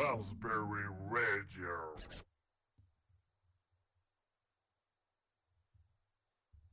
Raspberry. 0.00 0.80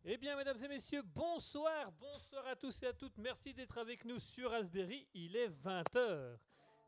Eh 0.05 0.17
bien, 0.17 0.37
mesdames 0.37 0.63
et 0.63 0.67
messieurs, 0.69 1.01
bonsoir, 1.03 1.91
bonsoir 1.99 2.47
à 2.47 2.55
tous 2.55 2.81
et 2.83 2.85
à 2.87 2.93
toutes. 2.93 3.17
Merci 3.17 3.53
d'être 3.53 3.77
avec 3.77 4.05
nous 4.05 4.19
sur 4.19 4.51
Raspberry. 4.51 5.05
Il 5.13 5.35
est 5.35 5.49
20h. 5.49 6.37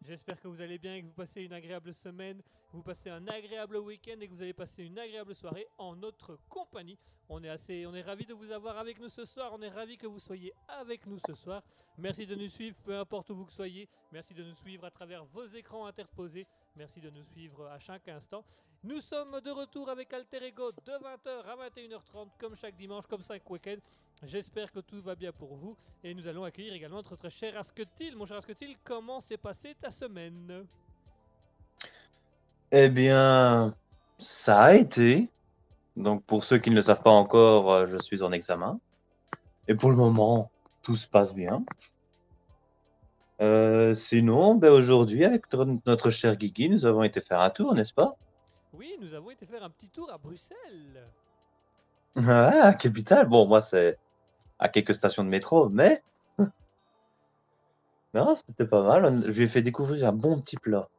J'espère 0.02 0.40
que 0.40 0.48
vous 0.48 0.62
allez 0.62 0.78
bien 0.78 0.96
et 0.96 1.02
que 1.02 1.08
vous 1.08 1.14
passez 1.14 1.42
une 1.42 1.52
agréable 1.52 1.94
semaine, 1.94 2.42
vous 2.72 2.82
passez 2.82 3.10
un 3.10 3.28
agréable 3.28 3.78
week-end 3.78 4.16
et 4.22 4.28
que 4.28 4.34
vous 4.34 4.42
allez 4.42 4.54
passer 4.54 4.84
une 4.84 4.98
agréable 4.98 5.36
soirée 5.36 5.68
en 5.78 5.96
notre 5.96 6.40
compagnie. 6.48 6.98
On 7.28 7.44
est 7.44 7.50
assez, 7.50 7.86
on 7.86 7.94
est 7.94 8.02
ravis 8.02 8.26
de 8.26 8.34
vous 8.34 8.52
avoir 8.52 8.78
avec 8.78 9.00
nous 9.00 9.10
ce 9.10 9.26
soir. 9.26 9.52
On 9.54 9.62
est 9.62 9.70
ravis 9.70 9.98
que 9.98 10.08
vous 10.08 10.20
soyez 10.20 10.54
avec 10.68 11.06
nous 11.06 11.20
ce 11.28 11.36
soir. 11.36 11.62
Merci 11.98 12.26
de 12.26 12.34
nous 12.34 12.48
suivre, 12.48 12.78
peu 12.82 12.98
importe 12.98 13.30
où 13.30 13.36
vous 13.36 13.50
soyez. 13.50 13.90
Merci 14.12 14.34
de 14.34 14.44
nous 14.44 14.56
suivre 14.56 14.86
à 14.86 14.90
travers 14.90 15.26
vos 15.26 15.46
écrans 15.46 15.86
interposés. 15.86 16.48
Merci 16.80 17.02
de 17.02 17.10
nous 17.10 17.26
suivre 17.34 17.68
à 17.68 17.78
chaque 17.78 18.08
instant. 18.08 18.42
Nous 18.86 19.02
sommes 19.02 19.42
de 19.42 19.52
retour 19.52 19.90
avec 19.90 20.14
Alter 20.14 20.46
Ego 20.46 20.72
de 20.72 20.94
20h 20.94 21.44
à 21.46 21.68
21h30, 21.68 22.30
comme 22.40 22.56
chaque 22.56 22.78
dimanche, 22.78 23.06
comme 23.06 23.22
chaque 23.22 23.48
week-end. 23.50 23.76
J'espère 24.24 24.72
que 24.72 24.80
tout 24.80 25.02
va 25.02 25.14
bien 25.14 25.34
pour 25.34 25.58
vous. 25.58 25.76
Et 26.06 26.14
nous 26.14 26.26
allons 26.26 26.46
accueillir 26.46 26.74
également 26.74 26.96
notre 26.96 27.18
très 27.18 27.30
cher 27.30 27.58
Asketil. 27.58 28.16
Mon 28.16 28.26
cher 28.26 28.38
Asketil, 28.38 28.78
comment 28.82 29.20
s'est 29.20 29.36
passée 29.36 29.76
ta 29.82 29.92
semaine? 29.92 30.66
Eh 32.72 32.88
bien, 32.88 33.76
ça 34.18 34.62
a 34.62 34.74
été. 34.74 35.28
Donc, 35.98 36.24
pour 36.24 36.46
ceux 36.46 36.60
qui 36.60 36.70
ne 36.70 36.76
le 36.76 36.82
savent 36.82 37.04
pas 37.04 37.12
encore, 37.12 37.74
euh, 37.74 37.86
je 37.88 37.98
suis 37.98 38.24
en 38.24 38.32
examen. 38.32 38.80
Et 39.68 39.76
pour 39.76 39.90
le 39.90 39.98
moment, 39.98 40.50
tout 40.82 40.96
se 40.96 41.10
passe 41.10 41.34
bien. 41.36 41.62
Euh, 43.42 43.94
sinon, 43.94 44.56
ben 44.56 44.72
aujourd'hui, 44.72 45.24
avec 45.24 45.52
notre- 45.54 46.10
cher 46.10 46.36
Guigui, 46.36 46.70
nous 46.70 46.86
avons 46.86 47.04
été 47.04 47.22
faire 47.22 47.40
un 47.40 47.50
tour, 47.50 47.74
n'est-ce 47.74 47.94
pas? 47.94 48.16
Oui, 48.74 48.98
nous 49.02 49.14
avons 49.14 49.32
été 49.32 49.46
faire 49.46 49.64
un 49.64 49.70
petit 49.70 49.90
tour 49.90 50.12
à 50.12 50.18
Bruxelles. 50.18 51.08
Ah, 52.16 52.74
capitale. 52.74 53.28
Bon, 53.28 53.48
moi, 53.48 53.62
c'est 53.62 53.98
à 54.58 54.68
quelques 54.68 54.96
stations 54.96 55.24
de 55.24 55.30
métro, 55.30 55.70
mais. 55.70 56.02
Non, 58.14 58.36
c'était 58.36 58.66
pas 58.66 58.82
mal. 58.82 59.22
Je 59.28 59.38
lui 59.38 59.44
ai 59.44 59.48
fait 59.48 59.62
découvrir 59.62 60.08
un 60.10 60.12
bon 60.12 60.42
petit 60.42 60.58
plat. 60.58 60.90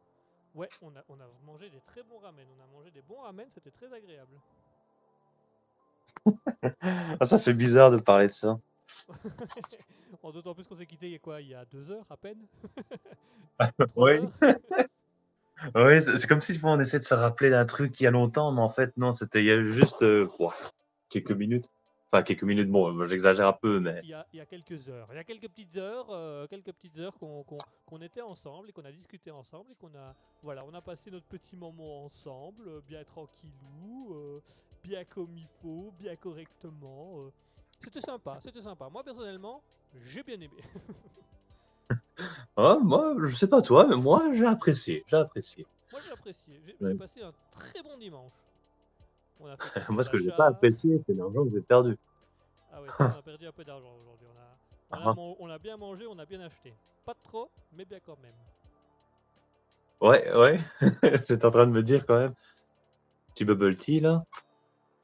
Ouais, 0.54 0.68
on 0.80 0.88
a, 0.90 1.02
on 1.08 1.14
a 1.14 1.26
mangé 1.44 1.68
des 1.68 1.80
très 1.80 2.04
bons 2.04 2.18
ramen. 2.18 2.46
On 2.56 2.62
a 2.62 2.66
mangé 2.78 2.92
des 2.92 3.02
bons 3.02 3.20
ramen, 3.20 3.46
c'était 3.52 3.70
très 3.72 3.92
agréable. 3.92 4.36
Ah, 7.20 7.24
ça 7.24 7.38
fait 7.38 7.54
bizarre 7.54 7.90
de 7.90 7.96
parler 7.98 8.28
de 8.28 8.32
ça. 8.32 8.58
en 10.22 10.32
d'autant 10.32 10.54
plus 10.54 10.66
qu'on 10.66 10.76
s'est 10.76 10.86
quitté 10.86 11.06
il 11.06 11.12
y 11.12 11.16
a 11.16 11.18
quoi 11.18 11.40
Il 11.40 11.48
y 11.48 11.54
a 11.54 11.64
deux 11.64 11.90
heures 11.90 12.06
à 12.10 12.16
peine 12.16 12.46
Oui. 13.96 14.18
Oui, 15.74 16.00
c'est 16.00 16.26
comme 16.26 16.40
si 16.40 16.58
on 16.62 16.80
essaie 16.80 16.98
de 16.98 17.04
se 17.04 17.12
rappeler 17.12 17.50
d'un 17.50 17.66
truc 17.66 18.00
il 18.00 18.04
y 18.04 18.06
a 18.06 18.10
longtemps, 18.10 18.50
mais 18.50 18.62
en 18.62 18.70
fait, 18.70 18.96
non, 18.96 19.12
c'était 19.12 19.40
il 19.40 19.46
y 19.46 19.50
a 19.50 19.62
juste 19.62 20.02
euh, 20.02 20.26
quoi, 20.26 20.54
quelques 21.10 21.32
minutes. 21.32 21.66
Enfin, 22.12 22.24
quelques 22.24 22.42
minutes, 22.42 22.68
bon, 22.68 22.90
moi, 22.92 23.06
j'exagère 23.06 23.46
un 23.46 23.52
peu, 23.52 23.78
mais. 23.78 24.00
il 24.02 24.08
y, 24.08 24.14
a, 24.14 24.26
il 24.32 24.38
y 24.38 24.40
a 24.40 24.46
quelques 24.46 24.88
heures. 24.88 25.06
Il 25.12 25.16
y 25.16 25.18
a 25.18 25.24
quelques 25.24 25.48
petites 25.48 25.76
heures, 25.76 26.08
euh, 26.10 26.46
quelques 26.48 26.72
petites 26.72 26.98
heures 26.98 27.16
qu'on 27.18 28.00
était 28.00 28.20
ensemble 28.20 28.70
et 28.70 28.72
qu'on 28.72 28.84
a 28.84 28.90
discuté 28.90 29.30
ensemble 29.30 29.70
et 29.70 29.74
qu'on 29.76 29.94
a, 29.96 30.16
voilà, 30.42 30.64
on 30.64 30.74
a 30.74 30.80
passé 30.80 31.10
notre 31.10 31.26
petit 31.26 31.56
moment 31.56 32.06
ensemble, 32.06 32.66
euh, 32.66 32.80
bien 32.88 33.04
tranquillou, 33.04 34.14
euh, 34.14 34.40
bien 34.82 35.04
comme 35.04 35.36
il 35.36 35.46
faut, 35.62 35.92
bien 36.00 36.16
correctement. 36.16 37.30
C'était 37.82 38.00
sympa, 38.00 38.38
c'était 38.42 38.62
sympa. 38.62 38.88
Moi 38.88 39.02
personnellement, 39.02 39.62
j'ai 40.04 40.22
bien 40.22 40.40
aimé. 40.40 40.62
Ah, 42.56 42.76
moi, 42.82 43.14
je 43.24 43.34
sais 43.34 43.48
pas 43.48 43.62
toi, 43.62 43.86
mais 43.88 43.96
moi, 43.96 44.32
j'ai 44.34 44.44
apprécié. 44.44 45.02
J'ai 45.06 45.16
apprécié. 45.16 45.66
Moi 45.90 46.00
j'ai 46.04 46.12
apprécié. 46.12 46.60
J'ai 46.66 46.76
Ouais. 46.84 46.94
passé 46.94 47.22
un 47.22 47.32
très 47.50 47.82
bon 47.82 47.96
dimanche. 47.96 48.32
On 49.40 49.46
a 49.46 49.56
fait 49.56 49.70
quelques 49.74 49.88
moi, 49.88 50.04
ce 50.04 50.10
que 50.10 50.18
j'ai 50.18 50.30
pas 50.30 50.48
apprécié, 50.48 50.98
c'est 51.06 51.14
l'argent 51.14 51.44
que 51.46 51.50
j'ai 51.54 51.62
perdu. 51.62 51.96
Ah 52.70 52.80
ça, 52.98 53.14
on 53.14 53.18
a 53.18 53.22
perdu 53.22 53.46
un 53.46 53.52
peu 53.52 53.64
d'argent 53.64 53.92
aujourd'hui. 54.02 54.26
On 54.30 54.38
a, 54.38 54.58
on, 54.90 54.94
a 55.06 55.10
Ah. 55.10 55.14
man- 55.14 55.34
on 55.38 55.48
a 55.50 55.58
bien 55.58 55.76
mangé, 55.78 56.06
on 56.06 56.18
a 56.18 56.26
bien 56.26 56.40
acheté. 56.42 56.74
Pas 57.06 57.14
trop, 57.14 57.50
mais 57.72 57.86
bien 57.86 57.98
quand 58.04 58.18
même. 58.20 58.34
Ouais, 60.02 60.32
ouais. 60.36 60.60
J'étais 61.28 61.44
en 61.46 61.50
train 61.50 61.66
de 61.66 61.72
me 61.72 61.82
dire 61.82 62.04
quand 62.06 62.18
même. 62.18 62.34
Petit 63.34 63.44
bubble 63.46 63.74
tea, 63.76 64.00
là. 64.00 64.22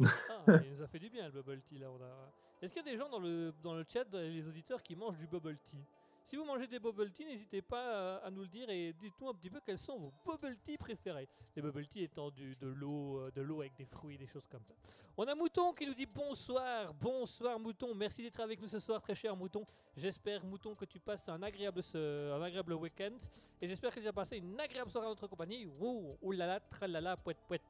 Ah, 0.02 0.60
il 0.62 0.70
nous 0.72 0.82
a 0.82 0.86
fait 0.88 0.98
du 0.98 1.08
bien 1.08 1.24
le 1.26 1.32
bubble 1.32 1.62
tea 1.62 1.78
là. 1.78 1.86
on 1.90 2.02
a- 2.02 2.32
Est-ce 2.66 2.74
qu'il 2.74 2.84
y 2.84 2.88
a 2.88 2.92
des 2.92 2.98
gens 2.98 3.08
dans 3.08 3.20
le, 3.20 3.54
dans 3.62 3.74
le 3.74 3.84
chat, 3.88 4.04
les 4.12 4.44
auditeurs, 4.44 4.82
qui 4.82 4.96
mangent 4.96 5.18
du 5.18 5.28
bubble 5.28 5.56
tea? 5.58 5.78
Si 6.24 6.34
vous 6.34 6.44
mangez 6.44 6.66
des 6.66 6.80
bubble 6.80 7.12
tea, 7.12 7.24
n'hésitez 7.24 7.62
pas 7.62 8.16
à 8.16 8.28
nous 8.28 8.40
le 8.40 8.48
dire 8.48 8.68
et 8.68 8.92
dites-nous 8.92 9.28
un 9.28 9.34
petit 9.34 9.48
peu 9.48 9.60
quels 9.64 9.78
sont 9.78 9.96
vos 9.96 10.12
bubble 10.26 10.56
tea 10.64 10.76
préférés. 10.76 11.28
Les 11.54 11.62
bubble 11.62 11.86
tea 11.86 12.02
étant 12.02 12.32
du, 12.32 12.56
de 12.56 12.66
l'eau, 12.66 13.20
euh, 13.20 13.30
de 13.30 13.40
l'eau 13.40 13.60
avec 13.60 13.76
des 13.76 13.84
fruits, 13.84 14.18
des 14.18 14.26
choses 14.26 14.48
comme 14.48 14.64
ça. 14.64 14.74
On 15.16 15.22
a 15.28 15.36
Mouton 15.36 15.72
qui 15.74 15.86
nous 15.86 15.94
dit 15.94 16.06
bonsoir, 16.06 16.92
bonsoir 16.94 17.56
Mouton, 17.60 17.94
merci 17.94 18.20
d'être 18.24 18.40
avec 18.40 18.60
nous 18.60 18.66
ce 18.66 18.80
soir, 18.80 19.00
très 19.00 19.14
cher 19.14 19.36
Mouton. 19.36 19.64
J'espère 19.96 20.44
Mouton 20.44 20.74
que 20.74 20.86
tu 20.86 20.98
passes 20.98 21.28
un 21.28 21.40
agréable, 21.44 21.82
un 21.94 22.42
agréable 22.42 22.72
week-end 22.72 23.16
et 23.62 23.68
j'espère 23.68 23.94
que 23.94 24.00
tu 24.00 24.06
vas 24.06 24.12
passer 24.12 24.38
une 24.38 24.58
agréable 24.58 24.90
soirée 24.90 25.06
en 25.06 25.10
notre 25.10 25.28
compagnie. 25.28 25.68
Ouh, 25.78 26.18
oulala, 26.20 26.58
tralala, 26.58 27.16
pouet 27.16 27.36
pouet, 27.46 27.60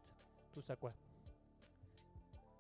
tout 0.54 0.62
ça 0.62 0.74
quoi? 0.74 0.94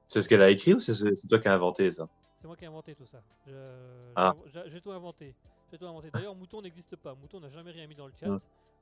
C'est 0.08 0.20
ce 0.20 0.28
qu'elle 0.28 0.42
a 0.42 0.50
écrit 0.50 0.74
ou 0.74 0.80
c'est 0.80 0.92
toi 1.28 1.38
qui 1.38 1.48
as 1.48 1.54
inventé 1.54 1.90
ça? 1.90 2.06
C'est 2.46 2.48
moi 2.48 2.56
qui 2.56 2.62
ai 2.62 2.68
inventé 2.68 2.94
tout 2.94 3.06
ça. 3.06 3.20
Je- 3.48 4.12
Ah. 4.14 4.32
j'ai- 4.68 4.80
tout 4.80 4.92
inventé. 4.92 5.34
J'ai 5.68 5.78
tout 5.78 5.84
inventé. 5.88 6.12
D'ailleurs, 6.12 6.36
Mouton 6.36 6.62
n'existe 6.62 6.94
pas. 6.94 7.12
Mouton 7.12 7.40
n'a 7.40 7.48
jamais 7.48 7.72
rien 7.72 7.88
mis 7.88 7.96
dans 7.96 8.06
le 8.06 8.12
chat. 8.12 8.28
Ouais. 8.30 8.38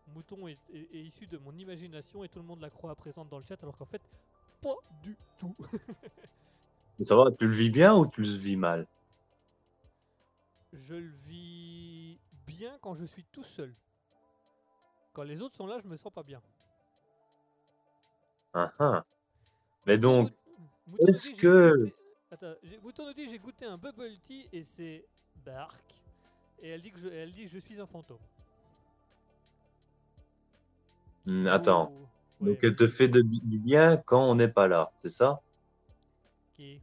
Mouton 0.08 0.46
est, 0.48 0.58
est- 0.70 0.94
est 0.94 1.00
issu 1.00 1.26
de 1.26 1.38
mon 1.38 1.50
imagination 1.56 2.22
et 2.24 2.28
tout 2.28 2.40
le 2.40 2.44
monde 2.44 2.60
la 2.60 2.68
croit 2.68 2.94
présente 2.94 3.30
dans 3.30 3.38
le 3.38 3.44
chat, 3.46 3.56
alors 3.62 3.78
qu'en 3.78 3.86
fait, 3.86 4.02
pas 4.60 4.74
du 5.02 5.16
tout. 5.38 5.56
Mais 6.98 7.06
ça 7.06 7.16
va, 7.16 7.30
tu 7.32 7.46
le 7.46 7.54
vis 7.54 7.70
bien 7.70 7.94
ou 7.94 8.06
tu 8.06 8.20
le 8.20 8.28
vis 8.28 8.56
mal? 8.58 8.86
Je 10.74 10.96
le 10.96 11.08
vis 11.26 12.20
bien 12.46 12.76
quand 12.82 12.94
je 12.96 13.06
suis 13.06 13.24
tout 13.32 13.44
seul. 13.44 13.74
Quand 15.14 15.22
les 15.22 15.40
autres 15.40 15.56
sont 15.56 15.66
là, 15.66 15.78
je 15.82 15.88
me 15.88 15.96
sens 15.96 16.12
pas 16.12 16.22
bien. 16.22 16.42
Ah, 18.52 18.70
ah. 18.78 19.04
Mais 19.86 19.96
donc, 19.96 20.30
est-ce 20.98 21.34
que- 21.34 21.90
Attends, 22.34 22.54
Mouton 22.82 23.06
nous 23.06 23.14
dit 23.14 23.28
j'ai 23.28 23.38
goûté 23.38 23.64
un 23.64 23.78
bubble 23.78 24.18
tea 24.18 24.48
et 24.52 24.64
c'est 24.64 25.04
bark. 25.46 26.02
Et 26.60 26.68
elle 26.70 26.82
dit 26.82 26.90
que 26.90 26.98
je, 26.98 27.06
elle 27.06 27.30
dit 27.30 27.46
je 27.46 27.58
suis 27.60 27.80
un 27.80 27.86
fantôme. 27.86 28.18
Hmm, 31.26 31.46
attends. 31.46 31.92
Oh, 31.92 32.08
Donc, 32.40 32.48
ouais, 32.54 32.58
elle 32.64 32.74
te 32.74 32.88
fait 32.88 33.06
de, 33.06 33.22
du 33.22 33.58
bien 33.60 33.98
quand 33.98 34.28
on 34.28 34.34
n'est 34.34 34.48
pas 34.48 34.66
là, 34.66 34.90
c'est 35.00 35.10
ça? 35.10 35.40
Qui? 36.56 36.80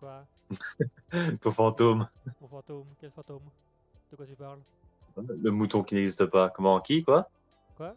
Quoi? 0.00 0.26
Ton 1.40 1.50
fantôme. 1.50 2.06
Mon 2.42 2.48
fantôme 2.48 2.86
Quel 3.00 3.10
fantôme? 3.10 3.48
De 4.10 4.16
quoi 4.16 4.26
tu 4.26 4.36
parles? 4.36 4.60
Le 5.16 5.50
mouton 5.50 5.82
qui 5.82 5.94
n'existe 5.94 6.26
pas. 6.26 6.50
Comment 6.50 6.78
Qui 6.82 7.02
Quoi? 7.02 7.26
Quoi? 7.74 7.96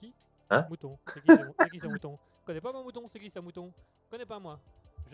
Qui? 0.00 0.12
Hein? 0.50 0.66
Mouton. 0.68 0.98
C'est 1.06 1.20
qui, 1.20 1.28
ce- 1.28 1.52
c'est 1.62 1.70
qui 1.70 1.78
ce 1.78 1.86
mouton? 1.86 2.18
Connais 2.44 2.60
pas 2.60 2.72
mon 2.72 2.82
mouton? 2.82 3.06
C'est 3.06 3.20
qui 3.20 3.30
ce 3.30 3.38
mouton? 3.38 3.72
Connais 4.10 4.26
pas 4.26 4.40
moi. 4.40 4.58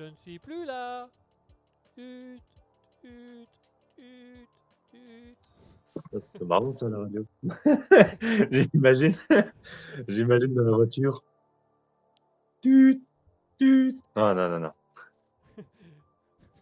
Je 0.00 0.06
ne 0.06 0.15
suis 0.22 0.38
plus 0.38 0.65
là. 0.65 1.11
Tut, 1.94 2.41
tut, 3.03 3.47
tut, 3.99 4.49
tut. 4.91 5.37
Ça, 6.12 6.21
C'est 6.22 6.43
marrant 6.44 6.72
ça 6.72 6.88
la 6.88 7.00
radio. 7.00 7.27
J'imagine. 8.72 9.12
J'imagine 10.09 10.55
dans 10.55 10.65
la 10.65 10.71
voiture. 10.75 11.22
Tut, 12.62 13.03
tut. 13.58 13.94
Ah 14.14 14.32
non, 14.32 14.49
non, 14.49 14.61
non. 14.61 14.73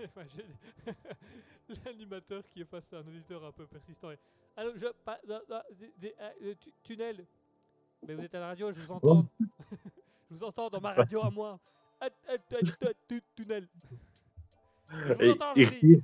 L'animateur 1.84 2.42
qui 2.52 2.62
est 2.62 2.64
face 2.64 2.92
à 2.92 2.96
un 2.96 3.06
auditeur 3.06 3.44
un 3.44 3.52
peu 3.52 3.66
persistant. 3.68 4.10
Et, 4.10 4.18
Allô, 4.56 4.72
je 4.74 4.86
pas 5.04 5.20
da- 5.28 5.42
da- 5.48 5.64
des- 5.78 5.92
des- 5.98 6.14
euh, 6.42 6.54
tu- 6.58 6.72
tunnel. 6.82 7.24
Mais 8.04 8.14
vous 8.16 8.22
êtes 8.24 8.34
à 8.34 8.40
la 8.40 8.46
radio, 8.48 8.72
je 8.72 8.80
vous 8.80 8.90
entends. 8.90 9.26
je 9.38 10.34
vous 10.34 10.42
entends 10.42 10.68
dans 10.70 10.80
ma 10.80 10.92
radio 10.94 11.22
à 11.22 11.30
moi. 11.30 11.60
Tu- 13.08 13.22
tunnel. 13.36 13.66
Et 15.20 15.34
il 15.56 16.00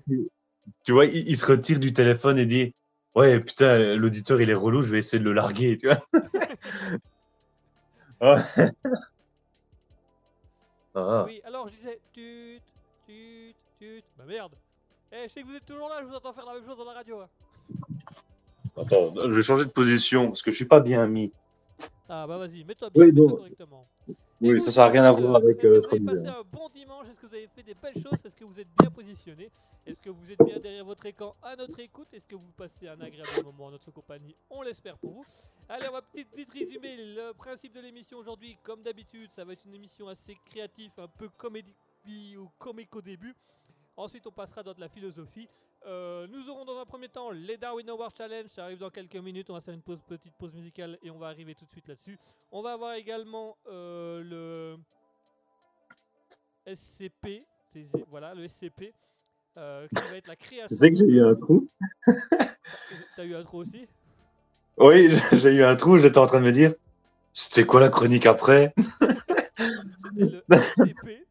tu, 0.82 0.92
vois, 0.92 1.06
il, 1.06 1.28
il 1.28 1.36
se 1.36 1.46
retire 1.46 1.78
du 1.80 1.92
téléphone 1.92 2.38
et 2.38 2.46
dit 2.46 2.74
Ouais, 3.14 3.38
putain, 3.40 3.94
l'auditeur 3.94 4.40
il 4.40 4.50
est 4.50 4.54
relou, 4.54 4.82
je 4.82 4.90
vais 4.90 4.98
essayer 4.98 5.18
de 5.20 5.24
le 5.24 5.32
larguer, 5.32 5.78
tu 5.78 5.86
vois. 5.86 6.04
Ah. 8.20 8.42
Ah. 10.94 11.24
Oui, 11.26 11.40
alors 11.44 11.66
je 11.68 11.74
disais 11.74 11.98
tut, 12.12 12.60
tut, 13.06 13.54
tut. 13.78 14.02
Bah 14.16 14.24
merde. 14.26 14.52
Eh, 15.12 15.24
je 15.28 15.32
sais 15.32 15.42
que 15.42 15.46
vous 15.46 15.54
êtes 15.54 15.66
toujours 15.66 15.88
là, 15.88 16.00
je 16.00 16.06
vous 16.06 16.14
entends 16.14 16.32
faire 16.32 16.46
la 16.46 16.54
même 16.54 16.64
chose 16.64 16.78
dans 16.78 16.84
la 16.84 16.92
radio. 16.92 17.20
hein. 17.20 17.28
Attends, 18.76 19.12
je 19.14 19.32
vais 19.32 19.42
changer 19.42 19.64
de 19.66 19.70
position 19.70 20.28
parce 20.28 20.42
que 20.42 20.50
je 20.50 20.56
suis 20.56 20.64
pas 20.64 20.80
bien 20.80 21.06
mis. 21.06 21.32
Ah 22.08 22.26
bah 22.26 22.38
vas-y, 22.38 22.64
mets-toi 22.64 22.90
bien, 22.90 23.00
Oui, 23.04 23.12
mets-toi 23.12 23.28
bon. 23.28 23.36
correctement. 23.36 23.88
Oui, 24.40 24.60
ça, 24.60 24.72
ça 24.72 24.84
n'a 24.84 24.90
rien 24.90 25.04
à 25.04 25.12
voir 25.12 25.36
avec 25.36 25.56
est-ce 25.58 25.62
que 25.62 25.66
euh, 25.66 25.80
vous 25.80 25.86
avez 25.86 26.04
passé 26.04 26.22
Troniseur. 26.22 26.38
un 26.40 26.42
bon 26.44 26.68
dimanche? 26.68 27.06
Est-ce 27.08 27.20
que 27.20 27.26
vous 27.26 27.34
avez 27.34 27.48
fait 27.48 27.62
des 27.62 27.74
belles 27.74 27.94
choses? 27.94 28.24
Est-ce 28.24 28.36
que 28.36 28.44
vous 28.44 28.60
êtes 28.60 28.68
bien 28.80 28.90
positionné? 28.90 29.50
Est-ce 29.86 30.00
que 30.00 30.10
vous 30.10 30.30
êtes 30.30 30.42
bien 30.44 30.58
derrière 30.58 30.84
votre 30.84 31.06
écran 31.06 31.34
à 31.42 31.56
notre 31.56 31.78
écoute? 31.80 32.08
Est-ce 32.12 32.26
que 32.26 32.34
vous 32.34 32.50
passez 32.56 32.88
un 32.88 33.00
agréable 33.00 33.30
moment 33.44 33.66
en 33.66 33.70
notre 33.70 33.90
compagnie? 33.90 34.34
On 34.50 34.62
l'espère 34.62 34.98
pour 34.98 35.12
vous. 35.12 35.24
Allez, 35.68 35.86
on 35.88 35.92
va 35.92 36.02
vite, 36.14 36.28
vite 36.36 36.50
résumer 36.52 36.96
le 36.96 37.32
principe 37.32 37.74
de 37.74 37.80
l'émission 37.80 38.18
aujourd'hui. 38.18 38.56
Comme 38.62 38.82
d'habitude, 38.82 39.30
ça 39.32 39.44
va 39.44 39.52
être 39.52 39.64
une 39.64 39.74
émission 39.74 40.08
assez 40.08 40.36
créative, 40.46 40.90
un 40.98 41.08
peu 41.08 41.28
comédie 41.28 41.74
ou 42.36 42.50
comique 42.58 42.94
au 42.96 43.02
début. 43.02 43.34
Ensuite, 43.96 44.26
on 44.26 44.32
passera 44.32 44.62
dans 44.62 44.74
de 44.74 44.80
la 44.80 44.88
philosophie. 44.88 45.48
Euh, 45.86 46.26
nous 46.28 46.48
aurons 46.48 46.64
dans 46.64 46.78
un 46.78 46.86
premier 46.86 47.08
temps 47.08 47.30
les 47.30 47.56
Darwin 47.56 47.88
Award 47.90 48.12
Challenge. 48.16 48.48
Ça 48.48 48.64
arrive 48.64 48.78
dans 48.78 48.90
quelques 48.90 49.16
minutes. 49.16 49.50
On 49.50 49.54
va 49.54 49.60
faire 49.60 49.74
une 49.74 49.82
pause, 49.82 50.00
petite 50.06 50.34
pause 50.38 50.54
musicale 50.54 50.98
et 51.02 51.10
on 51.10 51.18
va 51.18 51.28
arriver 51.28 51.54
tout 51.54 51.64
de 51.66 51.70
suite 51.70 51.88
là-dessus. 51.88 52.18
On 52.50 52.62
va 52.62 52.72
avoir 52.72 52.94
également 52.94 53.56
euh, 53.68 54.22
le 54.22 54.78
SCP. 56.74 57.44
Voilà, 58.08 58.34
le 58.34 58.48
SCP. 58.48 58.94
euh, 59.56 59.86
qui 59.94 60.10
va 60.10 60.16
être 60.16 60.28
la 60.28 60.36
création. 60.36 60.68
Tu 60.68 60.76
sais 60.76 60.90
que 60.90 60.96
j'ai 60.98 61.04
eu 61.06 61.22
un 61.24 61.34
trou 61.34 61.68
T'as 63.16 63.24
eu 63.24 63.34
un 63.34 63.42
trou 63.44 63.58
aussi? 63.58 63.86
Oui, 64.78 65.10
j'ai 65.32 65.54
eu 65.54 65.62
un 65.64 65.76
trou, 65.76 65.98
j'étais 65.98 66.18
en 66.18 66.26
train 66.26 66.40
de 66.40 66.46
me 66.46 66.52
dire, 66.52 66.72
c'était 67.32 67.66
quoi 67.66 67.80
la 67.80 67.88
chronique 67.90 68.26
après? 68.26 68.72
C'était 69.56 70.26
le 70.26 70.44
SCP. 70.50 71.23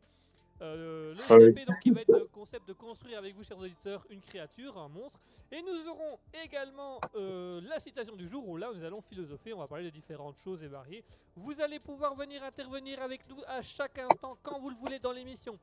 Le 1.13 1.19
Ah. 1.21 1.38
SCP, 1.39 1.65
donc, 1.65 1.80
qui 1.81 1.92
va 1.92 2.01
être 2.01 2.18
le 2.19 2.25
concept 2.25 2.68
de 2.68 2.74
construire 2.74 3.18
avec 3.18 3.36
vous, 3.36 3.44
chers 3.44 3.57
auditeurs, 3.57 4.06
une 4.10 4.21
créature, 4.21 4.77
un 4.77 4.88
monstre. 4.89 5.19
Et 5.51 5.62
nous 5.62 5.88
aurons 5.88 6.18
également 6.44 7.00
euh, 7.15 7.62
la 7.62 7.80
citation 7.80 8.15
du 8.15 8.27
jour 8.27 8.48
où 8.48 8.57
là, 8.57 8.71
nous 8.74 8.83
allons 8.83 9.01
philosopher. 9.01 9.54
On 9.54 9.60
va 9.60 9.68
parler 9.68 9.86
de 9.86 9.89
différentes 9.92 10.38
choses 10.39 10.63
et 10.63 10.68
variées. 10.68 11.04
Vous 11.36 11.62
allez 11.62 11.80
pouvoir 11.80 12.15
venir 12.15 12.44
intervenir 12.44 13.01
avec 13.01 13.27
nous 13.30 13.38
à 13.48 13.62
chaque 13.62 14.00
instant 14.00 14.38
quand 14.42 14.60
vous 14.60 14.69
le 14.69 14.75
voulez 14.75 15.00
dans 15.00 15.12
l'émission. 15.12 15.57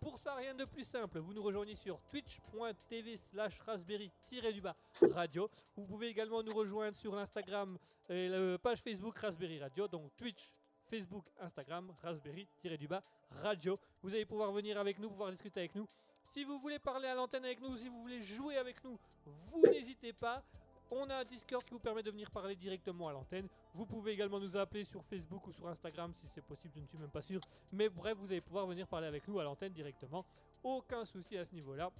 Pour 0.00 0.18
ça, 0.18 0.34
rien 0.34 0.54
de 0.56 0.64
plus 0.64 0.82
simple. 0.82 1.20
Vous 1.20 1.32
nous 1.32 1.42
rejoignez 1.42 1.76
sur 1.76 2.00
twitch.tv 2.10 3.16
slash 3.16 3.60
raspberry-du-bas 3.60 4.74
radio. 5.12 5.48
Vous 5.76 5.84
pouvez 5.86 6.08
également 6.08 6.42
nous 6.42 6.52
rejoindre 6.52 6.96
sur 6.96 7.14
l'Instagram 7.14 7.78
et 8.08 8.28
la 8.28 8.58
page 8.58 8.80
Facebook 8.80 9.16
Raspberry 9.18 9.60
Radio. 9.60 9.86
Donc 9.86 10.10
Twitch, 10.16 10.50
Facebook, 10.88 11.24
Instagram, 11.40 11.92
Raspberry-du-bas 12.02 13.02
radio. 13.30 13.78
Vous 14.02 14.10
allez 14.10 14.24
pouvoir 14.24 14.52
venir 14.52 14.78
avec 14.78 14.98
nous, 14.98 15.08
pouvoir 15.08 15.30
discuter 15.30 15.60
avec 15.60 15.74
nous. 15.74 15.86
Si 16.22 16.44
vous 16.44 16.58
voulez 16.58 16.78
parler 16.78 17.08
à 17.08 17.14
l'antenne 17.14 17.44
avec 17.44 17.60
nous, 17.60 17.76
si 17.76 17.88
vous 17.88 18.00
voulez 18.00 18.22
jouer 18.22 18.56
avec 18.56 18.82
nous, 18.84 18.98
vous 19.24 19.62
n'hésitez 19.62 20.12
pas. 20.12 20.42
On 20.90 21.08
a 21.10 21.16
un 21.16 21.24
Discord 21.24 21.62
qui 21.62 21.74
vous 21.74 21.80
permet 21.80 22.02
de 22.02 22.10
venir 22.10 22.30
parler 22.30 22.56
directement 22.56 23.08
à 23.08 23.12
l'antenne. 23.12 23.46
Vous 23.74 23.84
pouvez 23.84 24.12
également 24.12 24.40
nous 24.40 24.56
appeler 24.56 24.84
sur 24.84 25.04
Facebook 25.04 25.46
ou 25.46 25.52
sur 25.52 25.68
Instagram 25.68 26.14
si 26.14 26.26
c'est 26.28 26.44
possible, 26.44 26.72
je 26.74 26.80
ne 26.80 26.86
suis 26.86 26.98
même 26.98 27.10
pas 27.10 27.20
sûr. 27.20 27.40
Mais 27.72 27.90
bref, 27.90 28.16
vous 28.16 28.26
allez 28.26 28.40
pouvoir 28.40 28.66
venir 28.66 28.88
parler 28.88 29.06
avec 29.06 29.28
nous 29.28 29.38
à 29.38 29.44
l'antenne 29.44 29.72
directement. 29.72 30.24
Aucun 30.62 31.04
souci 31.04 31.36
à 31.36 31.44
ce 31.44 31.54
niveau-là. 31.54 31.90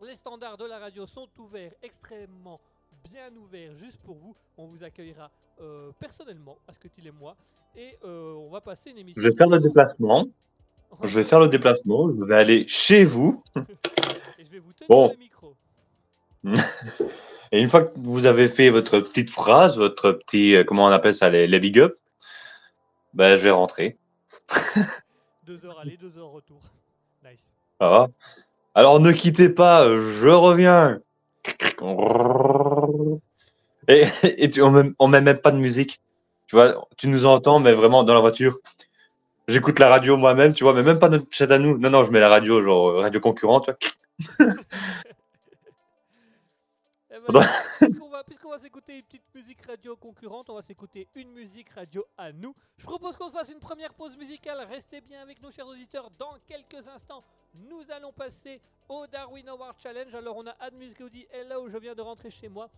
Les 0.00 0.16
standards 0.16 0.56
de 0.56 0.64
la 0.64 0.78
radio 0.78 1.06
sont 1.06 1.28
ouverts, 1.38 1.72
extrêmement 1.82 2.60
bien 3.04 3.34
ouverts, 3.36 3.76
juste 3.76 3.98
pour 3.98 4.16
vous. 4.16 4.36
On 4.56 4.66
vous 4.66 4.82
accueillera 4.82 5.30
euh, 5.60 5.90
personnellement, 5.98 6.58
à 6.68 6.72
ce 6.72 6.78
que 6.78 6.88
tu 6.88 7.06
et 7.06 7.10
moi. 7.10 7.36
Et 7.76 7.98
euh, 8.04 8.32
on 8.34 8.50
va 8.50 8.60
passer 8.60 8.90
une 8.90 8.98
émission. 8.98 9.20
Je 9.20 9.28
vais 9.28 9.36
faire 9.36 9.48
le 9.48 9.60
déplacement, 9.60 10.26
je 11.02 11.18
vais 11.18 11.24
faire 11.24 11.40
le 11.40 11.48
déplacement, 11.48 12.10
je 12.10 12.24
vais 12.24 12.34
aller 12.34 12.66
chez 12.68 13.04
vous, 13.04 13.42
Et 14.38 14.44
je 14.44 14.50
vais 14.50 14.58
vous 14.58 14.72
tenir 14.72 14.88
Bon. 14.88 15.10
le 15.10 15.18
micro. 15.18 15.54
et 17.52 17.60
une 17.60 17.68
fois 17.68 17.84
que 17.84 17.92
vous 17.96 18.26
avez 18.26 18.48
fait 18.48 18.70
votre 18.70 19.00
petite 19.00 19.30
phrase, 19.30 19.78
votre 19.78 20.12
petit, 20.12 20.54
euh, 20.54 20.64
comment 20.64 20.84
on 20.84 20.90
appelle 20.90 21.14
ça, 21.14 21.28
les, 21.28 21.46
les 21.46 21.60
big 21.60 21.78
up, 21.80 21.96
ben, 23.14 23.36
je 23.36 23.42
vais 23.42 23.50
rentrer. 23.50 23.98
Deux 25.46 25.64
heures 25.64 25.78
aller, 25.78 25.96
deux 25.96 26.18
heures 26.18 26.30
retour. 26.30 26.60
Nice. 27.24 27.54
Alors 28.74 29.00
ne 29.00 29.12
quittez 29.12 29.48
pas, 29.48 29.86
je 29.96 30.28
reviens. 30.28 31.00
Et, 33.88 34.04
et 34.44 34.48
tu, 34.48 34.62
on, 34.62 34.70
met, 34.70 34.90
on 34.98 35.08
met 35.08 35.20
même 35.20 35.38
pas 35.38 35.52
de 35.52 35.58
musique. 35.58 36.00
Tu 36.46 36.56
vois, 36.56 36.86
tu 36.96 37.08
nous 37.08 37.26
entends, 37.26 37.58
mais 37.58 37.72
vraiment 37.72 38.04
dans 38.04 38.14
la 38.14 38.20
voiture. 38.20 38.58
J'écoute 39.48 39.78
la 39.78 39.88
radio 39.88 40.16
moi-même, 40.16 40.54
tu 40.54 40.64
vois, 40.64 40.74
mais 40.74 40.82
même 40.82 40.98
pas 40.98 41.08
notre 41.08 41.26
chat 41.30 41.50
à 41.50 41.58
nous. 41.58 41.78
Non, 41.78 41.90
non, 41.90 42.04
je 42.04 42.10
mets 42.10 42.20
la 42.20 42.28
radio, 42.28 42.62
genre 42.62 42.88
euh, 42.88 43.00
radio 43.00 43.20
concurrente. 43.20 43.70
tu 43.78 43.88
vois. 44.38 44.54
Eh 47.28 47.32
ben, 47.32 47.40
puisqu'on 48.26 48.50
va, 48.50 48.58
s'écouter 48.58 48.96
une 48.96 49.02
petite 49.02 49.34
musique 49.34 49.62
radio 49.62 49.96
concurrente, 49.96 50.50
on 50.50 50.54
va 50.54 50.62
s'écouter 50.62 51.08
une 51.14 51.30
musique 51.32 51.70
radio 51.70 52.04
à 52.18 52.30
nous. 52.30 52.54
Je 52.76 52.84
propose 52.84 53.16
qu'on 53.16 53.28
se 53.28 53.32
fasse 53.32 53.48
une 53.48 53.58
première 53.58 53.94
pause 53.94 54.16
musicale. 54.16 54.58
Restez 54.68 55.00
bien 55.00 55.22
avec 55.22 55.40
nous, 55.42 55.50
chers 55.50 55.66
auditeurs. 55.66 56.10
Dans 56.18 56.34
quelques 56.46 56.86
instants, 56.88 57.24
nous 57.54 57.82
allons 57.90 58.12
passer 58.12 58.60
au 58.88 59.06
Darwin 59.06 59.48
Award 59.48 59.76
Challenge. 59.82 60.14
Alors, 60.14 60.36
on 60.36 60.46
a 60.46 60.54
Admuse 60.60 60.94
qui 60.94 61.02
nous 61.02 61.08
dit 61.08 61.26
Hello, 61.30 61.68
je 61.68 61.78
viens 61.78 61.94
de 61.94 62.02
rentrer 62.02 62.30
chez 62.30 62.48
moi. 62.48 62.68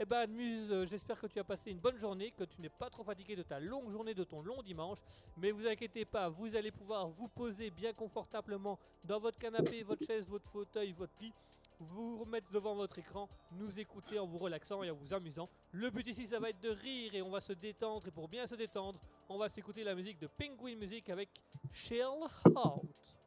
Eh 0.00 0.04
ben, 0.04 0.18
Admuse, 0.18 0.70
euh, 0.70 0.86
j'espère 0.86 1.18
que 1.18 1.26
tu 1.26 1.40
as 1.40 1.44
passé 1.44 1.72
une 1.72 1.80
bonne 1.80 1.96
journée, 1.96 2.30
que 2.30 2.44
tu 2.44 2.60
n'es 2.60 2.68
pas 2.68 2.88
trop 2.88 3.02
fatigué 3.02 3.34
de 3.34 3.42
ta 3.42 3.58
longue 3.58 3.90
journée, 3.90 4.14
de 4.14 4.22
ton 4.22 4.40
long 4.42 4.62
dimanche. 4.62 4.98
Mais 5.36 5.50
vous 5.50 5.66
inquiétez 5.66 6.04
pas, 6.04 6.28
vous 6.28 6.54
allez 6.54 6.70
pouvoir 6.70 7.08
vous 7.08 7.26
poser 7.26 7.70
bien 7.70 7.92
confortablement 7.92 8.78
dans 9.02 9.18
votre 9.18 9.38
canapé, 9.38 9.82
votre 9.82 10.06
chaise, 10.06 10.28
votre 10.28 10.48
fauteuil, 10.50 10.92
votre 10.92 11.12
lit 11.20 11.32
vous 11.80 12.18
remettre 12.18 12.50
devant 12.50 12.74
votre 12.74 12.98
écran, 12.98 13.28
nous 13.52 13.78
écouter 13.78 14.18
en 14.18 14.26
vous 14.26 14.38
relaxant 14.38 14.82
et 14.82 14.90
en 14.90 14.94
vous 14.94 15.14
amusant. 15.14 15.48
Le 15.72 15.90
but 15.90 16.06
ici, 16.06 16.26
ça 16.26 16.38
va 16.38 16.50
être 16.50 16.60
de 16.60 16.70
rire 16.70 17.14
et 17.14 17.22
on 17.22 17.30
va 17.30 17.40
se 17.40 17.52
détendre. 17.52 18.06
Et 18.06 18.10
pour 18.10 18.28
bien 18.28 18.46
se 18.46 18.54
détendre, 18.54 19.00
on 19.28 19.38
va 19.38 19.48
s'écouter 19.48 19.84
la 19.84 19.94
musique 19.94 20.18
de 20.18 20.26
Penguin 20.26 20.76
Music 20.76 21.08
avec 21.08 21.28
Chill 21.72 22.04
Out. 22.46 23.17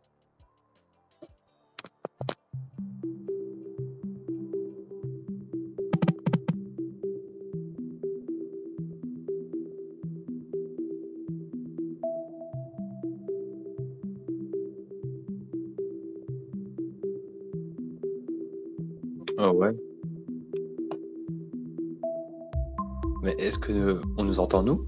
Mais 23.23 23.35
est-ce 23.37 23.59
que 23.59 24.01
on 24.17 24.23
nous 24.23 24.39
entend 24.39 24.63
nous? 24.63 24.85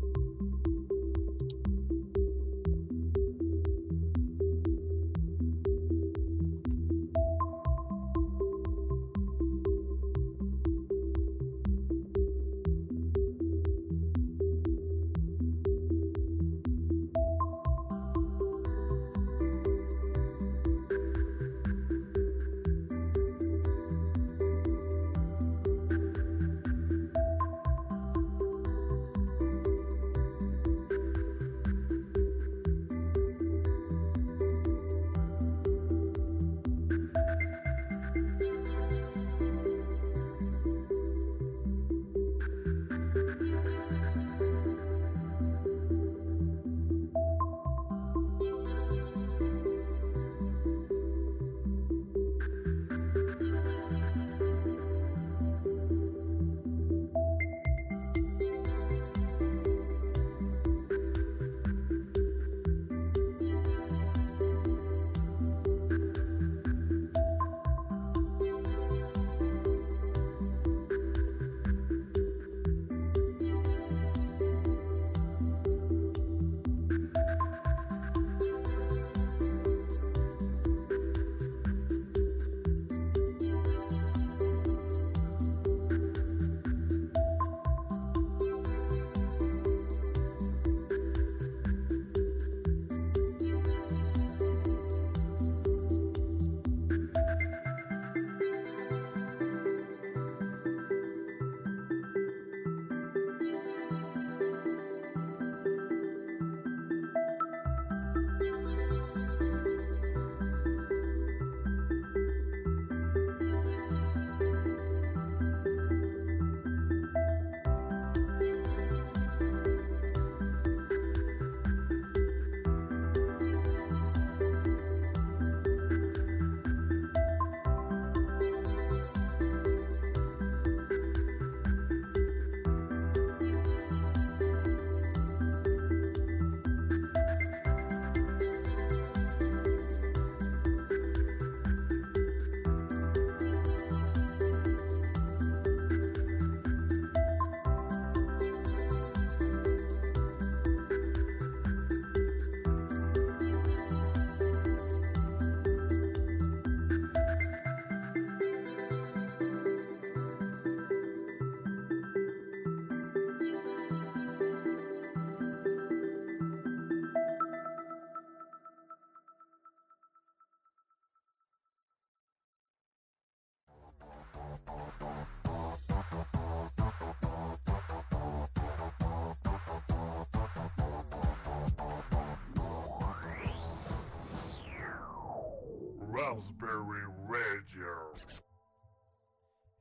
Raspberry 186.23 187.03
Radio. 187.27 188.13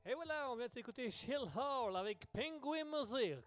Et 0.05 0.13
voilà, 0.13 0.49
on 0.51 0.57
vient 0.57 0.67
de 0.67 0.73
s'écouter 0.73 1.09
Chill 1.09 1.47
Hall 1.55 1.95
avec 1.95 2.25
Penguin 2.33 2.83
Music. 2.83 3.37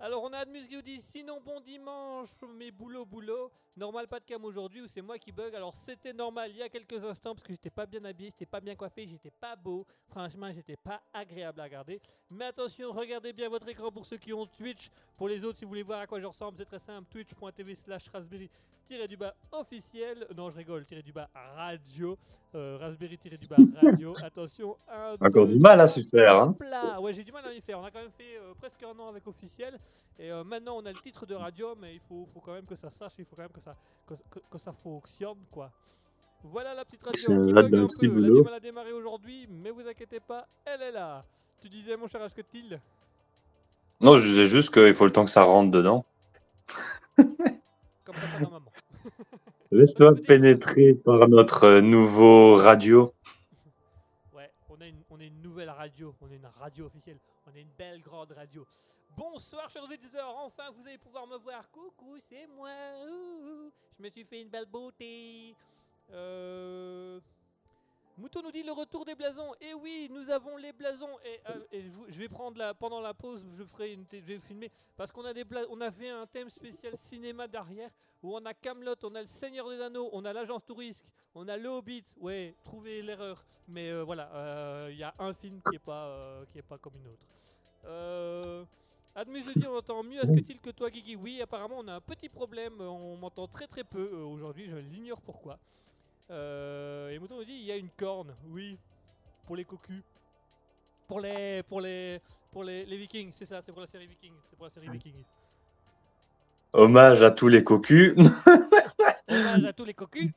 Alors 0.00 0.22
on 0.22 0.32
a 0.32 0.38
Admus 0.38 0.68
qui 0.68 0.76
nous 0.76 0.82
dit 0.82 1.00
sinon 1.00 1.40
bon 1.44 1.60
dimanche, 1.60 2.28
mais 2.56 2.70
boulot 2.70 3.04
boulot. 3.04 3.50
Normal 3.76 4.06
pas 4.06 4.20
de 4.20 4.24
cam 4.24 4.44
aujourd'hui 4.44 4.80
ou 4.82 4.86
c'est 4.86 5.02
moi 5.02 5.18
qui 5.18 5.32
bug. 5.32 5.52
Alors 5.56 5.74
c'était 5.74 6.12
normal 6.12 6.50
il 6.52 6.58
y 6.58 6.62
a 6.62 6.68
quelques 6.68 7.04
instants 7.04 7.34
parce 7.34 7.44
que 7.44 7.52
j'étais 7.52 7.70
pas 7.70 7.84
bien 7.84 8.04
habillé, 8.04 8.30
j'étais 8.30 8.46
pas 8.46 8.60
bien 8.60 8.76
coiffé, 8.76 9.06
j'étais 9.08 9.32
pas 9.32 9.56
beau. 9.56 9.84
Franchement 10.08 10.52
j'étais 10.52 10.76
pas 10.76 11.00
agréable 11.12 11.60
à 11.60 11.64
regarder. 11.64 12.00
Mais 12.30 12.44
attention, 12.44 12.92
regardez 12.92 13.32
bien 13.32 13.48
votre 13.48 13.68
écran 13.68 13.90
pour 13.90 14.06
ceux 14.06 14.18
qui 14.18 14.32
ont 14.32 14.46
Twitch. 14.46 14.88
Pour 15.16 15.28
les 15.28 15.44
autres, 15.44 15.58
si 15.58 15.64
vous 15.64 15.70
voulez 15.70 15.82
voir 15.82 16.00
à 16.00 16.06
quoi 16.06 16.20
je 16.20 16.26
ressemble, 16.26 16.56
c'est 16.56 16.64
très 16.64 16.78
simple. 16.78 17.08
Twitch.tv 17.10 17.74
slash 17.74 18.08
raspberry 18.10 18.48
du 19.08 19.16
bas 19.16 19.34
officiel. 19.52 20.26
Non 20.36 20.48
je 20.50 20.56
rigole, 20.56 20.84
tiré 20.86 21.02
du 21.02 21.12
bas 21.12 21.28
radio. 21.34 22.16
Euh, 22.54 22.78
raspberry 22.80 23.18
du 23.18 23.48
bas 23.48 23.56
radio. 23.82 24.14
Attention. 24.22 24.76
un, 24.88 25.14
Encore 25.20 25.46
deux, 25.46 25.54
du 25.54 25.60
mal 25.60 25.80
à 25.80 25.88
s'y 25.88 26.02
faire. 26.04 26.36
Hein. 26.36 26.56
Ouais, 27.00 27.12
j'ai 27.12 27.24
du 27.24 27.32
mal 27.32 27.44
à 27.44 27.50
m'y 27.50 27.60
faire. 27.60 27.78
On 27.78 27.84
a 27.84 27.90
quand 27.90 28.00
même 28.00 28.10
fait 28.10 28.38
euh, 28.38 28.54
presque 28.54 28.82
un 28.82 28.98
an 28.98 29.08
avec 29.08 29.26
officiel. 29.26 29.78
Et 30.18 30.32
euh, 30.32 30.42
maintenant, 30.44 30.76
on 30.78 30.84
a 30.86 30.92
le 30.92 30.98
titre 30.98 31.26
de 31.26 31.34
radio, 31.34 31.74
mais 31.80 31.94
il 31.94 32.00
faut, 32.00 32.26
faut 32.34 32.40
quand 32.40 32.52
même 32.52 32.66
que 32.66 32.74
ça 32.74 32.90
sache, 32.90 33.12
il 33.18 33.24
faut 33.24 33.36
quand 33.36 33.42
même 33.42 33.52
que 33.52 33.60
ça, 33.60 33.76
que, 34.06 34.14
que- 34.30 34.40
que 34.50 34.58
ça 34.58 34.72
fonctionne, 34.72 35.38
quoi. 35.50 35.70
Voilà 36.42 36.74
la 36.74 36.84
petite 36.84 37.02
radio 37.04 37.20
qui 37.20 37.52
là 37.52 37.60
un 37.60 37.68
peu. 37.68 37.76
Elle 37.76 37.84
a 37.84 38.08
boulot. 38.10 38.36
du 38.38 38.42
mal 38.44 38.54
à 38.54 38.60
démarrer 38.60 38.92
aujourd'hui, 38.92 39.46
mais 39.48 39.70
vous 39.70 39.86
inquiétez 39.86 40.20
pas, 40.20 40.46
elle 40.64 40.82
est 40.82 40.92
là. 40.92 41.24
Tu 41.60 41.68
disais, 41.68 41.96
mon 41.96 42.06
cher 42.08 42.22
Ashketil 42.22 42.80
Non, 44.00 44.16
je 44.16 44.28
disais 44.28 44.46
juste 44.46 44.72
qu'il 44.72 44.94
faut 44.94 45.04
le 45.06 45.12
temps 45.12 45.24
que 45.24 45.30
ça 45.30 45.42
rentre 45.42 45.70
dedans. 45.72 46.04
comme 47.16 47.26
papa 48.14 48.38
dans 48.42 48.50
maman. 48.50 48.70
Laisse-toi 49.70 50.14
pénétrer 50.26 50.94
par 50.94 51.28
notre 51.28 51.64
euh, 51.64 51.80
nouveau 51.80 52.56
radio. 52.56 53.12
Ouais, 54.32 54.50
on 54.70 54.80
a, 54.80 54.86
une, 54.86 55.02
on 55.10 55.20
a 55.20 55.24
une 55.24 55.42
nouvelle 55.42 55.70
radio, 55.70 56.14
on 56.20 56.30
a 56.30 56.34
une 56.34 56.46
radio 56.58 56.86
officielle, 56.86 57.18
on 57.46 57.54
a 57.56 57.60
une 57.60 57.68
belle 57.76 58.00
grande 58.00 58.32
radio. 58.32 58.64
Bonsoir 59.18 59.68
chers 59.68 59.82
auditeurs, 59.82 60.32
enfin 60.36 60.70
vous 60.70 60.86
allez 60.86 60.96
pouvoir 60.96 61.26
me 61.26 61.36
voir. 61.38 61.68
Coucou, 61.72 62.16
c'est 62.20 62.46
moi. 62.46 62.70
Je 63.98 64.00
me 64.04 64.08
suis 64.10 64.22
fait 64.22 64.40
une 64.40 64.48
belle 64.48 64.66
beauté. 64.66 65.56
Euh... 66.12 67.18
Mouton 68.16 68.42
nous 68.42 68.52
dit 68.52 68.62
le 68.62 68.70
retour 68.70 69.04
des 69.04 69.16
blasons. 69.16 69.54
Et 69.60 69.74
oui, 69.74 70.08
nous 70.08 70.30
avons 70.30 70.56
les 70.56 70.72
blasons. 70.72 71.18
Et, 71.24 71.40
euh, 71.50 71.90
je, 72.08 72.16
vais 72.16 72.28
prendre 72.28 72.58
la 72.58 72.74
pendant 72.74 73.00
la 73.00 73.12
pause, 73.12 73.44
je 73.58 73.64
ferai 73.64 73.92
une, 73.92 74.04
je 74.08 74.18
vais 74.18 74.38
filmer 74.38 74.70
parce 74.96 75.10
qu'on 75.10 75.24
a 75.24 75.34
des 75.34 75.44
on 75.68 75.80
a 75.80 75.90
fait 75.90 76.10
un 76.10 76.26
thème 76.26 76.48
spécial 76.48 76.96
cinéma 76.96 77.48
derrière 77.48 77.90
où 78.22 78.36
on 78.36 78.44
a 78.46 78.54
Camelot, 78.54 78.94
on 79.02 79.16
a 79.16 79.22
le 79.22 79.26
Seigneur 79.26 79.68
des 79.68 79.80
Anneaux, 79.80 80.10
on 80.12 80.24
a 80.24 80.32
l'agence 80.32 80.64
Tourisque, 80.64 81.04
on 81.34 81.48
a 81.48 81.56
le 81.56 81.68
Hobbit. 81.68 82.04
Ouais, 82.20 82.54
trouvez 82.62 83.02
l'erreur. 83.02 83.44
Mais 83.66 83.90
euh, 83.90 84.04
voilà, 84.04 84.86
il 84.90 84.96
y 84.96 85.02
a 85.02 85.12
un 85.18 85.34
film 85.34 85.60
qui 85.68 85.74
est 85.74 85.80
qui 86.52 86.58
est 86.58 86.62
pas 86.62 86.78
comme 86.78 86.94
une 86.94 87.08
autre. 87.08 87.26
Admus 89.14 89.44
nous 89.46 89.60
dit 89.60 89.66
on 89.66 89.76
entend 89.76 90.02
mieux 90.02 90.20
à 90.20 90.26
ce 90.26 90.32
que 90.32 90.38
il 90.38 90.60
que 90.60 90.70
toi 90.70 90.90
Guigui? 90.90 91.16
Oui, 91.16 91.42
apparemment 91.42 91.76
on 91.78 91.88
a 91.88 91.94
un 91.94 92.00
petit 92.00 92.28
problème, 92.28 92.80
on 92.80 93.16
m'entend 93.16 93.46
très 93.48 93.66
très 93.66 93.84
peu 93.84 94.10
euh, 94.12 94.24
aujourd'hui, 94.24 94.68
je 94.70 94.76
l'ignore 94.76 95.20
pourquoi. 95.20 95.58
Euh, 96.30 97.10
et 97.10 97.18
Mouton 97.18 97.36
nous 97.36 97.44
dit 97.44 97.54
il 97.54 97.64
y 97.64 97.72
a 97.72 97.76
une 97.76 97.90
corne. 97.90 98.34
Oui, 98.46 98.78
pour 99.46 99.56
les 99.56 99.64
cocus. 99.64 100.02
Pour 101.06 101.20
les 101.20 101.62
pour 101.64 101.80
les 101.80 102.20
pour 102.52 102.64
les, 102.64 102.84
les 102.84 102.96
Vikings, 102.96 103.32
c'est 103.34 103.46
ça, 103.46 103.60
c'est 103.62 103.72
pour 103.72 103.80
la 103.80 103.86
série 103.86 104.06
Viking, 104.06 104.32
c'est 104.48 104.56
pour 104.56 104.66
la 104.66 104.70
série 104.70 104.88
Viking. 104.88 105.14
Hommage 106.72 107.22
à 107.22 107.30
tous 107.30 107.48
les 107.48 107.64
cocus. 107.64 108.14
Hommage 109.28 109.64
à 109.64 109.72
tous 109.72 109.84
les 109.84 109.94
cocus. 109.94 110.30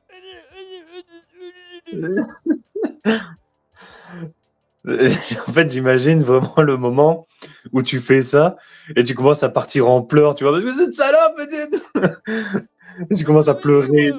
en 4.88 5.52
fait, 5.52 5.70
j'imagine 5.70 6.22
vraiment 6.24 6.60
le 6.60 6.76
moment 6.76 7.26
où 7.72 7.82
tu 7.82 8.00
fais 8.00 8.22
ça 8.22 8.56
et 8.96 9.04
tu 9.04 9.14
commences 9.14 9.42
à 9.44 9.48
partir 9.48 9.88
en 9.88 10.02
pleurs, 10.02 10.34
tu 10.34 10.44
vois, 10.44 10.52
parce 10.52 10.64
que 10.64 10.72
cette 10.72 10.94
salope, 10.94 11.36
peut-être 11.36 12.64
Et 13.10 13.14
tu 13.16 13.24
commences 13.24 13.48
à 13.48 13.54
pleurer, 13.54 14.12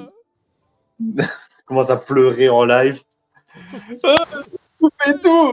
tu 1.16 1.64
commences 1.66 1.90
à 1.90 1.96
pleurer 1.96 2.48
en 2.48 2.64
live. 2.64 3.02
Ah, 4.02 4.16
Coupez 4.80 5.18
tout 5.20 5.52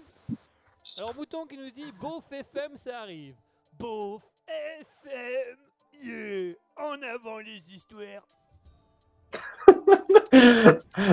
Alors 0.98 1.16
Mouton 1.16 1.46
qui 1.46 1.58
nous 1.58 1.70
dit 1.70 1.94
Beauf 2.02 2.24
FM 2.32 2.72
ça 2.76 3.00
arrive. 3.02 3.36
Beauf 3.78 4.22
FM, 4.48 5.58
yeah, 6.04 6.54
en 6.78 7.02
avant 7.04 7.40
les 7.40 7.62
histoires. 7.74 8.24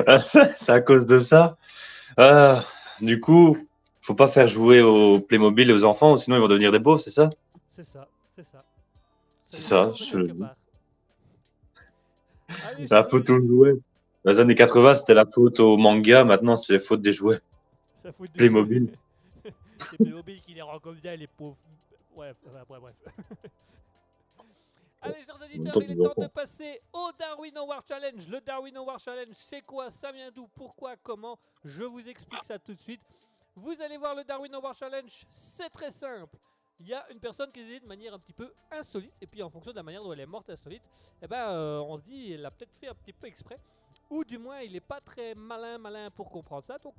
Ah, 0.07 0.21
C'est 0.57 0.73
à 0.73 0.81
cause 0.81 1.07
de 1.07 1.19
ça. 1.19 1.57
Ah, 2.17 2.64
du 3.00 3.21
coup, 3.21 3.59
faut 4.08 4.14
pas 4.14 4.28
faire 4.28 4.48
jouer 4.48 4.80
au 4.80 5.20
Playmobil 5.20 5.68
et 5.68 5.72
aux 5.74 5.84
enfants, 5.84 6.16
sinon 6.16 6.36
ils 6.36 6.40
vont 6.40 6.48
devenir 6.48 6.72
des 6.72 6.78
beaux, 6.78 6.96
c'est 6.96 7.10
ça? 7.10 7.28
C'est 7.68 7.84
ça, 7.84 8.08
c'est 8.34 8.46
ça. 8.46 8.64
C'est 9.50 9.60
ça, 9.60 9.92
je-. 9.92 10.16
Allez, 12.64 12.86
La 12.88 13.04
faute 13.04 13.28
aux 13.28 13.46
jouets. 13.46 13.74
Dans 14.24 14.30
les 14.30 14.40
années 14.40 14.54
80, 14.54 14.94
c'était 14.94 15.12
la 15.12 15.26
faute 15.26 15.60
au 15.60 15.76
manga, 15.76 16.24
maintenant 16.24 16.56
c'est 16.56 16.72
la 16.72 16.78
faute 16.78 17.02
des 17.02 17.12
jouets. 17.12 17.38
Ça 18.02 18.10
fout 18.10 18.32
de 18.32 18.38
Playmobil. 18.38 18.96
C'est 19.44 19.52
Playmobil 19.98 20.40
qui 20.40 20.54
les 20.54 20.62
rend 20.62 20.78
comme 20.78 20.96
ça, 21.04 21.14
les 21.14 21.26
pauvres. 21.26 21.58
Bref, 22.16 22.34
bref, 22.46 22.64
bref. 22.80 22.94
Allez, 25.02 25.16
chers 25.26 25.36
auditeurs, 25.36 25.82
il 25.82 25.92
est 25.92 25.96
temps 25.96 26.22
de 26.22 26.28
passer 26.28 26.80
au 26.94 27.10
Darwin 27.18 27.58
Award 27.58 27.84
Challenge. 27.86 28.26
Le 28.26 28.40
Darwin 28.40 28.74
Award 28.78 29.00
Challenge, 29.00 29.34
c'est 29.34 29.60
quoi? 29.60 29.90
Ça 29.90 30.10
vient 30.12 30.30
d'où? 30.34 30.48
Pourquoi? 30.56 30.94
Comment? 31.02 31.38
Je 31.62 31.84
vous 31.84 32.08
explique 32.08 32.46
ça 32.46 32.58
tout 32.58 32.72
de 32.72 32.80
suite. 32.80 33.02
Vous 33.58 33.80
allez 33.82 33.96
voir 33.96 34.14
le 34.14 34.22
Darwin 34.22 34.54
Award 34.54 34.76
Challenge, 34.76 35.26
c'est 35.28 35.68
très 35.70 35.90
simple. 35.90 36.36
Il 36.78 36.86
y 36.86 36.94
a 36.94 37.04
une 37.10 37.18
personne 37.18 37.50
qui 37.50 37.58
est 37.60 37.80
de 37.80 37.86
manière 37.86 38.14
un 38.14 38.18
petit 38.20 38.32
peu 38.32 38.52
insolite, 38.70 39.12
et 39.20 39.26
puis 39.26 39.42
en 39.42 39.50
fonction 39.50 39.72
de 39.72 39.76
la 39.76 39.82
manière 39.82 40.00
dont 40.04 40.12
elle 40.12 40.20
est 40.20 40.26
morte 40.26 40.48
insolite, 40.48 40.82
eh 41.20 41.26
ben, 41.26 41.48
euh, 41.48 41.80
on 41.80 41.98
se 41.98 42.02
dit, 42.04 42.32
elle 42.34 42.42
l'a 42.42 42.52
peut-être 42.52 42.72
fait 42.76 42.86
un 42.86 42.94
petit 42.94 43.12
peu 43.12 43.26
exprès, 43.26 43.58
ou 44.10 44.22
du 44.24 44.38
moins, 44.38 44.60
il 44.60 44.72
n'est 44.72 44.80
pas 44.80 45.00
très 45.00 45.34
malin, 45.34 45.76
malin 45.76 46.08
pour 46.12 46.30
comprendre 46.30 46.62
ça. 46.64 46.78
Donc, 46.78 46.94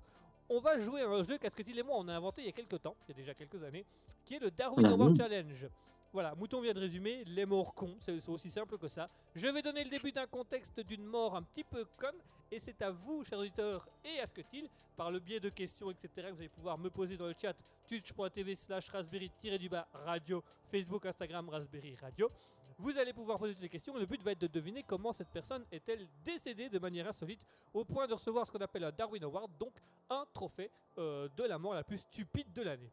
on 0.50 0.60
va 0.60 0.78
jouer 0.80 1.02
à 1.02 1.08
un 1.08 1.24
jeu 1.24 1.38
qu'Asketil 1.38 1.80
et 1.80 1.84
moi 1.84 1.96
on 1.98 2.08
a 2.10 2.14
inventé 2.14 2.42
il 2.42 2.46
y 2.48 2.50
a 2.50 2.52
quelques 2.52 2.82
temps, 2.82 2.96
il 3.08 3.12
y 3.12 3.14
a 3.14 3.16
déjà 3.16 3.34
quelques 3.34 3.64
années, 3.64 3.86
qui 4.26 4.36
est 4.36 4.40
le 4.40 4.52
Darwin 4.52 4.86
Mhm. 4.86 4.92
Award 4.94 5.16
Challenge. 5.16 5.70
Voilà, 6.12 6.34
Mouton 6.34 6.60
vient 6.62 6.74
de 6.74 6.80
résumer, 6.80 7.24
les 7.26 7.46
morts 7.46 7.76
cons, 7.76 7.96
c'est 8.00 8.28
aussi 8.30 8.50
simple 8.50 8.80
que 8.80 8.88
ça. 8.88 9.08
Je 9.36 9.48
vais 9.48 9.62
donner 9.62 9.84
le 9.84 9.92
début 9.92 10.12
d'un 10.12 10.26
contexte 10.26 10.80
d'une 10.80 11.06
mort 11.06 11.36
un 11.36 11.44
petit 11.44 11.64
peu 11.64 11.86
conne, 11.98 12.16
et 12.52 12.60
c'est 12.60 12.82
à 12.82 12.90
vous, 12.90 13.24
chers 13.24 13.38
auditeurs, 13.38 13.88
et 14.04 14.20
Asketil, 14.20 14.68
par 14.98 15.12
le 15.12 15.20
biais 15.20 15.40
de 15.40 15.50
questions, 15.50 15.92
etc., 15.92 16.10
que 16.16 16.32
vous 16.32 16.40
allez 16.40 16.50
pouvoir 16.50 16.80
me 16.80 16.90
poser 16.90 17.16
dans 17.16 17.28
le 17.28 17.36
chat 17.40 17.56
twitch.tv 17.88 18.56
slash 18.56 18.90
raspberry-du-bas 18.90 19.88
radio, 19.94 20.44
Facebook, 20.72 21.06
Instagram, 21.06 21.48
raspberry 21.48 21.96
radio. 21.96 22.32
Vous 22.80 22.98
allez 22.98 23.14
pouvoir 23.14 23.38
poser 23.38 23.54
toutes 23.54 23.64
les 23.64 23.70
questions. 23.70 23.96
Le 23.98 24.06
but 24.06 24.24
va 24.24 24.32
être 24.32 24.42
de 24.42 24.48
deviner 24.48 24.84
comment 24.84 25.12
cette 25.12 25.28
personne 25.30 25.66
est-elle 25.72 26.08
décédée 26.24 26.70
de 26.70 26.80
manière 26.80 27.08
insolite 27.08 27.46
au 27.74 27.84
point 27.84 28.08
de 28.08 28.14
recevoir 28.14 28.46
ce 28.46 28.52
qu'on 28.52 28.62
appelle 28.62 28.86
un 28.86 28.92
Darwin 28.92 29.24
Award, 29.24 29.52
donc 29.60 29.74
un 30.10 30.26
trophée 30.34 30.72
euh, 30.98 31.28
de 31.36 31.44
la 31.44 31.60
mort 31.60 31.74
la 31.74 31.84
plus 31.84 31.98
stupide 31.98 32.52
de 32.54 32.62
l'année. 32.62 32.90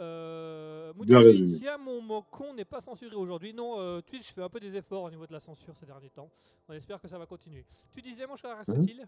Euh, 0.00 0.92
mon, 1.78 2.00
mon 2.02 2.22
con 2.22 2.54
n'est 2.54 2.64
pas 2.64 2.80
censuré 2.80 3.14
aujourd'hui. 3.14 3.52
Non, 3.52 3.78
euh, 3.78 4.00
Twitch 4.00 4.32
fait 4.32 4.42
un 4.42 4.48
peu 4.48 4.60
des 4.60 4.74
efforts 4.76 5.04
au 5.04 5.10
niveau 5.10 5.26
de 5.26 5.32
la 5.32 5.40
censure 5.40 5.76
ces 5.76 5.86
derniers 5.86 6.10
temps. 6.10 6.30
On 6.68 6.72
espère 6.72 7.00
que 7.00 7.08
ça 7.08 7.18
va 7.18 7.26
continuer. 7.26 7.64
Tu 7.94 8.02
disais, 8.02 8.26
mon 8.26 8.36
cher 8.36 8.50
Aristotle 8.50 9.06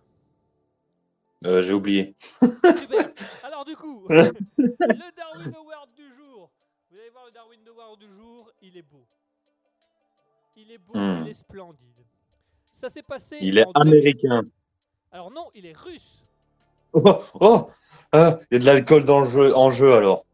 Euh, 1.45 1.63
J'ai 1.63 1.73
oublié. 1.73 2.15
Super. 2.77 3.07
Alors 3.45 3.65
du 3.65 3.77
coup, 3.77 4.07
le 4.09 5.17
Darwin 5.17 5.55
Award 5.55 5.91
du 5.97 6.09
jour. 6.15 6.51
Vous 6.91 6.99
allez 6.99 7.11
voir 7.11 7.27
le 7.27 7.33
Darwin 7.33 7.61
Award 7.69 7.99
du 7.99 8.09
jour, 8.09 8.51
il 8.63 8.77
est 8.77 8.83
beau. 8.83 9.05
Il 10.57 10.71
est 10.71 10.79
beau, 10.79 10.93
Hmm. 10.95 11.23
il 11.25 11.29
est 11.31 11.35
splendide. 11.35 12.05
Ça 12.73 12.89
s'est 12.89 13.03
passé. 13.03 13.39
Il 13.41 13.59
est 13.59 13.65
en 13.67 13.73
2000 13.85 13.93
américain. 13.95 14.43
Alors 15.11 15.31
non, 15.31 15.51
il 15.55 15.67
est 15.67 15.77
russe. 15.77 16.25
Oh, 16.93 17.19
oh 17.41 17.71
ah, 18.13 18.39
Il 18.51 18.55
y 18.55 18.57
a 18.57 18.59
de 18.61 18.65
l'alcool 18.67 19.05
dans 19.05 19.21
le 19.21 19.27
jeu, 19.27 19.57
en 19.57 19.71
jeu 19.71 19.93
alors. 19.93 20.25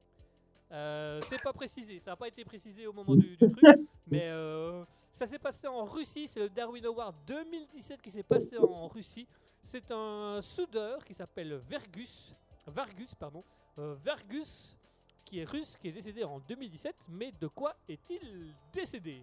Euh, 0.80 1.20
c'est 1.28 1.42
pas 1.42 1.52
précisé, 1.52 1.98
ça 1.98 2.12
n'a 2.12 2.16
pas 2.16 2.28
été 2.28 2.42
précisé 2.44 2.86
au 2.86 2.92
moment 2.92 3.14
du, 3.14 3.36
du 3.36 3.52
truc, 3.52 3.64
mais 4.10 4.28
euh, 4.28 4.82
ça 5.12 5.26
s'est 5.26 5.38
passé 5.38 5.66
en 5.66 5.84
Russie. 5.84 6.26
C'est 6.26 6.40
le 6.40 6.48
Darwin 6.48 6.84
Award 6.86 7.14
2017 7.26 8.00
qui 8.00 8.10
s'est 8.10 8.22
passé 8.22 8.56
en 8.56 8.88
Russie. 8.88 9.26
C'est 9.62 9.90
un 9.90 10.40
soudeur 10.40 11.04
qui 11.04 11.12
s'appelle 11.12 11.60
Vergus, 11.68 12.34
Vargus, 12.66 13.14
pardon, 13.14 13.44
euh, 13.78 13.94
Vergus, 14.02 14.76
qui 15.24 15.40
est 15.40 15.44
russe, 15.44 15.76
qui 15.80 15.88
est 15.88 15.92
décédé 15.92 16.24
en 16.24 16.40
2017. 16.40 16.94
Mais 17.10 17.32
de 17.38 17.46
quoi 17.48 17.76
est-il 17.86 18.54
décédé? 18.72 19.22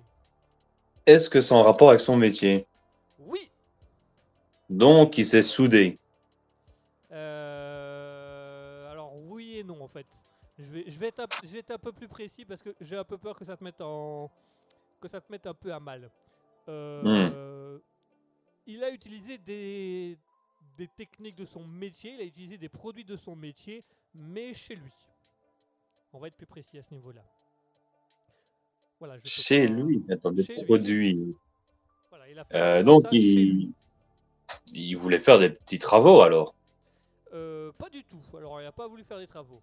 Est-ce 1.08 1.30
que 1.30 1.42
c'est 1.42 1.56
en 1.56 1.64
rapport 1.64 1.90
avec 1.90 2.02
son 2.02 2.18
métier? 2.18 2.68
Oui. 3.20 3.50
Donc, 4.70 5.18
il 5.18 5.26
s'est 5.26 5.42
soudé. 5.42 5.98
Euh, 7.12 8.92
alors 8.92 9.16
oui 9.16 9.58
et 9.58 9.64
non 9.64 9.82
en 9.82 9.88
fait. 9.88 10.06
Je 10.60 10.72
vais, 10.72 10.84
je, 10.88 10.98
vais 11.00 11.08
être 11.08 11.20
un, 11.20 11.28
je 11.44 11.50
vais 11.50 11.60
être 11.60 11.72
un 11.72 11.78
peu 11.78 11.92
plus 11.92 12.08
précis 12.08 12.46
parce 12.46 12.64
que 12.64 12.74
j'ai 12.82 12.98
un 12.98 13.04
peu 13.04 13.18
peur 13.18 13.36
que 13.36 13.46
ça 13.46 13.56
te 13.56 13.64
mette 13.64 13.80
en 13.82 14.32
que 15.00 15.08
ça 15.08 15.22
te 15.22 15.32
mette 15.32 15.46
un 15.46 15.54
peu 15.54 15.72
à 15.72 15.80
mal. 15.80 16.10
Euh, 16.68 17.80
Il 18.66 18.84
a 18.84 18.90
utilisé 18.92 19.38
des 19.38 20.18
des 20.78 20.88
techniques 20.88 21.36
de 21.36 21.46
son 21.46 21.66
métier, 21.66 22.14
il 22.14 22.22
a 22.22 22.24
utilisé 22.24 22.58
des 22.58 22.70
produits 22.70 23.06
de 23.06 23.16
son 23.16 23.36
métier, 23.36 23.84
mais 24.14 24.54
chez 24.54 24.76
lui. 24.76 24.92
On 26.14 26.20
va 26.20 26.28
être 26.28 26.38
plus 26.38 26.46
précis 26.46 26.78
à 26.78 26.84
ce 26.84 26.94
niveau-là. 26.94 27.24
Voilà, 29.00 29.18
je 29.18 29.22
peux 29.22 29.30
Chez 29.30 29.68
lui, 29.68 30.04
attends, 30.10 30.32
des 30.32 30.44
Chez 30.44 30.56
lui, 30.56 30.66
produits. 30.66 31.36
Voilà, 32.10 32.30
il 32.30 32.40
a 32.40 32.46
fait 32.46 32.56
Euh, 32.56 32.84
donc, 32.84 33.06
il... 33.12 33.74
il 34.74 34.96
voulait 34.96 35.20
faire 35.20 35.40
des 35.40 35.50
petits 35.50 35.80
travaux 35.80 36.22
alors? 36.22 36.56
Euh, 37.34 37.72
pas 37.74 37.90
du 37.90 38.04
tout. 38.04 38.22
Alors, 38.36 38.60
il 38.62 38.64
n'a 38.64 38.72
pas 38.72 38.88
voulu 38.88 39.04
faire 39.04 39.20
des 39.20 39.28
travaux. 39.28 39.62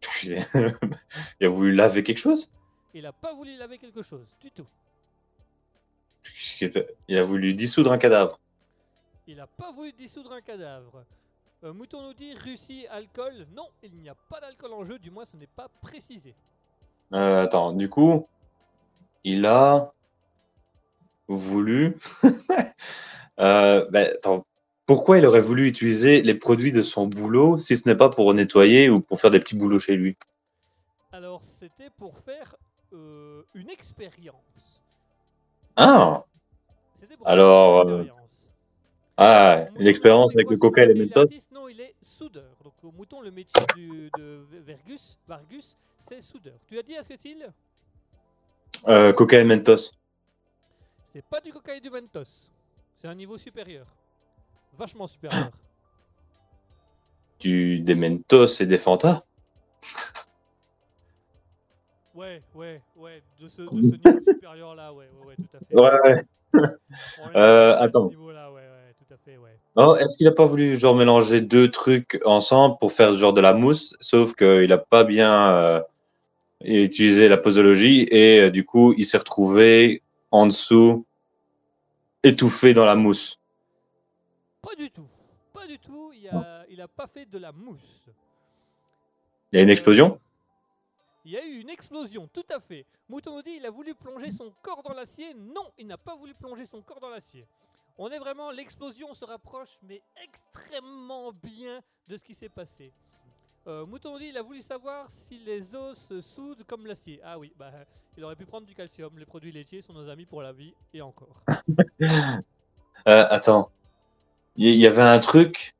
il 0.24 1.46
a 1.46 1.48
voulu 1.48 1.74
laver 1.74 2.02
quelque 2.02 2.18
chose? 2.18 2.50
Il 2.94 3.02
n'a 3.02 3.12
pas 3.12 3.32
voulu 3.34 3.56
laver 3.56 3.78
quelque 3.78 4.02
chose, 4.02 4.26
du 4.40 4.50
tout. 4.50 4.66
Il 7.08 7.18
a 7.18 7.22
voulu 7.22 7.54
dissoudre 7.54 7.92
un 7.92 7.98
cadavre. 7.98 8.38
Il 9.26 9.36
n'a 9.36 9.46
pas 9.46 9.72
voulu 9.72 9.92
dissoudre 9.92 10.32
un 10.32 10.40
cadavre. 10.40 11.04
Euh, 11.62 11.72
Mouton 11.72 12.02
nous 12.02 12.14
dit 12.14 12.34
Russie, 12.34 12.86
alcool? 12.90 13.46
Non, 13.54 13.68
il 13.82 13.92
n'y 13.96 14.08
a 14.08 14.14
pas 14.14 14.40
d'alcool 14.40 14.72
en 14.72 14.84
jeu, 14.84 14.98
du 14.98 15.10
moins 15.10 15.24
ce 15.24 15.36
n'est 15.36 15.46
pas 15.46 15.68
précisé. 15.82 16.34
Euh, 17.12 17.44
attends, 17.44 17.72
du 17.72 17.88
coup, 17.88 18.26
il 19.24 19.46
a 19.46 19.92
voulu. 21.28 21.96
Euh, 23.38 23.88
ben, 23.90 24.12
attends, 24.16 24.44
pourquoi 24.90 25.18
il 25.18 25.24
aurait 25.24 25.38
voulu 25.40 25.68
utiliser 25.68 26.20
les 26.20 26.34
produits 26.34 26.72
de 26.72 26.82
son 26.82 27.06
boulot 27.06 27.56
si 27.56 27.76
ce 27.76 27.88
n'est 27.88 27.94
pas 27.94 28.10
pour 28.10 28.34
nettoyer 28.34 28.90
ou 28.90 29.00
pour 29.00 29.20
faire 29.20 29.30
des 29.30 29.38
petits 29.38 29.54
boulots 29.54 29.78
chez 29.78 29.94
lui? 29.94 30.16
Alors, 31.12 31.44
c'était 31.44 31.90
pour 31.90 32.18
faire 32.18 32.56
euh, 32.92 33.44
une 33.54 33.70
expérience. 33.70 34.82
Ah, 35.76 36.24
Alors, 37.24 37.82
une 37.82 37.88
euh, 37.88 38.02
expérience. 38.02 38.48
ah 39.16 39.64
dit, 39.70 40.00
c'est 40.32 40.38
avec 40.38 40.50
le 40.50 40.56
coca 40.56 40.82
et 40.82 40.92
les 40.92 40.94
mentos. 41.06 41.26
Non, 41.52 41.68
il 41.68 41.80
est 41.80 41.94
soudeur. 42.02 42.56
Donc, 42.64 42.74
au 42.82 42.90
Mouton, 42.90 43.20
le 43.20 43.30
métier 43.30 43.62
du- 43.72 44.10
de 44.10 44.44
Vergus, 44.50 45.16
Vargus, 45.28 45.76
c'est 46.00 46.20
soudeur. 46.20 46.58
Tu 46.66 46.76
as 46.80 46.82
dit 46.82 46.96
à 46.96 47.04
ce 47.04 47.10
que 47.10 47.14
il 47.24 47.46
Euh, 48.88 49.12
coca 49.12 49.38
et 49.38 49.44
mentos. 49.44 49.92
C'est 51.12 51.24
pas 51.24 51.40
du 51.40 51.52
coca 51.52 51.76
et 51.76 51.80
du 51.80 51.90
mentos. 51.90 52.50
C'est 52.96 53.06
un 53.06 53.14
niveau 53.14 53.38
supérieur. 53.38 53.86
Vachement 54.78 55.06
supérieur. 55.06 55.50
Du, 57.40 57.80
des 57.84 57.94
mentos 57.94 58.60
et 58.60 58.66
des 58.66 58.78
Fanta. 58.78 59.24
Ouais, 62.14 62.42
ouais, 62.54 62.82
ouais. 62.96 63.22
De 63.40 63.48
ce, 63.48 63.62
de 63.62 63.68
ce 63.68 63.74
niveau 63.74 64.32
supérieur 64.32 64.74
là, 64.74 64.92
ouais, 64.92 65.08
ouais, 65.20 65.28
ouais, 65.28 65.36
tout 65.36 65.56
à 65.56 65.58
fait. 65.58 65.74
Ouais, 65.74 66.10
ouais. 66.10 66.24
Euh, 67.36 67.76
attends. 67.78 68.08
niveau-là, 68.08 68.50
ouais, 68.50 68.60
ouais, 68.60 68.94
tout 68.98 69.14
à 69.14 69.16
fait, 69.24 69.38
ouais. 69.38 69.58
Non, 69.76 69.96
est-ce 69.96 70.16
qu'il 70.16 70.26
a 70.26 70.32
pas 70.32 70.46
voulu 70.46 70.78
genre 70.78 70.96
mélanger 70.96 71.40
deux 71.40 71.70
trucs 71.70 72.20
ensemble 72.24 72.76
pour 72.80 72.92
faire 72.92 73.16
genre 73.16 73.32
de 73.32 73.40
la 73.40 73.54
mousse, 73.54 73.96
sauf 74.00 74.34
qu'il 74.34 74.72
a 74.72 74.78
pas 74.78 75.04
bien 75.04 75.56
euh, 75.56 75.80
utilisé 76.64 77.28
la 77.28 77.38
posologie 77.38 78.06
et 78.10 78.40
euh, 78.40 78.50
du 78.50 78.64
coup 78.64 78.92
il 78.96 79.04
s'est 79.04 79.18
retrouvé 79.18 80.02
en 80.30 80.46
dessous 80.46 81.06
étouffé 82.22 82.74
dans 82.74 82.84
la 82.84 82.96
mousse. 82.96 83.39
Pas 84.62 84.74
du 84.76 84.90
tout. 84.90 85.08
Pas 85.52 85.66
du 85.66 85.78
tout. 85.78 86.12
Il 86.14 86.28
a, 86.28 86.64
il 86.68 86.80
a 86.80 86.88
pas 86.88 87.06
fait 87.06 87.26
de 87.26 87.38
la 87.38 87.52
mousse. 87.52 88.08
Il 89.52 89.56
y 89.56 89.60
a 89.60 89.62
une 89.62 89.70
explosion? 89.70 90.20
Il 91.24 91.32
y 91.32 91.36
a 91.36 91.44
eu 91.44 91.58
une 91.60 91.68
explosion, 91.68 92.28
tout 92.32 92.46
à 92.50 92.60
fait. 92.60 92.86
Mouton 93.08 93.36
nous 93.36 93.42
dit 93.42 93.56
il 93.58 93.66
a 93.66 93.70
voulu 93.70 93.94
plonger 93.94 94.30
son 94.30 94.52
corps 94.62 94.82
dans 94.82 94.94
l'acier. 94.94 95.34
Non, 95.34 95.70
il 95.76 95.86
n'a 95.86 95.98
pas 95.98 96.14
voulu 96.14 96.34
plonger 96.34 96.64
son 96.64 96.80
corps 96.80 97.00
dans 97.00 97.10
l'acier. 97.10 97.46
On 97.98 98.08
est 98.08 98.18
vraiment, 98.18 98.50
l'explosion 98.50 99.12
se 99.12 99.26
rapproche, 99.26 99.78
mais 99.82 100.00
extrêmement 100.22 101.32
bien 101.32 101.80
de 102.08 102.16
ce 102.16 102.24
qui 102.24 102.34
s'est 102.34 102.48
passé. 102.48 102.90
Euh, 103.66 103.84
Mouton 103.84 104.12
nous 104.12 104.18
dit 104.18 104.28
il 104.28 104.38
a 104.38 104.42
voulu 104.42 104.62
savoir 104.62 105.10
si 105.10 105.38
les 105.38 105.74
os 105.74 105.98
se 105.98 106.22
soudent 106.22 106.64
comme 106.66 106.86
l'acier. 106.86 107.20
Ah 107.22 107.38
oui, 107.38 107.52
bah, 107.58 107.70
il 108.16 108.24
aurait 108.24 108.36
pu 108.36 108.46
prendre 108.46 108.66
du 108.66 108.74
calcium. 108.74 109.18
Les 109.18 109.26
produits 109.26 109.52
laitiers 109.52 109.82
sont 109.82 109.92
nos 109.92 110.08
amis 110.08 110.24
pour 110.24 110.40
la 110.40 110.52
vie 110.52 110.74
et 110.94 111.02
encore. 111.02 111.42
Euh, 113.08 113.24
Attends, 113.30 113.70
il 114.60 114.80
y- 114.80 114.86
avait 114.86 115.02
un 115.02 115.18
truc 115.18 115.74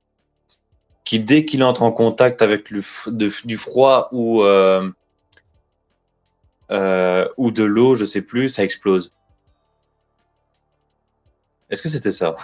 qui 1.04 1.20
dès 1.20 1.44
qu'il 1.44 1.62
entre 1.62 1.82
en 1.82 1.92
contact 1.92 2.40
avec 2.40 2.72
du 2.72 3.58
froid 3.58 4.08
ou 4.10 4.42
euh, 4.42 4.90
euh, 6.70 7.28
ou 7.36 7.50
de 7.50 7.64
l'eau, 7.64 7.94
je 7.94 8.04
sais 8.04 8.22
plus, 8.22 8.48
ça 8.48 8.64
explose. 8.64 9.12
Est-ce 11.68 11.82
que 11.82 11.88
c'était 11.88 12.10
ça? 12.10 12.34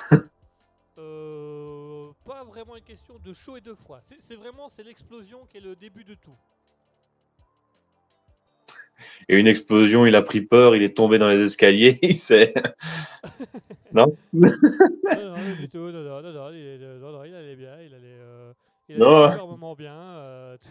Euh, 0.99 2.09
pas 2.25 2.45
vraiment 2.45 2.77
une 2.77 2.83
question 2.83 3.19
de 3.25 3.33
chaud 3.33 3.57
et 3.57 3.61
de 3.61 3.75
froid. 3.75 4.01
C'est 4.19 4.37
vraiment 4.37 4.69
l'explosion 4.85 5.47
qui 5.47 5.59
est 5.59 5.61
le 5.61 5.77
début 5.77 6.05
de 6.05 6.15
tout. 6.15 6.37
Et 9.29 9.39
une 9.39 9.47
explosion, 9.47 10.07
il 10.07 10.15
a 10.17 10.23
pris 10.23 10.41
peur, 10.41 10.75
il 10.77 10.83
est 10.83 10.97
tombé 10.97 11.19
dans 11.19 11.29
les 11.29 11.43
escaliers, 11.43 11.99
il 12.03 12.15
s'est... 12.17 12.55
non, 13.93 14.17
non, 14.33 14.51
non, 15.13 15.55
du 15.59 15.69
tout, 15.69 15.79
non, 15.91 16.03
non, 16.03 16.23
non, 16.23 16.33
non, 16.33 16.51
il, 16.51 16.99
non, 17.01 17.13
non, 17.13 17.25
il 17.25 17.35
allait 17.35 17.57
bien, 17.57 17.81
il 17.81 17.95
allait, 17.95 18.07
euh, 18.07 18.53
il 18.89 18.99
Non. 18.99 19.75
bien. 19.75 19.95
euh. 19.95 20.57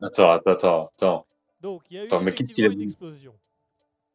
Attends, 0.00 0.30
attends, 0.30 0.50
attends, 0.52 0.90
attends. 0.96 1.26
Donc, 1.60 1.82
il 1.90 1.96
y 1.96 1.98
a 1.98 2.02
eu 2.04 2.06
Attends, 2.06 2.20
mais 2.20 2.32
qu'est-ce 2.32 2.54
qu'il 2.54 2.64
a 2.64 2.68
effectivement 2.68 2.84
une 2.84 2.90
explosion. 2.90 3.34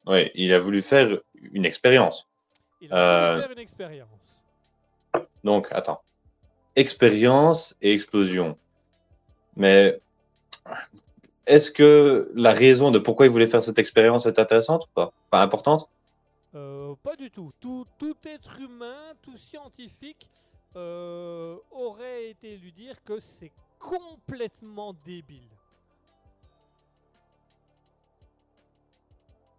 Ouais, 0.05 0.31
il 0.33 0.53
a 0.53 0.59
voulu 0.59 0.81
faire 0.81 1.19
une 1.51 1.65
expérience. 1.65 2.29
Il 2.79 2.91
a 2.93 2.95
voulu 2.95 3.41
Euh. 3.41 3.41
faire 3.41 3.51
une 3.51 3.59
expérience. 3.59 4.43
Donc, 5.43 5.67
attends. 5.71 6.01
Expérience 6.77 7.75
et 7.81 7.93
explosion. 7.93 8.57
Mais 9.57 9.99
est-ce 11.45 11.71
que 11.71 12.31
la 12.35 12.53
raison 12.53 12.91
de 12.91 12.99
pourquoi 12.99 13.25
il 13.25 13.31
voulait 13.31 13.47
faire 13.47 13.63
cette 13.63 13.79
expérience 13.79 14.25
est 14.25 14.39
intéressante 14.39 14.85
ou 14.85 14.89
pas? 14.93 15.13
Pas 15.29 15.41
importante? 15.41 15.89
Euh, 16.55 16.95
pas 17.03 17.15
du 17.15 17.31
tout. 17.31 17.51
tout. 17.59 17.85
Tout 17.97 18.15
être 18.25 18.59
humain, 18.59 19.13
tout 19.21 19.37
scientifique 19.37 20.29
euh, 20.75 21.57
aurait 21.71 22.29
été 22.29 22.57
lui 22.57 22.71
dire 22.71 23.03
que 23.03 23.19
c'est 23.19 23.51
complètement 23.79 24.93
débile. 25.05 25.49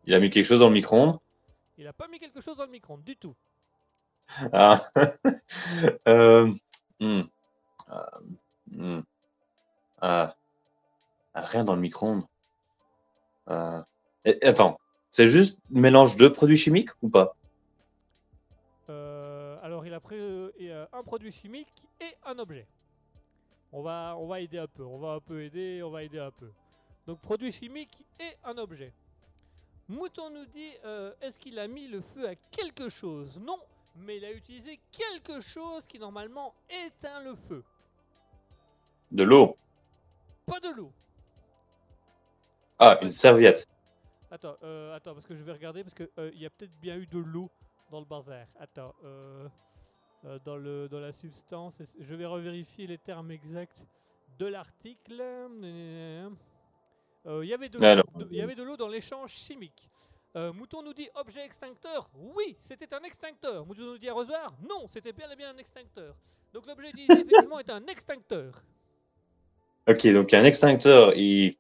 Il 0.07 0.15
a 0.15 0.21
mis 0.21 0.31
quelque 0.31 0.47
chose 0.47 0.61
dans 0.61 0.69
le 0.69 0.75
micro-ondes? 0.75 1.17
Il 1.79 1.87
a 1.87 1.93
pas 1.93 2.09
mis 2.09 2.19
quelque 2.19 2.41
chose 2.41 2.57
dans 2.57 2.65
le 2.65 2.71
micro-ondes 2.71 3.05
du 3.05 3.17
tout. 3.17 3.35
Ah. 4.53 4.83
Euh, 6.09 6.51
hmm. 6.99 7.23
Ah, 7.89 8.11
hmm. 8.73 9.01
Ah. 10.01 10.35
Rien 11.35 11.65
dans 11.65 11.75
le 11.75 11.81
micro-ondes. 11.81 12.25
Euh, 13.51 13.83
Attends, 14.43 14.79
c'est 15.11 15.27
juste 15.27 15.59
mélange 15.71 16.17
de 16.17 16.29
produits 16.29 16.57
chimiques 16.57 16.91
ou 17.03 17.09
pas? 17.09 17.37
Euh, 18.89 19.59
alors, 19.63 19.87
il 19.87 19.93
a 19.93 20.01
pris 20.01 20.17
euh, 20.19 20.87
un 20.93 21.03
produit 21.03 21.33
chimique 21.33 21.73
et 22.01 22.17
un 22.25 22.39
objet. 22.39 22.67
On 23.73 23.83
va, 23.83 24.17
on 24.19 24.27
va 24.27 24.41
aider 24.41 24.59
un 24.59 24.67
peu. 24.67 24.85
On 24.85 24.99
va 24.99 25.15
un 25.15 25.21
peu 25.21 25.43
aider. 25.43 25.83
On 25.83 25.91
va 25.91 26.05
aider 26.05 26.19
un 26.19 26.31
peu. 26.31 26.51
Donc, 27.07 27.21
produit 27.21 27.53
chimique 27.53 28.05
et 28.19 28.37
un 28.45 28.57
objet. 28.57 28.93
Mouton 29.89 30.31
nous 30.31 30.47
dit 30.47 30.71
euh, 30.85 31.13
est-ce 31.21 31.37
qu'il 31.39 31.59
a 31.59 31.69
mis 31.69 31.89
le 31.89 32.01
feu 32.01 32.27
à 32.27 32.35
quelque 32.35 32.89
chose? 32.89 33.39
Non, 33.41 33.59
mais 33.97 34.17
il 34.17 34.25
a 34.25 34.33
utilisé 34.33 34.81
quelque 34.91 35.41
chose 35.41 35.87
qui 35.87 35.99
normalement 35.99 36.55
éteint 36.87 37.21
le 37.23 37.35
feu. 37.35 37.63
De 39.11 39.23
l'eau 39.23 39.57
Pas 40.47 40.61
de 40.61 40.71
l'eau. 40.75 40.91
Ah, 42.79 42.99
une 43.03 43.11
serviette. 43.11 43.67
Attends, 44.31 44.57
euh, 44.63 44.95
attends, 44.97 45.15
parce 45.15 45.27
que 45.27 45.35
je 45.35 45.43
vais 45.43 45.53
regarder 45.53 45.85
parce 45.85 45.95
que 45.95 46.11
euh, 46.19 46.31
y 46.35 46.45
a 46.47 46.51
peut-être 46.51 46.75
bien 46.81 46.97
eu 46.97 47.07
de 47.07 47.19
l'eau 47.19 47.51
dans 47.91 48.01
le 48.01 48.07
bazar. 48.07 48.47
Attends, 48.59 48.95
euh, 49.05 49.49
euh, 50.25 50.39
dans 50.45 50.57
le 50.57 50.89
dans 50.89 50.99
la 51.01 51.13
substance, 51.13 51.81
je 52.01 52.15
vais 52.15 52.27
revérifier 52.27 52.87
les 52.87 52.99
termes 52.99 53.31
exacts 53.31 53.83
de 54.39 54.47
l'article. 54.47 55.23
Il 57.27 57.49
y 57.49 57.55
avait 57.55 57.69
de 57.69 57.79
l'eau. 57.79 57.85
Alors. 57.85 58.05
de- 58.17 58.27
Il 58.31 58.37
y 58.37 58.41
avait 58.43 58.55
de 58.57 58.63
l'eau 58.63 58.77
dans 58.77 58.89
l'échange 58.89 59.31
chimique. 59.33 59.89
Euh, 60.37 60.53
Mouton 60.53 60.83
nous 60.83 60.95
dit 60.95 61.09
objet 61.15 61.45
extincteur. 61.45 62.11
Oui, 62.17 62.57
c'était 62.59 62.93
un 62.93 63.03
extincteur. 63.05 63.65
Mouton 63.67 63.83
nous 63.85 63.99
dit 63.99 64.09
arrosoir. 64.09 64.53
Non, 64.69 64.89
c'était 64.89 65.13
bien 65.13 65.31
et 65.31 65.37
bien 65.37 65.51
un 65.51 65.59
extincteur. 65.59 66.17
Donc 66.53 66.67
l'objet 66.67 66.91
utilisé 66.91 67.13
effectivement 67.21 67.61
est 67.61 67.71
un 67.71 67.87
extincteur. 67.87 68.53
Ok, 69.87 70.07
donc 70.13 70.35
un 70.35 70.43
extincteur. 70.45 71.15
Il... 71.15 71.55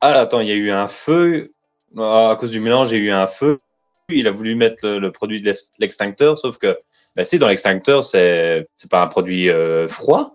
Ah, 0.00 0.20
attends, 0.20 0.40
il 0.40 0.48
y 0.48 0.52
a 0.52 0.56
eu 0.56 0.70
un 0.70 0.88
feu. 0.88 1.52
Ah, 1.96 2.30
à 2.30 2.36
cause 2.36 2.50
du 2.50 2.60
mélange, 2.60 2.92
il 2.92 2.98
y 2.98 3.00
a 3.00 3.04
eu 3.04 3.10
un 3.10 3.26
feu. 3.26 3.60
Il 4.08 4.26
a 4.26 4.30
voulu 4.30 4.54
mettre 4.54 4.86
le, 4.86 4.98
le 4.98 5.12
produit 5.12 5.40
de 5.40 5.46
l'ex- 5.46 5.72
l'extincteur, 5.78 6.38
sauf 6.38 6.58
que, 6.58 6.78
ben, 7.16 7.24
si, 7.24 7.38
dans 7.38 7.48
l'extincteur, 7.48 8.04
c'est 8.04 8.66
pas 8.90 9.02
un 9.02 9.06
produit 9.06 9.48
euh, 9.50 9.88
froid. 9.88 10.34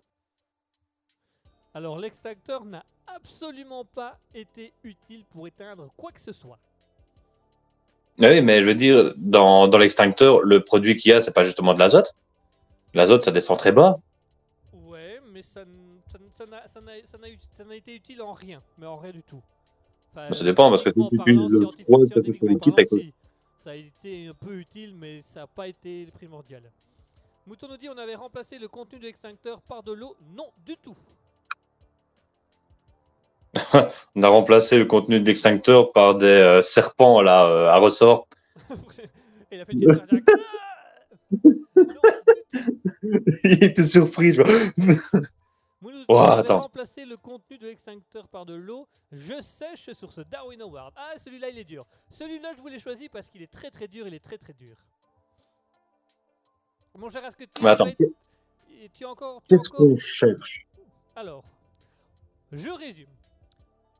Alors 1.73 1.99
l'extincteur 1.99 2.65
n'a 2.65 2.83
absolument 3.05 3.85
pas 3.85 4.17
été 4.33 4.73
utile 4.83 5.23
pour 5.31 5.47
éteindre 5.47 5.89
quoi 5.95 6.11
que 6.11 6.19
ce 6.19 6.31
soit. 6.31 6.57
Oui, 8.17 8.41
mais 8.41 8.61
je 8.61 8.65
veux 8.65 8.75
dire, 8.75 9.13
dans, 9.15 9.67
dans 9.67 9.77
l'extincteur, 9.77 10.41
le 10.41 10.63
produit 10.63 10.95
qu'il 10.97 11.11
y 11.11 11.13
a, 11.13 11.21
c'est 11.21 11.33
pas 11.33 11.43
justement 11.43 11.75
de 11.75 11.79
l'azote. 11.79 12.15
L'azote, 12.95 13.21
ça 13.21 13.31
descend 13.31 13.59
très 13.59 13.71
bas. 13.71 13.99
Ouais, 14.73 15.19
mais 15.31 15.43
ça 15.43 15.61
n- 15.61 15.67
ça 16.37 17.65
n'a 17.65 17.75
été 17.75 17.95
utile 17.95 18.21
en 18.21 18.33
rien, 18.33 18.61
mais 18.77 18.85
en 18.85 18.97
rien 18.97 19.11
du 19.11 19.23
tout. 19.23 19.41
Enfin, 20.11 20.29
Bah, 20.29 20.35
ça 20.35 20.43
dépend, 20.43 20.69
parce 20.69 20.83
que 20.83 20.91
si 20.91 20.99
tu 21.09 21.15
utilises 21.15 21.49
le 21.49 21.65
ça 21.65 21.77
fait 21.77 22.07
scientifiquement 22.13 22.49
liquide, 22.49 22.73
parlant, 22.73 22.87
ça 22.89 22.97
si. 22.97 23.13
Ça 23.63 23.69
a 23.71 23.75
été 23.75 24.27
un 24.27 24.33
peu 24.33 24.55
utile, 24.55 24.95
mais 24.95 25.21
ça 25.21 25.41
n'a 25.41 25.47
pas 25.47 25.67
été 25.67 26.05
primordial. 26.13 26.63
Mouton 27.47 27.67
nous 27.69 27.77
dit 27.77 27.89
on 27.89 27.97
avait 27.97 28.15
remplacé 28.15 28.59
le 28.59 28.67
contenu 28.67 28.99
de 28.99 29.05
l'extincteur 29.05 29.61
par 29.61 29.83
de 29.83 29.93
l'eau? 29.93 30.15
Non, 30.35 30.47
du 30.65 30.75
tout. 30.77 30.97
On 34.15 34.23
a 34.23 34.27
remplacé 34.27 34.77
le 34.77 34.85
contenu 34.85 35.21
d'extincteur 35.21 35.91
par 35.91 36.15
des 36.15 36.25
euh, 36.25 36.61
serpents 36.61 37.21
là 37.21 37.45
euh, 37.47 37.69
à 37.69 37.77
ressort. 37.77 38.27
Et 39.49 39.55
il 39.55 39.61
a 39.61 39.65
fait 39.65 39.73
une 39.73 39.85
petite 39.85 39.97
cardiaque. 39.97 40.23
Ah. 40.27 41.49
Il 43.43 43.63
était 43.63 43.83
surpris. 43.83 44.33
je 44.33 44.41
vois. 44.41 44.97
Oh, 46.09 46.17
attends. 46.17 46.59
remplacé 46.61 47.05
le 47.05 47.17
contenu 47.17 47.57
de 47.57 47.67
l'extincteur 47.67 48.27
par 48.27 48.45
de 48.45 48.53
l'eau. 48.53 48.87
Je 49.11 49.41
sèche 49.41 49.91
sur 49.93 50.11
ce 50.11 50.21
Darwin 50.21 50.61
Award. 50.61 50.93
Ah, 50.95 51.17
celui-là, 51.17 51.49
il 51.49 51.57
est 51.57 51.63
dur. 51.65 51.85
Celui-là, 52.09 52.53
je 52.55 52.61
vous 52.61 52.67
l'ai 52.67 52.79
choisi 52.79 53.09
parce 53.09 53.29
qu'il 53.29 53.41
est 53.41 53.51
très 53.51 53.71
très 53.71 53.87
dur. 53.87 54.07
Il 54.07 54.13
est 54.13 54.23
très 54.23 54.37
très 54.37 54.53
dur. 54.53 54.77
Mon 56.95 57.09
cher, 57.09 57.23
est-ce 57.25 57.37
que 57.37 57.43
tu, 57.43 57.61
Mais 57.63 57.69
attends, 57.69 57.87
et 57.87 58.89
tu 58.89 59.05
as 59.05 59.09
encore. 59.09 59.43
qu'est-ce 59.47 59.69
qu'on 59.69 59.95
cherche? 59.97 60.65
Alors, 61.15 61.43
je 62.51 62.69
résume. 62.69 63.09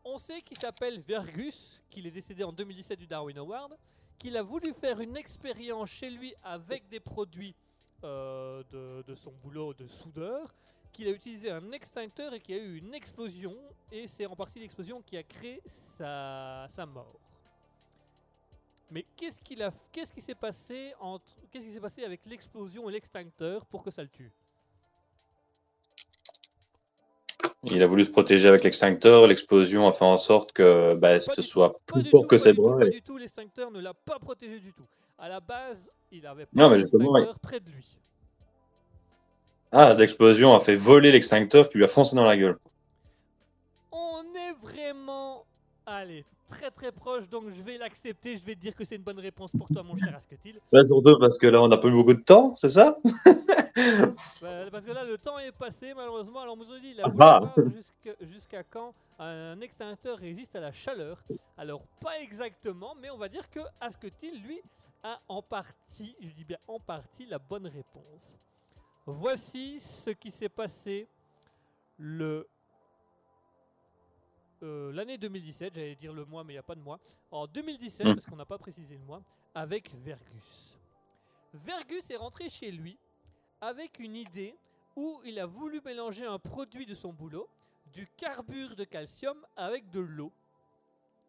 On 0.03 0.17
sait 0.17 0.41
qu'il 0.41 0.57
s'appelle 0.57 1.01
Vergus, 1.01 1.81
qu'il 1.89 2.07
est 2.07 2.11
décédé 2.11 2.43
en 2.43 2.51
2017 2.51 2.97
du 2.97 3.07
Darwin 3.07 3.37
Award, 3.37 3.77
qu'il 4.17 4.35
a 4.37 4.41
voulu 4.41 4.73
faire 4.73 4.99
une 4.99 5.17
expérience 5.17 5.89
chez 5.89 6.09
lui 6.09 6.33
avec 6.43 6.87
des 6.89 6.99
produits 6.99 7.53
euh, 8.03 8.63
de, 8.71 9.03
de 9.05 9.15
son 9.15 9.31
boulot 9.43 9.73
de 9.73 9.87
soudeur, 9.87 10.55
qu'il 10.97 11.07
a 11.07 11.11
utilisé 11.11 11.51
un 11.51 11.71
extincteur 11.71 12.33
et 12.33 12.39
qu'il 12.39 12.55
y 12.55 12.59
a 12.59 12.61
eu 12.61 12.77
une 12.77 12.93
explosion, 12.95 13.55
et 13.91 14.07
c'est 14.07 14.25
en 14.25 14.35
partie 14.35 14.59
l'explosion 14.59 15.01
qui 15.03 15.15
a 15.15 15.21
créé 15.23 15.61
sa, 15.97 16.67
sa 16.75 16.87
mort. 16.87 17.19
Mais 18.89 19.05
qu'est-ce 19.15 19.43
qu'il 19.43 19.61
a, 19.61 19.71
qu'est-ce 19.91 20.11
qui 20.11 20.21
s'est 20.21 20.33
passé 20.35 20.93
entre, 20.99 21.23
qu'est-ce 21.51 21.65
qui 21.65 21.71
s'est 21.71 21.79
passé 21.79 22.03
avec 22.03 22.25
l'explosion 22.25 22.89
et 22.89 22.93
l'extincteur 22.93 23.65
pour 23.67 23.83
que 23.83 23.91
ça 23.91 24.01
le 24.01 24.09
tue? 24.09 24.31
Il 27.63 27.83
a 27.83 27.87
voulu 27.87 28.03
se 28.03 28.09
protéger 28.09 28.47
avec 28.47 28.63
l'extincteur. 28.63 29.27
L'explosion 29.27 29.87
a 29.87 29.91
fait 29.91 30.05
en 30.05 30.17
sorte 30.17 30.51
que 30.51 30.95
bah, 30.95 31.19
ce 31.19 31.41
soit 31.41 31.79
plus 31.85 32.09
tout, 32.09 32.23
que 32.23 32.37
ses 32.37 32.53
bras. 32.53 32.79
Pas 32.79 32.87
du 32.87 33.01
tout, 33.03 33.17
l'extincteur 33.17 33.69
ne 33.69 33.81
l'a 33.81 33.93
pas 33.93 34.17
protégé 34.19 34.59
du 34.59 34.73
tout. 34.73 34.87
À 35.17 35.29
la 35.29 35.41
base, 35.41 35.91
il 36.11 36.25
avait 36.25 36.45
pas 36.45 36.75
l'extincteur 36.75 37.39
près 37.39 37.59
de 37.59 37.69
lui. 37.69 37.99
Ah, 39.71 39.93
l'explosion 39.93 40.53
a 40.55 40.59
fait 40.59 40.75
voler 40.75 41.11
l'extincteur 41.11 41.69
qui 41.69 41.77
lui 41.77 41.83
a 41.85 41.87
foncé 41.87 42.15
dans 42.15 42.23
la 42.25 42.37
gueule. 42.37 42.57
On 43.91 44.23
est 44.35 44.53
vraiment, 44.61 45.45
allez, 45.85 46.23
très 46.47 46.71
très 46.71 46.91
proche, 46.91 47.27
donc 47.27 47.49
je 47.49 47.61
vais 47.61 47.77
l'accepter. 47.77 48.37
Je 48.37 48.45
vais 48.45 48.55
te 48.55 48.61
dire 48.61 48.75
que 48.75 48.85
c'est 48.85 48.95
une 48.95 49.01
bonne 49.03 49.19
réponse 49.19 49.51
pour 49.51 49.67
toi, 49.67 49.83
mon 49.83 49.97
cher 49.97 50.15
Asketil. 50.15 50.59
Bah, 50.71 50.85
surtout 50.85 51.19
parce 51.19 51.37
que 51.37 51.47
là, 51.47 51.61
on 51.61 51.67
n'a 51.67 51.77
pas 51.77 51.89
eu 51.89 51.91
beaucoup 51.91 52.13
de 52.13 52.21
temps, 52.23 52.55
c'est 52.55 52.69
ça? 52.69 52.97
Bah, 54.41 54.65
parce 54.71 54.83
que 54.85 54.91
là, 54.91 55.03
le 55.03 55.19
temps 55.19 55.37
est 55.37 55.51
passé, 55.51 55.93
malheureusement. 55.95 56.39
Alors, 56.41 56.57
Mouzoudi, 56.57 56.91
il 56.95 57.01
a 57.01 57.07
voulu 57.07 57.19
Ah. 57.21 57.53
jusqu'à 57.75 58.25
jusqu'à 58.25 58.63
quand 58.63 58.95
un 59.19 59.61
extincteur 59.61 60.17
résiste 60.17 60.55
à 60.55 60.59
la 60.59 60.71
chaleur. 60.71 61.23
Alors, 61.59 61.83
pas 62.01 62.19
exactement, 62.19 62.95
mais 62.99 63.11
on 63.11 63.17
va 63.17 63.29
dire 63.29 63.47
que 63.51 63.59
Asketil, 63.79 64.41
lui, 64.41 64.59
a 65.03 65.19
en 65.27 65.43
partie, 65.43 66.15
je 66.21 66.29
dis 66.29 66.43
bien 66.43 66.57
en 66.67 66.79
partie, 66.79 67.27
la 67.27 67.37
bonne 67.37 67.67
réponse. 67.67 68.35
Voici 69.09 69.79
ce 69.79 70.09
qui 70.09 70.31
s'est 70.31 70.49
passé 70.49 71.07
le 71.97 72.45
euh, 74.63 74.91
l'année 74.91 75.17
2017, 75.17 75.75
j'allais 75.75 75.95
dire 75.95 76.11
le 76.11 76.25
mois, 76.25 76.43
mais 76.43 76.53
il 76.53 76.55
n'y 76.55 76.59
a 76.59 76.63
pas 76.63 76.75
de 76.75 76.81
mois. 76.81 76.99
En 77.31 77.47
2017, 77.47 78.05
Hmm. 78.05 78.13
parce 78.15 78.25
qu'on 78.25 78.35
n'a 78.35 78.45
pas 78.45 78.57
précisé 78.57 78.97
le 78.97 79.03
mois, 79.05 79.21
avec 79.55 79.93
Vergus. 79.95 80.77
Vergus 81.53 82.09
est 82.09 82.17
rentré 82.17 82.49
chez 82.49 82.69
lui 82.71 82.97
avec 83.61 83.99
une 83.99 84.15
idée 84.15 84.55
où 84.95 85.21
il 85.23 85.39
a 85.39 85.45
voulu 85.45 85.79
mélanger 85.85 86.25
un 86.25 86.39
produit 86.39 86.85
de 86.85 86.93
son 86.93 87.13
boulot, 87.13 87.47
du 87.93 88.07
carbure 88.17 88.75
de 88.75 88.83
calcium 88.83 89.37
avec 89.55 89.89
de 89.89 90.01
l'eau. 90.01 90.33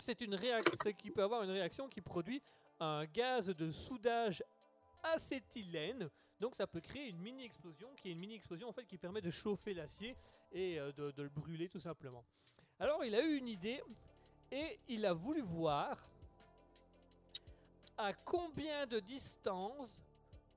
C'est 0.00 0.20
une 0.20 0.34
réaction 0.34 0.92
qui 0.96 1.10
peut 1.10 1.22
avoir 1.22 1.42
une 1.44 1.50
réaction 1.50 1.88
qui 1.88 2.00
produit 2.00 2.42
un 2.80 3.04
gaz 3.04 3.46
de 3.46 3.70
soudage 3.70 4.42
acétylène. 5.02 6.08
Donc 6.40 6.54
ça 6.54 6.66
peut 6.66 6.80
créer 6.80 7.08
une 7.08 7.18
mini 7.18 7.44
explosion, 7.44 7.88
qui 7.96 8.08
est 8.08 8.12
une 8.12 8.18
mini 8.18 8.34
explosion 8.34 8.68
en 8.68 8.72
fait 8.72 8.84
qui 8.84 8.96
permet 8.96 9.20
de 9.20 9.30
chauffer 9.30 9.74
l'acier 9.74 10.16
et 10.52 10.78
euh, 10.78 10.92
de, 10.92 11.10
de 11.10 11.22
le 11.22 11.28
brûler 11.28 11.68
tout 11.68 11.80
simplement. 11.80 12.24
Alors 12.78 13.04
il 13.04 13.14
a 13.14 13.22
eu 13.24 13.36
une 13.36 13.48
idée 13.48 13.82
et 14.52 14.78
il 14.88 15.04
a 15.04 15.12
voulu 15.12 15.42
voir 15.42 15.98
à 17.96 18.12
combien 18.12 18.86
de 18.86 19.00
distance 19.00 20.00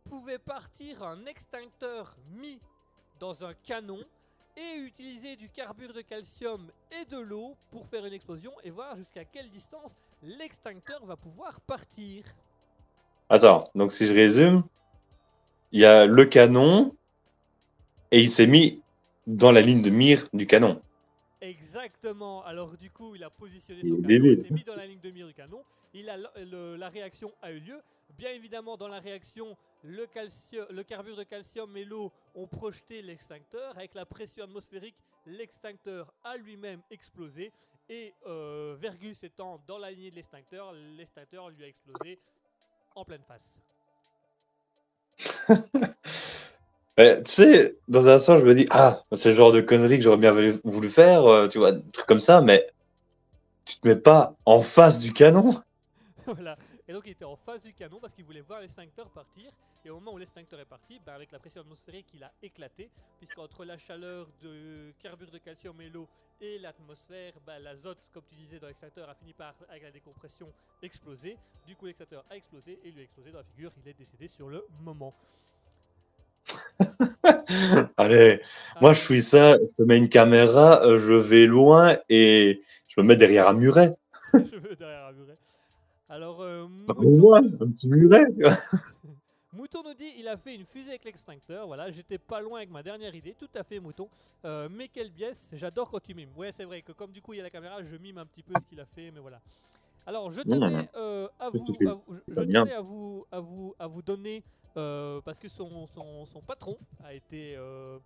pouvait 0.03 0.39
partir 0.39 1.03
un 1.03 1.25
extincteur 1.25 2.15
mis 2.29 2.59
dans 3.19 3.43
un 3.43 3.53
canon 3.53 4.03
et 4.55 4.75
utiliser 4.75 5.35
du 5.35 5.49
carbure 5.49 5.93
de 5.93 6.01
calcium 6.01 6.71
et 6.91 7.05
de 7.05 7.17
l'eau 7.17 7.55
pour 7.71 7.87
faire 7.87 8.05
une 8.05 8.13
explosion 8.13 8.51
et 8.63 8.69
voir 8.69 8.95
jusqu'à 8.97 9.25
quelle 9.25 9.49
distance 9.49 9.95
l'extincteur 10.21 11.05
va 11.05 11.15
pouvoir 11.15 11.61
partir. 11.61 12.25
Attends, 13.29 13.63
donc 13.73 13.91
si 13.91 14.05
je 14.07 14.13
résume, 14.13 14.63
il 15.71 15.81
y 15.81 15.85
a 15.85 16.05
le 16.05 16.25
canon 16.25 16.95
et 18.11 18.19
il 18.19 18.29
s'est 18.29 18.47
mis 18.47 18.81
dans 19.27 19.51
la 19.51 19.61
ligne 19.61 19.81
de 19.81 19.89
mire 19.89 20.27
du 20.33 20.45
canon. 20.47 20.81
Exactement. 21.41 22.43
Alors 22.43 22.77
du 22.77 22.89
coup, 22.91 23.15
il 23.15 23.23
a 23.23 23.29
positionné 23.29 23.81
son 23.81 24.01
canon, 24.01 24.25
il 24.25 24.45
s'est 24.45 24.53
mis 24.53 24.63
dans 24.63 24.75
la 24.75 24.85
ligne 24.85 24.99
de 24.99 25.11
mire 25.11 25.27
du 25.27 25.33
canon. 25.33 25.63
Il 25.93 26.09
a 26.09 26.17
le- 26.17 26.75
la 26.75 26.89
réaction 26.89 27.33
a 27.41 27.51
eu 27.51 27.59
lieu. 27.59 27.79
Bien 28.17 28.31
évidemment, 28.31 28.77
dans 28.77 28.87
la 28.87 28.99
réaction, 28.99 29.55
le, 29.83 30.07
le 30.69 30.83
carbure 30.83 31.15
de 31.15 31.23
calcium 31.23 31.75
et 31.77 31.85
l'eau 31.85 32.11
ont 32.35 32.47
projeté 32.47 33.01
l'extincteur. 33.01 33.75
Avec 33.77 33.93
la 33.93 34.05
pression 34.05 34.43
atmosphérique, 34.43 34.95
l'extincteur 35.25 36.13
a 36.23 36.37
lui-même 36.37 36.81
explosé. 36.91 37.51
Et 37.89 38.13
euh, 38.27 38.75
Vergus 38.79 39.23
étant 39.23 39.61
dans 39.67 39.77
la 39.77 39.91
lignée 39.91 40.11
de 40.11 40.15
l'extincteur, 40.15 40.73
l'extincteur 40.97 41.49
lui 41.49 41.63
a 41.63 41.67
explosé 41.67 42.19
en 42.95 43.03
pleine 43.03 43.23
face. 43.23 43.59
Tu 46.97 47.05
sais, 47.25 47.77
dans 47.87 48.09
un 48.09 48.19
sens, 48.19 48.41
je 48.41 48.45
me 48.45 48.53
dis, 48.53 48.67
ah, 48.69 48.99
c'est 49.13 49.29
le 49.29 49.35
genre 49.35 49.51
de 49.51 49.61
connerie 49.61 49.97
que 49.97 50.03
j'aurais 50.03 50.17
bien 50.17 50.31
voulu, 50.31 50.53
voulu 50.63 50.87
faire, 50.87 51.25
euh, 51.25 51.47
tu 51.47 51.57
vois, 51.57 51.69
un 51.69 51.79
truc 51.79 52.05
comme 52.05 52.19
ça, 52.19 52.41
mais 52.41 52.67
tu 53.65 53.77
te 53.79 53.87
mets 53.87 53.95
pas 53.95 54.35
en 54.45 54.61
face 54.61 54.99
du 54.99 55.11
canon. 55.13 55.59
voilà. 56.27 56.57
Et 56.87 56.93
donc 56.93 57.03
il 57.05 57.11
était 57.11 57.25
en 57.25 57.35
face 57.35 57.63
du 57.63 57.73
canon 57.73 57.99
parce 57.99 58.13
qu'il 58.13 58.25
voulait 58.25 58.41
voir 58.41 58.61
l'extincteur 58.61 59.09
partir. 59.09 59.51
Et 59.85 59.89
au 59.89 59.95
moment 59.95 60.13
où 60.13 60.17
l'extincteur 60.17 60.59
est 60.59 60.65
parti, 60.65 60.99
ben, 61.05 61.13
avec 61.13 61.31
la 61.31 61.39
pression 61.39 61.61
atmosphérique, 61.61 62.07
il 62.13 62.23
a 62.23 62.31
éclaté. 62.43 62.89
Puisqu'entre 63.19 63.65
la 63.65 63.77
chaleur 63.77 64.27
de 64.41 64.91
carbure 65.01 65.31
de 65.31 65.37
calcium 65.39 65.79
et 65.81 65.89
l'eau 65.89 66.07
et 66.39 66.59
l'atmosphère, 66.59 67.33
ben, 67.45 67.59
l'azote, 67.59 67.99
comme 68.13 68.23
tu 68.27 68.35
disais 68.35 68.59
dans 68.59 68.67
l'extincteur, 68.67 69.09
a 69.09 69.15
fini 69.15 69.33
par, 69.33 69.55
avec 69.69 69.83
la 69.83 69.91
décompression, 69.91 70.47
exploser. 70.81 71.37
Du 71.67 71.75
coup, 71.75 71.85
l'extincteur 71.85 72.23
a 72.29 72.35
explosé 72.35 72.79
et 72.83 72.91
lui 72.91 73.01
a 73.01 73.03
explosé 73.03 73.31
dans 73.31 73.39
la 73.39 73.43
figure. 73.43 73.71
Il 73.83 73.89
est 73.89 73.97
décédé 73.97 74.27
sur 74.27 74.49
le 74.49 74.65
moment. 74.81 75.13
Allez, 77.97 78.41
moi, 78.81 78.93
je 78.93 78.99
suis 78.99 79.21
ça, 79.21 79.57
je 79.57 79.83
mets 79.83 79.97
une 79.97 80.09
caméra, 80.09 80.83
euh, 80.83 80.97
je 80.97 81.13
vais 81.13 81.45
loin 81.45 81.95
et 82.09 82.61
je 82.87 83.01
me 83.01 83.05
mets 83.05 83.15
derrière 83.15 83.47
un 83.47 83.53
muret. 83.53 83.95
Je 84.33 84.55
veux 84.57 84.75
derrière 84.75 85.07
un 85.07 85.11
muret. 85.11 85.37
Alors, 86.11 86.41
euh, 86.41 86.67
Mouton- 86.67 87.01
un 87.61 87.71
petit 87.71 87.87
muret. 87.87 88.25
Mouton 89.53 89.81
nous 89.83 89.93
dit 89.93 90.11
il 90.17 90.27
a 90.27 90.35
fait 90.35 90.55
une 90.55 90.65
fusée 90.65 90.89
avec 90.89 91.05
l'extincteur. 91.05 91.67
Voilà, 91.67 91.89
j'étais 91.89 92.17
pas 92.17 92.41
loin 92.41 92.57
avec 92.59 92.69
ma 92.69 92.83
dernière 92.83 93.15
idée. 93.15 93.33
Tout 93.39 93.47
à 93.55 93.63
fait, 93.63 93.79
Mouton. 93.79 94.09
Euh, 94.43 94.67
mais 94.69 94.89
quelle 94.89 95.09
biesse, 95.09 95.49
j'adore 95.53 95.89
quand 95.89 96.01
tu 96.03 96.13
mimes. 96.13 96.29
Ouais, 96.35 96.51
c'est 96.51 96.65
vrai 96.65 96.81
que 96.81 96.91
comme 96.91 97.11
du 97.11 97.21
coup 97.21 97.33
il 97.33 97.37
y 97.37 97.39
a 97.39 97.43
la 97.43 97.49
caméra, 97.49 97.81
je 97.81 97.95
mime 97.95 98.17
un 98.17 98.25
petit 98.25 98.43
peu 98.43 98.53
ce 98.61 98.65
qu'il 98.67 98.79
a 98.81 98.85
fait, 98.85 99.09
mais 99.11 99.21
voilà. 99.21 99.39
Alors, 100.05 100.31
je 100.31 100.41
tenais 100.65 100.89
euh, 100.95 101.27
à, 101.39 101.49
vous, 101.59 101.65
à 101.89 101.93
vous- 101.93 102.03
je- 102.27 102.33
tenais 102.63 102.73
à 102.73 102.81
vous, 102.81 103.25
à 103.31 103.39
vous, 103.39 103.75
à 103.79 103.87
vous 103.87 104.01
donner 104.01 104.43
euh, 104.75 105.21
parce 105.23 105.37
que 105.37 105.47
son, 105.47 105.87
son, 105.87 106.25
son 106.25 106.41
patron 106.41 106.71
a 107.03 107.13
été 107.13 107.55
euh, 107.57 107.99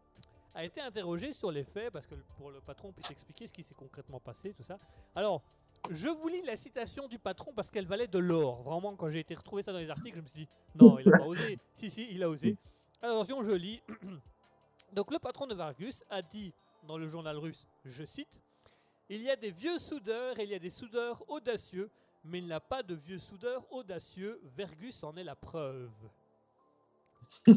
a 0.54 0.64
été 0.64 0.80
interrogé 0.80 1.34
sur 1.34 1.52
les 1.52 1.64
faits 1.64 1.92
parce 1.92 2.06
que 2.08 2.16
pour 2.38 2.52
le 2.52 2.60
patron 2.60 2.92
puisse 2.92 3.10
expliquer 3.12 3.48
ce 3.48 3.54
qui 3.54 3.64
s'est 3.64 3.76
concrètement 3.76 4.20
passé, 4.20 4.54
tout 4.54 4.64
ça. 4.64 4.78
Alors, 5.16 5.42
je 5.90 6.10
vous 6.10 6.28
lis 6.28 6.42
la 6.44 6.56
citation 6.56 7.08
du 7.08 7.20
patron 7.20 7.52
parce 7.56 7.70
qu'elle 7.70 7.88
valait 7.88 8.08
de 8.08 8.20
l'or. 8.20 8.64
Vraiment, 8.64 8.96
quand 8.96 9.10
j'ai 9.10 9.20
été 9.20 9.36
retrouver 9.36 9.62
ça 9.62 9.72
dans 9.72 9.80
les 9.80 9.90
articles, 9.90 10.18
je 10.18 10.22
me 10.22 10.28
suis 10.28 10.42
dit 10.42 10.50
non, 10.76 11.00
il 11.00 11.08
a 11.14 11.18
pas 11.18 11.26
osé. 11.26 11.58
Si, 11.74 11.90
si, 11.90 12.08
il 12.12 12.24
a 12.24 12.30
osé. 12.30 12.58
Attention, 13.02 13.44
je 13.44 13.52
lis. 13.52 13.82
Donc, 14.94 15.12
le 15.12 15.20
patron 15.20 15.48
de 15.48 15.56
Vargus 15.56 16.04
a 16.10 16.22
dit 16.22 16.54
dans 16.88 16.98
le 16.98 17.08
journal 17.08 17.38
russe, 17.38 17.68
je 17.84 18.04
cite, 18.04 18.40
Il 19.10 19.22
y 19.22 19.30
a 19.30 19.36
des 19.36 19.52
vieux 19.52 19.78
soudeurs 19.78 20.40
et 20.40 20.44
il 20.44 20.50
y 20.50 20.56
a 20.56 20.60
des 20.60 20.70
soudeurs 20.70 21.24
audacieux, 21.28 21.90
mais 22.24 22.40
il 22.40 22.46
n'y 22.46 22.54
a 22.54 22.60
pas 22.60 22.84
de 22.84 22.96
vieux 22.96 23.20
soudeurs 23.20 23.66
audacieux. 23.72 24.40
Vergus 24.56 25.04
en 25.04 25.16
est 25.16 25.24
la 25.24 25.36
preuve. 25.36 25.92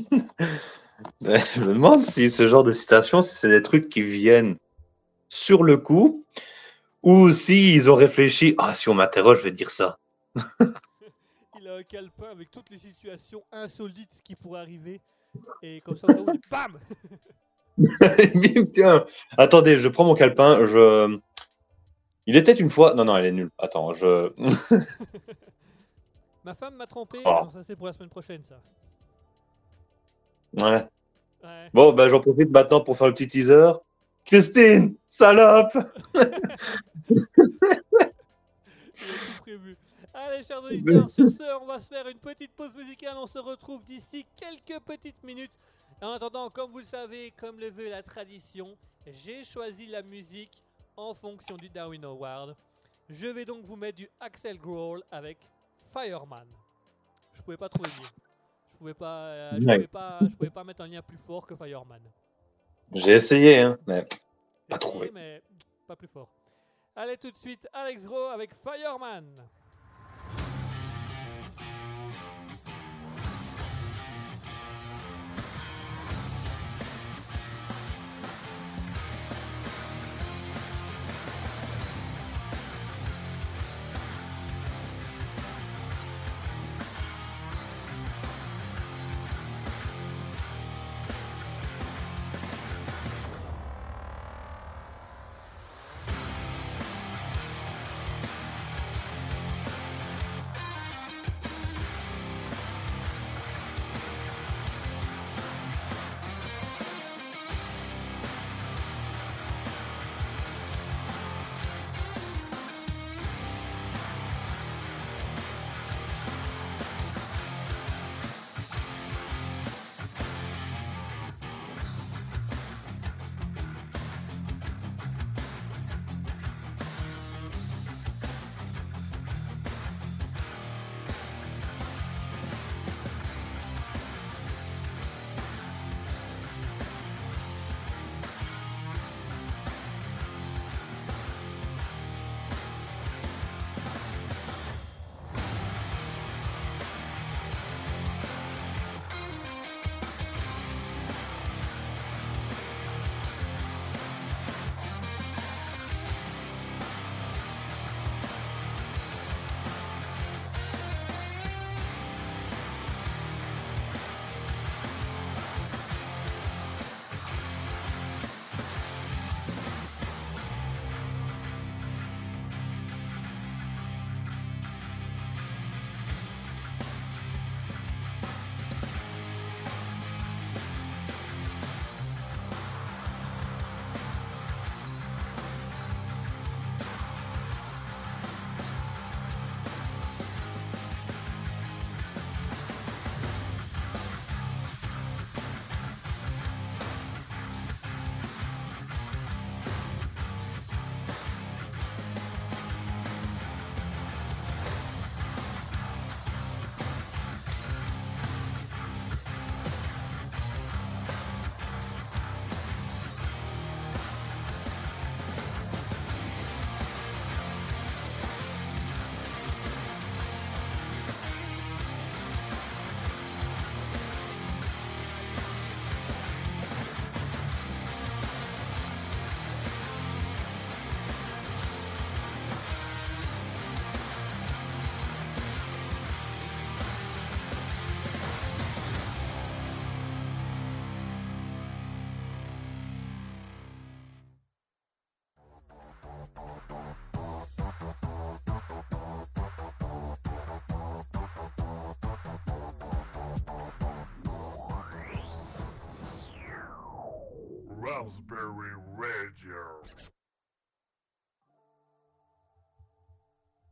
Je 1.20 1.60
me 1.60 1.74
demande 1.74 2.02
si 2.02 2.30
ce 2.30 2.46
genre 2.48 2.64
de 2.64 2.72
citation, 2.72 3.22
si 3.22 3.36
c'est 3.36 3.48
des 3.48 3.62
trucs 3.62 3.88
qui 3.88 4.02
viennent 4.02 4.56
sur 5.28 5.62
le 5.62 5.76
coup, 5.76 6.24
ou 7.02 7.30
si 7.32 7.74
ils 7.74 7.90
ont 7.90 7.94
réfléchi, 7.94 8.54
ah, 8.58 8.74
si 8.74 8.88
on 8.88 8.94
m'interroge, 8.94 9.38
je 9.38 9.44
vais 9.44 9.52
dire 9.52 9.70
ça. 9.70 9.98
Il 11.60 11.68
a 11.68 11.74
un 11.76 11.82
calepin 11.82 12.30
avec 12.30 12.50
toutes 12.50 12.70
les 12.70 12.78
situations 12.78 13.42
insolites 13.52 14.20
qui 14.24 14.34
pourraient 14.34 14.60
arriver. 14.60 15.00
Et 15.62 15.80
comme 15.82 15.96
ça, 15.96 16.06
cas 16.06 16.20
où, 16.20 16.26
bam 16.50 16.78
Bim, 17.78 18.66
Tiens, 18.72 19.04
attendez, 19.36 19.78
je 19.78 19.88
prends 19.88 20.04
mon 20.04 20.14
calepin, 20.14 20.64
je... 20.64 21.18
Il 22.26 22.36
était 22.36 22.52
une 22.52 22.70
fois... 22.70 22.94
Non, 22.94 23.04
non, 23.04 23.16
elle 23.16 23.26
est 23.26 23.32
nulle. 23.32 23.50
Attends, 23.58 23.94
je... 23.94 24.32
Ma 26.44 26.54
femme 26.54 26.76
m'a 26.76 26.86
trompé, 26.86 27.18
Oh. 27.24 27.42
non, 27.44 27.50
ça 27.50 27.62
c'est 27.62 27.76
pour 27.76 27.86
la 27.86 27.92
semaine 27.92 28.08
prochaine 28.08 28.42
ça. 28.44 28.60
Ouais. 30.54 30.82
Ouais. 31.44 31.70
Bon, 31.72 31.92
ben 31.92 32.08
j'en 32.08 32.20
profite 32.20 32.50
maintenant 32.50 32.80
pour 32.80 32.96
faire 32.96 33.06
le 33.06 33.14
petit 33.14 33.28
teaser. 33.28 33.72
Christine, 34.24 34.94
salope 35.08 35.76
tout 38.98 39.40
prévu. 39.42 39.76
Allez, 40.14 40.42
chers 40.42 40.62
auditeurs, 40.62 41.08
sur 41.10 41.30
ce, 41.30 41.60
on 41.62 41.66
va 41.66 41.78
se 41.78 41.88
faire 41.88 42.08
une 42.08 42.18
petite 42.18 42.52
pause 42.54 42.74
musicale. 42.74 43.16
On 43.16 43.26
se 43.26 43.38
retrouve 43.38 43.84
d'ici 43.84 44.26
quelques 44.36 44.80
petites 44.84 45.22
minutes. 45.22 45.58
En 46.00 46.12
attendant, 46.12 46.48
comme 46.50 46.70
vous 46.70 46.78
le 46.78 46.84
savez, 46.84 47.32
comme 47.32 47.58
le 47.58 47.70
veut 47.70 47.88
la 47.88 48.02
tradition, 48.02 48.76
j'ai 49.06 49.44
choisi 49.44 49.86
la 49.86 50.02
musique 50.02 50.62
en 50.96 51.14
fonction 51.14 51.56
du 51.56 51.68
Darwin 51.68 52.04
Award. 52.04 52.56
Je 53.08 53.26
vais 53.26 53.44
donc 53.44 53.64
vous 53.64 53.76
mettre 53.76 53.96
du 53.98 54.08
Axel 54.20 54.58
Grohl 54.58 55.02
avec 55.10 55.38
Fireman. 55.92 56.46
Je 57.32 57.42
pouvais 57.42 57.56
pas 57.56 57.68
trouver 57.68 57.88
mieux. 58.00 58.08
Je 58.72 58.78
pouvais 58.78 58.94
pas, 58.94 59.26
euh, 59.26 59.50
je 59.54 59.58
pouvais 59.60 59.86
pas, 59.86 60.18
je 60.22 60.36
pouvais 60.36 60.50
pas 60.50 60.64
mettre 60.64 60.80
un 60.82 60.88
lien 60.88 61.02
plus 61.02 61.16
fort 61.18 61.46
que 61.46 61.56
Fireman. 61.56 62.02
J'ai 62.94 63.12
essayé, 63.12 63.58
hein, 63.60 63.76
mais 63.86 64.04
Pas 64.68 64.78
trouvé. 64.78 65.06
essayé, 65.06 65.12
mais 65.12 65.42
pas 65.86 65.96
plus 65.96 66.08
fort. 66.08 66.28
Allez 67.00 67.16
tout 67.16 67.30
de 67.30 67.36
suite, 67.36 67.64
Alex 67.72 68.06
Gros 68.06 68.24
avec 68.24 68.50
Fireman. 68.54 69.48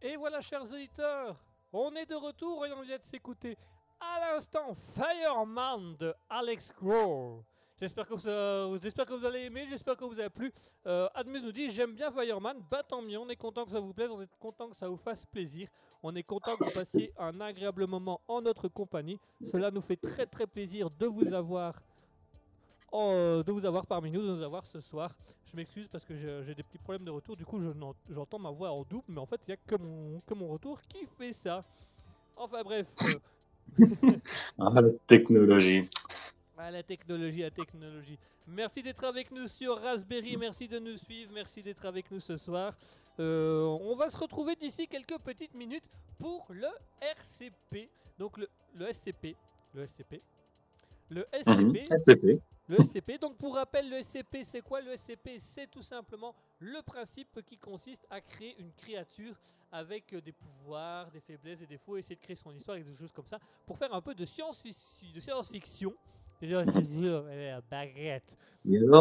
Et 0.02 0.16
voilà, 0.16 0.40
chers 0.40 0.62
auditeurs, 0.62 1.36
on 1.72 1.94
est 1.96 2.06
de 2.06 2.14
retour 2.14 2.64
et 2.66 2.72
on 2.72 2.82
vient 2.82 2.98
de 2.98 3.02
s'écouter 3.02 3.56
à 4.00 4.20
l'instant 4.20 4.74
Fireman 4.94 5.96
de 5.96 6.14
Alex 6.28 6.72
Grohl. 6.80 7.42
J'espère 7.78 8.06
que, 8.06 8.14
vous, 8.14 8.26
euh, 8.26 8.78
que 8.78 9.12
vous 9.12 9.26
allez 9.26 9.40
aimer, 9.40 9.66
j'espère 9.68 9.96
que 9.96 10.04
vous 10.04 10.18
avez 10.18 10.30
plu. 10.30 10.50
Euh, 10.86 11.08
nous 11.26 11.52
dit 11.52 11.68
J'aime 11.68 11.92
bien 11.92 12.10
Fireman, 12.10 12.56
bah 12.70 12.82
tant 12.82 13.02
mieux, 13.02 13.18
on 13.18 13.28
est 13.28 13.36
content 13.36 13.66
que 13.66 13.70
ça 13.70 13.80
vous 13.80 13.92
plaise, 13.92 14.10
on 14.10 14.22
est 14.22 14.30
content 14.38 14.68
que 14.70 14.76
ça 14.76 14.88
vous 14.88 14.96
fasse 14.96 15.26
plaisir. 15.26 15.68
On 16.02 16.14
est 16.14 16.22
content 16.22 16.56
que 16.56 16.64
vous 16.64 16.70
passiez 16.70 17.12
un 17.18 17.38
agréable 17.40 17.86
moment 17.86 18.20
en 18.28 18.40
notre 18.40 18.68
compagnie. 18.68 19.18
Cela 19.50 19.70
nous 19.70 19.80
fait 19.82 19.96
très 19.96 20.24
très 20.24 20.46
plaisir 20.46 20.88
de 20.90 21.06
vous 21.06 21.34
avoir, 21.34 21.82
euh, 23.00 23.42
de 23.42 23.52
vous 23.52 23.64
avoir 23.64 23.86
parmi 23.86 24.10
nous, 24.10 24.22
de 24.22 24.36
nous 24.36 24.42
avoir 24.42 24.66
ce 24.66 24.80
soir. 24.80 25.14
Je 25.50 25.56
m'excuse 25.56 25.88
parce 25.88 26.04
que 26.04 26.14
j'ai 26.16 26.54
des 26.54 26.62
petits 26.62 26.78
problèmes 26.78 27.04
de 27.04 27.10
retour, 27.10 27.36
du 27.36 27.44
coup 27.44 27.60
je 27.60 27.68
j'entends 28.10 28.38
ma 28.38 28.50
voix 28.50 28.70
en 28.72 28.82
double, 28.84 29.04
mais 29.08 29.18
en 29.20 29.26
fait 29.26 29.40
il 29.46 29.50
n'y 29.50 29.54
a 29.54 29.56
que 29.56 29.76
mon, 29.76 30.20
que 30.26 30.34
mon 30.34 30.48
retour 30.48 30.80
qui 30.82 31.06
fait 31.18 31.32
ça. 31.32 31.64
Enfin 32.36 32.62
bref, 32.62 32.86
euh, 33.02 33.18
Ah, 34.58 34.80
la 34.80 34.90
technologie. 35.06 35.88
Ah, 36.58 36.70
la 36.70 36.82
technologie, 36.82 37.42
la 37.42 37.50
technologie. 37.50 38.18
Merci 38.46 38.82
d'être 38.82 39.04
avec 39.04 39.30
nous 39.30 39.46
sur 39.48 39.78
Raspberry, 39.80 40.36
merci 40.36 40.66
de 40.68 40.78
nous 40.78 40.96
suivre, 40.96 41.30
merci 41.34 41.62
d'être 41.62 41.84
avec 41.84 42.10
nous 42.10 42.20
ce 42.20 42.36
soir. 42.36 42.74
Euh, 43.18 43.62
on 43.64 43.94
va 43.96 44.08
se 44.08 44.16
retrouver 44.16 44.56
d'ici 44.56 44.86
quelques 44.88 45.18
petites 45.18 45.54
minutes 45.54 45.88
pour 46.18 46.46
le 46.50 46.68
RCP. 47.00 47.90
Donc 48.18 48.38
le, 48.38 48.48
le 48.74 48.92
SCP. 48.92 49.36
Le 49.74 49.86
SCP. 49.86 50.22
Le 51.10 51.26
Mhm. 51.46 51.74
SCP. 51.74 51.98
SCP. 51.98 52.40
Le 52.68 52.82
SCP, 52.82 53.18
donc 53.20 53.36
pour 53.36 53.54
rappel, 53.54 53.88
le 53.88 54.02
SCP, 54.02 54.42
c'est 54.42 54.60
quoi? 54.60 54.80
Le 54.80 54.96
SCP, 54.96 55.36
c'est 55.38 55.68
tout 55.70 55.82
simplement 55.82 56.34
le 56.58 56.82
principe 56.82 57.40
qui 57.46 57.56
consiste 57.58 58.04
à 58.10 58.20
créer 58.20 58.56
une 58.58 58.72
créature 58.72 59.36
avec 59.70 60.12
euh, 60.12 60.20
des 60.20 60.32
pouvoirs, 60.32 61.10
des 61.10 61.20
faiblesses, 61.20 61.58
des 61.60 61.66
défauts, 61.66 61.96
essayer 61.96 62.16
de 62.16 62.20
créer 62.20 62.34
son 62.36 62.52
histoire 62.54 62.76
et 62.76 62.82
des 62.82 62.94
choses 62.96 63.12
comme 63.12 63.26
ça, 63.26 63.38
pour 63.66 63.78
faire 63.78 63.92
un 63.94 64.00
peu 64.00 64.14
de 64.14 64.24
science 64.24 64.64
de 64.64 65.20
science-fiction. 65.20 65.94
Baguette. 67.70 68.36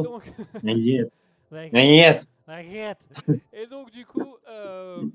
Donc, 0.02 0.32
Baguette. 0.64 1.12
baguette, 1.52 1.74
Baguette. 1.76 2.28
baguette. 2.46 3.10
Et 3.52 3.66
donc, 3.68 3.92
du 3.92 4.06
coup, 4.06 4.38
euh, 4.48 5.06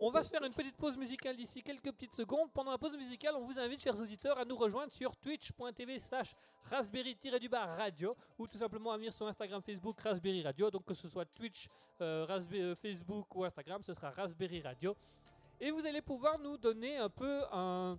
on 0.00 0.10
va 0.10 0.22
se 0.22 0.30
faire 0.30 0.42
une 0.44 0.52
petite 0.52 0.76
pause 0.76 0.96
musicale 0.96 1.36
d'ici 1.36 1.62
quelques 1.62 1.90
petites 1.92 2.14
secondes. 2.14 2.50
Pendant 2.52 2.70
la 2.70 2.78
pause 2.78 2.96
musicale, 2.96 3.34
on 3.36 3.44
vous 3.44 3.58
invite, 3.58 3.80
chers 3.80 4.00
auditeurs, 4.00 4.38
à 4.38 4.44
nous 4.44 4.56
rejoindre 4.56 4.92
sur 4.92 5.16
twitch.tv 5.16 5.98
slash 5.98 6.36
raspberry-du-bar 6.70 7.76
radio 7.76 8.16
ou 8.38 8.46
tout 8.46 8.58
simplement 8.58 8.92
à 8.92 8.96
venir 8.96 9.12
sur 9.12 9.26
Instagram, 9.26 9.60
Facebook, 9.60 10.00
Raspberry 10.00 10.42
Radio. 10.42 10.70
Donc 10.70 10.84
que 10.84 10.94
ce 10.94 11.08
soit 11.08 11.24
Twitch, 11.24 11.68
euh, 12.00 12.26
euh, 12.52 12.74
Facebook 12.76 13.34
ou 13.34 13.44
Instagram, 13.44 13.82
ce 13.82 13.92
sera 13.92 14.10
Raspberry 14.10 14.62
Radio. 14.62 14.96
Et 15.60 15.72
vous 15.72 15.84
allez 15.84 16.02
pouvoir 16.02 16.38
nous 16.38 16.56
donner 16.56 16.96
un 16.98 17.10
peu 17.10 17.42
un, 17.50 17.98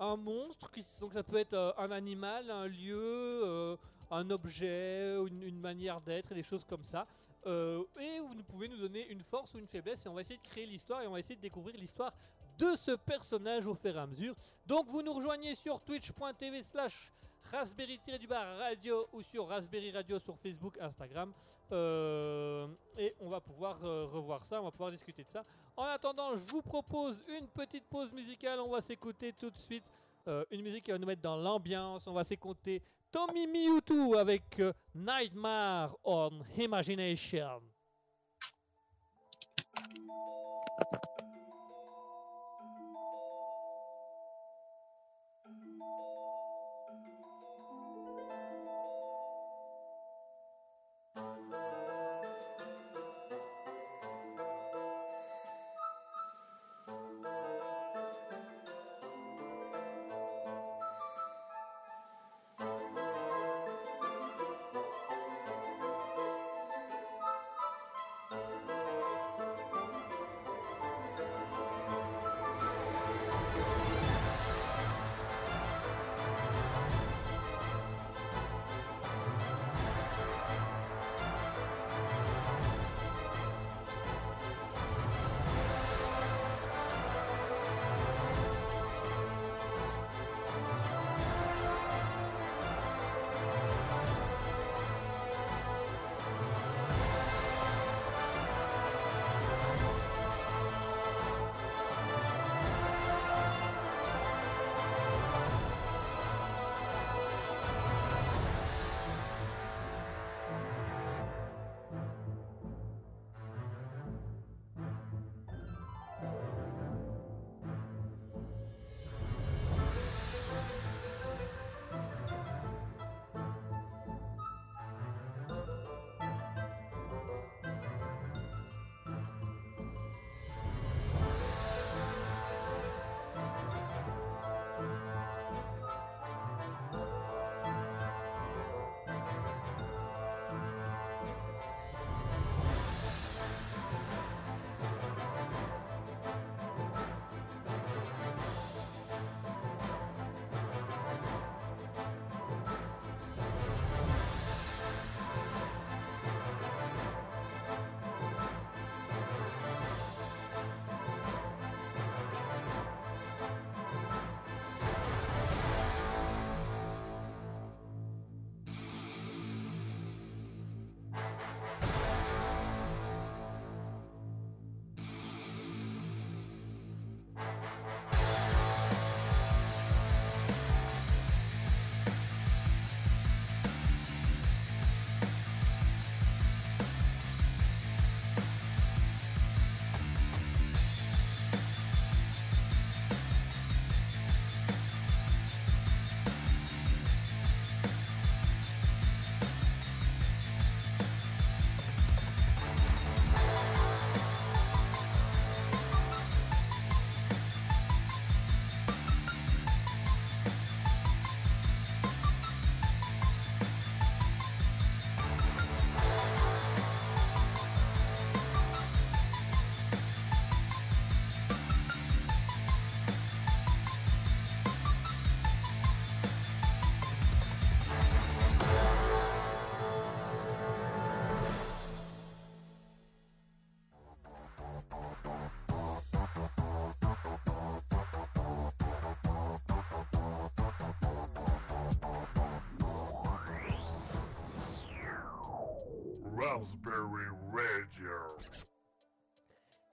monstre, 0.00 0.70
qui, 0.70 0.82
donc 1.00 1.12
ça 1.12 1.22
peut 1.22 1.36
être 1.36 1.52
euh, 1.52 1.72
un 1.76 1.90
animal, 1.90 2.50
un 2.50 2.66
lieu, 2.66 3.76
un 4.10 4.30
objet, 4.30 5.16
une, 5.26 5.60
manière 5.60 6.00
d'être, 6.00 6.32
des 6.32 6.42
choses 6.42 6.64
comme 6.64 6.84
ça. 6.84 7.06
Euh, 7.46 7.84
et 8.00 8.20
vous 8.20 8.42
pouvez 8.42 8.68
nous 8.68 8.76
donner 8.76 9.08
une 9.08 9.22
force 9.22 9.54
ou 9.54 9.58
une 9.58 9.66
faiblesse 9.66 10.04
et 10.04 10.08
on 10.08 10.14
va 10.14 10.22
essayer 10.22 10.38
de 10.38 10.48
créer 10.48 10.66
l'histoire 10.66 11.02
et 11.02 11.06
on 11.06 11.12
va 11.12 11.20
essayer 11.20 11.36
de 11.36 11.40
découvrir 11.40 11.76
l'histoire 11.76 12.12
de 12.58 12.74
ce 12.74 12.92
personnage 12.92 13.66
au 13.66 13.74
fur 13.74 13.96
et 13.96 14.00
à 14.00 14.06
mesure. 14.06 14.34
Donc 14.66 14.88
vous 14.88 15.02
nous 15.02 15.12
rejoignez 15.12 15.54
sur 15.54 15.80
twitch.tv 15.80 16.62
slash 16.62 17.12
raspberry-du-bar 17.52 18.58
radio 18.58 19.08
ou 19.12 19.22
sur 19.22 19.46
raspberry 19.48 19.92
radio 19.92 20.18
sur 20.18 20.36
Facebook, 20.36 20.76
Instagram. 20.80 21.32
Euh, 21.70 22.66
et 22.96 23.14
on 23.20 23.28
va 23.28 23.40
pouvoir 23.40 23.84
euh, 23.84 24.06
revoir 24.06 24.44
ça, 24.44 24.60
on 24.60 24.64
va 24.64 24.70
pouvoir 24.70 24.90
discuter 24.90 25.22
de 25.22 25.30
ça. 25.30 25.44
En 25.76 25.84
attendant, 25.84 26.36
je 26.36 26.44
vous 26.50 26.62
propose 26.62 27.24
une 27.28 27.46
petite 27.46 27.84
pause 27.86 28.12
musicale. 28.12 28.58
On 28.60 28.70
va 28.70 28.80
s'écouter 28.80 29.32
tout 29.32 29.50
de 29.50 29.58
suite 29.58 29.84
une 30.50 30.60
musique 30.60 30.84
qui 30.84 30.90
va 30.90 30.98
nous 30.98 31.06
mettre 31.06 31.22
dans 31.22 31.38
l'ambiance. 31.38 32.06
On 32.06 32.12
va 32.12 32.22
s'écouter 32.22 32.82
Tommy 33.10 33.46
Mewtwo 33.46 34.16
avec 34.16 34.60
euh, 34.60 34.72
Nightmare 34.94 35.94
on 36.04 36.42
Imagination. 36.58 37.62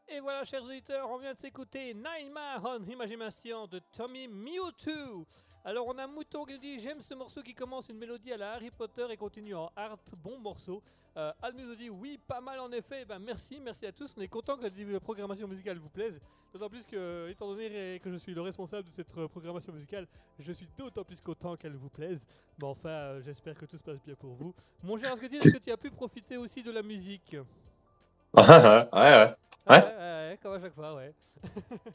Et 0.08 0.20
voilà, 0.20 0.44
chers 0.44 0.64
auditeurs, 0.64 1.10
on 1.10 1.18
vient 1.18 1.34
de 1.34 1.38
s'écouter 1.40 1.94
Nightmare 1.94 2.64
on 2.64 2.84
Imagination 2.84 3.68
de 3.68 3.80
Tommy 3.92 4.28
Mewtwo. 4.28 5.26
Alors, 5.68 5.88
on 5.88 5.98
a 5.98 6.06
Mouton 6.06 6.46
qui 6.46 6.60
dit 6.60 6.80
J'aime 6.80 7.02
ce 7.02 7.16
morceau 7.16 7.42
qui 7.42 7.56
commence 7.56 7.90
une 7.90 7.98
mélodie 7.98 8.32
à 8.32 8.38
la 8.38 8.52
Harry 8.54 8.70
Potter 8.70 9.08
et 9.10 9.18
continue 9.18 9.56
en 9.56 9.72
art. 9.76 9.98
Bon 10.24 10.38
morceau. 10.38 10.84
Euh, 11.18 11.32
nous 11.58 11.76
dit 11.76 11.90
Oui, 11.90 12.20
pas 12.28 12.40
mal 12.40 12.60
en 12.60 12.72
effet. 12.72 13.04
Ben, 13.04 13.18
merci, 13.18 13.60
merci 13.60 13.88
à 13.88 13.92
tous. 13.92 14.14
On 14.16 14.22
est 14.22 14.28
content 14.28 14.58
que 14.58 14.64
la, 14.64 14.70
la 14.92 15.00
programmation 15.00 15.48
musicale 15.48 15.80
vous 15.80 15.90
plaise. 15.90 16.22
D'autant 16.54 16.70
plus 16.70 16.86
que, 16.86 17.30
étant 17.32 17.48
donné 17.48 18.00
que 18.04 18.12
je 18.12 18.18
suis 18.18 18.36
le 18.36 18.42
responsable 18.42 18.88
de 18.88 18.94
cette 18.94 19.18
euh, 19.18 19.28
programmation 19.28 19.74
musicale, 19.74 20.08
je 20.38 20.52
suis 20.52 20.68
d'autant 20.78 21.04
plus 21.04 21.20
content 21.20 21.56
qu'elle 21.56 21.74
vous 21.76 21.90
plaise. 21.90 22.24
Mais 22.62 22.68
enfin, 22.68 22.90
euh, 22.90 23.22
j'espère 23.24 23.56
que 23.56 23.66
tout 23.66 23.78
se 23.78 23.84
passe 23.84 24.00
bien 24.06 24.14
pour 24.14 24.36
vous. 24.36 24.54
Mon 24.84 25.00
cher 25.00 25.14
Asketil, 25.14 25.38
est-ce 25.38 25.58
que 25.58 25.64
tu 25.64 25.72
as 25.72 25.78
pu 25.78 25.90
profiter 25.90 26.38
aussi 26.38 26.62
de 26.62 26.72
la 26.72 26.84
musique 26.84 27.36
ouais, 28.38 28.44
ouais. 28.44 28.88
Ouais. 28.94 29.34
ouais, 29.68 29.80
ouais, 29.80 30.40
comme 30.44 30.54
à 30.54 30.60
chaque 30.60 30.76
fois, 30.76 30.94
ouais. 30.94 31.12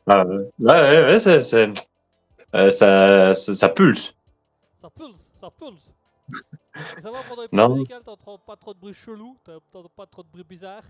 Ah, 0.09 0.27
ouais, 0.27 0.51
ouais, 0.59 1.05
ouais, 1.05 1.19
c'est- 1.21 1.90
euh, 2.55 2.71
ça, 2.71 3.35
ça, 3.35 3.55
ça 3.55 3.69
pulse. 3.69 4.15
Ça 4.81 4.91
pulse, 4.91 5.31
ça 5.37 5.51
pulse. 5.51 5.93
Et 6.97 7.01
ça 7.01 7.11
va 7.11 7.19
pendant 7.29 7.43
les 7.43 7.49
pauses 7.49 7.69
musicales, 7.71 8.03
t'entends 8.05 8.39
pas 8.39 8.57
trop 8.57 8.73
de 8.75 8.79
bruit 8.79 8.95
chelou, 8.95 9.37
t'entends 9.45 9.89
pas 9.97 10.07
trop 10.07 10.23
de 10.23 10.29
bruit 10.29 10.45
bizarre. 10.45 10.83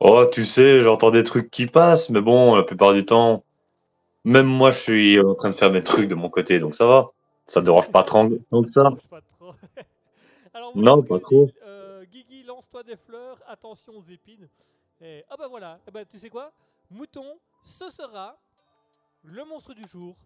Oh, 0.00 0.24
tu 0.32 0.44
sais, 0.46 0.80
j'entends 0.80 1.10
des 1.10 1.22
trucs 1.24 1.50
qui 1.50 1.66
passent, 1.66 2.10
mais 2.10 2.20
bon, 2.20 2.54
la 2.56 2.62
plupart 2.62 2.92
du 2.92 3.04
temps, 3.04 3.44
même 4.24 4.46
moi, 4.46 4.70
je 4.70 4.78
suis 4.78 5.20
en 5.20 5.34
train 5.34 5.50
de 5.50 5.54
faire 5.54 5.70
mes 5.72 5.82
trucs 5.82 6.08
de 6.08 6.14
mon 6.14 6.28
côté, 6.30 6.58
donc 6.60 6.74
ça 6.74 6.86
va. 6.86 7.08
Ça 7.46 7.60
ne 7.60 7.64
dérange 7.66 7.90
pas 7.90 8.02
trop 8.02 8.28
tant 8.50 8.62
que 8.62 8.70
ça. 8.70 8.92
Pas 9.10 9.20
trop. 9.38 9.52
Alors, 10.54 10.76
Non, 10.76 11.02
pas 11.02 11.18
trop. 11.18 11.50
euh, 11.64 12.04
Guigui, 12.04 12.42
lance-toi 12.44 12.82
des 12.84 12.96
fleurs, 12.96 13.38
attention 13.46 13.94
aux 13.96 14.10
épines. 14.10 14.48
Et, 15.00 15.24
ah 15.28 15.36
bah 15.36 15.48
voilà, 15.48 15.78
eh 15.88 15.90
ben, 15.90 16.04
tu 16.08 16.18
sais 16.18 16.30
quoi? 16.30 16.52
Mouton, 16.90 17.26
ce 17.64 17.88
sera 17.90 18.36
le 19.24 19.44
monstre 19.44 19.74
du 19.74 19.86
jour, 19.86 20.16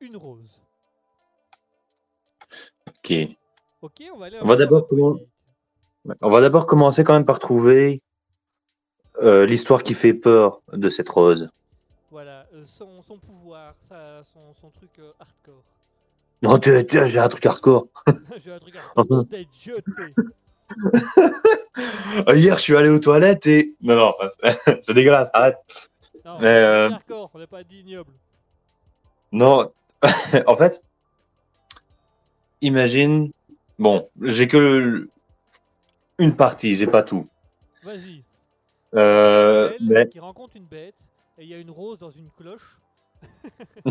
une 0.00 0.16
rose. 0.16 0.60
Ok. 2.88 3.12
Ok, 3.82 4.02
on 4.14 4.18
va 4.18 4.26
aller 4.26 4.38
On 4.40 4.46
va 4.46 4.56
d'abord 4.56 4.88
comment-. 4.88 5.18
On 6.20 6.30
va 6.30 6.40
d'abord 6.40 6.66
commencer 6.66 7.04
quand 7.04 7.14
même 7.14 7.24
par 7.26 7.38
trouver 7.38 8.02
euh, 9.22 9.46
l'histoire 9.46 9.82
qui 9.82 9.94
fait 9.94 10.14
peur 10.14 10.62
de 10.72 10.88
cette 10.90 11.08
rose. 11.08 11.48
Voilà, 12.10 12.46
euh, 12.54 12.64
son, 12.66 13.02
son 13.02 13.18
pouvoir, 13.18 13.74
sa- 13.80 14.22
son, 14.24 14.54
son 14.60 14.70
truc 14.70 14.90
euh, 14.98 15.12
hardcore. 15.18 15.64
Non, 16.42 16.58
tu, 16.58 16.70
tu- 16.86 17.06
j'ai 17.06 17.18
un 17.18 17.28
truc 17.28 17.44
hardcore. 17.46 17.88
J'ai 18.44 18.52
un 18.52 18.58
truc 18.58 18.76
hardcore. 18.76 19.24
T'es 19.30 19.46
Hier, 22.34 22.56
je 22.56 22.62
suis 22.62 22.76
allé 22.76 22.88
aux 22.88 22.98
toilettes 22.98 23.46
et. 23.46 23.74
Non, 23.80 23.96
non, 23.96 24.14
c'est 24.82 24.94
dégueulasse, 24.94 25.30
arrête. 25.32 25.56
Non, 26.26 26.38
Mais, 26.40 26.46
euh, 26.46 26.90
hardcore, 26.90 27.30
on 27.34 27.38
n'est 27.38 27.46
pas 27.46 27.62
dit 27.62 27.78
ignoble. 27.78 28.10
Non, 29.30 29.70
en 30.48 30.56
fait, 30.56 30.82
imagine. 32.60 33.30
Bon, 33.78 34.10
j'ai 34.20 34.48
que 34.48 35.08
une 36.18 36.34
partie, 36.34 36.74
j'ai 36.74 36.88
pas 36.88 37.04
tout. 37.04 37.28
Vas-y. 37.84 38.24
Euh, 38.94 39.72
mais 39.80 40.08
qui 40.08 40.18
rencontre 40.18 40.56
une 40.56 40.64
bête 40.64 40.98
et 41.38 41.44
il 41.44 41.48
y 41.48 41.54
a 41.54 41.58
une 41.58 41.70
rose 41.70 41.98
dans 41.98 42.10
une 42.10 42.30
cloche. 42.36 42.80
et 43.86 43.90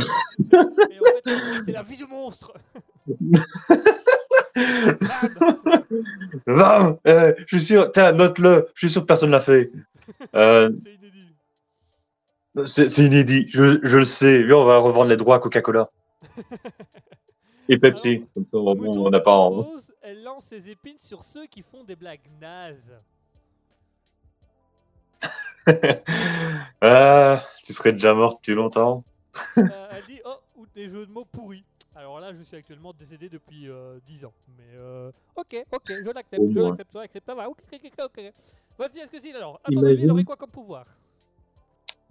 en 0.60 1.06
fait, 1.24 1.64
c'est 1.66 1.72
la 1.72 1.84
vie 1.84 1.96
du 1.96 2.06
monstre. 2.06 2.52
Bam 6.48 6.98
euh, 7.08 7.34
je 7.48 7.58
suis 7.58 7.62
sûr, 7.62 7.90
tiens, 7.94 8.12
note-le, 8.12 8.68
je 8.74 8.80
suis 8.80 8.90
sûr 8.90 9.02
que 9.04 9.08
personne 9.08 9.32
l'a 9.32 9.40
fait. 9.40 9.72
Euh, 10.36 10.70
c'est 12.66 13.04
inédit. 13.04 13.48
je, 13.50 13.80
je 13.84 13.98
le 13.98 14.06
sais. 14.06 14.44
Viens, 14.44 14.58
on 14.58 14.66
va 14.66 14.78
revendre 14.78 15.10
les 15.10 15.18
droits 15.18 15.36
à 15.36 15.40
Coca-Cola 15.40 15.90
et 17.70 17.78
Pepsi. 17.78 18.16
Alors, 18.16 18.28
Comme 18.34 18.46
ça, 18.46 18.58
on 18.58 19.10
n'a 19.10 19.20
pas. 19.20 19.36
en- 19.36 19.52
propose, 19.52 19.94
elle 20.02 20.24
lance 20.24 20.46
ses 20.46 20.70
épines 20.70 21.00
sur 21.00 21.24
ceux 21.24 21.46
qui 21.48 21.62
font 21.64 21.84
des 21.84 21.96
blagues 21.96 22.28
nazes. 22.40 22.94
Ah, 26.82 27.44
tu 27.64 27.74
serais 27.74 27.94
déjà 27.94 28.14
mort 28.14 28.36
depuis 28.36 28.54
longtemps. 28.54 29.04
Euh, 29.58 29.88
elle 29.98 30.04
dit 30.08 30.22
Oh, 30.26 30.36
ou 30.56 30.66
des 30.76 30.90
jeux 30.90 31.06
de 31.06 31.12
mots 31.12 31.26
pourris. 31.26 31.64
Alors 31.96 32.20
là, 32.20 32.34
je 32.34 32.44
suis 32.44 32.56
actuellement 32.58 32.94
décédé 32.94 33.30
depuis 33.30 33.70
euh, 33.70 34.00
10 34.06 34.26
ans. 34.26 34.34
Mais 34.58 34.76
euh, 34.76 35.12
ok, 35.36 35.66
ok, 35.72 35.88
je 35.88 36.12
l'accepte, 36.12 36.44
je 36.54 36.60
l'accepte, 36.60 36.92
je 36.94 37.00
l'accepte. 37.00 37.28
Va, 37.30 37.50
ok, 37.50 37.58
ok, 37.74 37.92
ok. 38.04 38.34
Vas-y, 38.78 39.00
est-ce 39.00 39.12
que 39.12 39.20
c'est 39.20 39.34
alors 39.34 39.60
À 39.64 39.72
ton 39.72 39.86
avis, 39.86 39.94
Imagine. 40.04 40.12
aurait 40.12 40.24
quoi 40.26 40.36
comme 40.36 40.52
pouvoir? 40.52 40.86
Ou 40.86 41.05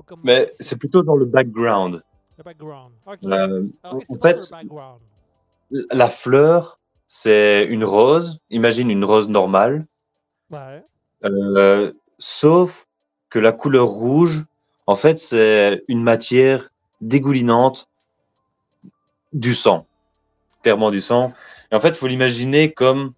comme 0.05 0.21
Mais 0.25 0.53
c'est 0.61 0.79
plutôt 0.79 1.03
dans 1.03 1.17
le 1.17 1.25
background. 1.25 2.03
Le 2.39 2.45
background. 2.45 2.93
Ok. 3.07 3.19
Euh, 3.25 3.69
alors, 3.83 4.03
en 4.09 4.15
fait, 4.15 4.51
background 4.51 5.01
la 5.91 6.09
fleur, 6.09 6.79
c'est 7.07 7.65
une 7.65 7.85
rose. 7.85 8.41
Imagine 8.51 8.91
une 8.91 9.05
rose 9.05 9.29
normale. 9.29 9.87
Ouais. 10.51 10.85
Euh, 11.25 11.93
sauf 12.19 12.87
que 13.31 13.39
la 13.39 13.53
couleur 13.53 13.89
rouge, 13.89 14.45
en 14.87 14.95
fait, 14.95 15.19
c'est 15.19 15.83
une 15.89 16.03
matière 16.03 16.71
dégoulinante 17.01 17.89
du 19.33 19.55
sang. 19.55 19.87
Clairement 20.63 20.91
du 20.91 21.01
sang. 21.01 21.33
Et 21.71 21.75
en 21.75 21.81
fait, 21.81 21.91
il 21.91 21.97
faut 21.97 22.07
l'imaginer 22.07 22.73
comme. 22.73 23.13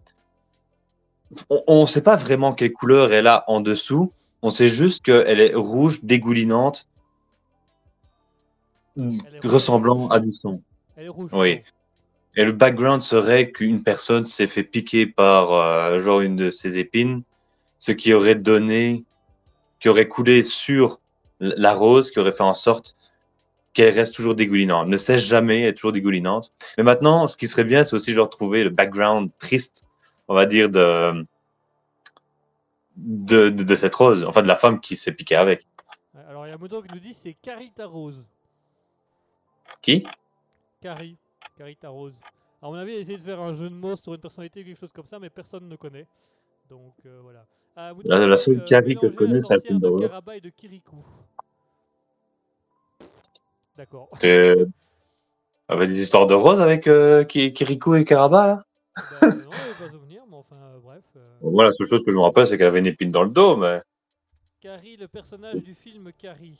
On 1.50 1.80
ne 1.82 1.86
sait 1.86 2.02
pas 2.02 2.16
vraiment 2.16 2.52
quelle 2.52 2.72
couleur 2.72 3.12
elle 3.12 3.26
a 3.26 3.44
en 3.48 3.60
dessous. 3.60 4.12
On 4.42 4.50
sait 4.50 4.68
juste 4.68 5.04
qu'elle 5.04 5.40
est 5.40 5.54
rouge, 5.54 6.00
dégoulinante, 6.02 6.86
rouge. 8.96 9.18
ressemblant 9.44 10.08
à 10.08 10.20
du 10.20 10.32
sang. 10.32 10.60
Elle 10.96 11.06
est 11.06 11.08
rouge. 11.08 11.30
Oui. 11.32 11.62
Et 12.36 12.44
le 12.44 12.52
background 12.52 13.00
serait 13.00 13.50
qu'une 13.50 13.82
personne 13.82 14.26
s'est 14.26 14.46
fait 14.46 14.62
piquer 14.62 15.06
par 15.06 15.52
euh, 15.52 15.98
genre 15.98 16.20
une 16.20 16.36
de 16.36 16.50
ses 16.50 16.78
épines, 16.78 17.22
ce 17.78 17.92
qui 17.92 18.12
aurait 18.12 18.34
donné, 18.34 19.04
qui 19.80 19.88
aurait 19.88 20.08
coulé 20.08 20.42
sur 20.42 21.00
la 21.40 21.74
rose, 21.74 22.10
qui 22.10 22.18
aurait 22.18 22.32
fait 22.32 22.42
en 22.42 22.54
sorte 22.54 22.94
qu'elle 23.72 23.94
reste 23.94 24.14
toujours 24.14 24.34
dégoulinante. 24.34 24.84
Elle 24.84 24.92
ne 24.92 24.96
cesse 24.96 25.24
jamais, 25.24 25.62
elle 25.62 25.68
est 25.68 25.74
toujours 25.74 25.92
dégoulinante. 25.92 26.52
Mais 26.78 26.84
maintenant, 26.84 27.26
ce 27.26 27.36
qui 27.36 27.48
serait 27.48 27.64
bien, 27.64 27.84
c'est 27.84 27.94
aussi 27.94 28.12
genre 28.12 28.30
trouver 28.30 28.64
le 28.64 28.70
background 28.70 29.30
triste, 29.38 29.84
on 30.28 30.34
va 30.34 30.46
dire, 30.46 30.70
de, 30.70 31.26
de, 32.96 33.50
de, 33.50 33.62
de 33.62 33.76
cette 33.76 33.94
rose, 33.94 34.24
enfin 34.24 34.42
de 34.42 34.48
la 34.48 34.56
femme 34.56 34.80
qui 34.80 34.96
s'est 34.96 35.12
piquée 35.12 35.36
avec. 35.36 35.66
Alors, 36.28 36.46
il 36.46 36.50
y 36.50 36.52
a 36.52 36.58
Moto 36.58 36.82
qui 36.82 36.92
nous 36.92 37.00
dit 37.00 37.14
c'est 37.14 37.34
Carrie 37.34 37.70
ta 37.72 37.86
rose. 37.86 38.24
Qui? 39.82 40.02
Carrie. 40.80 41.16
Carrie 41.58 41.76
ta 41.76 41.88
rose. 41.90 42.18
À 42.62 42.66
mon 42.66 42.74
avis, 42.74 42.92
elle 42.92 42.98
a 42.98 43.00
essayé 43.00 43.18
de 43.18 43.22
faire 43.22 43.40
un 43.40 43.54
jeu 43.54 43.68
de 43.68 43.74
mots 43.74 43.96
sur 43.96 44.14
une 44.14 44.20
personnalité 44.20 44.62
ou 44.62 44.64
quelque 44.64 44.80
chose 44.80 44.92
comme 44.92 45.06
ça, 45.06 45.18
mais 45.18 45.30
personne 45.30 45.68
ne 45.68 45.76
connaît. 45.76 46.06
Donc 46.70 46.94
euh, 47.04 47.20
voilà. 47.22 47.44
Ah, 47.76 47.92
Mouton 47.92 48.08
La- 48.08 48.26
la 48.26 48.36
seule 48.36 48.64
Carrie 48.64 48.96
que 48.96 49.08
je 49.08 49.14
connais, 49.14 49.42
c'est 49.42 49.54
la 49.54 49.78
de. 49.78 50.00
Caraba 50.00 50.36
et 50.36 50.40
de 50.40 50.48
Kirikou. 50.48 51.04
D'accord. 53.76 54.08
Avec 55.68 55.88
des 55.88 56.00
histoires 56.00 56.28
de 56.28 56.34
rose 56.34 56.60
avec 56.60 56.86
euh, 56.86 57.24
Ki- 57.24 57.52
Kirikou 57.52 57.96
et 57.96 58.04
Karaba, 58.04 58.46
là? 58.46 58.64
Bah, 58.96 59.26
non, 59.26 59.50
enfin, 60.38 60.56
euh, 60.56 60.78
bref. 60.82 61.04
euh, 61.16 61.38
Moi, 61.42 61.64
la 61.64 61.72
seule 61.72 61.86
chose 61.86 62.04
que 62.04 62.10
je 62.10 62.16
me 62.16 62.22
rappelle, 62.22 62.46
c'est 62.46 62.58
qu'elle 62.58 62.66
avait 62.68 62.80
une 62.80 62.86
épine 62.86 63.10
dans 63.10 63.22
le 63.22 63.30
dos, 63.30 63.56
mais. 63.56 63.82
Carrie, 64.60 64.96
le 64.96 65.08
personnage 65.08 65.62
du 65.62 65.74
film 65.74 66.12
Carrie. 66.16 66.58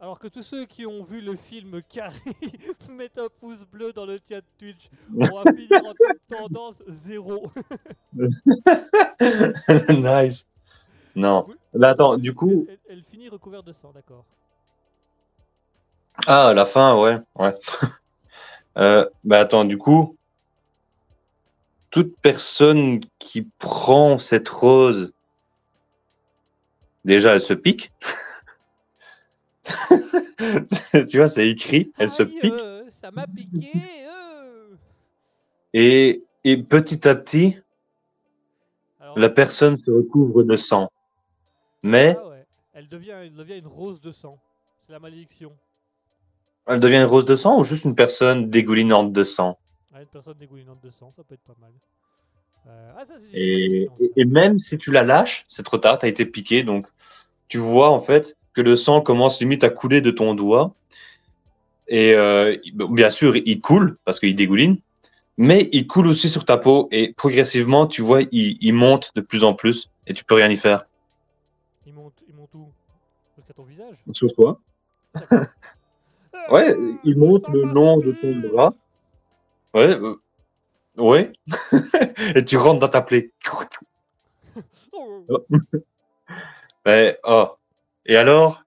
Alors 0.00 0.18
que 0.18 0.28
tous 0.28 0.42
ceux 0.42 0.66
qui 0.66 0.84
ont 0.86 1.02
vu 1.04 1.20
le 1.20 1.36
film 1.36 1.80
Carrie 1.88 2.18
mettent 2.90 3.18
un 3.18 3.28
pouce 3.40 3.64
bleu 3.72 3.92
dans 3.92 4.04
le 4.04 4.18
chat 4.28 4.42
Twitch, 4.58 4.90
on 5.16 5.20
va 5.20 5.52
finir 5.56 5.82
en 5.84 5.94
tendance 6.28 6.82
zéro. 6.88 7.50
nice. 9.90 10.46
Non. 11.14 11.46
Là, 11.72 11.90
attends, 11.90 12.16
du 12.18 12.34
coup. 12.34 12.66
Elle, 12.68 12.78
elle 12.88 13.02
finit 13.04 13.28
recouverte 13.28 13.66
de 13.66 13.72
sang, 13.72 13.92
d'accord. 13.92 14.24
Ah, 16.26 16.52
la 16.54 16.64
fin, 16.64 17.00
ouais. 17.00 17.18
ouais. 17.36 17.54
euh, 18.78 19.08
bah, 19.22 19.38
attends, 19.40 19.64
du 19.64 19.78
coup. 19.78 20.16
Toute 21.94 22.16
personne 22.20 22.98
qui 23.20 23.42
prend 23.42 24.18
cette 24.18 24.48
rose, 24.48 25.12
déjà, 27.04 27.34
elle 27.34 27.40
se 27.40 27.54
pique. 27.54 27.92
tu 31.08 31.18
vois, 31.18 31.28
c'est 31.28 31.48
écrit, 31.48 31.92
elle 31.98 32.10
se 32.10 32.24
pique. 32.24 32.52
euh, 32.52 32.82
ça 32.90 33.12
m'a 33.12 33.28
piqué. 33.28 33.70
euh. 34.08 34.74
Et, 35.72 36.24
et 36.42 36.60
petit 36.60 37.06
à 37.06 37.14
petit, 37.14 37.60
Alors, 38.98 39.16
la 39.16 39.30
personne 39.30 39.76
se 39.76 39.92
recouvre 39.92 40.42
de 40.42 40.56
sang. 40.56 40.90
Mais 41.84 42.16
ah 42.18 42.28
ouais, 42.28 42.44
elle 42.72 42.88
devient, 42.88 43.10
elle 43.22 43.34
devient 43.34 43.58
une 43.58 43.68
rose 43.68 44.00
de 44.00 44.10
sang. 44.10 44.40
C'est 44.80 44.90
la 44.90 44.98
malédiction. 44.98 45.52
elle 46.66 46.80
devient 46.80 46.96
une 46.96 47.04
rose 47.04 47.24
de 47.24 47.36
sang 47.36 47.60
ou 47.60 47.62
juste 47.62 47.84
une 47.84 47.94
personne 47.94 48.50
dégoulinante 48.50 49.12
de 49.12 49.22
sang? 49.22 49.60
Ah, 49.96 50.00
une 50.00 50.08
personne 50.08 50.34
dégoulinante 50.36 50.82
de 50.82 50.90
sang, 50.90 51.12
ça 51.12 51.22
peut 51.22 51.34
être 51.34 51.44
pas 51.44 51.54
mal. 51.60 51.70
Euh, 52.66 52.92
ah, 52.96 53.04
ça, 53.06 53.14
c'est 53.20 53.26
une 53.26 53.86
bonne 53.86 54.08
Et, 54.16 54.24
même 54.24 54.58
si 54.58 54.76
tu 54.76 54.90
la 54.90 55.04
lâches, 55.04 55.44
c'est 55.46 55.62
trop 55.62 55.78
tard, 55.78 56.00
tu 56.00 56.06
as 56.06 56.08
été 56.08 56.26
piqué. 56.26 56.64
Donc, 56.64 56.88
tu 57.46 57.58
vois 57.58 57.90
en 57.90 58.00
fait 58.00 58.36
que 58.54 58.60
le 58.60 58.74
sang 58.74 59.00
commence 59.02 59.40
limite 59.40 59.62
à 59.62 59.70
couler 59.70 60.00
de 60.00 60.10
ton 60.10 60.34
doigt. 60.34 60.74
Et 61.86 62.14
euh, 62.14 62.56
bien 62.72 63.08
sûr, 63.08 63.36
il 63.36 63.60
coule 63.60 63.96
parce 64.04 64.18
qu'il 64.18 64.34
dégouline, 64.34 64.78
mais 65.36 65.68
il 65.70 65.86
coule 65.86 66.08
aussi 66.08 66.28
sur 66.28 66.44
ta 66.44 66.58
peau. 66.58 66.88
Et 66.90 67.12
progressivement, 67.12 67.86
tu 67.86 68.02
vois, 68.02 68.22
il, 68.32 68.58
il 68.60 68.72
monte 68.72 69.12
de 69.14 69.20
plus 69.20 69.44
en 69.44 69.54
plus 69.54 69.90
et 70.08 70.14
tu 70.14 70.24
peux 70.24 70.34
rien 70.34 70.50
y 70.50 70.56
faire. 70.56 70.86
Il 71.86 71.92
monte, 71.92 72.14
il 72.28 72.34
monte 72.34 72.52
où? 72.54 72.66
Jusqu'à 73.36 73.54
ton 73.54 73.62
visage? 73.62 73.96
Sur 74.10 74.32
toi 74.34 74.60
Ouais, 76.50 76.74
il 77.04 77.16
monte 77.16 77.46
ça 77.46 77.52
le 77.52 77.62
long 77.62 77.98
de 77.98 78.10
ton 78.10 78.34
bras. 78.48 78.74
Ouais, 79.74 79.90
euh, 79.90 80.14
ouais. 80.96 81.32
et 82.36 82.44
tu 82.44 82.56
rentres 82.56 82.78
dans 82.80 82.88
ta 82.88 83.02
plaie. 83.02 83.32
Oh, 84.92 85.44
Ouais, 86.86 87.18
oh. 87.24 87.48
Et 88.06 88.16
alors, 88.16 88.62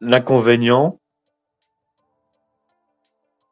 l'inconvénient? 0.00 0.98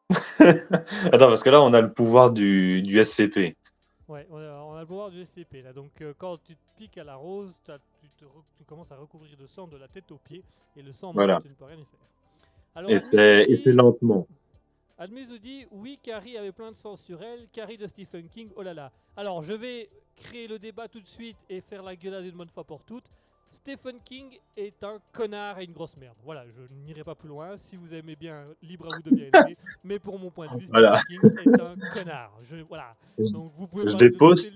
Attends, 0.39 1.27
parce 1.27 1.43
que 1.43 1.49
là, 1.49 1.61
on 1.61 1.73
a 1.73 1.81
le 1.81 1.93
pouvoir 1.93 2.31
du, 2.31 2.81
du 2.81 2.97
SCP. 3.03 3.55
Ouais, 4.09 4.27
on 4.29 4.37
a, 4.37 4.51
on 4.63 4.75
a 4.75 4.81
le 4.81 4.85
pouvoir 4.85 5.09
du 5.09 5.23
SCP 5.23 5.61
là. 5.63 5.71
Donc 5.71 5.89
euh, 6.01 6.13
quand 6.17 6.37
tu 6.43 6.55
te 6.55 6.59
piques 6.77 6.97
à 6.97 7.05
la 7.05 7.15
rose, 7.15 7.55
tu, 7.63 7.71
te 8.17 8.25
tu 8.57 8.63
commences 8.65 8.91
à 8.91 8.97
recouvrir 8.97 9.37
de 9.37 9.47
sang 9.47 9.67
de 9.67 9.77
la 9.77 9.87
tête 9.87 10.11
aux 10.11 10.17
pieds 10.17 10.43
et 10.75 10.81
le 10.81 10.91
sang 10.91 11.13
Voilà. 11.13 11.39
tu 11.41 11.47
ne 11.47 11.53
peux 11.53 11.63
rien 11.63 11.77
y 11.77 11.85
faire. 11.85 11.99
Alors, 12.75 12.91
Et 12.91 12.99
c'est 12.99 13.45
nous 13.47 13.53
et 13.53 13.55
c'est 13.55 13.71
dit- 13.71 13.77
lentement. 13.77 14.27
Admise 14.97 15.29
nous 15.29 15.37
dit 15.39 15.65
oui, 15.71 15.99
Carrie 16.01 16.37
avait 16.37 16.51
plein 16.51 16.71
de 16.71 16.75
sang 16.75 16.95
sur 16.95 17.21
elle. 17.21 17.47
Carrie 17.51 17.77
de 17.77 17.87
Stephen 17.87 18.27
King, 18.29 18.49
oh 18.55 18.61
là 18.61 18.73
là. 18.73 18.91
Alors 19.17 19.41
je 19.43 19.53
vais 19.53 19.89
créer 20.15 20.47
le 20.47 20.59
débat 20.59 20.87
tout 20.87 21.01
de 21.01 21.07
suite 21.07 21.37
et 21.49 21.61
faire 21.61 21.83
la 21.83 21.95
gueulade 21.95 22.25
une 22.25 22.35
bonne 22.35 22.49
fois 22.49 22.63
pour 22.63 22.83
toutes. 22.83 23.09
Stephen 23.51 23.99
King 24.05 24.39
est 24.55 24.81
un 24.83 24.99
connard 25.11 25.59
et 25.59 25.65
une 25.65 25.73
grosse 25.73 25.97
merde. 25.97 26.15
Voilà, 26.23 26.45
je 26.47 26.61
n'irai 26.85 27.03
pas 27.03 27.15
plus 27.15 27.27
loin. 27.27 27.57
Si 27.57 27.75
vous 27.75 27.93
aimez 27.93 28.15
bien, 28.15 28.45
libre 28.61 28.87
à 28.91 28.95
vous 28.95 29.09
de 29.09 29.15
bien 29.15 29.25
aimer. 29.45 29.57
Mais 29.83 29.99
pour 29.99 30.17
mon 30.17 30.29
point 30.31 30.47
de 30.47 30.57
vue, 30.59 30.67
Stephen 30.67 30.81
Voilà. 30.81 31.01
King 31.07 31.19
est 31.53 31.61
un 31.61 31.75
connard. 31.93 32.31
Je, 32.43 32.55
voilà. 32.57 32.95
Je- 33.17 33.33
Donc 33.33 33.51
vous 33.57 33.67
pouvez 33.67 33.83
je 33.87 33.91
parler 33.91 34.07
de 34.07 34.11
dépose 34.13 34.55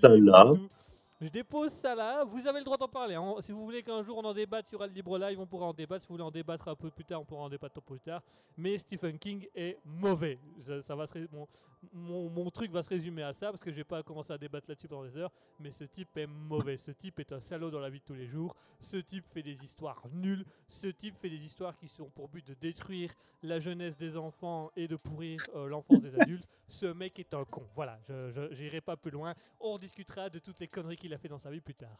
Je 1.20 1.28
dépose 1.28 1.72
ça 1.72 1.94
là. 1.94 2.24
Vous 2.24 2.46
avez 2.46 2.58
le 2.58 2.64
droit 2.64 2.76
d'en 2.76 2.88
parler. 2.88 3.14
hein. 3.14 3.34
Si 3.40 3.50
vous 3.52 3.64
voulez 3.64 3.82
qu'un 3.82 4.02
jour 4.02 4.18
on 4.18 4.24
en 4.24 4.34
débatte, 4.34 4.66
il 4.70 4.72
y 4.72 4.76
aura 4.76 4.86
le 4.86 4.92
libre 4.92 5.18
live, 5.18 5.40
on 5.40 5.46
pourra 5.46 5.66
en 5.66 5.72
débattre. 5.72 6.02
Si 6.02 6.08
vous 6.08 6.14
voulez 6.14 6.24
en 6.24 6.30
débattre 6.30 6.68
un 6.68 6.74
peu 6.76 6.90
plus 6.90 7.04
tard, 7.04 7.22
on 7.22 7.24
pourra 7.24 7.42
en 7.44 7.48
débattre 7.48 7.78
un 7.78 7.80
peu 7.80 7.94
plus 7.94 8.00
tard. 8.00 8.22
Mais 8.56 8.76
Stephen 8.76 9.18
King 9.18 9.46
est 9.54 9.78
mauvais. 9.84 10.38
Ça, 10.82 10.94
va 10.94 11.06
se 11.06 11.18
mon, 11.32 11.46
mon, 11.92 12.28
mon 12.28 12.50
truc 12.50 12.70
va 12.70 12.82
se 12.82 12.88
résumer 12.90 13.22
à 13.22 13.32
ça 13.32 13.50
parce 13.50 13.62
que 13.62 13.70
je 13.70 13.76
vais 13.76 13.84
pas 13.84 14.02
commencer 14.02 14.32
à 14.32 14.38
débattre 14.38 14.66
là-dessus 14.68 14.88
pendant 14.88 15.04
des 15.04 15.16
heures. 15.16 15.32
Mais 15.58 15.70
ce 15.70 15.84
type 15.84 16.14
est 16.18 16.26
mauvais. 16.26 16.76
Ce 16.76 16.90
type 16.90 17.18
est 17.20 17.32
un 17.32 17.40
salaud 17.40 17.70
dans 17.70 17.80
la 17.80 17.88
vie 17.88 18.00
de 18.00 18.04
tous 18.04 18.14
les 18.14 18.26
jours. 18.26 18.54
Ce 18.80 18.98
type 18.98 19.26
fait 19.26 19.42
des 19.42 19.64
histoires 19.64 20.02
nulles. 20.12 20.44
Ce 20.68 20.86
type 20.88 21.16
fait 21.16 21.30
des 21.30 21.42
histoires 21.44 21.76
qui 21.78 21.88
sont 21.88 22.10
pour 22.10 22.28
but 22.28 22.46
de 22.46 22.54
détruire 22.54 23.14
la 23.42 23.58
jeunesse 23.58 23.96
des 23.96 24.16
enfants 24.18 24.70
et 24.76 24.86
de 24.88 24.96
pourrir 24.96 25.40
euh, 25.54 25.66
l'enfance 25.66 26.02
des 26.02 26.18
adultes. 26.18 26.46
Ce 26.68 26.86
mec 26.86 27.18
est 27.18 27.32
un 27.32 27.44
con. 27.44 27.66
Voilà, 27.74 27.98
je 28.08 28.52
n'irai 28.60 28.80
pas 28.80 28.96
plus 28.96 29.10
loin. 29.12 29.34
On 29.60 29.78
discutera 29.78 30.28
de 30.28 30.38
toutes 30.40 30.58
les 30.60 30.68
conneries 30.68 30.96
qu'il 31.06 31.14
a 31.14 31.18
fait 31.18 31.28
dans 31.28 31.38
sa 31.38 31.50
vie 31.50 31.60
plus 31.60 31.74
tard. 31.74 31.96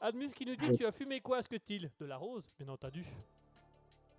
Admus 0.00 0.30
qui 0.34 0.46
nous 0.46 0.56
dit 0.56 0.78
Tu 0.78 0.86
as 0.86 0.92
fumé 0.92 1.20
quoi, 1.20 1.42
ce 1.42 1.48
que 1.48 1.56
il 1.68 1.90
De 2.00 2.06
la 2.06 2.16
rose, 2.16 2.50
bien 2.58 2.68
entendu. 2.72 3.04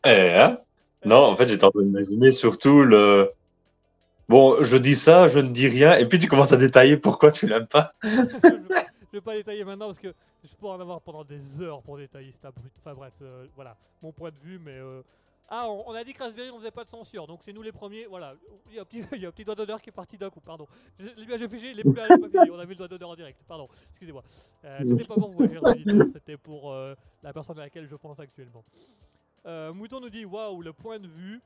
Eh, 0.05 0.09
hein? 0.35 0.59
Non, 1.03 1.23
en 1.25 1.35
fait, 1.35 1.47
j'étais 1.47 1.63
en 1.63 1.71
train 1.71 1.81
d'imaginer 1.81 2.31
surtout 2.31 2.83
le. 2.83 3.31
Bon, 4.29 4.61
je 4.61 4.77
dis 4.77 4.95
ça, 4.95 5.27
je 5.27 5.39
ne 5.39 5.49
dis 5.49 5.67
rien, 5.67 5.95
et 5.95 6.05
puis 6.07 6.19
tu 6.19 6.27
commences 6.27 6.51
à 6.53 6.57
détailler 6.57 6.97
pourquoi 6.97 7.31
tu 7.31 7.47
l'aimes 7.47 7.67
pas. 7.67 7.93
je, 8.03 8.09
je 8.09 9.11
vais 9.13 9.21
pas 9.21 9.35
détailler 9.35 9.63
maintenant 9.63 9.87
parce 9.87 9.99
que 9.99 10.13
je 10.43 10.53
pourrais 10.55 10.73
en 10.73 10.81
avoir 10.81 11.01
pendant 11.01 11.23
des 11.23 11.61
heures 11.61 11.81
pour 11.81 11.97
détailler 11.97 12.31
cette 12.31 12.53
brut. 12.53 12.71
Enfin 12.79 12.93
bref, 12.93 13.13
euh, 13.21 13.47
voilà, 13.55 13.75
mon 14.03 14.11
point 14.11 14.29
de 14.29 14.37
vue, 14.43 14.59
mais. 14.63 14.77
euh, 14.77 15.01
Ah, 15.49 15.69
on, 15.69 15.93
a 15.93 16.03
dit 16.03 16.11
que 16.13 16.21
Raspberry 16.21 16.49
on 16.51 16.57
faisait 16.57 16.71
pas 16.71 16.83
de 16.83 16.89
censure, 16.89 17.25
donc 17.25 17.41
c'est 17.41 17.53
nous 17.53 17.61
les 17.61 17.71
premiers. 17.71 18.05
Voilà, 18.05 18.35
il 18.67 18.73
y 18.75 18.79
a 18.79 18.81
un 18.81 18.85
petit, 18.85 19.01
doigt 19.45 19.55
d'honneur 19.55 19.81
qui 19.81 19.89
est 19.89 19.93
parti 19.93 20.17
d'un 20.17 20.29
coup, 20.29 20.41
pardon. 20.41 20.67
Je- 20.99 21.07
est 21.43 21.47
figée, 21.49 21.73
les 21.73 21.83
plus 21.83 21.99
pas 22.19 22.29
figé, 22.29 22.51
on 22.51 22.59
a 22.59 22.65
vu 22.65 22.71
le 22.71 22.75
doigt 22.75 22.87
d'honneur 22.89 23.09
en 23.11 23.15
direct, 23.15 23.41
pardon, 23.47 23.69
excusez-moi. 23.91 24.23
Euh, 24.65 24.79
C'était 24.85 25.05
pas 25.05 25.15
pour 25.15 25.29
vous, 25.31 25.43
auditeur, 25.63 26.07
c'était 26.13 26.37
pour 26.37 26.71
euh, 26.73 26.95
la 27.23 27.31
personne 27.31 27.57
à 27.59 27.61
laquelle 27.61 27.87
je 27.87 27.95
pense 27.95 28.19
actuellement. 28.19 28.65
Euh, 29.45 29.73
Mouton 29.73 30.01
nous 30.01 30.09
dit 30.09 30.25
Waouh, 30.25 30.61
le 30.61 30.73
point 30.73 30.99
de 30.99 31.07
vue, 31.07 31.41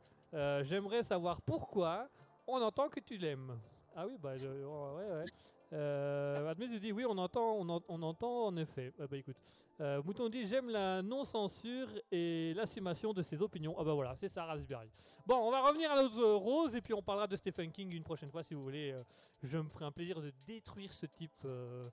j'aimerais 0.63 1.03
savoir 1.03 1.39
pourquoi 1.41 2.07
on 2.47 2.59
entend 2.61 2.89
que 2.89 2.99
tu 2.99 3.17
l'aimes. 3.17 3.59
Ah 3.95 4.07
oui, 4.07 4.17
bah, 4.19 4.35
je- 4.37 4.47
ouais, 4.47 5.09
ouais. 5.11 5.25
Euh, 5.73 6.49
Admis 6.49 6.67
nous 6.67 6.79
dit 6.79 6.91
oui, 6.91 7.05
on 7.07 7.17
entend, 7.17 7.55
on, 7.57 7.69
en- 7.69 8.01
entend 8.03 8.45
en 8.47 8.57
effet. 8.57 8.91
Ah 8.99 9.07
bah 9.07 9.17
écoute, 9.17 9.37
euh, 9.79 10.01
Mouton 10.03 10.27
dit 10.29 10.45
j'aime 10.45 10.69
la 10.69 11.01
non-censure 11.01 11.87
et 12.11 12.53
l'assumation 12.55 13.13
de 13.13 13.21
ses 13.23 13.41
opinions. 13.41 13.75
Ah 13.79 13.83
bah 13.83 13.93
voilà, 13.93 14.13
c'est 14.15 14.27
ça 14.27 14.43
Raspberry. 14.45 14.89
Bon, 15.25 15.37
on 15.37 15.49
va 15.51 15.61
revenir 15.61 15.89
à 15.91 15.95
notre 16.01 16.19
euh, 16.19 16.35
rose 16.35 16.75
et 16.75 16.81
puis 16.81 16.93
on 16.93 17.01
parlera 17.01 17.25
de 17.27 17.35
Stephen 17.37 17.71
King 17.71 17.91
une 17.93 18.03
prochaine 18.03 18.29
fois 18.31 18.43
si 18.43 18.53
vous 18.53 18.63
voulez. 18.63 18.91
euh, 18.91 19.01
je 19.43 19.57
me 19.57 19.69
ferai 19.69 19.85
un 19.85 19.91
plaisir 19.91 20.19
de 20.21 20.31
détruire 20.45 20.91
ce 20.91 21.05
type 21.05 21.31
euh, 21.45 21.89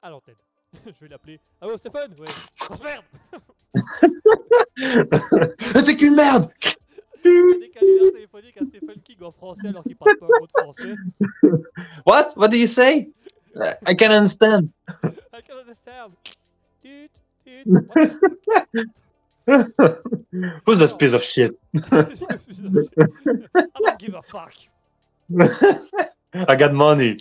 à 0.00 0.10
l'antenne. 0.10 0.36
je 0.86 1.00
vais 1.00 1.08
l'appeler. 1.08 1.40
Allô 1.60 1.76
Stéphane 1.76 2.14
Ouais. 2.20 2.28
Grosse 2.60 2.82
merde 2.82 3.04
C'est 5.84 5.96
qu'une 5.96 6.14
merde 6.14 6.50
des 7.60 7.70
canulars 7.70 8.12
téléphoniques 8.12 8.56
à 8.56 8.64
Stephen 8.66 9.00
King 9.04 9.16
en 9.22 9.32
français 9.32 9.68
alors 9.68 9.82
qu'il 9.82 9.96
parle 9.96 10.16
pas 10.18 10.26
un 10.26 10.40
mot 10.40 10.46
de 10.46 10.52
français. 10.52 10.94
What? 12.06 12.32
What 12.36 12.48
do 12.48 12.56
you 12.56 12.66
say? 12.66 13.10
I 13.86 13.94
can 13.96 14.10
understand. 14.10 14.68
I 15.04 15.42
can 15.46 15.58
understand. 15.60 16.12
What? 19.46 19.72
Who's 20.66 20.78
that 20.80 20.98
piece 20.98 21.14
of 21.14 21.22
shit? 21.22 21.58
I 21.74 22.06
don't 23.80 23.98
give 23.98 24.14
a 24.14 24.22
fuck. 24.22 24.54
I 26.34 26.56
got 26.56 26.72
money. 26.74 27.16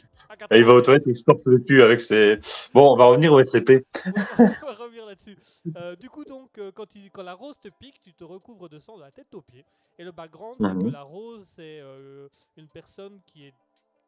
Et 0.52 0.60
il 0.60 0.66
va 0.66 0.74
aux 0.74 0.82
toilettes, 0.82 1.04
il 1.08 1.16
se 1.16 1.24
torse 1.24 1.48
le 1.48 1.58
cul 1.60 1.82
avec 1.82 2.00
ses. 2.00 2.38
Bon, 2.74 2.94
on 2.94 2.98
va 2.98 3.06
revenir 3.06 3.34
au 3.34 3.44
SCP. 3.44 3.86
là-dessus. 5.18 5.38
Euh, 5.78 5.96
du 5.96 6.10
coup, 6.10 6.24
donc, 6.26 6.58
euh, 6.58 6.72
quand, 6.74 6.96
il- 6.96 7.10
quand 7.12 7.24
la 7.24 7.34
rose 7.34 7.60
te 7.60 7.70
pique, 7.70 8.02
tu 8.02 8.14
te 8.14 8.24
recouvres 8.24 8.70
de 8.70 8.80
sang 8.80 8.98
de 8.98 9.02
la 9.02 9.12
tête 9.12 9.34
aux 9.34 9.42
pieds. 9.42 9.66
Et 10.00 10.04
le 10.04 10.12
background, 10.12 10.58
c'est 10.60 10.86
que 10.86 10.92
la 10.92 11.02
rose, 11.02 11.46
c'est 11.56 11.80
euh, 11.82 12.28
une 12.58 12.68
personne 12.68 13.20
qui 13.26 13.46
est 13.46 13.54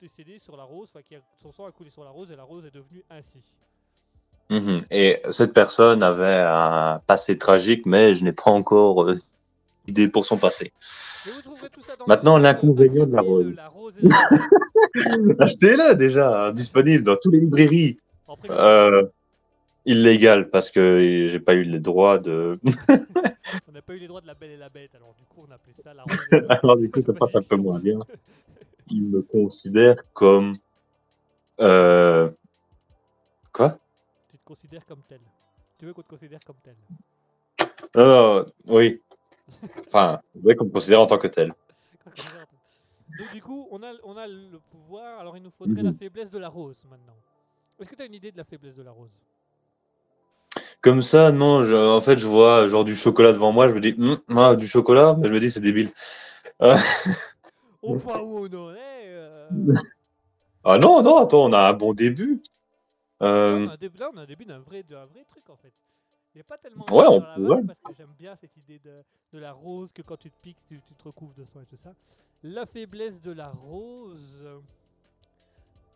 décédée 0.01 0.39
sur 0.39 0.55
la 0.55 0.64
rose, 0.64 0.89
enfin, 0.93 1.01
qui 1.01 1.16
a, 1.16 1.20
son 1.41 1.51
sang 1.51 1.66
a 1.66 1.72
coulé 1.72 1.89
sur 1.89 2.03
la 2.03 2.10
rose 2.12 2.32
et 2.32 2.36
la 2.36 2.43
rose 2.43 2.66
est 2.66 2.74
devenue 2.74 3.03
ainsi. 3.10 3.41
Mhm. 4.49 4.82
Et 4.89 5.22
cette 5.32 5.53
personne 5.53 6.01
avait 6.01 6.41
un 6.41 6.99
passé 7.05 7.38
tragique, 7.38 7.86
mais 7.86 8.16
je 8.16 8.24
n'ai 8.24 8.32
pas 8.32 8.49
encore 8.51 9.12
idée 9.88 10.07
pour 10.07 10.26
son 10.26 10.38
passé. 10.38 10.72
Maintenant, 12.07 12.38
l'inconvénient 12.38 13.05
de 13.05 13.14
la 13.14 13.22
rose. 13.22 13.53
Achetez-le 15.39 15.95
déjà, 15.95 16.51
disponible 16.51 17.03
dans 17.03 17.16
toutes 17.22 17.34
les 17.34 17.39
librairies. 17.41 17.97
Euh, 18.49 19.05
illégal 19.86 20.49
parce 20.49 20.71
que 20.71 21.27
j'ai 21.30 21.39
pas 21.39 21.53
eu 21.53 21.63
les 21.63 21.80
droits 21.80 22.19
de. 22.19 22.59
On 23.67 23.71
n'a 23.71 23.82
pas 23.82 23.93
eu 23.95 23.99
les 23.99 24.07
droits 24.07 24.21
de 24.21 24.27
la 24.27 24.36
belle 24.36 24.51
et 24.51 24.57
la 24.57 24.69
bête, 24.69 24.93
alors 24.95 25.13
du 25.15 25.25
coup, 25.25 25.45
on 25.47 25.51
appelait 25.51 25.73
ça 25.73 25.93
la 25.93 26.03
Alors 26.49 26.77
du 26.77 26.89
coup, 26.91 27.01
ça 27.01 27.13
passe 27.13 27.36
un 27.36 27.41
peu 27.41 27.55
moins 27.55 27.80
bien. 27.80 27.97
Il 28.89 29.03
me 29.07 29.21
considère 29.21 29.97
comme. 30.13 30.53
Euh... 31.59 32.30
Quoi? 33.51 33.77
Tu 34.30 34.38
te 34.38 34.43
considères 34.45 34.86
comme 34.86 35.01
tel. 35.07 35.19
Tu 35.77 35.86
veux 35.86 35.93
qu'on 35.93 36.01
te 36.03 36.09
considère 36.09 36.39
comme 36.45 36.57
tel. 36.63 36.75
Non, 37.95 38.05
non, 38.05 38.45
oui. 38.67 39.01
Enfin, 39.88 40.21
vous 40.36 40.41
voyez 40.41 40.55
qu'on 40.55 40.65
me 40.65 40.71
considère 40.71 41.01
en 41.01 41.07
tant 41.07 41.17
que 41.17 41.27
tel. 41.27 41.51
Donc 43.17 43.32
du 43.34 43.41
coup, 43.41 43.67
on 43.71 43.82
a, 43.84 43.93
on 44.03 44.15
a 44.17 44.27
le 44.27 44.59
pouvoir, 44.69 45.19
alors 45.19 45.36
il 45.36 45.43
nous 45.43 45.51
faudrait 45.51 45.82
la 45.84 45.91
Mhm. 45.91 45.97
faiblesse 45.97 46.30
de 46.30 46.38
la 46.38 46.49
rose 46.49 46.86
maintenant. 46.89 47.17
Est-ce 47.80 47.89
que 47.89 47.95
tu 47.95 48.01
as 48.03 48.05
une 48.05 48.13
idée 48.13 48.32
de 48.32 48.38
la 48.38 48.43
faiblesse 48.43 48.75
de 48.75 48.84
la 48.84 48.91
rose? 48.91 49.11
Comme 50.82 51.01
ça, 51.01 51.32
non, 51.32 51.61
je- 51.61 51.75
en 51.75 51.99
fait, 52.01 52.17
je 52.19 52.25
vois 52.27 52.65
genre 52.67 52.86
du 52.86 52.95
chocolat 52.95 53.34
devant 53.34 53.51
moi, 53.51 53.67
je 53.67 53.73
me 53.73 53.82
dis, 53.82 53.95
Hum, 53.99 54.17
ah, 54.38 54.55
du 54.55 54.67
chocolat, 54.67 55.15
mais 55.19 55.27
je 55.27 55.34
me 55.34 55.39
dis, 55.39 55.51
c'est 55.51 55.59
débile. 55.61 55.91
Au 57.82 57.95
point 57.95 58.19
où 58.21 58.45
on 58.45 58.73
est, 58.73 59.07
euh, 59.09 59.65
Ah 60.63 60.77
non, 60.77 61.01
non, 61.03 61.17
attends, 61.17 61.45
on 61.45 61.53
a 61.53 61.69
un 61.69 61.73
bon 61.73 61.93
début. 61.93 62.41
là, 63.47 63.57
Euh, 63.57 63.65
on 63.65 63.67
a 63.67 63.71
un 63.71 63.77
début, 63.77 63.97
là, 63.97 64.09
on 64.13 64.17
a 64.17 64.21
un 64.21 64.25
début 64.25 64.45
d'un 64.45 64.59
vrai, 64.59 64.84
truc 65.27 65.49
en 65.49 65.55
fait. 65.57 65.73
Il 66.34 66.38
n'y 66.38 66.41
a 66.41 66.43
pas 66.45 66.57
tellement 66.57 66.91
Ouais, 66.91 67.05
on 67.07 67.21
parce 67.65 67.82
que 67.82 67.93
j'aime 67.93 68.13
bien 68.17 68.36
cette 68.36 68.55
idée 68.57 68.80
de, 68.80 69.03
de 69.34 69.39
la 69.39 69.51
rose, 69.53 69.91
que 69.91 70.01
quand 70.01 70.17
tu 70.17 70.32
te 70.32 70.38
piques, 70.41 70.63
tu, 70.67 70.82
tu 70.82 70.95
te 70.95 71.03
recouvres 71.03 71.34
de 71.36 71.45
sang 71.45 71.61
et 71.61 71.65
tout 71.65 71.77
ça. 71.77 71.93
La 72.43 72.65
faiblesse 72.65 73.21
de 73.21 73.32
la 73.32 73.49
rose. 73.51 74.45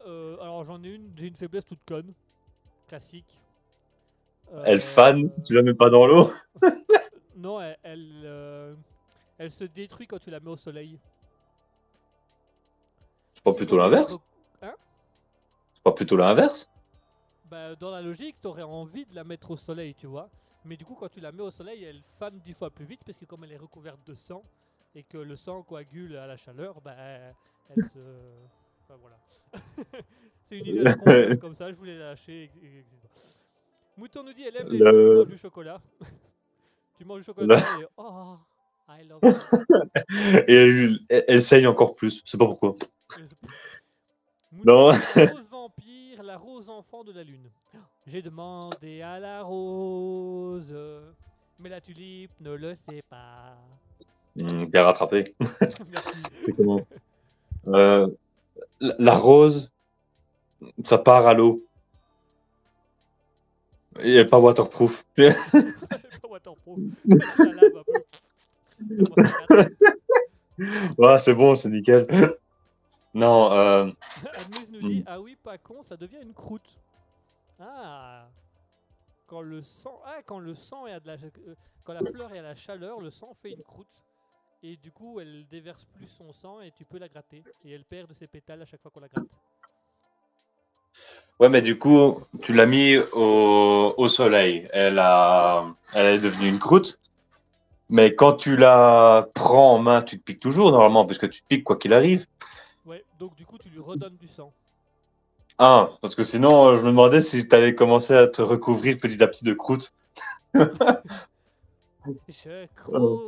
euh, 0.05 0.37
alors 0.39 0.63
j'en 0.63 0.83
ai 0.83 0.89
une, 0.89 1.11
j'ai 1.17 1.27
une 1.27 1.35
faiblesse 1.35 1.65
toute 1.65 1.83
conne, 1.85 2.13
classique. 2.87 3.39
Elle 4.65 4.77
Euh, 4.77 4.79
fan 4.79 5.25
si 5.25 5.41
tu 5.41 5.53
la 5.53 5.61
mets 5.61 5.73
pas 5.73 5.89
dans 5.89 6.05
l'eau. 6.05 6.29
Non, 7.35 7.59
elle, 7.59 7.77
elle, 7.83 8.21
euh, 8.23 8.75
elle 9.37 9.51
se 9.51 9.65
détruit 9.65 10.07
quand 10.07 10.19
tu 10.19 10.29
la 10.29 10.39
mets 10.39 10.51
au 10.51 10.55
soleil. 10.55 10.97
C'est 13.33 13.43
pas 13.43 13.53
plutôt 13.53 13.77
l'inverse 13.77 14.17
Hein? 14.61 14.75
C'est 15.73 15.83
pas 15.83 15.91
plutôt 15.91 16.15
l'inverse 16.15 16.69
bah, 17.53 17.75
dans 17.75 17.91
la 17.91 18.01
logique, 18.01 18.37
tu 18.41 18.47
aurais 18.47 18.63
envie 18.63 19.05
de 19.05 19.13
la 19.13 19.23
mettre 19.23 19.51
au 19.51 19.57
soleil, 19.57 19.93
tu 19.93 20.07
vois. 20.07 20.27
Mais 20.65 20.75
du 20.75 20.85
coup, 20.85 20.95
quand 20.95 21.09
tu 21.09 21.19
la 21.19 21.31
mets 21.31 21.43
au 21.43 21.51
soleil, 21.51 21.83
elle 21.83 22.01
fane 22.17 22.39
dix 22.39 22.53
fois 22.53 22.71
plus 22.71 22.85
vite 22.85 23.01
parce 23.05 23.17
que 23.17 23.25
comme 23.25 23.43
elle 23.43 23.51
est 23.51 23.57
recouverte 23.57 23.99
de 24.07 24.15
sang 24.15 24.43
et 24.95 25.03
que 25.03 25.19
le 25.19 25.35
sang 25.35 25.61
coagule 25.61 26.15
à 26.17 26.25
la 26.25 26.35
chaleur, 26.35 26.81
bah, 26.81 26.95
elle 26.97 27.83
se. 27.93 27.99
Enfin 28.85 28.99
voilà. 28.99 29.17
C'est 30.45 30.57
une 30.57 30.65
idée 30.65 31.37
comme 31.39 31.55
ça, 31.55 31.71
je 31.71 31.75
voulais 31.75 31.97
la 31.97 32.09
lâcher. 32.09 32.49
Mouton 33.97 34.23
nous 34.23 34.33
dit 34.33 34.43
elle 34.43 34.55
aime 34.57 34.69
les 34.69 34.77
Le- 34.79 34.85
gens 34.85 34.91
qui 34.91 35.17
mangent 35.19 35.27
du 35.33 35.37
chocolat. 35.37 35.81
tu 36.97 37.05
manges 37.05 37.19
du 37.19 37.25
chocolat 37.25 37.57
et 37.79 37.85
oh, 37.97 38.35
I 38.89 39.03
love 39.07 39.19
it. 39.23 39.37
Et 40.49 40.53
elle, 40.53 40.99
elle- 41.09 41.25
elle 41.27 41.41
saigne 41.41 41.67
encore 41.67 41.95
plus. 41.95 42.21
Je 42.25 42.31
sais 42.31 42.37
pas 42.37 42.45
pourquoi. 42.45 42.75
Mouton 44.51 44.71
Non. 44.71 44.87
la 44.89 45.25
rose 45.27 45.49
vampire, 45.49 46.23
la 46.23 46.37
rose 46.37 46.69
enfant 46.69 47.03
de 47.03 47.11
la 47.11 47.23
lune. 47.23 47.49
J'ai 48.05 48.21
demandé 48.21 49.01
à 49.01 49.19
la 49.19 49.41
rose, 49.43 50.75
mais 51.59 51.69
la 51.69 51.81
tulipe 51.81 52.31
ne 52.41 52.51
le 52.53 52.75
sait 52.75 53.01
pas. 53.09 53.57
Hum, 54.37 54.65
bien 54.65 54.83
rattrapé. 54.83 55.23
Merci. 55.39 56.17
Comment? 56.57 56.85
Euh, 57.67 58.07
la, 58.79 58.95
la 58.99 59.15
rose, 59.15 59.71
ça 60.83 60.97
part 60.97 61.25
à 61.27 61.33
l'eau. 61.33 61.63
Et 63.99 64.13
elle 64.13 64.19
est 64.19 64.25
pas 64.25 64.39
waterproof. 64.39 65.05
C'est 65.15 66.21
pas 66.21 66.27
waterproof. 66.27 66.79
Ouais, 70.97 71.17
c'est 71.17 71.33
bon, 71.33 71.55
c'est 71.55 71.69
nickel. 71.69 72.05
Non, 73.15 73.51
euh, 73.51 73.91
Admus 74.33 74.71
nous 74.71 74.79
dit 74.79 75.03
Ah 75.05 75.21
oui, 75.21 75.37
pas 75.43 75.59
con, 75.59 75.83
ça 75.83 75.95
devient 75.95 76.17
une 76.23 76.33
croûte. 76.33 76.79
Ah 77.59 78.27
Quand 79.27 79.41
le 79.41 79.61
sang, 79.61 80.01
ah, 80.03 80.23
quand 80.25 80.39
le 80.39 80.55
sang 80.55 80.87
est 80.87 80.93
à 80.93 80.99
de 80.99 81.05
la, 81.05 81.13
euh, 81.13 81.53
quand 81.83 81.93
la 81.93 81.99
fleur 81.99 82.33
est 82.33 82.39
à 82.39 82.41
la 82.41 82.55
chaleur, 82.55 83.01
le 83.01 83.11
sang 83.11 83.31
fait 83.35 83.51
une 83.51 83.61
croûte. 83.61 84.01
Et 84.63 84.77
du 84.77 84.91
coup, 84.91 85.19
elle 85.19 85.45
déverse 85.47 85.85
plus 85.93 86.07
son 86.07 86.33
sang 86.33 86.61
et 86.61 86.71
tu 86.71 86.85
peux 86.85 86.97
la 86.97 87.07
gratter. 87.07 87.43
Et 87.63 87.71
elle 87.71 87.85
perd 87.85 88.09
de 88.09 88.13
ses 88.15 88.25
pétales 88.25 88.63
à 88.63 88.65
chaque 88.65 88.81
fois 88.81 88.89
qu'on 88.89 89.01
la 89.01 89.09
gratte. 89.09 89.29
Ouais, 91.43 91.49
mais 91.49 91.61
du 91.61 91.77
coup, 91.77 92.19
tu 92.41 92.53
l'as 92.53 92.65
mis 92.65 92.97
au, 93.11 93.93
au 93.97 94.09
soleil. 94.09 94.67
Elle, 94.71 94.97
a, 94.97 95.65
elle 95.93 96.05
est 96.05 96.19
devenue 96.19 96.47
une 96.47 96.59
croûte. 96.59 96.99
Mais 97.89 98.15
quand 98.15 98.33
tu 98.33 98.55
la 98.55 99.27
prends 99.33 99.73
en 99.73 99.79
main, 99.79 100.01
tu 100.01 100.17
te 100.17 100.23
piques 100.23 100.39
toujours 100.39 100.71
normalement, 100.71 101.05
puisque 101.05 101.29
tu 101.29 101.41
te 101.41 101.47
piques 101.47 101.65
quoi 101.65 101.75
qu'il 101.75 101.93
arrive. 101.93 102.25
Ouais, 102.85 103.03
donc 103.19 103.35
du 103.35 103.45
coup, 103.45 103.57
tu 103.57 103.69
lui 103.69 103.79
redonnes 103.81 104.15
du 104.15 104.29
sang. 104.29 104.53
Ah, 105.59 105.91
parce 106.01 106.15
que 106.15 106.23
sinon, 106.23 106.75
je 106.75 106.81
me 106.81 106.87
demandais 106.87 107.21
si 107.21 107.47
tu 107.47 107.55
allais 107.55 107.75
commencer 107.75 108.13
à 108.15 108.27
te 108.27 108.41
recouvrir 108.41 108.97
petit 108.97 109.21
à 109.21 109.27
petit 109.27 109.43
de 109.43 109.53
croûte. 109.53 109.93
Je 112.05 112.67
croûte. 112.75 113.21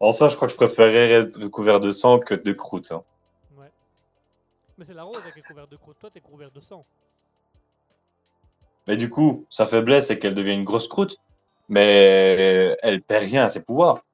En 0.00 0.12
soi, 0.12 0.28
je 0.28 0.36
crois 0.36 0.48
que 0.48 0.52
je 0.52 0.56
préférerais 0.56 1.10
être 1.10 1.42
recouvert 1.42 1.80
de 1.80 1.90
sang 1.90 2.18
que 2.18 2.34
de 2.34 2.52
croûte. 2.52 2.92
hein. 2.92 3.02
Mais 4.78 4.84
c'est 4.84 4.94
la 4.94 5.04
rose 5.04 5.22
qui 5.32 5.38
est 5.38 5.42
couverte 5.42 5.70
de 5.70 5.76
croûte. 5.76 5.96
Toi, 6.00 6.10
t'es 6.10 6.20
couvert 6.20 6.50
de 6.50 6.60
sang. 6.60 6.84
Mais 8.86 8.96
du 8.96 9.08
coup, 9.08 9.46
sa 9.48 9.66
faiblesse, 9.66 10.08
c'est 10.08 10.18
qu'elle 10.18 10.34
devient 10.34 10.54
une 10.54 10.64
grosse 10.64 10.88
croûte. 10.88 11.16
Mais 11.68 12.76
elle 12.82 13.00
perd 13.02 13.24
rien 13.24 13.44
à 13.44 13.48
ses 13.48 13.62
pouvoirs. 13.62 14.04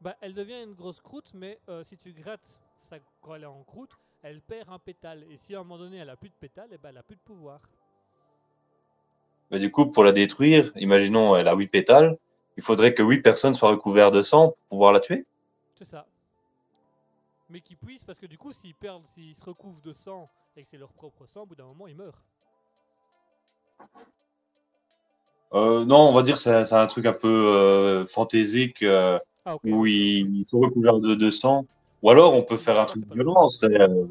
Bah, 0.00 0.14
elle 0.20 0.34
devient 0.34 0.62
une 0.62 0.74
grosse 0.74 1.00
croûte, 1.00 1.32
mais 1.34 1.58
euh, 1.68 1.82
si 1.82 1.96
tu 1.96 2.12
grattes 2.12 2.60
ça, 2.88 2.96
quand 3.20 3.34
elle 3.34 3.42
est 3.42 3.46
en 3.46 3.64
croûte, 3.64 3.90
elle 4.22 4.40
perd 4.40 4.68
un 4.70 4.78
pétale. 4.78 5.24
Et 5.30 5.36
si 5.36 5.54
à 5.54 5.60
un 5.60 5.62
moment 5.64 5.78
donné 5.78 5.96
elle 5.96 6.10
a 6.10 6.16
plus 6.16 6.28
de 6.28 6.34
pétale, 6.34 6.68
et 6.72 6.78
ben 6.78 6.90
elle 6.90 6.98
a 6.98 7.02
plus 7.02 7.16
de 7.16 7.20
pouvoir. 7.20 7.60
Mais 9.50 9.58
du 9.58 9.70
coup, 9.70 9.90
pour 9.90 10.04
la 10.04 10.12
détruire, 10.12 10.72
imaginons, 10.76 11.36
elle 11.36 11.48
a 11.48 11.54
8 11.54 11.68
pétales. 11.68 12.18
Il 12.56 12.62
faudrait 12.62 12.94
que 12.94 13.02
8 13.02 13.22
personnes 13.22 13.54
soient 13.54 13.70
recouvertes 13.70 14.14
de 14.14 14.22
sang 14.22 14.48
pour 14.48 14.58
pouvoir 14.68 14.92
la 14.92 15.00
tuer. 15.00 15.24
C'est 15.78 15.84
ça. 15.84 16.06
Mais 17.48 17.60
qu'ils 17.60 17.76
puissent, 17.76 18.02
parce 18.04 18.18
que 18.18 18.26
du 18.26 18.38
coup, 18.38 18.52
s'ils 18.52 18.74
perdent, 18.74 19.06
s'ils 19.14 19.34
se 19.34 19.44
recouvrent 19.44 19.80
de 19.82 19.92
sang 19.92 20.28
et 20.56 20.62
que 20.62 20.68
c'est 20.70 20.78
leur 20.78 20.92
propre 20.92 21.26
sang, 21.26 21.42
au 21.42 21.46
bout 21.46 21.54
d'un 21.54 21.66
moment, 21.66 21.86
ils 21.86 21.94
meurent. 21.96 22.22
Euh, 25.52 25.84
non, 25.84 26.08
on 26.08 26.12
va 26.12 26.22
dire 26.22 26.34
que 26.34 26.40
c'est 26.40 26.64
c'est 26.64 26.74
un 26.74 26.86
truc 26.88 27.06
un 27.06 27.12
peu 27.12 27.28
euh, 27.28 28.04
fantaisique 28.04 28.82
euh, 28.82 29.18
Ah, 29.44 29.54
ok. 29.54 29.60
où 29.64 29.86
ils 29.86 30.44
sont 30.44 30.58
recouverts 30.58 30.98
de, 30.98 31.14
de 31.14 31.30
sang. 31.30 31.66
Ou 32.02 32.10
alors, 32.10 32.34
on 32.34 32.42
peut 32.42 32.56
faire 32.56 32.80
un 32.80 32.84
truc 32.84 33.04
violent. 33.12 33.46
c'est, 33.48 33.80
euh, 33.80 34.06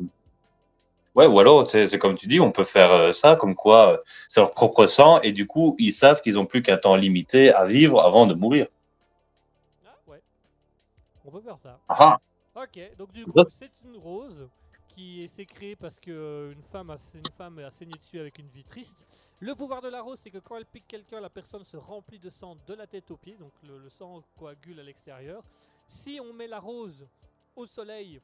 Ouais, 1.14 1.28
ou 1.28 1.40
alors, 1.40 1.70
c'est 1.70 1.88
c'est 1.88 1.98
comme 1.98 2.18
tu 2.18 2.28
dis, 2.28 2.40
on 2.42 2.52
peut 2.52 2.64
faire 2.66 2.92
euh, 2.92 3.12
ça, 3.14 3.36
comme 3.38 3.56
quoi 3.56 3.94
euh, 3.94 3.98
c'est 4.28 4.42
leur 4.42 4.52
propre 4.52 4.86
sang, 4.88 5.22
et 5.22 5.32
du 5.32 5.48
coup, 5.48 5.76
ils 5.80 5.94
savent 5.94 6.22
qu'ils 6.22 6.38
ont 6.40 6.46
plus 6.46 6.62
qu'un 6.62 6.78
temps 6.78 6.96
limité 6.96 7.54
à 7.54 7.64
vivre 7.66 8.02
avant 8.02 8.26
de 8.26 8.34
mourir. 8.34 8.68
Ah, 9.86 9.96
ouais. 10.08 10.22
On 11.26 11.32
peut 11.32 11.42
faire 11.42 11.58
ça. 11.58 11.80
Ah, 11.88 12.20
Ok, 12.56 12.80
donc 12.98 13.12
du 13.12 13.26
coup, 13.28 13.44
c'est 13.44 13.72
une 13.84 13.98
rose 13.98 14.48
qui 14.88 15.28
s'est 15.28 15.46
créée 15.46 15.76
parce 15.76 16.00
que 16.00 16.10
euh, 16.12 16.52
une 16.54 16.64
femme, 16.64 16.90
a, 16.90 16.96
une 17.14 17.32
femme 17.34 17.60
a 17.60 17.70
saigné 17.70 17.92
dessus 18.00 18.18
avec 18.18 18.40
une 18.40 18.48
vie 18.48 18.64
triste. 18.64 19.06
Le 19.42 19.54
pouvoir 19.56 19.82
de 19.82 19.90
la 19.90 20.02
rose, 20.02 20.20
c'est 20.20 20.32
que 20.32 20.38
quand 20.38 20.56
elle 20.56 20.66
pique 20.66 20.88
quelqu'un, 20.88 21.20
la 21.20 21.30
personne 21.30 21.66
se 21.66 21.76
remplit 21.76 22.18
de 22.18 22.30
sang 22.30 22.56
de 22.66 22.74
la 22.74 22.88
tête 22.88 23.12
aux 23.12 23.18
pieds, 23.18 23.36
donc 23.36 23.52
le, 23.64 23.78
le 23.78 23.90
sang 23.90 24.24
coagule 24.38 24.80
à 24.80 24.84
l'extérieur. 24.84 25.44
Si 25.88 26.20
on 26.22 26.32
met 26.32 26.48
la 26.48 26.60
rose 26.62 27.06
au 27.58 27.66
soleil, 27.66 28.22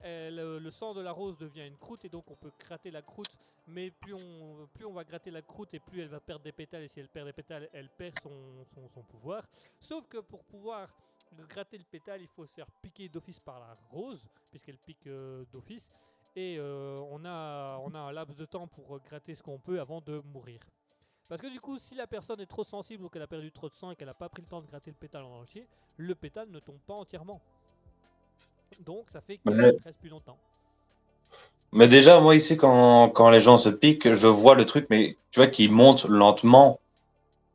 elle, 0.00 0.38
euh, 0.38 0.60
le 0.60 0.70
sang 0.70 0.92
de 0.92 1.00
la 1.00 1.12
rose 1.12 1.38
devient 1.38 1.66
une 1.66 1.78
croûte 1.78 2.04
et 2.04 2.10
donc 2.10 2.30
on 2.30 2.36
peut 2.36 2.52
gratter 2.58 2.90
la 2.90 3.00
croûte. 3.00 3.38
Mais 3.68 3.90
plus 3.92 4.12
on, 4.12 4.68
plus 4.74 4.84
on 4.84 4.92
va 4.92 5.04
gratter 5.04 5.30
la 5.30 5.40
croûte 5.40 5.72
et 5.72 5.78
plus 5.80 6.00
elle 6.02 6.08
va 6.08 6.20
perdre 6.20 6.42
des 6.44 6.52
pétales. 6.52 6.82
Et 6.82 6.88
si 6.88 7.00
elle 7.00 7.08
perd 7.08 7.26
des 7.26 7.32
pétales, 7.32 7.70
elle 7.72 7.88
perd 7.88 8.18
son, 8.22 8.64
son- 8.74 8.88
son 8.88 9.02
pouvoir. 9.02 9.46
Sauf 9.78 10.06
que 10.08 10.18
pour 10.18 10.44
pouvoir 10.44 10.88
gratter 11.48 11.78
le 11.78 11.84
pétale, 11.84 12.20
il 12.20 12.28
faut 12.28 12.46
se 12.46 12.52
faire 12.52 12.66
piquer 12.82 13.08
d'office 13.08 13.40
par 13.40 13.60
la 13.60 13.76
rose, 13.90 14.26
puisqu'elle 14.50 14.78
pique 14.78 15.06
euh, 15.06 15.44
d'office. 15.52 15.90
Et 16.36 16.56
euh, 16.58 17.00
on, 17.10 17.24
a, 17.24 17.78
on 17.84 17.94
a 17.94 17.98
un 17.98 18.12
laps 18.12 18.36
de 18.36 18.44
temps 18.44 18.66
pour 18.66 18.98
gratter 19.00 19.34
ce 19.34 19.42
qu'on 19.42 19.58
peut 19.58 19.80
avant 19.80 20.00
de 20.00 20.22
mourir. 20.32 20.60
Parce 21.28 21.40
que 21.40 21.46
du 21.46 21.60
coup, 21.60 21.78
si 21.78 21.94
la 21.94 22.06
personne 22.06 22.40
est 22.40 22.46
trop 22.46 22.64
sensible 22.64 23.04
ou 23.04 23.08
qu'elle 23.08 23.22
a 23.22 23.26
perdu 23.26 23.50
trop 23.52 23.68
de 23.68 23.74
sang 23.74 23.90
et 23.90 23.96
qu'elle 23.96 24.08
n'a 24.08 24.14
pas 24.14 24.28
pris 24.28 24.42
le 24.42 24.48
temps 24.48 24.60
de 24.60 24.66
gratter 24.66 24.90
le 24.90 24.96
pétale 24.96 25.24
en 25.24 25.40
entier, 25.40 25.66
le 25.96 26.14
pétale 26.14 26.50
ne 26.50 26.58
tombe 26.58 26.78
pas 26.86 26.94
entièrement. 26.94 27.40
Donc 28.80 29.08
ça 29.10 29.20
fait 29.20 29.38
qu'il 29.38 29.52
Ouais. 29.52 29.76
reste 29.84 30.00
plus 30.00 30.08
longtemps. 30.10 30.38
Mais 31.72 31.88
déjà, 31.88 32.20
moi, 32.20 32.34
ici, 32.34 32.56
quand, 32.58 33.08
quand 33.10 33.30
les 33.30 33.40
gens 33.40 33.56
se 33.56 33.70
piquent, 33.70 34.12
je 34.12 34.26
vois 34.26 34.54
le 34.54 34.66
truc, 34.66 34.86
mais 34.90 35.16
tu 35.30 35.40
vois, 35.40 35.46
qui 35.46 35.68
monte 35.70 36.04
lentement. 36.04 36.80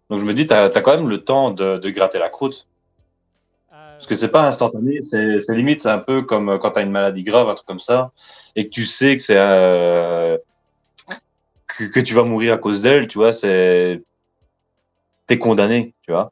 Donc, 0.10 0.20
je 0.20 0.26
me 0.26 0.34
dis, 0.34 0.48
t'as 0.48 0.66
as 0.66 0.82
quand 0.82 0.96
même 0.96 1.10
le 1.10 1.24
temps 1.24 1.52
de, 1.52 1.78
de 1.78 1.90
gratter 1.92 2.18
la 2.18 2.30
croûte. 2.30 2.68
Euh, 3.98 4.00
Parce 4.00 4.08
que 4.08 4.16
c'est 4.16 4.30
pas 4.30 4.44
instantané, 4.44 5.02
c'est 5.02 5.40
limite, 5.56 5.82
c'est 5.82 5.90
un 5.90 5.98
peu 5.98 6.22
comme 6.22 6.50
euh, 6.50 6.58
quand 6.60 6.72
t'as 6.72 6.84
une 6.84 6.92
maladie 6.92 7.24
grave, 7.24 7.50
un 7.50 7.56
truc 7.56 7.66
comme 7.68 7.80
ça, 7.80 8.12
et 8.56 8.66
que 8.66 8.70
tu 8.70 8.86
sais 8.86 9.18
que 9.18 9.24
c'est 9.24 9.38
euh, 9.38 10.38
que, 11.66 11.86
que 11.86 12.00
tu 12.00 12.14
vas 12.14 12.24
mourir 12.24 12.54
à 12.54 12.58
cause 12.60 12.84
d'elle, 12.84 13.08
tu 13.08 13.18
vois, 13.18 13.34
c'est 13.34 14.04
t'es 15.26 15.40
condamné, 15.40 15.96
tu 16.04 16.12
vois. 16.12 16.32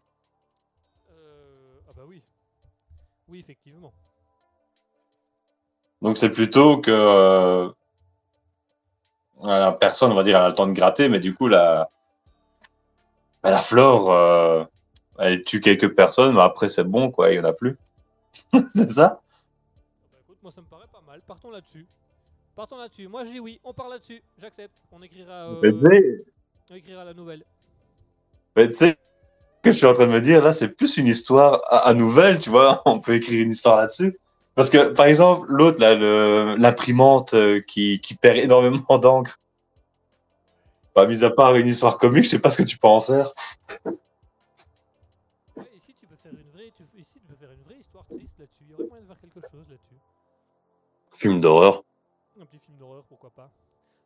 euh, 1.11 1.79
ah 1.89 1.91
bah 1.97 2.03
oui. 2.07 2.21
Oui, 3.29 3.39
effectivement. 3.39 3.91
Donc 6.03 6.17
c'est 6.17 6.29
plutôt 6.29 6.77
que 6.77 6.91
euh, 6.91 7.69
la 9.43 9.71
personne, 9.71 10.11
on 10.11 10.15
va 10.15 10.23
dire, 10.23 10.37
elle 10.37 10.43
a 10.45 10.49
le 10.49 10.53
temps 10.53 10.67
de 10.67 10.73
gratter, 10.73 11.09
mais 11.09 11.19
du 11.19 11.33
coup 11.33 11.47
la 11.47 11.89
bah, 13.41 13.49
la 13.49 13.61
flore, 13.61 14.11
euh, 14.11 14.63
elle 15.19 15.43
tue 15.43 15.59
quelques 15.59 15.95
personnes, 15.95 16.35
mais 16.35 16.41
après 16.41 16.67
c'est 16.67 16.83
bon, 16.83 17.11
quoi, 17.11 17.31
il 17.31 17.35
y 17.35 17.39
en 17.39 17.43
a 17.43 17.53
plus. 17.53 17.77
c'est 18.71 18.89
ça? 18.89 19.21
Ah 19.21 20.07
bah 20.11 20.17
écoute, 20.21 20.37
moi 20.43 20.51
ça 20.51 20.61
me 20.61 20.67
paraît 20.67 20.87
pas 20.91 21.01
mal. 21.05 21.21
Partons 21.27 21.51
là-dessus. 21.51 21.85
Partons 22.55 22.77
là-dessus. 22.77 23.07
Moi 23.07 23.25
je 23.25 23.31
dis 23.31 23.39
oui, 23.39 23.59
on 23.63 23.73
part 23.73 23.89
là-dessus. 23.89 24.21
J'accepte. 24.39 24.77
On 24.91 25.01
écrira, 25.01 25.49
euh, 25.51 25.59
Mais 25.61 25.71
on 26.69 26.75
écrira 26.75 27.03
la 27.03 27.13
nouvelle. 27.13 27.43
Mais 28.55 28.69
tu 28.69 28.77
sais, 28.77 28.89
ce 28.89 29.61
que 29.61 29.71
je 29.71 29.77
suis 29.77 29.85
en 29.85 29.93
train 29.93 30.07
de 30.07 30.11
me 30.11 30.21
dire, 30.21 30.43
là, 30.43 30.51
c'est 30.53 30.69
plus 30.69 30.97
une 30.97 31.07
histoire 31.07 31.61
à, 31.69 31.89
à 31.89 31.93
nouvelle, 31.93 32.39
tu 32.39 32.49
vois. 32.49 32.81
On 32.85 32.99
peut 32.99 33.15
écrire 33.15 33.43
une 33.43 33.51
histoire 33.51 33.77
là-dessus. 33.77 34.17
Parce 34.55 34.69
que, 34.69 34.87
par 34.87 35.05
exemple, 35.07 35.45
l'autre, 35.49 35.81
là, 35.81 35.95
l'imprimante 36.55 37.33
euh, 37.33 37.59
qui, 37.59 37.99
qui 37.99 38.15
perd 38.15 38.37
énormément 38.37 38.97
d'encre. 38.97 39.39
Bah, 40.95 41.05
mis 41.07 41.25
à 41.25 41.29
part 41.29 41.55
une 41.55 41.67
histoire 41.67 41.97
comique, 41.97 42.23
je 42.23 42.29
sais 42.29 42.39
pas 42.39 42.49
ce 42.49 42.59
que 42.59 42.67
tu 42.67 42.77
peux 42.77 42.87
en 42.87 43.01
faire. 43.01 43.33
triste 48.17 48.39
là-dessus. 48.39 48.55
Il 48.61 48.71
y 48.71 48.73
aurait 48.73 48.87
moyen 48.87 49.03
de 49.03 49.07
faire 49.07 49.19
quelque 49.19 49.41
chose 49.51 49.65
là-dessus. 49.69 49.99
Film 51.11 51.41
d'horreur. 51.41 51.83
Un 52.39 52.45
petit 52.45 52.59
film 52.59 52.77
d'horreur, 52.77 53.03
pourquoi 53.07 53.29
pas. 53.29 53.49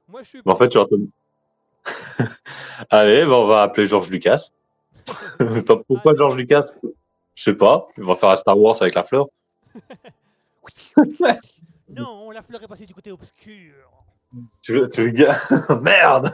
Moi 0.08 0.24
je 0.24 0.28
suis. 0.28 0.42
Mais 0.46 0.52
en 0.52 0.56
fait, 0.56 0.70
tu 0.70 0.78
Allez, 2.90 3.26
bah, 3.26 3.34
on 3.34 3.48
va 3.48 3.64
appeler 3.64 3.86
George 3.86 4.10
Lucas. 4.10 4.52
Pourquoi 5.88 6.16
George 6.16 6.36
Lucas? 6.36 6.72
Je 7.36 7.44
sais 7.44 7.56
pas. 7.56 7.88
Il 7.98 8.04
va 8.04 8.16
faire 8.16 8.30
un 8.30 8.36
Star 8.36 8.60
Wars 8.60 8.76
avec 8.82 8.96
la 8.96 9.04
fleur. 9.04 9.28
non, 11.90 12.32
la 12.32 12.42
fleur 12.42 12.62
est 12.62 12.68
passée 12.68 12.86
du 12.86 12.94
côté 12.94 13.12
obscur. 13.12 13.90
Tu, 14.62 14.88
tu 14.90 15.06
regardes. 15.06 15.82
Merde 15.82 16.32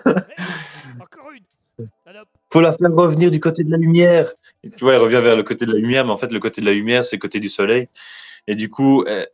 Encore 0.99 1.31
une 1.31 1.87
Allez, 2.05 2.19
hop. 2.19 2.27
Faut 2.55 2.61
la 2.61 2.71
faire 2.71 2.95
revenir 2.95 3.31
du 3.31 3.41
côté 3.41 3.65
de 3.65 3.69
la 3.69 3.75
lumière. 3.75 4.31
Et 4.63 4.69
tu 4.69 4.85
vois, 4.85 4.93
elle 4.93 5.01
revient 5.01 5.19
vers 5.21 5.35
le 5.35 5.43
côté 5.43 5.65
de 5.65 5.73
la 5.73 5.77
lumière, 5.77 6.05
mais 6.05 6.11
en 6.11 6.17
fait, 6.17 6.31
le 6.31 6.39
côté 6.39 6.61
de 6.61 6.65
la 6.65 6.71
lumière, 6.71 7.03
c'est 7.03 7.17
le 7.17 7.19
côté 7.19 7.41
du 7.41 7.49
soleil. 7.49 7.89
Et 8.47 8.55
du 8.55 8.69
coup, 8.69 9.03
elle, 9.05 9.27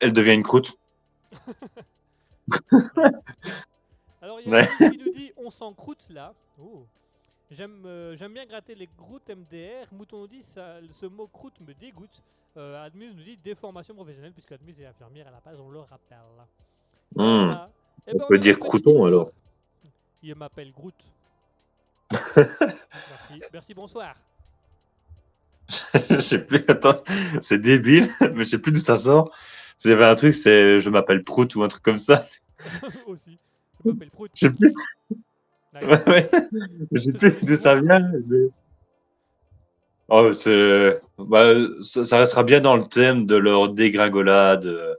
elle 0.00 0.14
devient 0.14 0.32
une 0.32 0.42
croûte. 0.42 0.72
Alors, 4.22 4.40
il 4.40 4.48
y 4.48 4.54
a 4.54 4.56
Ouais. 4.56 4.66
Alice 4.80 4.92
qui 4.92 4.98
nous 5.04 5.12
dit 5.12 5.30
on 5.36 5.50
s'en 5.50 5.74
croûte 5.74 6.06
là. 6.08 6.32
Oh. 6.58 6.86
J'aime 7.50 7.82
euh, 7.84 8.16
j'aime 8.16 8.32
bien 8.32 8.46
gratter 8.46 8.74
les 8.74 8.88
croûtes 8.96 9.28
MDR. 9.28 9.86
Mouton 9.92 10.20
nous 10.20 10.28
dit 10.28 10.42
ça, 10.42 10.76
ce 10.98 11.04
mot 11.04 11.26
croûte 11.26 11.60
me 11.60 11.74
dégoûte. 11.74 12.22
Euh, 12.56 12.82
Admuse 12.82 13.14
nous 13.14 13.24
dit 13.24 13.36
déformation 13.44 13.94
professionnelle, 13.94 14.32
puisque 14.32 14.52
Admuse 14.52 14.80
est 14.80 14.86
infirmière 14.86 15.28
à 15.28 15.32
la 15.32 15.40
base, 15.44 15.60
on 15.60 15.68
le 15.68 15.80
rappelle. 15.80 16.16
Hmm. 17.14 17.44
Voilà. 17.44 17.68
Eh 18.06 18.12
ben, 18.12 18.20
On 18.24 18.26
peut 18.26 18.36
a 18.36 18.38
dire 18.38 18.58
crouton, 18.58 19.04
alors. 19.04 19.32
Il 20.22 20.34
m'appelle 20.34 20.72
Groot. 20.72 20.94
Merci. 22.36 23.42
Merci, 23.52 23.74
bonsoir. 23.74 24.14
Je 26.10 26.20
sais 26.20 26.38
plus, 26.38 26.62
attends, 26.68 26.96
c'est 27.40 27.58
débile, 27.58 28.08
mais 28.34 28.44
je 28.44 28.50
sais 28.50 28.58
plus 28.58 28.70
d'où 28.72 28.80
ça 28.80 28.96
sort. 28.98 29.34
S'il 29.78 29.90
y 29.90 29.94
avait 29.94 30.04
un 30.04 30.14
truc, 30.14 30.34
c'est 30.34 30.78
je 30.78 30.90
m'appelle 30.90 31.24
Prout 31.24 31.54
ou 31.54 31.62
un 31.62 31.68
truc 31.68 31.82
comme 31.82 31.98
ça. 31.98 32.24
Aussi. 33.06 33.38
Je 33.84 33.90
m'appelle 33.90 34.10
Prout. 34.10 34.30
Je 34.34 34.40
sais 34.40 34.50
plus, 34.52 34.74
ouais, 35.74 36.08
ouais. 36.08 36.30
je 36.92 36.98
sais 36.98 37.12
plus 37.12 37.44
d'où 37.44 37.56
ça 37.56 37.76
vient. 37.80 38.00
mais- 38.26 38.48
Oh, 40.08 40.30
bah, 41.18 41.54
ça, 41.82 42.04
ça 42.04 42.18
restera 42.18 42.42
bien 42.44 42.60
dans 42.60 42.76
le 42.76 42.84
thème 42.84 43.24
de 43.24 43.36
leur 43.36 43.70
dégringolade. 43.70 44.98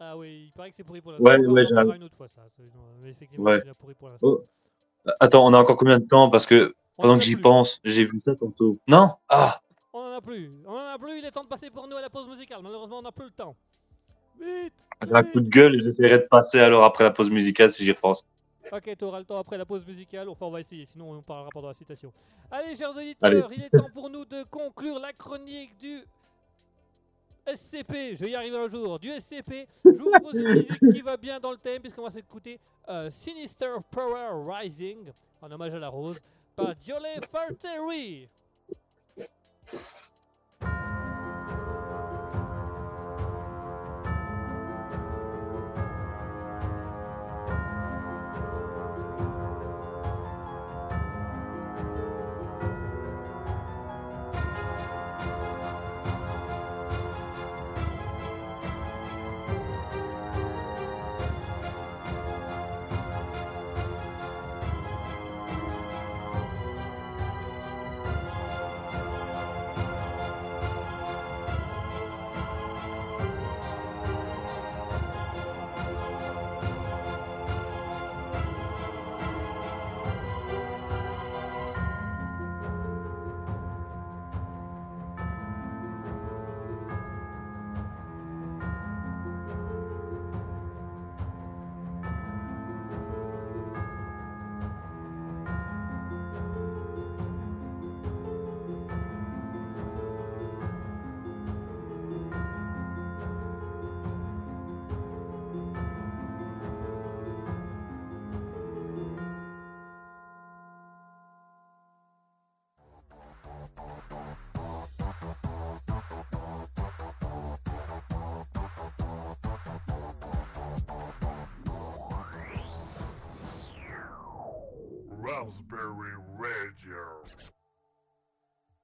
Ah 0.00 0.16
oui, 0.16 0.44
il 0.46 0.52
paraît 0.52 0.70
que 0.70 0.76
c'est 0.78 0.84
pourri 0.84 1.02
pour 1.02 1.12
la 1.12 1.20
Ouais, 1.20 1.36
ouais, 1.38 1.64
j'ai 1.64 1.74
une 1.74 2.02
autre 2.02 2.16
fois, 2.16 2.28
ça. 2.28 2.40
Mais 3.02 3.10
effectivement, 3.10 3.44
Ouais. 3.44 3.62
pourri 3.78 3.94
pour 3.94 4.08
l'instant. 4.08 4.26
Oh. 4.26 4.44
Attends, 5.20 5.46
on 5.46 5.52
a 5.52 5.58
encore 5.58 5.76
combien 5.76 5.98
de 5.98 6.06
temps? 6.06 6.30
Parce 6.30 6.46
que 6.46 6.74
pendant 6.96 7.14
en 7.14 7.18
que 7.18 7.24
j'y 7.24 7.36
pense, 7.36 7.80
j'ai 7.84 8.04
vu 8.04 8.20
ça 8.20 8.36
tantôt. 8.36 8.78
Non? 8.88 9.10
Ah 9.28 9.60
On 9.92 10.00
en 10.00 10.12
a 10.12 10.20
plus. 10.20 10.50
On 10.66 10.72
en 10.72 10.94
a 10.94 10.98
plus. 10.98 11.18
Il 11.18 11.24
est 11.24 11.30
temps 11.30 11.42
de 11.42 11.48
passer 11.48 11.70
pour 11.70 11.88
nous 11.88 11.96
à 11.96 12.00
la 12.00 12.10
pause 12.10 12.28
musicale. 12.28 12.60
Malheureusement, 12.62 12.98
on 12.98 13.02
n'a 13.02 13.12
plus 13.12 13.26
le 13.26 13.32
temps. 13.32 13.56
Vite. 14.40 14.72
J'ai 15.04 15.14
un 15.14 15.24
coup 15.24 15.40
de 15.40 15.48
gueule 15.48 15.76
et 15.76 15.84
j'essaierai 15.84 16.18
de 16.18 16.26
passer 16.30 16.60
alors 16.60 16.84
après 16.84 17.04
la 17.04 17.10
pause 17.10 17.30
musicale 17.30 17.70
si 17.70 17.84
j'y 17.84 17.92
repense. 17.92 18.24
Ok, 18.70 18.96
tu 18.96 19.04
auras 19.04 19.18
le 19.18 19.24
temps 19.24 19.38
après 19.38 19.58
la 19.58 19.64
pause 19.64 19.84
musicale. 19.86 20.28
Enfin, 20.28 20.46
on 20.46 20.50
va 20.50 20.60
essayer, 20.60 20.86
sinon 20.86 21.10
on 21.10 21.22
parlera 21.22 21.50
pendant 21.50 21.68
la 21.68 21.74
citation. 21.74 22.12
Allez, 22.50 22.76
chers 22.76 22.90
auditeurs, 22.90 23.30
Allez. 23.30 23.42
il 23.56 23.64
est 23.64 23.70
temps 23.70 23.90
pour 23.92 24.08
nous 24.08 24.24
de 24.24 24.44
conclure 24.44 25.00
la 25.00 25.12
chronique 25.12 25.76
du 25.78 26.04
SCP. 27.46 28.14
Je 28.14 28.24
vais 28.24 28.30
y 28.30 28.34
arriver 28.34 28.56
un 28.56 28.68
jour. 28.68 28.98
Du 28.98 29.10
SCP. 29.10 29.66
Je 29.84 29.90
vous 29.90 30.10
propose 30.10 30.34
une 30.34 30.54
musique 30.54 30.92
qui 30.92 31.00
va 31.00 31.16
bien 31.16 31.40
dans 31.40 31.50
le 31.50 31.56
thème, 31.56 31.80
puisqu'on 31.80 32.02
va 32.02 32.10
s'écouter 32.10 32.58
euh, 32.88 33.10
Sinister 33.10 33.74
Power 33.90 34.30
Rising, 34.46 35.12
en 35.40 35.50
hommage 35.50 35.74
à 35.74 35.78
la 35.78 35.88
rose, 35.88 36.20
par 36.56 36.74
Diole 36.76 37.06
Farteri. 37.30 38.28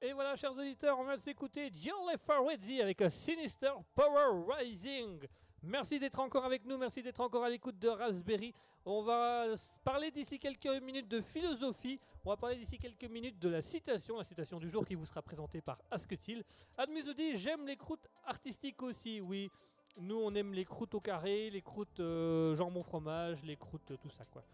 Et 0.00 0.12
voilà, 0.12 0.36
chers 0.36 0.52
auditeurs, 0.52 0.98
on 0.98 1.04
vient 1.04 1.16
de 1.16 1.22
s'écouter 1.22 1.70
Diole 1.70 2.16
Farwedzi 2.18 2.80
avec 2.80 3.02
un 3.02 3.08
Sinister 3.08 3.72
Power 3.94 4.44
Rising. 4.48 5.26
Merci 5.62 5.98
d'être 5.98 6.20
encore 6.20 6.44
avec 6.44 6.64
nous, 6.64 6.78
merci 6.78 7.02
d'être 7.02 7.20
encore 7.20 7.44
à 7.44 7.50
l'écoute 7.50 7.78
de 7.78 7.88
Raspberry. 7.88 8.54
On 8.84 9.02
va 9.02 9.46
parler 9.84 10.10
d'ici 10.10 10.38
quelques 10.38 10.82
minutes 10.82 11.08
de 11.08 11.20
philosophie. 11.20 11.98
On 12.24 12.30
va 12.30 12.36
parler 12.36 12.56
d'ici 12.56 12.78
quelques 12.78 13.10
minutes 13.10 13.38
de 13.38 13.48
la 13.48 13.60
citation, 13.60 14.16
la 14.16 14.24
citation 14.24 14.58
du 14.58 14.70
jour 14.70 14.86
qui 14.86 14.94
vous 14.94 15.04
sera 15.04 15.20
présentée 15.20 15.60
par 15.60 15.78
Asketil. 15.90 16.44
Admus 16.76 17.02
nous 17.04 17.14
dit 17.14 17.36
J'aime 17.36 17.66
les 17.66 17.76
croûtes 17.76 18.08
artistiques 18.24 18.82
aussi. 18.82 19.20
Oui, 19.20 19.50
nous 19.96 20.16
on 20.16 20.32
aime 20.34 20.54
les 20.54 20.64
croûtes 20.64 20.94
au 20.94 21.00
carré, 21.00 21.50
les 21.50 21.62
croûtes 21.62 22.00
euh, 22.00 22.54
jambon 22.54 22.82
fromage, 22.82 23.42
les 23.42 23.56
croûtes 23.56 23.92
tout 24.00 24.10
ça 24.10 24.24
quoi. 24.26 24.44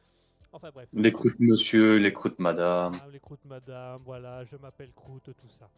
Enfin 0.55 0.71
bref. 0.73 0.89
Les 0.93 1.11
croûtes 1.13 1.41
monsieur, 1.41 1.97
les 1.97 2.13
croûtes 2.13 2.39
madame. 2.39 2.93
Ah, 3.03 3.09
les 3.13 3.19
croûtes 3.19 3.45
madame, 3.45 4.01
voilà, 4.05 4.45
je 4.45 4.57
m'appelle 4.57 4.93
Croûte, 4.93 5.31
tout 5.37 5.49
ça. 5.51 5.69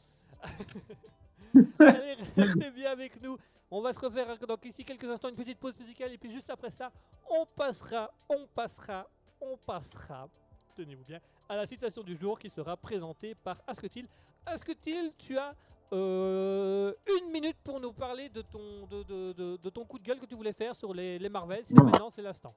Allez, 1.80 2.16
restez 2.36 2.70
bien 2.70 2.90
avec 2.90 3.20
nous. 3.22 3.38
On 3.70 3.80
va 3.80 3.92
se 3.94 3.98
refaire 4.00 4.36
donc 4.46 4.64
ici 4.66 4.84
quelques 4.84 5.04
instants 5.08 5.30
une 5.30 5.34
petite 5.34 5.58
pause 5.58 5.74
musicale 5.78 6.12
et 6.12 6.18
puis 6.18 6.30
juste 6.30 6.50
après 6.50 6.68
ça, 6.70 6.92
on 7.30 7.46
passera, 7.46 8.12
on 8.28 8.46
passera, 8.54 9.08
on 9.40 9.56
passera, 9.56 10.28
tenez-vous 10.76 11.04
bien, 11.04 11.20
à 11.48 11.56
la 11.56 11.66
citation 11.66 12.02
du 12.02 12.14
jour 12.14 12.38
qui 12.38 12.50
sera 12.50 12.76
présentée 12.76 13.34
par 13.34 13.56
Asketil. 13.66 14.06
Asketil, 14.44 15.10
tu 15.16 15.38
as 15.38 15.54
euh, 15.94 16.92
une 17.18 17.32
minute 17.32 17.56
pour 17.64 17.80
nous 17.80 17.92
parler 17.92 18.28
de 18.28 18.42
ton, 18.42 18.86
de, 18.88 19.02
de- 19.04 19.32
de- 19.32 19.56
de 19.56 19.70
ton 19.70 19.84
coup 19.86 19.98
de 19.98 20.04
gueule 20.04 20.20
que 20.20 20.26
tu 20.26 20.34
voulais 20.34 20.52
faire 20.52 20.76
sur 20.76 20.92
les, 20.92 21.18
les 21.18 21.28
Marvel. 21.30 21.62
C'est 21.64 21.74
maintenant, 21.82 22.10
c'est 22.10 22.22
l'instant. 22.22 22.54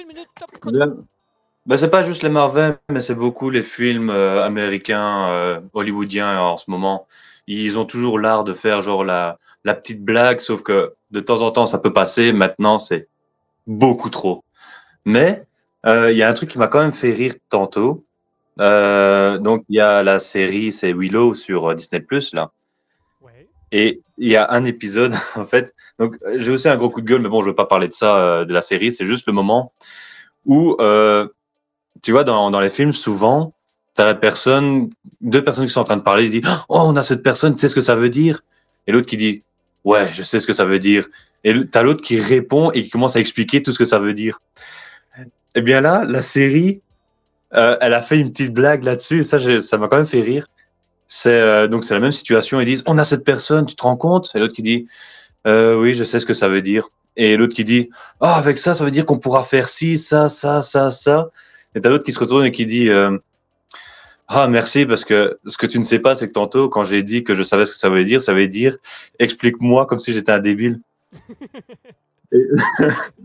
Une 0.00 0.06
minute, 0.06 0.28
top 0.34 0.50
chrono. 0.58 0.78
Ben, 1.66 1.76
c'est 1.76 1.90
pas 1.90 2.02
juste 2.02 2.22
les 2.22 2.30
Marvel, 2.30 2.78
mais 2.90 3.00
c'est 3.00 3.14
beaucoup 3.14 3.50
les 3.50 3.62
films 3.62 4.10
euh, 4.10 4.42
américains, 4.44 5.28
euh, 5.28 5.60
hollywoodiens 5.74 6.40
en 6.40 6.56
ce 6.56 6.70
moment. 6.70 7.06
Ils 7.46 7.78
ont 7.78 7.84
toujours 7.84 8.18
l'art 8.18 8.44
de 8.44 8.52
faire 8.52 8.80
genre 8.80 9.04
la, 9.04 9.38
la 9.64 9.74
petite 9.74 10.02
blague, 10.02 10.40
sauf 10.40 10.62
que 10.62 10.94
de 11.10 11.20
temps 11.20 11.42
en 11.42 11.50
temps 11.50 11.66
ça 11.66 11.78
peut 11.78 11.92
passer. 11.92 12.32
Maintenant, 12.32 12.78
c'est 12.78 13.08
beaucoup 13.66 14.10
trop. 14.10 14.44
Mais 15.04 15.44
euh, 15.86 16.10
il 16.10 16.16
y 16.16 16.22
a 16.22 16.28
un 16.28 16.34
truc 16.34 16.50
qui 16.50 16.58
m'a 16.58 16.68
quand 16.68 16.80
même 16.80 16.92
fait 16.92 17.12
rire 17.12 17.34
tantôt. 17.48 18.04
Euh, 18.60 19.38
donc 19.38 19.64
il 19.68 19.76
y 19.76 19.80
a 19.80 20.02
la 20.02 20.18
série, 20.18 20.72
c'est 20.72 20.92
Willow 20.92 21.34
sur 21.34 21.70
euh, 21.70 21.74
Disney 21.74 22.00
Plus 22.00 22.34
là. 22.34 22.50
Ouais. 23.22 23.46
Et 23.70 24.02
il 24.18 24.30
y 24.30 24.36
a 24.36 24.50
un 24.50 24.64
épisode, 24.64 25.14
en 25.36 25.46
fait. 25.46 25.74
Donc, 25.98 26.16
euh, 26.22 26.34
j'ai 26.36 26.50
aussi 26.50 26.68
un 26.68 26.76
gros 26.76 26.90
coup 26.90 27.00
de 27.00 27.06
gueule, 27.06 27.22
mais 27.22 27.28
bon, 27.28 27.42
je 27.42 27.48
veux 27.48 27.54
pas 27.54 27.66
parler 27.66 27.88
de 27.88 27.92
ça, 27.92 28.18
euh, 28.18 28.44
de 28.44 28.52
la 28.52 28.62
série. 28.62 28.92
C'est 28.92 29.04
juste 29.04 29.26
le 29.26 29.32
moment 29.32 29.72
où, 30.44 30.76
euh, 30.80 31.28
tu 32.02 32.12
vois, 32.12 32.24
dans, 32.24 32.50
dans 32.50 32.60
les 32.60 32.70
films, 32.70 32.92
souvent, 32.92 33.52
t'as 33.94 34.04
la 34.04 34.14
personne, 34.14 34.90
deux 35.20 35.42
personnes 35.42 35.66
qui 35.66 35.72
sont 35.72 35.80
en 35.80 35.84
train 35.84 35.96
de 35.96 36.02
parler, 36.02 36.24
ils 36.24 36.30
disent, 36.30 36.50
oh, 36.68 36.80
on 36.84 36.96
a 36.96 37.02
cette 37.02 37.22
personne, 37.22 37.54
tu 37.54 37.60
sais 37.60 37.68
ce 37.68 37.74
que 37.74 37.80
ça 37.80 37.94
veut 37.94 38.10
dire? 38.10 38.42
Et 38.86 38.92
l'autre 38.92 39.06
qui 39.06 39.16
dit, 39.16 39.42
ouais, 39.84 40.08
je 40.12 40.22
sais 40.22 40.40
ce 40.40 40.46
que 40.46 40.52
ça 40.52 40.64
veut 40.64 40.78
dire. 40.78 41.08
Et 41.44 41.66
t'as 41.66 41.82
l'autre 41.82 42.02
qui 42.02 42.20
répond 42.20 42.70
et 42.72 42.82
qui 42.82 42.90
commence 42.90 43.16
à 43.16 43.20
expliquer 43.20 43.62
tout 43.62 43.72
ce 43.72 43.78
que 43.78 43.84
ça 43.84 43.98
veut 43.98 44.14
dire. 44.14 44.40
Eh 45.54 45.62
bien 45.62 45.80
là, 45.80 46.04
la 46.06 46.22
série, 46.22 46.82
euh, 47.54 47.76
elle 47.80 47.94
a 47.94 48.02
fait 48.02 48.18
une 48.18 48.30
petite 48.30 48.52
blague 48.52 48.84
là-dessus 48.84 49.20
et 49.20 49.24
ça, 49.24 49.38
ça 49.60 49.78
m'a 49.78 49.88
quand 49.88 49.96
même 49.96 50.06
fait 50.06 50.22
rire. 50.22 50.48
C'est 51.06 51.40
euh, 51.40 51.68
donc 51.68 51.84
c'est 51.84 51.94
la 51.94 52.00
même 52.00 52.12
situation. 52.12 52.60
Ils 52.60 52.66
disent 52.66 52.82
on 52.86 52.98
a 52.98 53.04
cette 53.04 53.24
personne, 53.24 53.66
tu 53.66 53.74
te 53.74 53.82
rends 53.82 53.96
compte? 53.96 54.30
Et 54.34 54.38
l'autre 54.38 54.52
qui 54.52 54.62
dit 54.62 54.86
euh, 55.46 55.80
oui, 55.80 55.94
je 55.94 56.04
sais 56.04 56.20
ce 56.20 56.26
que 56.26 56.34
ça 56.34 56.48
veut 56.48 56.62
dire. 56.62 56.88
et 57.16 57.36
l'autre 57.36 57.54
qui 57.54 57.64
dit 57.64 57.88
Ah, 58.20 58.34
avec 58.34 58.58
ça, 58.58 58.74
ça 58.74 58.84
veut 58.84 58.90
dire 58.90 59.06
qu'on 59.06 59.18
pourra 59.18 59.42
faire 59.42 59.68
ci, 59.68 59.98
ça, 59.98 60.28
ça, 60.28 60.62
ça, 60.62 60.90
ça. 60.90 61.30
Et 61.74 61.80
t'as 61.80 61.90
l'autre 61.90 62.04
qui 62.04 62.12
se 62.12 62.18
retourne 62.20 62.44
et 62.44 62.52
qui 62.52 62.66
dit 62.66 62.88
euh, 62.90 63.16
Ah, 64.28 64.48
merci, 64.48 64.86
parce 64.86 65.04
que 65.04 65.38
ce 65.46 65.56
que 65.58 65.66
tu 65.66 65.78
ne 65.78 65.84
sais 65.84 65.98
pas, 65.98 66.14
c'est 66.14 66.28
que 66.28 66.32
tantôt, 66.32 66.68
quand 66.68 66.84
j'ai 66.84 67.02
dit 67.02 67.24
que 67.24 67.34
je 67.34 67.42
savais 67.42 67.66
ce 67.66 67.70
que 67.72 67.76
ça 67.76 67.88
voulait 67.88 68.04
dire, 68.04 68.22
ça 68.22 68.32
veut 68.34 68.48
dire 68.48 68.76
Explique-moi 69.18 69.86
comme 69.86 69.98
si 69.98 70.12
j'étais 70.12 70.32
un 70.32 70.40
débile. 70.40 70.80
Et- 72.32 72.46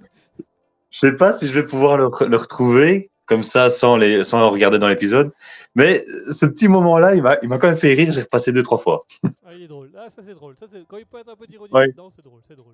je 0.92 1.00
sais 1.00 1.16
pas 1.16 1.34
si 1.34 1.48
je 1.48 1.54
vais 1.54 1.66
pouvoir 1.66 1.98
le, 1.98 2.10
le 2.28 2.38
retrouver 2.38 3.10
comme 3.26 3.44
ça 3.44 3.70
sans, 3.70 3.96
les, 3.98 4.24
sans 4.24 4.40
le 4.40 4.46
regarder 4.46 4.80
dans 4.80 4.88
l'épisode. 4.88 5.32
Mais 5.76 6.06
ce 6.32 6.46
petit 6.46 6.68
moment-là, 6.68 7.16
il 7.16 7.24
m'a 7.24 7.38
quand 7.58 7.68
même 7.68 7.78
fait 7.78 7.94
rire. 7.94 8.12
J'ai 8.12 8.22
repassé 8.22 8.52
deux, 8.52 8.64
trois 8.64 8.78
fois. 8.78 9.06
Ah, 9.46 9.54
il 9.56 9.64
est 9.64 9.68
drôle. 9.68 9.92
Ah, 9.98 10.10
ça 10.10 10.22
c'est 10.26 10.34
drôle. 10.34 10.56
Ça, 10.60 10.66
Quand 10.88 10.98
il 10.98 11.06
peut 11.06 11.20
être 11.20 11.30
un 11.30 11.36
peu 11.36 11.46
d'ironie 11.48 11.72
Ouais. 11.74 11.88
dedans, 11.90 12.12
c'est 12.16 12.24
drôle. 12.24 12.42
C'est 12.48 12.56
drôle. 12.56 12.74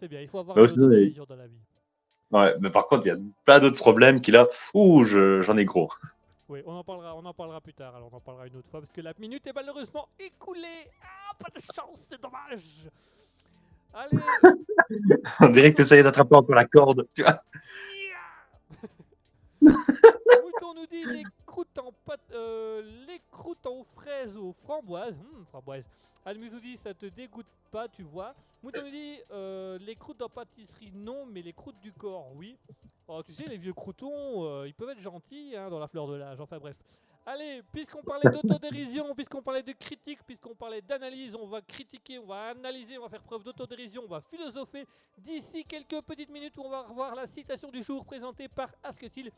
C'est 0.00 0.08
bien. 0.08 0.20
Il 0.20 0.28
faut 0.28 0.38
avoir 0.38 0.56
Mais 0.56 0.62
un 0.62 0.64
aussi, 0.66 0.80
ouais. 0.80 0.96
dérision 0.96 1.24
dans 1.28 1.36
la 1.36 1.46
vie. 1.46 1.58
Ouais, 2.30 2.54
mais 2.60 2.70
par 2.70 2.86
contre, 2.86 3.06
il 3.06 3.08
y 3.08 3.12
a 3.12 3.18
plein 3.44 3.58
d'autres 3.58 3.76
problèmes 3.78 4.20
qui 4.20 4.30
là, 4.30 4.46
ouh, 4.74 5.04
je- 5.04 5.40
j'en 5.40 5.56
ai 5.56 5.64
gros. 5.64 5.90
Oui, 6.48 6.62
on 6.66 6.74
en 6.74 6.84
parlera, 6.84 7.14
on 7.16 7.24
en 7.24 7.34
parlera 7.34 7.60
plus 7.60 7.74
tard. 7.74 7.94
Alors 7.94 8.12
on 8.12 8.16
en 8.16 8.20
parlera 8.20 8.46
une 8.46 8.56
autre 8.56 8.68
fois 8.70 8.80
parce 8.80 8.92
que 8.92 9.00
la 9.00 9.12
minute 9.18 9.46
est 9.46 9.52
malheureusement 9.52 10.08
écoulée. 10.18 10.88
Ah, 11.02 11.34
pas 11.38 11.48
de 11.54 11.62
chance, 11.74 12.06
c'est 12.10 12.20
dommage. 12.20 12.88
Allez. 13.92 14.16
On 15.40 15.48
dirait 15.48 15.70
que 15.70 15.76
tu 15.76 15.82
essayes 15.82 16.02
d'attraper 16.02 16.36
encore 16.36 16.54
la 16.54 16.64
corde. 16.64 17.06
Tu 17.14 17.22
vois 17.22 17.40
Mouton 20.70 20.80
nous 20.82 20.86
dit 20.86 21.04
les 21.04 21.24
croûtes 21.46 21.78
en 21.78 21.90
pâte, 22.04 22.20
euh, 22.32 22.82
les 23.06 23.20
croûtes 23.30 23.66
en 23.66 23.82
fraises 23.82 24.36
aux 24.36 24.52
framboises. 24.52 25.18
Hum, 25.18 25.44
framboises. 25.46 25.84
Nous 26.26 26.60
dit 26.60 26.76
ça 26.76 26.94
te 26.94 27.06
dégoûte 27.06 27.46
pas, 27.72 27.88
tu 27.88 28.02
vois. 28.02 28.34
Mouton 28.62 28.82
nous 28.84 28.90
dit 28.90 29.18
euh, 29.32 29.78
les 29.78 29.96
croûtes 29.96 30.22
en 30.22 30.28
pâtisserie 30.28 30.92
non, 30.94 31.26
mais 31.26 31.42
les 31.42 31.52
croûtes 31.52 31.80
du 31.80 31.92
corps 31.92 32.30
oui. 32.36 32.56
Oh, 33.08 33.20
tu 33.24 33.32
sais 33.32 33.44
les 33.50 33.56
vieux 33.56 33.72
croutons, 33.72 34.44
euh, 34.44 34.68
ils 34.68 34.74
peuvent 34.74 34.90
être 34.90 35.00
gentils 35.00 35.56
hein, 35.56 35.68
dans 35.70 35.80
la 35.80 35.88
fleur 35.88 36.06
de 36.06 36.14
l'âge. 36.14 36.40
Enfin 36.40 36.58
bref. 36.58 36.76
Allez, 37.26 37.62
puisqu'on 37.72 38.02
parlait 38.02 38.30
d'autodérision, 38.30 39.12
puisqu'on 39.14 39.42
parlait 39.42 39.62
de 39.62 39.72
critique, 39.72 40.20
puisqu'on 40.24 40.54
parlait 40.54 40.82
d'analyse, 40.82 41.34
on 41.34 41.46
va 41.46 41.60
critiquer, 41.62 42.18
on 42.18 42.26
va 42.26 42.50
analyser, 42.50 42.96
on 42.96 43.02
va 43.02 43.08
faire 43.08 43.22
preuve 43.22 43.42
d'autodérision, 43.42 44.02
on 44.04 44.08
va 44.08 44.20
philosopher. 44.20 44.86
D'ici 45.18 45.64
quelques 45.64 46.00
petites 46.02 46.30
minutes, 46.30 46.56
on 46.58 46.70
va 46.70 46.82
revoir 46.82 47.14
la 47.16 47.26
citation 47.26 47.70
du 47.70 47.82
jour 47.82 48.04
présentée 48.04 48.48
par 48.48 48.70
Asketil. 48.82 49.30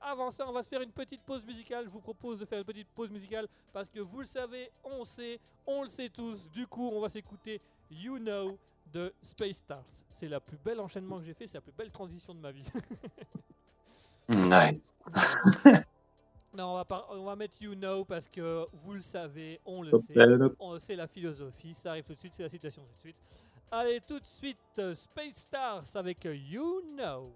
Avant 0.00 0.30
ça, 0.30 0.46
on 0.48 0.52
va 0.52 0.62
se 0.62 0.68
faire 0.68 0.80
une 0.82 0.92
petite 0.92 1.22
pause 1.22 1.44
musicale. 1.44 1.84
Je 1.84 1.90
vous 1.90 2.00
propose 2.00 2.38
de 2.38 2.44
faire 2.44 2.58
une 2.58 2.64
petite 2.64 2.88
pause 2.88 3.10
musicale 3.10 3.46
parce 3.72 3.90
que 3.90 4.00
vous 4.00 4.20
le 4.20 4.26
savez, 4.26 4.70
on 4.84 5.04
sait, 5.04 5.40
on 5.66 5.82
le 5.82 5.88
sait 5.88 6.08
tous. 6.08 6.48
Du 6.50 6.66
coup, 6.66 6.88
on 6.92 7.00
va 7.00 7.08
s'écouter 7.08 7.60
You 7.90 8.18
Know 8.18 8.58
de 8.92 9.12
Space 9.22 9.56
Stars. 9.56 9.84
C'est 10.10 10.28
la 10.28 10.38
plus 10.40 10.58
belle 10.58 10.80
enchaînement 10.80 11.18
que 11.18 11.24
j'ai 11.24 11.34
fait, 11.34 11.46
c'est 11.46 11.58
la 11.58 11.62
plus 11.62 11.72
belle 11.72 11.90
transition 11.90 12.34
de 12.34 12.40
ma 12.40 12.52
vie. 12.52 12.64
Nice. 14.28 14.92
non, 16.54 16.72
on 16.72 16.74
va, 16.74 16.84
par- 16.84 17.06
on 17.10 17.24
va 17.24 17.36
mettre 17.36 17.62
You 17.62 17.74
Know 17.74 18.04
parce 18.04 18.28
que 18.28 18.66
vous 18.72 18.94
le 18.94 19.00
savez, 19.00 19.60
on 19.64 19.82
le 19.82 19.90
sait. 19.98 20.14
On- 20.58 20.78
C'est 20.78 20.96
la 20.96 21.06
philosophie, 21.06 21.74
ça 21.74 21.90
arrive 21.90 22.04
tout 22.04 22.14
de 22.14 22.18
suite, 22.18 22.34
c'est 22.34 22.42
la 22.42 22.48
citation 22.48 22.82
tout 22.82 22.92
de 22.94 22.98
suite. 23.00 23.16
Allez, 23.70 24.00
tout 24.00 24.18
de 24.18 24.24
suite, 24.24 24.58
Space 24.94 25.36
Stars 25.36 25.84
avec 25.94 26.24
You 26.24 26.80
Know. 26.96 27.32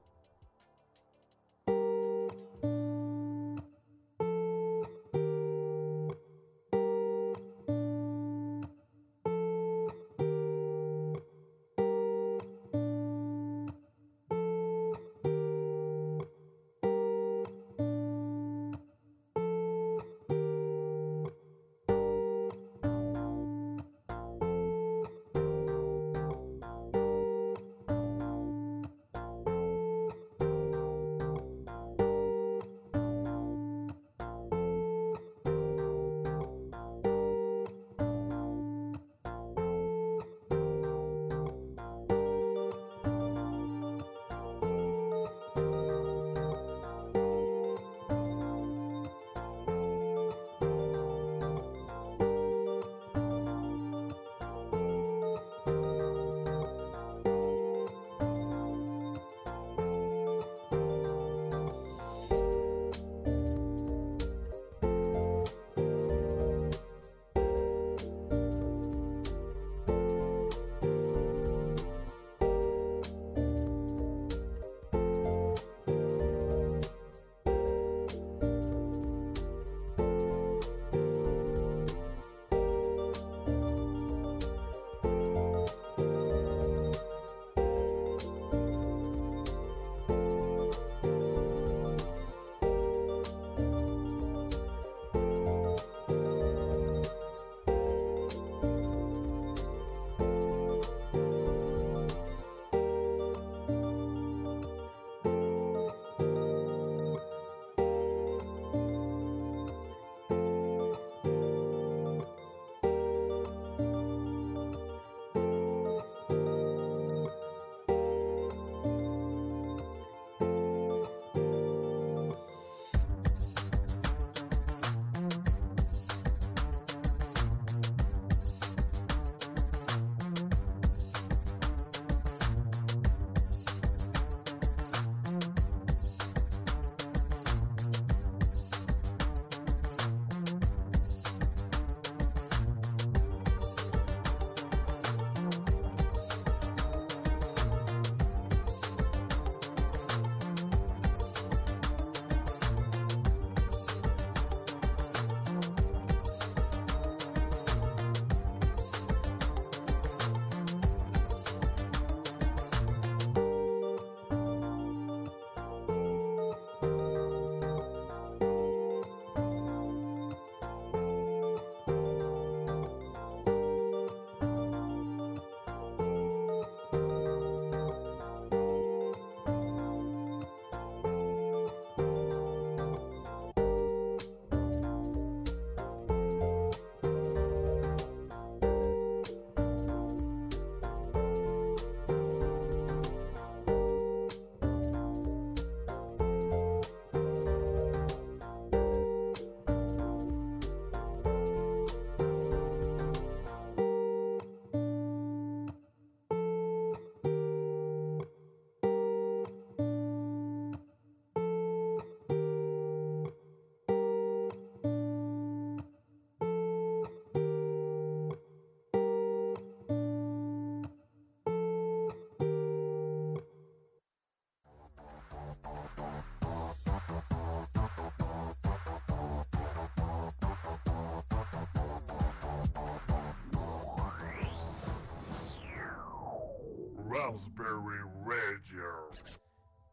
Raspberry 237.11 237.99
Radio. 238.25 239.11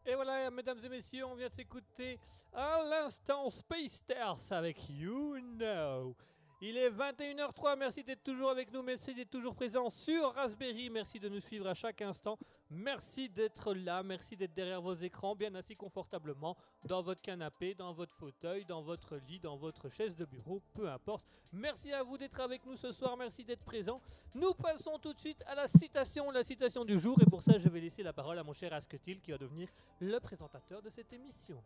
Et 0.06 0.14
voilà, 0.14 0.50
mesdames 0.50 0.78
et 0.84 0.88
messieurs, 0.88 1.26
on 1.26 1.34
vient 1.34 1.48
de 1.48 1.52
s'écouter 1.52 2.18
à 2.52 2.80
l'instant 2.88 3.50
Space 3.50 3.94
Stars 3.94 4.40
avec 4.52 4.88
You 4.88 5.36
Know. 5.56 6.14
Il 6.60 6.76
est 6.76 6.90
21h03, 6.90 7.76
merci 7.76 8.04
d'être 8.04 8.22
toujours 8.22 8.50
avec 8.50 8.72
nous, 8.72 8.82
merci 8.82 9.14
d'être 9.14 9.30
toujours 9.30 9.54
présent 9.54 9.90
sur 9.90 10.32
Raspberry, 10.34 10.90
merci 10.90 11.18
de 11.18 11.28
nous 11.28 11.40
suivre 11.40 11.66
à 11.66 11.74
chaque 11.74 12.02
instant, 12.02 12.38
merci 12.70 13.28
d'être 13.28 13.74
là, 13.74 14.02
merci 14.02 14.36
d'être 14.36 14.54
derrière 14.54 14.80
vos 14.80 14.94
écrans, 14.94 15.34
bien 15.34 15.54
assis 15.54 15.76
confortablement, 15.76 16.56
dans 16.84 17.02
votre 17.02 17.20
canapé, 17.20 17.74
dans 17.74 17.92
votre 17.92 18.14
fauteuil, 18.14 18.64
dans 18.64 18.82
votre 18.82 19.16
lit, 19.28 19.40
dans 19.40 19.56
votre 19.56 19.88
chaise 19.88 20.14
de 20.16 20.24
bureau, 20.24 20.60
peu 20.74 20.88
importe. 20.88 21.26
Merci 21.52 21.92
à 21.92 22.02
vous 22.02 22.18
d'être 22.18 22.40
avec 22.40 22.64
nous 22.66 22.76
ce 22.76 22.92
soir, 22.92 23.16
merci 23.16 23.44
d'être 23.44 23.64
présent. 23.64 24.00
Nous 24.34 24.52
passons 24.54 24.98
tout 24.98 25.14
de 25.14 25.20
suite 25.20 25.42
à 25.46 25.54
la 25.54 25.68
citation, 25.68 26.30
la 26.30 26.42
citation 26.42 26.84
du 26.84 26.98
jour, 26.98 27.20
et 27.22 27.26
pour 27.26 27.42
ça 27.42 27.58
je 27.58 27.68
vais 27.68 27.80
laisser 27.80 28.02
la 28.02 28.12
parole 28.12 28.38
à 28.38 28.42
mon 28.42 28.52
cher 28.52 28.72
Asketil 28.72 29.20
qui 29.20 29.30
va 29.30 29.38
devenir 29.38 29.68
le 30.00 30.18
présentateur 30.20 30.82
de 30.82 30.90
cette 30.90 31.12
émission. 31.12 31.56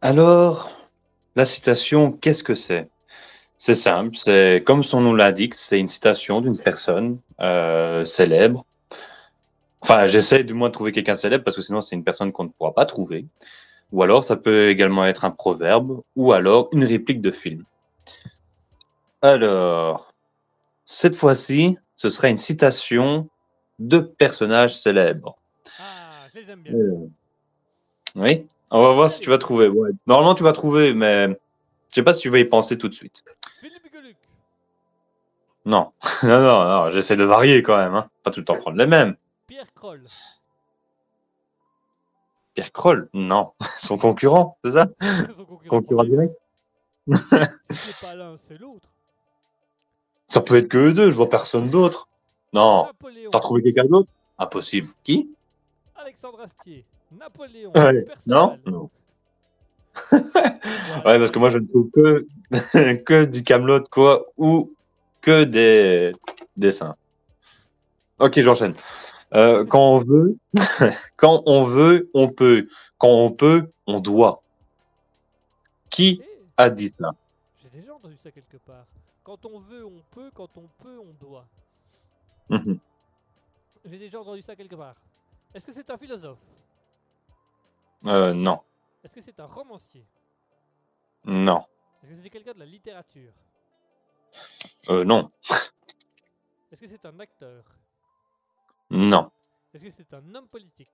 Alors, 0.00 0.70
la 1.36 1.46
citation, 1.46 2.12
qu'est-ce 2.12 2.42
que 2.42 2.54
c'est? 2.54 2.90
C'est 3.56 3.76
simple, 3.76 4.16
c'est 4.16 4.64
comme 4.66 4.82
son 4.82 5.00
nom 5.00 5.14
l'indique, 5.14 5.54
c'est 5.54 5.78
une 5.78 5.86
citation 5.86 6.40
d'une 6.40 6.58
personne 6.58 7.20
euh, 7.40 8.04
célèbre. 8.04 8.66
Enfin, 9.92 10.06
j'essaie 10.06 10.42
du 10.42 10.54
moins 10.54 10.68
de 10.68 10.72
trouver 10.72 10.90
quelqu'un 10.90 11.16
célèbre 11.16 11.44
parce 11.44 11.54
que 11.54 11.62
sinon 11.62 11.82
c'est 11.82 11.94
une 11.94 12.04
personne 12.04 12.32
qu'on 12.32 12.44
ne 12.44 12.48
pourra 12.48 12.72
pas 12.72 12.86
trouver. 12.86 13.26
Ou 13.92 14.02
alors 14.02 14.24
ça 14.24 14.36
peut 14.36 14.70
également 14.70 15.04
être 15.04 15.26
un 15.26 15.30
proverbe 15.30 16.00
ou 16.16 16.32
alors 16.32 16.70
une 16.72 16.84
réplique 16.84 17.20
de 17.20 17.30
film. 17.30 17.64
Alors, 19.20 20.14
cette 20.86 21.14
fois-ci, 21.14 21.76
ce 21.96 22.08
sera 22.08 22.30
une 22.30 22.38
citation 22.38 23.28
de 23.78 23.98
personnages 23.98 24.74
célèbres. 24.74 25.36
Ah, 25.78 26.26
je 26.32 26.40
les 26.40 26.50
aime 26.50 26.62
bien. 26.62 26.72
Euh, 26.72 27.08
Oui, 28.16 28.46
on 28.70 28.82
va 28.82 28.92
voir 28.92 29.10
si 29.10 29.20
tu 29.20 29.28
vas 29.28 29.38
trouver. 29.38 29.68
Ouais. 29.68 29.90
Normalement, 30.06 30.34
tu 30.34 30.42
vas 30.42 30.52
trouver, 30.52 30.94
mais 30.94 31.28
je 31.28 31.96
sais 31.96 32.02
pas 32.02 32.14
si 32.14 32.22
tu 32.22 32.30
vas 32.30 32.38
y 32.38 32.46
penser 32.46 32.78
tout 32.78 32.88
de 32.88 32.94
suite. 32.94 33.22
Non, 35.66 35.92
non, 36.22 36.40
non, 36.40 36.64
non 36.64 36.90
j'essaie 36.90 37.16
de 37.16 37.24
varier 37.24 37.62
quand 37.62 37.76
même. 37.76 37.94
Hein. 37.94 38.08
Pas 38.22 38.30
tout 38.30 38.40
le 38.40 38.46
temps 38.46 38.56
prendre 38.56 38.78
les 38.78 38.86
mêmes. 38.86 39.16
Pierre 39.52 39.74
Kroll, 39.74 40.06
Pierre 42.54 42.72
Kroll, 42.72 43.10
non. 43.12 43.52
Son 43.78 43.98
concurrent, 43.98 44.56
c'est 44.64 44.70
ça? 44.70 44.88
Son 45.36 45.44
concurrent. 45.44 45.68
Concurrent 45.68 46.04
direct 46.04 46.34
c'est 47.68 48.00
pas 48.00 48.14
l'un, 48.14 48.38
c'est 48.38 48.56
l'autre. 48.56 48.88
Ça 50.30 50.40
peut 50.40 50.56
être 50.56 50.68
que 50.68 50.78
eux 50.78 50.92
deux, 50.94 51.10
je 51.10 51.16
vois 51.16 51.28
personne 51.28 51.68
d'autre. 51.68 52.08
Non. 52.54 52.88
T'as 53.30 53.40
trouvé 53.40 53.62
quelqu'un 53.62 53.84
d'autre? 53.84 54.08
Impossible. 54.38 54.88
Qui? 55.04 55.28
Alexandre 55.96 56.40
Astier, 56.40 56.86
Napoléon, 57.10 57.72
Ouais. 57.74 58.04
Perceval. 58.04 58.24
Non? 58.26 58.58
Non. 58.64 58.90
Ouais, 60.12 61.18
parce 61.18 61.30
que 61.30 61.38
moi, 61.38 61.50
je 61.50 61.58
ne 61.58 61.66
trouve 61.66 61.90
que, 61.90 62.26
que 63.04 63.26
du 63.26 63.42
Camelot, 63.42 63.84
quoi, 63.90 64.32
ou 64.38 64.72
que 65.20 65.44
des 65.44 66.12
dessins. 66.56 66.96
Ok, 68.18 68.40
j'enchaîne. 68.40 68.72
Euh, 69.34 69.64
quand 69.64 69.94
on 69.94 69.98
veut, 69.98 70.36
quand 71.16 71.42
on 71.46 71.64
veut, 71.64 72.10
on 72.14 72.28
peut. 72.30 72.66
Quand 72.98 73.08
on 73.08 73.32
peut, 73.32 73.72
on 73.86 74.00
doit. 74.00 74.42
Qui 75.90 76.22
a 76.56 76.68
dit 76.70 76.90
ça? 76.90 77.10
J'ai 77.62 77.70
déjà 77.70 77.94
entendu 77.94 78.16
ça 78.16 78.30
quelque 78.30 78.58
part. 78.58 78.86
Quand 79.24 79.44
on 79.46 79.58
veut, 79.60 79.86
on 79.86 80.02
peut. 80.10 80.30
Quand 80.34 80.56
on 80.56 80.68
peut, 80.82 80.98
on 80.98 81.12
doit. 81.24 81.46
Mhm. 82.50 82.78
J'ai 83.84 83.98
déjà 83.98 84.20
entendu 84.20 84.42
ça 84.42 84.54
quelque 84.54 84.76
part. 84.76 84.96
Est-ce 85.54 85.64
que 85.66 85.72
c'est 85.72 85.88
un 85.90 85.96
philosophe? 85.96 86.38
Euh, 88.06 88.32
Non, 88.34 88.60
Est-ce 89.04 89.14
que 89.14 89.20
c'est 89.20 89.38
un 89.40 89.46
romancier? 89.46 90.04
Non, 91.24 91.64
Est-ce 92.02 92.10
que 92.10 92.16
c'est 92.22 92.30
quelqu'un 92.30 92.52
de 92.52 92.58
la 92.58 92.66
littérature? 92.66 93.32
Euh, 94.90 95.04
non, 95.04 95.30
Est-ce 96.70 96.80
que 96.80 96.86
c'est 96.88 97.04
un 97.06 97.18
acteur? 97.20 97.64
Non. 98.92 99.30
Est-ce 99.74 99.84
que 99.84 99.90
c'est 99.90 100.12
un 100.14 100.34
homme 100.34 100.48
politique? 100.48 100.88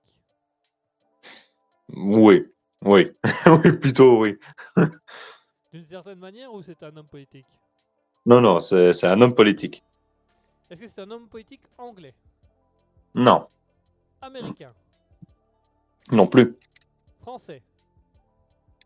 Oui, 1.95 2.45
oui, 2.85 3.11
oui, 3.45 3.71
plutôt 3.77 4.21
oui. 4.21 4.37
D'une 5.73 5.85
certaine 5.85 6.19
manière 6.19 6.53
ou 6.53 6.63
c'est 6.63 6.81
un 6.83 6.95
homme 6.95 7.07
politique? 7.07 7.45
Non, 8.25 8.41
non, 8.41 8.59
c'est 8.59 9.03
un 9.05 9.21
homme 9.21 9.35
politique. 9.35 9.83
Est-ce 10.69 10.81
que 10.81 10.87
c'est 10.87 10.99
un 10.99 11.11
homme 11.11 11.27
politique 11.27 11.61
anglais? 11.77 12.13
Non, 13.15 13.47
Américain? 14.21 14.73
Non 16.11 16.27
plus. 16.27 16.55
Français? 17.21 17.61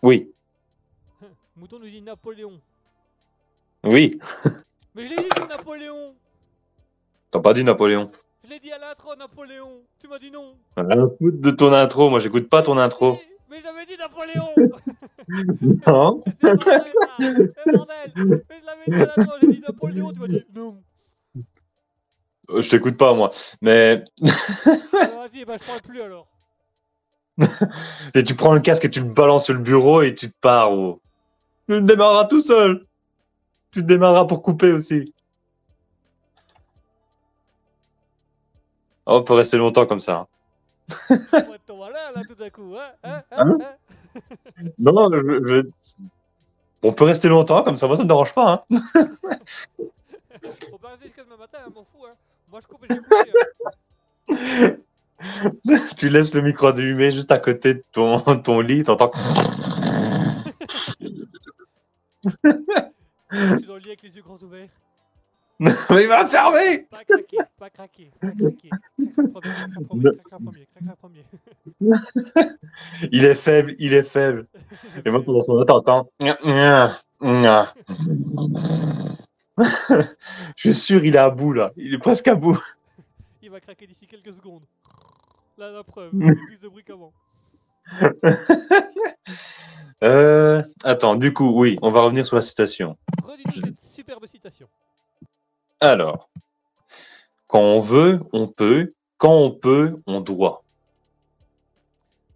Oui, 0.01 0.33
Mouton 1.55 1.79
nous 1.79 1.85
dit 1.89 2.01
Napoléon. 2.01 2.59
oui. 3.83 4.19
Mais 4.95 5.07
je 5.07 5.13
l'ai 5.13 5.29
dit 5.29 5.47
Napoléon 5.47 6.15
T'as 7.31 7.39
pas 7.39 7.53
dit 7.53 7.63
Napoléon. 7.63 8.11
Je 8.43 8.49
l'ai 8.49 8.59
dit 8.59 8.71
à 8.71 8.77
l'intro 8.77 9.15
Napoléon 9.15 9.81
Tu 9.99 10.07
m'as 10.07 10.19
dit 10.19 10.31
non 10.31 10.55
Rien 10.75 10.89
à 11.05 11.07
foutre 11.07 11.39
de 11.39 11.51
ton 11.51 11.71
intro. 11.73 12.09
Moi, 12.09 12.19
j'écoute 12.19 12.49
pas 12.49 12.61
ton 12.61 12.77
intro. 12.77 13.17
Mais, 13.49 13.61
j'avais 13.61 13.85
dit 13.85 13.95
Napoléon 13.97 14.49
Non. 15.87 16.21
C'est 16.41 17.71
bordel, 17.71 18.11
Mais 18.15 18.59
je 18.59 18.65
l'avais 18.65 18.85
dit 18.87 18.95
à 18.95 19.13
l'intro, 19.15 19.33
j'ai 19.41 19.47
dit 19.47 19.61
Napoléon, 19.65 20.11
tu 20.11 20.19
m'as 20.19 20.27
dit 20.27 20.45
non 20.53 20.77
Euh, 22.49 22.61
Je 22.61 22.69
t'écoute 22.69 22.97
pas, 22.97 23.13
moi. 23.13 23.29
Mais 23.61 24.03
Alors, 24.93 25.21
Vas-y, 25.29 25.45
bah 25.45 25.55
je 25.61 25.65
parle 25.65 25.81
plus 25.81 26.01
alors. 26.01 26.27
et 28.15 28.23
tu 28.23 28.35
prends 28.35 28.53
le 28.53 28.59
casque 28.59 28.85
et 28.85 28.89
tu 28.91 28.99
le 28.99 29.05
balances 29.07 29.45
sur 29.45 29.53
le 29.53 29.59
bureau 29.61 30.01
et 30.01 30.13
tu 30.13 30.29
te 30.29 30.35
pars. 30.41 30.71
oh. 30.73 30.99
Tu 31.69 31.75
te 31.75 31.79
démarreras 31.81 32.25
tout 32.25 32.41
seul. 32.41 32.85
Tu 33.71 33.81
te 33.81 33.85
démarreras 33.85 34.25
pour 34.25 34.43
couper 34.43 34.71
aussi. 34.71 35.13
Oh, 39.05 39.17
on 39.17 39.23
peut 39.23 39.33
rester 39.33 39.57
longtemps 39.57 39.85
comme 39.85 39.99
ça. 40.01 40.15
hein. 40.15 40.27
Là 41.09 42.21
tout 42.27 42.35
coup, 42.51 42.75
hein, 42.77 42.91
hein, 43.03 43.23
hein, 43.31 43.57
hein 43.61 43.75
Non, 44.77 45.09
je, 45.11 45.43
je- 45.43 45.97
On 46.83 46.91
peut 46.93 47.05
rester 47.05 47.29
longtemps 47.29 47.63
comme 47.63 47.77
ça. 47.77 47.87
Moi, 47.87 47.95
ça 47.95 48.03
me 48.03 48.07
dérange 48.07 48.33
pas. 48.33 48.65
Hein. 48.69 48.77
On 49.79 50.77
peut 50.77 50.87
rester 50.87 51.05
jusqu'à 51.05 51.23
demain 51.23 51.37
matin, 51.37 51.59
hein, 51.65 51.69
m'en 51.73 51.83
fous 51.83 52.05
hein. 52.05 52.13
Moi 52.51 52.59
je 52.61 52.67
coupe 52.67 52.83
et 52.83 52.87
je 52.93 52.99
hein. 54.29 54.77
tu 55.97 56.09
laisses 56.09 56.33
le 56.33 56.41
micro 56.41 56.67
allumé 56.67 57.11
juste 57.11 57.31
à 57.31 57.39
côté 57.39 57.75
de 57.75 57.83
ton, 57.91 58.19
ton 58.43 58.59
lit. 58.59 58.83
T'entends. 58.83 59.11
Je 63.31 63.57
suis 63.57 63.65
dans 63.67 63.73
le 63.73 63.79
lit 63.79 63.87
avec 63.87 64.03
les 64.03 64.15
yeux 64.15 64.21
grands 64.21 64.37
ouverts. 64.37 64.69
Mais 65.59 65.71
il 66.01 66.07
va 66.07 66.23
la 66.23 66.27
fermer. 66.27 66.87
Pas 66.89 67.03
craquer, 67.03 67.37
pas 67.57 67.69
craquer, 67.69 68.09
pas 68.19 68.31
premier. 70.99 71.25
Il 73.11 73.23
est 73.23 73.35
faible. 73.35 73.75
Il 73.79 73.93
est 73.93 74.03
faible. 74.03 74.47
Et 75.05 75.09
moi, 75.09 75.23
pendant 75.23 75.41
son 75.41 75.63
temps, 75.63 75.81
t'entends. 75.81 76.09
Je 80.55 80.61
suis 80.61 80.73
sûr, 80.73 81.05
il 81.05 81.15
est 81.15 81.19
à 81.19 81.29
bout 81.29 81.53
là. 81.53 81.71
Il 81.77 81.93
est 81.93 81.99
presque 81.99 82.27
à 82.27 82.35
bout. 82.35 82.59
Il 83.41 83.51
va 83.51 83.59
craquer 83.59 83.85
d'ici 83.87 84.07
quelques 84.07 84.33
secondes. 84.33 84.63
Là, 85.57 85.69
la 85.71 85.83
preuve, 85.83 86.09
plus 86.09 86.59
de 86.61 86.67
bruit 86.67 86.83
qu'avant. 86.83 87.13
Euh, 90.03 90.61
attends, 90.83 91.15
du 91.15 91.31
coup, 91.33 91.57
oui, 91.57 91.77
on 91.81 91.89
va 91.89 92.01
revenir 92.01 92.25
sur 92.25 92.35
la 92.35 92.41
citation. 92.41 92.97
Redis-nous 93.23 93.61
cette 93.61 93.79
superbe 93.79 94.25
citation. 94.25 94.67
Alors, 95.83 96.29
quand 97.47 97.59
on 97.59 97.81
veut, 97.81 98.21
on 98.31 98.47
peut. 98.47 98.93
Quand 99.17 99.33
on 99.35 99.51
peut, 99.51 99.97
on 100.07 100.21
doit. 100.21 100.63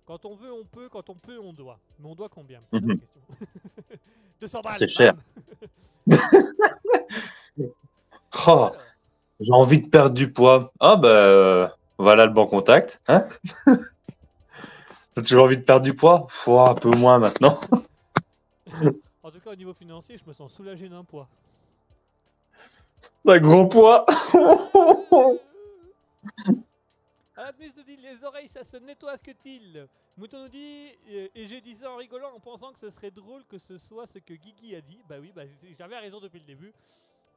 Quand 0.06 0.26
on 0.26 0.36
veut, 0.36 0.52
on 0.52 0.66
peut. 0.66 0.90
Quand 0.90 1.10
on 1.10 1.16
peut, 1.16 1.40
on 1.40 1.54
doit. 1.54 1.80
Mais 2.00 2.10
on 2.10 2.16
doit 2.16 2.28
combien? 2.28 2.60
C'est 2.74 2.82
Mhm. 2.82 2.90
la 2.90 2.96
question. 2.96 3.22
200 4.42 4.62
balles. 4.62 4.76
C'est 4.78 4.88
cher. 4.90 5.14
Oh, 8.50 8.70
j'ai 9.40 9.52
envie 9.54 9.82
de 9.82 9.90
perdre 9.90 10.14
du 10.14 10.32
poids. 10.32 10.72
Ah 10.80 10.96
bah, 10.96 11.08
euh, 11.08 11.68
voilà 11.98 12.26
le 12.28 12.32
bon 12.34 12.46
contact. 12.46 13.02
Hein 13.08 13.26
T'as 15.16 15.22
toujours 15.22 15.46
envie 15.46 15.58
de 15.58 15.64
perdre 15.64 15.84
du 15.84 15.94
poids 15.96 16.26
Faut 16.30 16.60
un 16.60 16.76
peu 16.76 16.92
moins 16.92 17.18
maintenant. 17.20 17.60
en 19.24 19.32
tout 19.32 19.40
cas, 19.40 19.52
au 19.52 19.56
niveau 19.56 19.74
financier, 19.74 20.18
je 20.18 20.24
me 20.28 20.34
sens 20.34 20.54
soulagé 20.54 20.88
d'un 20.88 21.04
poids. 21.04 21.28
Un 23.26 23.40
gros 23.40 23.68
poids. 23.68 24.06
Admus 27.36 27.72
nous 27.78 27.84
dit 27.84 27.98
les 27.98 28.24
oreilles, 28.24 28.48
ça 28.48 28.64
se 28.64 28.78
nettoie 28.78 29.18
ce 29.18 29.24
que 29.24 29.32
t-il 29.32 29.88
Mouton 30.18 30.44
nous 30.44 30.50
dit 30.50 30.90
euh, 31.10 31.28
et 31.36 31.48
j'ai 31.48 31.62
dit 31.62 31.76
ça 31.76 31.92
en 31.92 31.98
rigolant 31.98 32.34
en 32.36 32.40
pensant 32.40 32.74
que 32.74 32.80
ce 32.80 32.90
serait 32.90 33.12
drôle 33.12 33.46
que 33.46 33.60
ce 33.60 33.78
soit 33.78 34.08
ce 34.08 34.20
que 34.20 34.34
Guigui 34.34 34.76
a 34.76 34.82
dit. 34.82 35.04
Bah 35.08 35.18
oui, 35.20 35.32
bah, 35.32 35.44
j'avais 35.78 35.98
raison 36.00 36.20
depuis 36.20 36.40
le 36.40 36.46
début. 36.46 36.74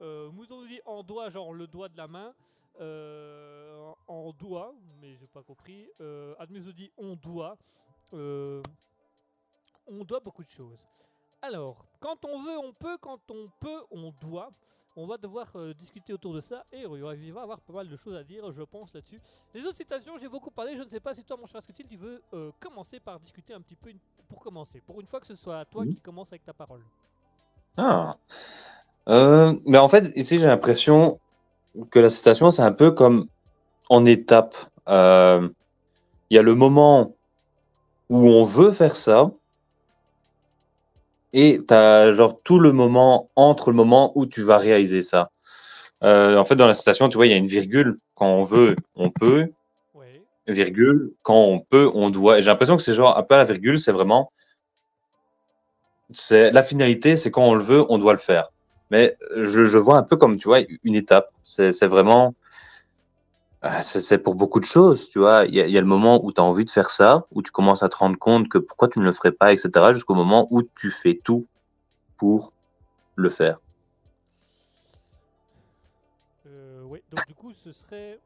Euh, 0.01 0.31
Mouton 0.31 0.63
nous 0.63 0.69
dit 0.69 0.81
en 0.87 1.03
doigt, 1.03 1.29
genre 1.31 1.53
le 1.53 1.67
doigt 1.67 1.89
de 1.91 1.97
la 1.99 2.09
main. 2.09 2.35
euh, 2.81 3.93
en 4.07 4.33
doit, 4.33 4.75
mais 5.01 5.17
j'ai 5.17 5.27
pas 5.27 5.43
compris. 5.43 5.89
Euh, 6.01 6.35
Admuso 6.39 6.73
dit 6.73 6.91
on 6.97 7.17
doit. 7.17 7.59
Euh, 8.15 8.63
on 9.87 10.05
doit 10.05 10.21
beaucoup 10.21 10.45
de 10.45 10.51
choses. 10.51 10.89
Alors, 11.43 11.87
quand 12.01 12.25
on 12.25 12.43
veut, 12.43 12.59
on 12.59 12.73
peut. 12.73 12.99
Quand 12.99 13.31
on 13.31 13.51
peut, 13.61 13.83
on 13.91 14.13
doit. 14.21 14.51
On 14.97 15.07
va 15.07 15.17
devoir 15.17 15.47
euh, 15.55 15.73
discuter 15.73 16.13
autour 16.13 16.35
de 16.35 16.41
ça 16.41 16.65
et 16.73 16.81
il 16.81 17.03
va 17.03 17.15
y 17.15 17.31
avoir 17.31 17.61
pas 17.61 17.73
mal 17.73 17.89
de 17.89 17.97
choses 17.97 18.17
à 18.17 18.25
dire, 18.25 18.51
je 18.51 18.63
pense, 18.63 18.93
là-dessus. 18.93 19.21
Les 19.55 19.65
autres 19.65 19.77
citations, 19.77 20.19
j'ai 20.19 20.29
beaucoup 20.29 20.51
parlé. 20.51 20.77
Je 20.77 20.83
ne 20.83 20.89
sais 20.89 21.01
pas 21.01 21.15
si 21.15 21.25
toi, 21.25 21.37
mon 21.37 21.47
cher 21.47 21.59
Asketil, 21.59 21.87
tu 21.87 21.97
veux 21.97 22.21
euh, 22.35 22.51
commencer 22.59 22.99
par 22.99 23.21
discuter 23.21 23.55
un 23.55 23.61
petit 23.61 23.77
peu 23.77 23.91
une- 23.91 24.01
pour 24.29 24.41
commencer. 24.43 24.81
Pour 24.81 25.01
une 25.01 25.07
fois 25.07 25.21
que 25.21 25.27
ce 25.27 25.37
soit 25.37 25.65
toi 25.67 25.85
qui 25.85 25.97
commence 26.01 26.29
avec 26.33 26.45
ta 26.45 26.53
parole. 26.53 26.83
Ah. 27.77 28.13
Euh, 29.09 29.57
mais 29.65 29.79
en 29.79 29.89
fait, 29.89 30.13
ici, 30.17 30.39
j'ai 30.39 30.47
l'impression 30.47 31.19
que 31.91 31.99
la 32.01 32.11
citation, 32.11 32.51
c'est 32.51 32.63
un 32.63 32.73
peu 32.73 32.91
comme 32.91 33.29
en 33.89 34.05
étape. 34.05 34.57
Il 34.89 35.53
y 36.37 36.39
a 36.39 36.43
le 36.43 36.55
moment 36.55 37.15
où 38.09 38.29
on 38.29 38.45
veut 38.45 38.73
faire 38.73 38.97
ça, 38.97 39.31
et 41.33 41.61
tu 41.67 41.75
as 41.75 42.13
genre 42.13 42.41
tout 42.43 42.59
le 42.59 42.73
moment 42.73 43.31
entre 43.37 43.71
le 43.71 43.77
moment 43.77 44.13
où 44.15 44.27
tu 44.27 44.43
vas 44.43 44.59
réaliser 44.59 45.03
ça. 45.03 45.31
Euh, 46.03 46.37
en 46.37 46.45
fait, 46.45 46.57
dans 46.57 46.67
la 46.67 46.75
citation, 46.75 47.09
tu 47.09 47.17
vois, 47.17 47.27
il 47.27 47.31
y 47.31 47.35
a 47.35 47.37
une 47.37 47.47
virgule. 47.47 47.99
Quand 48.15 48.29
on 48.29 48.43
veut, 48.43 48.77
on 48.97 49.11
peut. 49.11 49.49
Oui. 49.95 50.07
Virgule. 50.47 51.13
Quand 51.23 51.43
on 51.43 51.61
peut, 51.61 51.91
on 51.95 52.11
doit. 52.11 52.41
J'ai 52.41 52.47
l'impression 52.47 52.77
que 52.77 52.83
c'est 52.83 52.95
genre 52.95 53.17
un 53.17 53.23
peu 53.23 53.37
la 53.37 53.45
virgule, 53.45 53.79
c'est 53.79 53.93
vraiment. 53.93 54.33
C'est 56.13 56.51
la 56.51 56.63
finalité, 56.63 57.17
c'est 57.17 57.31
quand 57.31 57.45
on 57.45 57.55
le 57.55 57.63
veut, 57.63 57.85
on 57.89 57.99
doit 57.99 58.13
le 58.13 58.19
faire. 58.19 58.51
Mais 58.91 59.17
je, 59.37 59.65
je 59.65 59.79
vois 59.79 59.97
un 59.97 60.03
peu 60.03 60.17
comme, 60.17 60.37
tu 60.37 60.49
vois, 60.49 60.61
une 60.83 60.95
étape. 60.97 61.31
C'est 61.45 61.71
c'est 61.71 61.87
vraiment. 61.87 62.35
Ah, 63.63 63.83
C'est 63.83 64.19
pour 64.19 64.35
beaucoup 64.35 64.61
de 64.61 64.65
choses, 64.65 65.09
tu 65.11 65.19
vois. 65.19 65.45
Il 65.47 65.55
y 65.55 65.61
a, 65.61 65.67
il 65.67 65.73
y 65.73 65.79
a 65.79 65.81
le 65.81 65.87
moment 65.87 66.25
où 66.25 66.33
tu 66.33 66.41
as 66.41 66.45
envie 66.45 66.65
de 66.65 66.71
faire 66.71 66.91
ça, 66.91 67.27
où 67.31 67.43
tu 67.43 67.51
commences 67.51 67.83
à 67.83 67.89
te 67.89 67.97
rendre 67.97 68.19
compte 68.19 68.49
que 68.49 68.59
pourquoi 68.59 68.89
tu 68.89 68.99
ne 69.01 69.05
le 69.05 69.13
ferais 69.13 69.33
pas, 69.33 69.53
etc., 69.53 69.93
jusqu'au 69.93 70.15
moment 70.15 70.47
où 70.51 70.63
tu 70.63 70.91
fais 70.91 71.15
tout 71.23 71.47
pour 72.17 72.53
le 73.17 73.29
faire. 73.29 73.59
Euh, 76.47 76.83
oui, 76.85 77.03
donc 77.11 77.27
du 77.27 77.35
coup, 77.35 77.53
ce 77.53 77.73
serait. 77.73 78.19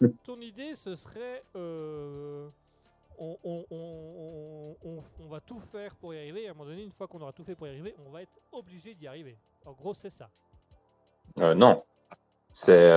Ton 0.24 0.40
idée, 0.40 0.74
ce 0.74 0.96
serait. 0.96 1.44
euh, 1.56 2.48
on, 3.18 3.36
on- 3.44 3.66
on- 3.70 4.76
on- 4.82 5.04
on 5.20 5.28
va 5.28 5.40
tout 5.40 5.60
faire 5.60 5.94
pour 5.96 6.14
y 6.14 6.18
arriver. 6.18 6.44
Et 6.44 6.48
à 6.48 6.52
un 6.52 6.54
moment 6.54 6.70
donné, 6.70 6.82
une 6.82 6.92
fois 6.92 7.06
qu'on 7.06 7.20
aura 7.20 7.32
tout 7.32 7.44
fait 7.44 7.54
pour 7.54 7.66
y 7.66 7.70
arriver, 7.70 7.94
on 8.06 8.10
va 8.10 8.22
être 8.22 8.32
obligé 8.50 8.94
d'y 8.94 9.06
arriver. 9.06 9.36
En 9.66 9.72
gros, 9.72 9.92
c'est 9.94 10.10
ça. 10.10 10.30
Euh, 11.40 11.54
non. 11.54 11.84
C'est. 12.52 12.90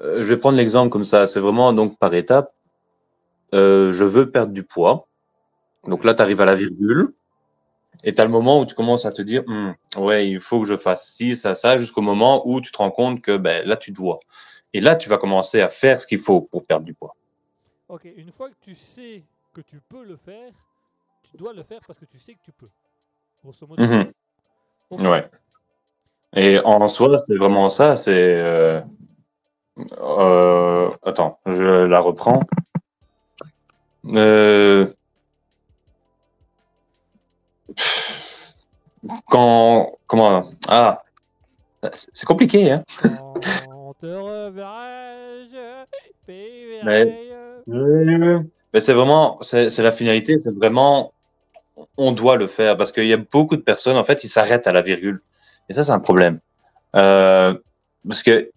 Euh, 0.00 0.22
je 0.22 0.28
vais 0.28 0.36
prendre 0.36 0.56
l'exemple 0.56 0.90
comme 0.90 1.04
ça. 1.04 1.26
C'est 1.26 1.40
vraiment 1.40 1.72
donc 1.72 1.98
par 1.98 2.14
étape. 2.14 2.52
Euh, 3.54 3.92
je 3.92 4.04
veux 4.04 4.30
perdre 4.30 4.52
du 4.52 4.62
poids. 4.62 5.06
Donc 5.86 6.04
là, 6.04 6.14
tu 6.14 6.22
arrives 6.22 6.40
à 6.40 6.44
la 6.44 6.54
virgule. 6.54 7.12
Et 8.04 8.14
tu 8.14 8.20
as 8.20 8.24
le 8.24 8.30
moment 8.30 8.60
où 8.60 8.66
tu 8.66 8.74
commences 8.74 9.06
à 9.06 9.12
te 9.12 9.22
dire, 9.22 9.42
Hmm, 9.46 9.72
ouais, 9.96 10.28
il 10.28 10.40
faut 10.40 10.60
que 10.60 10.66
je 10.66 10.76
fasse 10.76 11.12
ci, 11.12 11.34
ça, 11.34 11.54
ça, 11.54 11.78
jusqu'au 11.78 12.02
moment 12.02 12.46
où 12.46 12.60
tu 12.60 12.70
te 12.70 12.78
rends 12.78 12.90
compte 12.90 13.22
que 13.22 13.36
ben, 13.36 13.66
là, 13.66 13.76
tu 13.76 13.90
dois. 13.90 14.20
Et 14.74 14.80
là, 14.80 14.96
tu 14.96 15.08
vas 15.08 15.16
commencer 15.16 15.60
à 15.60 15.68
faire 15.68 15.98
ce 15.98 16.06
qu'il 16.06 16.18
faut 16.18 16.42
pour 16.42 16.66
perdre 16.66 16.84
du 16.84 16.92
poids. 16.92 17.16
Ok, 17.88 18.06
une 18.16 18.32
fois 18.32 18.50
que 18.50 18.56
tu 18.60 18.74
sais 18.74 19.22
que 19.54 19.60
tu 19.62 19.80
peux 19.88 20.04
le 20.04 20.16
faire, 20.16 20.52
tu 21.22 21.36
dois 21.36 21.52
le 21.54 21.62
faire 21.62 21.80
parce 21.86 21.98
que 21.98 22.04
tu 22.04 22.18
sais 22.18 22.34
que 22.34 22.42
tu 22.44 22.52
peux. 22.52 22.68
Grosso 23.42 23.66
modo. 23.66 23.82
Mhm. 23.82 24.12
Ok. 24.90 25.00
Ouais. 25.00 25.24
Et 26.34 26.58
en 26.64 26.86
soi, 26.88 27.16
c'est 27.16 27.36
vraiment 27.36 27.68
ça. 27.68 27.96
C'est. 27.96 28.40
euh, 28.40 28.80
euh, 30.00 30.90
attends, 31.04 31.38
je 31.46 31.84
la 31.84 32.00
reprends. 32.00 32.40
Euh, 34.06 34.86
Quand. 39.28 39.98
Comment. 40.06 40.50
Ah. 40.68 41.02
C'est 41.96 42.26
compliqué, 42.26 42.72
hein. 42.72 42.82
Quand 43.02 43.94
te 44.00 44.06
reverrai-je, 44.06 45.84
pays 46.26 46.80
Mais-. 46.84 48.42
Mais 48.72 48.80
c'est 48.80 48.92
vraiment. 48.92 49.38
C'est 49.42 49.68
c'est 49.68 49.82
la 49.82 49.92
finalité. 49.92 50.38
C'est 50.40 50.54
vraiment. 50.54 51.12
On 51.96 52.12
doit 52.12 52.36
le 52.36 52.46
faire 52.46 52.76
parce 52.76 52.92
qu'il 52.92 53.06
y 53.06 53.12
a 53.12 53.18
beaucoup 53.18 53.56
de 53.56 53.62
personnes, 53.62 53.96
en 53.96 54.04
fait, 54.04 54.24
ils 54.24 54.28
s'arrêtent 54.28 54.66
à 54.66 54.72
la 54.72 54.82
virgule. 54.82 55.20
Et 55.68 55.74
ça, 55.74 55.82
c'est 55.82 55.92
un 55.92 56.00
problème. 56.00 56.40
Euh, 56.94 57.54
parce 58.08 58.22
que. 58.22 58.50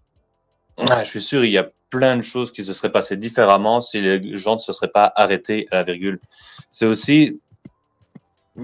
Ah, 0.89 1.03
je 1.03 1.09
suis 1.09 1.21
sûr, 1.21 1.43
il 1.45 1.51
y 1.51 1.57
a 1.57 1.69
plein 1.89 2.17
de 2.17 2.21
choses 2.21 2.51
qui 2.51 2.63
se 2.63 2.73
seraient 2.73 2.91
passées 2.91 3.17
différemment 3.17 3.81
si 3.81 4.01
les 4.01 4.37
gens 4.37 4.55
ne 4.55 4.59
se 4.59 4.73
seraient 4.73 4.91
pas 4.91 5.11
arrêtés 5.15 5.67
à 5.71 5.77
la 5.77 5.83
virgule. 5.83 6.19
C'est 6.71 6.85
aussi 6.85 7.39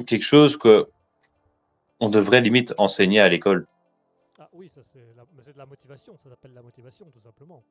quelque 0.08 0.24
chose 0.24 0.58
que 0.58 0.88
on 2.00 2.10
devrait 2.10 2.42
limite 2.42 2.74
enseigner 2.78 3.20
à 3.20 3.30
l'école. 3.30 3.66
Ah 4.38 4.50
oui, 4.52 4.70
ça 4.70 4.82
c'est 4.84 5.14
la- 5.16 5.26
mais 5.36 5.44
c'est 5.44 5.54
de 5.54 5.58
la 5.58 5.66
motivation, 5.66 6.18
ça 6.18 6.30
s'appelle 6.30 6.54
la 6.54 6.62
motivation 6.62 7.10
tout 7.10 7.22
simplement. 7.22 7.64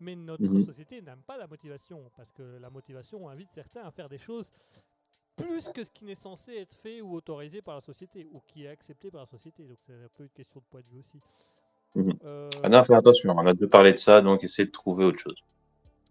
Mais 0.00 0.16
notre 0.16 0.52
Mhm. 0.52 0.64
société 0.64 1.00
n'aime 1.00 1.22
pas 1.26 1.36
la 1.36 1.46
motivation 1.46 2.10
parce 2.16 2.30
que 2.32 2.58
la 2.60 2.70
motivation 2.70 3.28
invite 3.28 3.50
certains 3.54 3.84
à 3.84 3.90
faire 3.90 4.08
des 4.08 4.18
choses 4.18 4.50
plus 5.36 5.70
que 5.70 5.84
ce 5.84 5.90
qui 5.90 6.04
n'est 6.04 6.16
censé 6.16 6.56
être 6.56 6.74
fait 6.74 7.00
ou 7.00 7.14
autorisé 7.14 7.62
par 7.62 7.76
la 7.76 7.80
société 7.80 8.26
ou 8.32 8.42
qui 8.48 8.64
est 8.64 8.68
accepté 8.68 9.10
par 9.10 9.20
la 9.20 9.26
société. 9.26 9.62
Donc 9.64 9.78
c'est 9.86 9.92
un 9.92 10.08
peu 10.16 10.24
une 10.24 10.30
question 10.30 10.60
de 10.60 10.64
point 10.66 10.80
de 10.80 10.88
vue 10.92 10.98
aussi. 10.98 11.20
Mhm. 11.98 12.12
Euh, 12.24 12.48
Ah 12.62 12.68
non, 12.68 12.84
fais 12.84 12.94
attention, 12.94 13.34
on 13.36 13.46
a 13.46 13.54
de 13.54 13.66
parler 13.66 13.92
de 13.92 13.98
ça, 13.98 14.20
donc 14.20 14.44
essayez 14.44 14.66
de 14.66 14.72
trouver 14.72 15.04
autre 15.04 15.18
chose. 15.18 15.36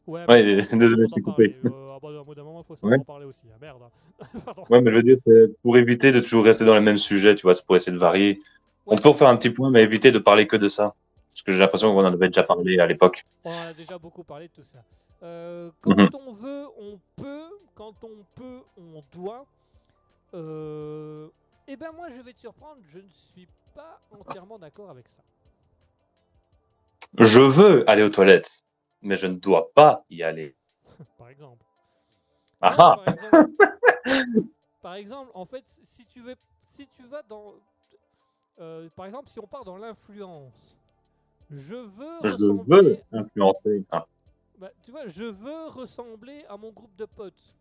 ouais, 0.05 0.26
désolé, 0.73 1.05
je 1.07 1.14
t'ai 1.14 1.22
coupé. 1.22 1.55
Euh, 1.65 1.93
ah 1.95 1.99
bah, 2.01 2.09
bout 2.26 2.35
moment, 2.35 2.64
faut 2.64 2.76
Ouais. 2.84 2.99
parler 3.05 3.26
aussi. 3.26 3.43
Ah, 3.53 3.57
merde. 3.61 3.81
hein. 3.84 3.91
Ouais, 4.69 4.81
mais 4.81 4.91
je 4.91 4.95
veux 4.97 5.03
dire, 5.03 5.18
c'est 5.23 5.61
pour 5.61 5.77
éviter 5.77 6.11
de 6.11 6.19
toujours 6.19 6.43
rester 6.43 6.65
dans 6.65 6.73
les 6.73 6.81
mêmes 6.81 6.97
sujets, 6.97 7.35
tu 7.35 7.43
vois, 7.43 7.53
c'est 7.53 7.65
pour 7.65 7.76
essayer 7.76 7.93
de 7.93 7.99
varier. 7.99 8.41
On 8.85 8.95
peut 8.97 9.09
refaire 9.09 9.27
un 9.30 9.38
petit 9.38 9.49
point, 9.49 9.69
mais 9.69 9.84
éviter 9.84 10.11
de 10.11 10.19
parler 10.19 10.45
que 10.47 10.57
de 10.57 10.68
ça. 10.68 10.93
Parce 11.34 11.43
que 11.43 11.51
j'ai 11.51 11.59
l'impression 11.59 11.93
qu'on 11.93 12.01
en 12.01 12.14
avait 12.14 12.27
déjà 12.27 12.43
parlé 12.43 12.80
à 12.80 12.88
l'époque. 12.88 13.23
On 13.45 13.51
a 13.51 13.73
déjà 13.73 13.97
beaucoup 13.97 14.23
parlé 14.23 14.47
de 14.47 14.53
tout 14.53 14.64
ça. 14.64 14.80
Euh, 15.23 15.72
quand 15.81 15.91
Mhm. 15.95 16.09
on 16.27 16.34
veut, 16.34 16.65
on 16.80 16.99
peut. 17.15 17.49
Quand 17.76 17.93
on 18.03 18.26
peut, 18.35 18.59
on 18.77 19.03
doit. 19.14 19.45
Euh, 20.34 21.27
eh 21.68 21.76
ben 21.76 21.91
moi, 21.95 22.07
je 22.09 22.22
vais 22.22 22.34
te 22.34 22.39
surprendre. 22.39 22.77
Je 22.91 22.99
ne 22.99 23.09
suis 23.09 23.47
pas 23.76 23.99
entièrement 24.19 24.57
d'accord 24.57 24.89
avec 24.89 25.07
ça. 25.09 25.22
Je 27.18 27.41
veux 27.41 27.89
aller 27.89 28.03
aux 28.03 28.10
toilettes, 28.10 28.64
mais 29.02 29.15
je 29.15 29.27
ne 29.27 29.35
dois 29.35 29.72
pas 29.73 30.06
y 30.10 30.23
aller. 30.23 30.56
Par 31.18 31.30
exemple. 31.30 31.65
Ah 32.60 32.76
ah 32.77 32.95
par, 33.06 33.14
exemple 33.14 33.52
par 34.81 34.94
exemple, 34.95 35.31
en 35.35 35.45
fait, 35.45 35.64
si 35.84 36.06
tu 36.07 36.22
veux, 36.22 36.35
si 36.69 36.88
tu 36.88 37.06
vas 37.06 37.22
dans, 37.22 37.53
euh, 38.60 38.89
par 38.95 39.06
exemple, 39.06 39.30
si 39.30 39.39
on 39.39 39.45
part 39.45 39.64
dans 39.64 39.77
l'influence, 39.77 40.76
je 41.52 41.76
veux. 41.76 42.18
Je 42.23 42.30
ressembler 42.34 42.81
veux 42.81 43.19
influencer. 43.19 43.85
Ah. 43.91 44.07
Bah, 44.57 44.72
tu 44.81 44.89
vois, 44.89 45.07
je 45.07 45.26
veux 45.26 45.68
ressembler 45.68 46.45
à 46.49 46.57
mon 46.57 46.72
groupe 46.72 46.95
de 46.95 47.06
potes. 47.06 47.56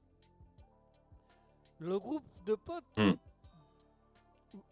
Le 1.78 1.98
groupe 1.98 2.24
de 2.46 2.54
potes 2.54 2.84
Hmm. 2.96 3.12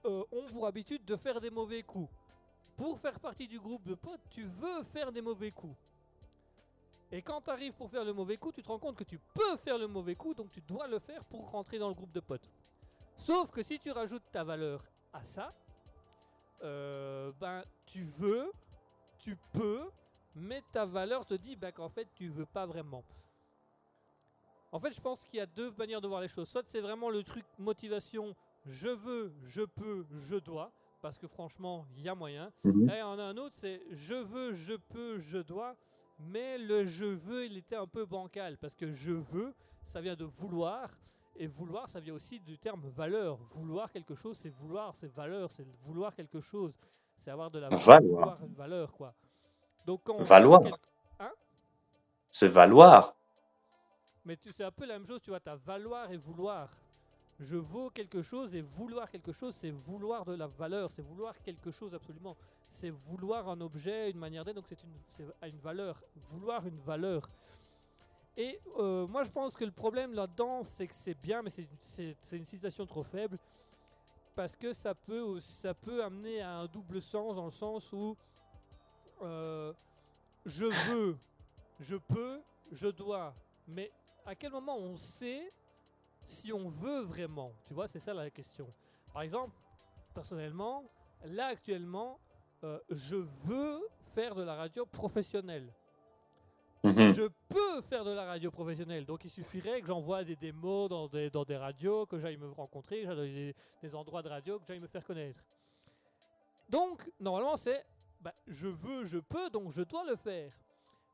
euh, 0.06 0.24
ont 0.32 0.46
pour 0.46 0.66
habitude 0.66 1.04
de 1.04 1.16
faire 1.16 1.38
des 1.38 1.50
mauvais 1.50 1.82
coups. 1.82 2.08
Pour 2.76 2.98
faire 2.98 3.18
partie 3.20 3.46
du 3.46 3.58
groupe 3.58 3.84
de 3.84 3.94
potes, 3.94 4.20
tu 4.30 4.44
veux 4.44 4.82
faire 4.84 5.12
des 5.12 5.22
mauvais 5.22 5.50
coups. 5.50 5.76
Et 7.12 7.22
quand 7.22 7.40
tu 7.42 7.50
arrives 7.50 7.74
pour 7.74 7.90
faire 7.90 8.04
le 8.04 8.12
mauvais 8.12 8.36
coup, 8.36 8.50
tu 8.50 8.62
te 8.62 8.68
rends 8.68 8.78
compte 8.78 8.96
que 8.96 9.04
tu 9.04 9.18
peux 9.34 9.56
faire 9.58 9.78
le 9.78 9.86
mauvais 9.86 10.16
coup, 10.16 10.34
donc 10.34 10.50
tu 10.50 10.60
dois 10.60 10.88
le 10.88 10.98
faire 10.98 11.24
pour 11.24 11.50
rentrer 11.50 11.78
dans 11.78 11.88
le 11.88 11.94
groupe 11.94 12.12
de 12.12 12.20
potes. 12.20 12.50
Sauf 13.16 13.50
que 13.50 13.62
si 13.62 13.78
tu 13.78 13.92
rajoutes 13.92 14.24
ta 14.32 14.42
valeur 14.42 14.82
à 15.12 15.22
ça, 15.22 15.54
euh, 16.62 17.30
ben 17.38 17.62
tu 17.86 18.02
veux, 18.02 18.50
tu 19.18 19.36
peux, 19.52 19.88
mais 20.34 20.62
ta 20.72 20.84
valeur 20.84 21.24
te 21.24 21.34
dit 21.34 21.54
ben, 21.54 21.70
qu'en 21.70 21.88
fait 21.88 22.08
tu 22.14 22.28
veux 22.28 22.46
pas 22.46 22.66
vraiment. 22.66 23.04
En 24.72 24.80
fait, 24.80 24.90
je 24.90 25.00
pense 25.00 25.24
qu'il 25.24 25.36
y 25.36 25.40
a 25.40 25.46
deux 25.46 25.70
manières 25.78 26.00
de 26.00 26.08
voir 26.08 26.20
les 26.20 26.26
choses. 26.26 26.48
Soit 26.48 26.66
c'est 26.66 26.80
vraiment 26.80 27.08
le 27.08 27.22
truc 27.22 27.44
motivation, 27.58 28.34
je 28.66 28.88
veux, 28.88 29.32
je 29.44 29.62
peux, 29.62 30.04
je 30.18 30.34
dois, 30.34 30.72
parce 31.04 31.18
que 31.18 31.26
franchement, 31.28 31.84
il 31.98 32.02
y 32.02 32.08
a 32.08 32.14
moyen. 32.14 32.50
Et 32.88 33.02
on 33.02 33.18
a 33.18 33.24
un 33.24 33.36
autre, 33.36 33.56
c'est 33.56 33.82
je 33.90 34.14
veux, 34.14 34.54
je 34.54 34.72
peux, 34.72 35.18
je 35.18 35.36
dois, 35.36 35.76
mais 36.18 36.56
le 36.56 36.86
je 36.86 37.04
veux, 37.04 37.44
il 37.44 37.58
était 37.58 37.76
un 37.76 37.86
peu 37.86 38.06
bancal, 38.06 38.56
parce 38.56 38.74
que 38.74 38.90
je 38.90 39.12
veux, 39.12 39.52
ça 39.92 40.00
vient 40.00 40.16
de 40.16 40.24
vouloir, 40.24 40.88
et 41.36 41.46
vouloir, 41.46 41.90
ça 41.90 42.00
vient 42.00 42.14
aussi 42.14 42.40
du 42.40 42.56
terme 42.58 42.80
valeur. 42.88 43.36
Vouloir 43.36 43.92
quelque 43.92 44.14
chose, 44.14 44.38
c'est 44.38 44.48
vouloir, 44.48 44.94
c'est 44.94 45.12
valeur, 45.12 45.50
c'est 45.50 45.66
vouloir 45.82 46.14
quelque 46.14 46.40
chose, 46.40 46.74
c'est 47.18 47.30
avoir 47.30 47.50
de 47.50 47.58
la 47.58 47.68
Valoir. 47.68 48.38
valeur, 48.56 48.90
quoi. 48.94 49.12
Donc 49.84 50.00
quand 50.04 50.22
Valoir. 50.22 50.62
quelque- 50.62 50.78
C'est 52.30 52.48
valoir. 52.48 53.14
Mais 54.24 54.38
tu 54.38 54.48
c'est 54.48 54.64
un 54.64 54.72
peu 54.72 54.86
la 54.86 54.98
même 54.98 55.06
chose, 55.06 55.20
tu 55.20 55.28
vois, 55.28 55.38
tu 55.40 55.50
as 55.50 55.56
valoir 55.56 56.10
et 56.10 56.16
vouloir. 56.16 56.70
Je 57.40 57.56
vaux 57.56 57.90
quelque 57.90 58.22
chose 58.22 58.54
et 58.54 58.60
vouloir 58.62 59.10
quelque 59.10 59.32
chose, 59.32 59.54
c'est 59.54 59.70
vouloir 59.70 60.24
de 60.24 60.34
la 60.34 60.46
valeur, 60.46 60.90
c'est 60.90 61.02
vouloir 61.02 61.40
quelque 61.42 61.70
chose 61.70 61.94
absolument. 61.94 62.36
c'est 62.68 62.90
vouloir 62.90 63.48
un 63.48 63.60
objet, 63.60 64.10
une 64.10 64.18
manière 64.18 64.44
d'être, 64.44 64.56
donc 64.56 64.66
c'est 64.68 64.82
une, 64.82 65.32
une 65.48 65.58
valeur, 65.58 66.02
vouloir 66.16 66.66
une 66.66 66.78
valeur. 66.80 67.28
Et 68.36 68.58
euh, 68.78 69.06
moi 69.06 69.22
je 69.22 69.30
pense 69.30 69.54
que 69.54 69.64
le 69.64 69.70
problème 69.70 70.12
là-dedans, 70.12 70.64
c'est 70.64 70.88
que 70.88 70.94
c'est 70.94 71.14
bien, 71.14 71.40
mais 71.42 71.50
c'est- 71.50 72.36
une 72.36 72.44
citation 72.44 72.84
trop 72.86 73.04
faible, 73.04 73.38
parce 74.34 74.56
que 74.56 74.72
ça 74.72 74.92
peut, 74.94 75.38
ça 75.40 75.72
peut 75.74 76.02
amener 76.02 76.40
à 76.40 76.56
un 76.58 76.66
double 76.66 77.00
sens, 77.00 77.36
dans 77.36 77.44
le 77.44 77.52
sens 77.52 77.92
où 77.92 78.16
euh, 79.22 79.72
je 80.44 80.64
veux, 80.90 81.16
je 81.78 81.96
peux, 81.96 82.40
je 82.72 82.88
dois, 82.88 83.34
mais 83.68 83.92
à 84.26 84.34
quel 84.34 84.50
moment 84.50 84.76
on 84.78 84.96
sait 84.96 85.52
si 86.26 86.52
on 86.52 86.68
veut 86.68 87.00
vraiment 87.00 87.52
Tu 87.66 87.74
vois, 87.74 87.88
c'est 87.88 88.00
ça 88.00 88.14
la 88.14 88.30
question. 88.30 88.72
Par 89.12 89.22
exemple, 89.22 89.54
personnellement, 90.14 90.84
là 91.24 91.46
actuellement, 91.46 92.18
euh, 92.62 92.78
je 92.90 93.16
veux 93.16 93.80
faire 94.14 94.34
de 94.34 94.42
la 94.42 94.54
radio 94.54 94.86
professionnelle. 94.86 95.72
Mhm. 96.82 97.14
Je 97.14 97.28
peux 97.48 97.80
faire 97.82 98.04
de 98.04 98.10
la 98.10 98.24
radio 98.26 98.50
professionnelle, 98.50 99.06
donc 99.06 99.24
il 99.24 99.30
suffirait 99.30 99.80
que 99.80 99.86
j'envoie 99.86 100.22
des 100.22 100.36
démos 100.36 100.90
dans 100.90 101.08
des, 101.08 101.30
dans 101.30 101.44
des 101.44 101.56
radios, 101.56 102.04
que 102.04 102.18
j'aille 102.18 102.36
me 102.36 102.50
rencontrer, 102.50 103.02
que 103.02 103.06
j'aille 103.06 103.34
des, 103.34 103.56
des 103.82 103.94
endroits 103.94 104.22
de 104.22 104.28
radio, 104.28 104.58
que 104.58 104.66
j'aille 104.66 104.80
me 104.80 104.86
faire 104.86 105.04
connaître. 105.04 105.42
Donc, 106.68 107.10
normalement, 107.20 107.56
c'est 107.56 107.84
bah, 108.20 108.34
je 108.46 108.68
veux, 108.68 109.04
je 109.04 109.18
peux, 109.18 109.50
donc 109.50 109.70
je 109.70 109.82
dois 109.82 110.04
le 110.04 110.16
faire. 110.16 110.52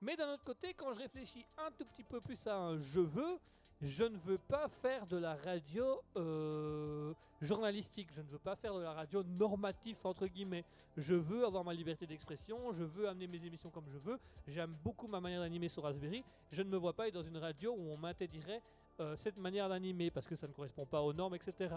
Mais 0.01 0.17
d'un 0.17 0.33
autre 0.33 0.45
côté, 0.45 0.75
quand 0.75 0.93
je 0.93 1.01
réfléchis 1.01 1.45
un 1.59 1.71
tout 1.73 1.85
petit 1.85 2.05
peu 2.05 2.21
plus 2.21 2.47
à 2.47 2.57
un 2.57 2.79
je 2.79 3.01
veux, 3.01 3.39
je 3.81 4.05
ne 4.05 4.17
veux 4.17 4.39
pas 4.39 4.69
faire 4.69 5.07
de 5.07 5.17
la 5.17 5.35
radio 5.37 6.03
euh, 6.17 7.15
journalistique, 7.41 8.09
je 8.13 8.21
ne 8.21 8.27
veux 8.27 8.39
pas 8.39 8.55
faire 8.55 8.75
de 8.75 8.83
la 8.83 8.93
radio 8.93 9.23
normative, 9.23 9.97
entre 10.05 10.27
guillemets. 10.27 10.65
Je 10.97 11.15
veux 11.15 11.47
avoir 11.47 11.65
ma 11.65 11.73
liberté 11.73 12.07
d'expression, 12.07 12.73
je 12.73 12.85
veux 12.85 13.09
amener 13.09 13.27
mes 13.27 13.43
émissions 13.45 13.71
comme 13.71 13.89
je 13.89 13.99
veux, 13.99 14.19
J'aime 14.47 14.77
beaucoup 14.85 15.07
ma 15.07 15.21
manière 15.21 15.41
d'animer 15.41 15.69
sur 15.69 15.83
Raspberry. 15.83 16.25
Je 16.53 16.63
ne 16.63 16.69
me 16.69 16.77
vois 16.77 16.93
pas 16.93 17.09
être 17.09 17.15
dans 17.15 17.23
une 17.23 17.39
radio 17.39 17.73
où 17.73 17.91
on 17.91 17.97
m'interdirait 17.97 18.63
euh, 19.01 19.17
cette 19.17 19.39
manière 19.39 19.69
d'animer 19.69 20.11
parce 20.11 20.27
que 20.27 20.37
ça 20.37 20.47
ne 20.47 20.53
correspond 20.53 20.85
pas 20.85 21.01
aux 21.01 21.15
normes, 21.15 21.35
etc. 21.35 21.75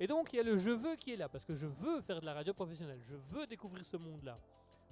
Et 0.00 0.06
donc 0.06 0.32
il 0.32 0.36
y 0.36 0.40
a 0.40 0.42
le 0.42 0.56
je 0.56 0.70
veux 0.70 0.96
qui 0.96 1.12
est 1.12 1.16
là 1.16 1.28
parce 1.28 1.44
que 1.44 1.54
je 1.54 1.66
veux 1.66 2.00
faire 2.00 2.20
de 2.20 2.26
la 2.26 2.34
radio 2.34 2.52
professionnelle. 2.54 3.00
Je 3.08 3.14
veux 3.14 3.46
découvrir 3.46 3.84
ce 3.84 3.96
monde-là. 3.96 4.38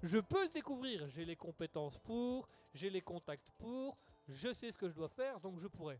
Je 0.02 0.18
peux 0.18 0.42
le 0.44 0.50
découvrir. 0.50 1.08
J'ai 1.08 1.24
les 1.24 1.34
compétences 1.34 1.98
pour, 1.98 2.48
j'ai 2.74 2.90
les 2.90 3.00
contacts 3.00 3.50
pour, 3.58 3.96
je 4.28 4.52
sais 4.52 4.70
ce 4.70 4.78
que 4.78 4.88
je 4.88 4.94
dois 4.94 5.08
faire, 5.08 5.40
donc 5.40 5.58
je 5.58 5.66
pourrais. 5.66 5.98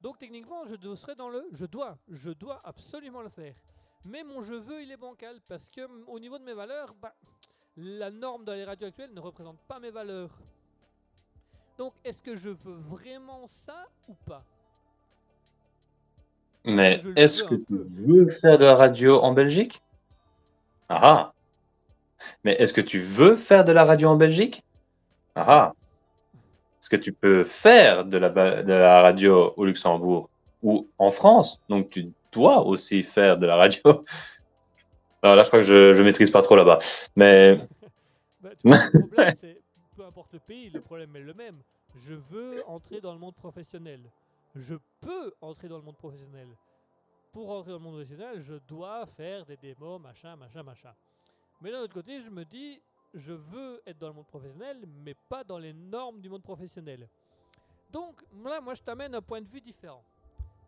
Donc 0.00 0.18
techniquement, 0.18 0.64
je 0.66 0.94
serais 0.94 1.14
dans 1.14 1.28
le 1.28 1.46
je 1.52 1.66
dois. 1.66 1.98
Je 2.08 2.30
dois 2.30 2.60
absolument 2.64 3.22
le 3.22 3.28
faire. 3.28 3.54
Mais 4.04 4.22
mon 4.22 4.40
je 4.42 4.54
veux, 4.54 4.82
il 4.82 4.90
est 4.92 4.96
bancal 4.96 5.40
parce 5.48 5.68
que 5.68 5.80
mm, 5.80 6.04
au 6.08 6.18
niveau 6.18 6.38
de 6.38 6.44
mes 6.44 6.54
valeurs, 6.54 6.94
bah, 7.00 7.14
la 7.76 8.10
norme 8.10 8.44
dans 8.44 8.54
les 8.54 8.64
radios 8.64 8.88
actuelles 8.88 9.12
ne 9.12 9.20
représente 9.20 9.58
pas 9.68 9.80
mes 9.80 9.90
valeurs. 9.90 10.30
Donc, 11.76 11.92
est-ce 12.04 12.22
que 12.22 12.34
je 12.36 12.50
veux 12.50 12.76
vraiment 12.88 13.46
ça 13.46 13.86
ou 14.08 14.14
pas? 14.14 14.44
Mais 16.64 17.00
est-ce 17.16 17.44
que 17.44 17.54
tu 17.54 17.76
veux 17.78 18.28
faire 18.28 18.58
de 18.58 18.64
la 18.64 18.74
radio 18.74 19.20
en 19.20 19.32
Belgique? 19.32 19.82
Ah 20.88 21.00
ah. 21.02 21.32
Mais 22.44 22.54
est-ce 22.54 22.72
que 22.72 22.80
tu 22.80 22.98
veux 22.98 23.36
faire 23.36 23.64
de 23.64 23.72
la 23.72 23.84
radio 23.84 24.08
en 24.08 24.16
Belgique? 24.16 24.64
Ah 25.34 25.44
ah. 25.48 25.74
Est-ce 26.86 26.96
que 26.96 27.02
tu 27.02 27.12
peux 27.12 27.42
faire 27.42 28.04
de 28.04 28.16
la, 28.16 28.30
de 28.30 28.72
la 28.72 29.02
radio 29.02 29.52
au 29.56 29.64
Luxembourg 29.64 30.30
ou 30.62 30.88
en 30.98 31.10
France 31.10 31.60
Donc 31.68 31.90
tu 31.90 32.12
dois 32.30 32.64
aussi 32.64 33.02
faire 33.02 33.38
de 33.38 33.46
la 33.46 33.56
radio. 33.56 33.82
Non, 35.24 35.34
là, 35.34 35.42
je 35.42 35.48
crois 35.48 35.58
que 35.58 35.66
je, 35.66 35.94
je 35.94 36.02
maîtrise 36.04 36.30
pas 36.30 36.42
trop 36.42 36.54
là-bas. 36.54 36.78
Mais 37.16 37.58
Bah, 38.40 38.50
tu 38.56 38.68
vois, 38.68 38.78
Le 38.92 39.00
problème, 39.08 39.34
c'est 39.34 39.60
peu 39.96 40.04
importe 40.04 40.32
le 40.32 40.38
pays, 40.38 40.70
le 40.70 40.80
problème 40.80 41.16
est 41.16 41.20
le 41.20 41.34
même. 41.34 41.60
Je 41.96 42.14
veux 42.14 42.62
entrer 42.68 43.00
dans 43.00 43.12
le 43.12 43.18
monde 43.18 43.34
professionnel. 43.34 44.00
Je 44.54 44.76
peux 45.00 45.32
entrer 45.40 45.66
dans 45.66 45.78
le 45.78 45.82
monde 45.82 45.96
professionnel. 45.96 46.46
Pour 47.32 47.50
entrer 47.50 47.72
dans 47.72 47.78
le 47.78 47.82
monde 47.82 47.94
professionnel, 47.94 48.44
je 48.46 48.54
dois 48.68 49.06
faire 49.16 49.44
des 49.44 49.56
démos, 49.56 50.00
machin, 50.00 50.36
machin, 50.36 50.62
machin. 50.62 50.92
Mais 51.60 51.72
d'un 51.72 51.80
autre 51.80 51.94
côté, 51.94 52.22
je 52.22 52.30
me 52.30 52.44
dis, 52.44 52.80
je 53.16 53.32
veux 53.32 53.80
être 53.86 53.98
dans 53.98 54.08
le 54.08 54.12
monde 54.14 54.26
professionnel, 54.26 54.78
mais 55.04 55.14
pas 55.28 55.42
dans 55.42 55.58
les 55.58 55.72
normes 55.72 56.20
du 56.20 56.28
monde 56.28 56.42
professionnel. 56.42 57.08
Donc 57.90 58.22
là, 58.44 58.60
moi, 58.60 58.74
je 58.74 58.82
t'amène 58.82 59.14
un 59.14 59.22
point 59.22 59.40
de 59.40 59.48
vue 59.48 59.60
différent. 59.60 60.02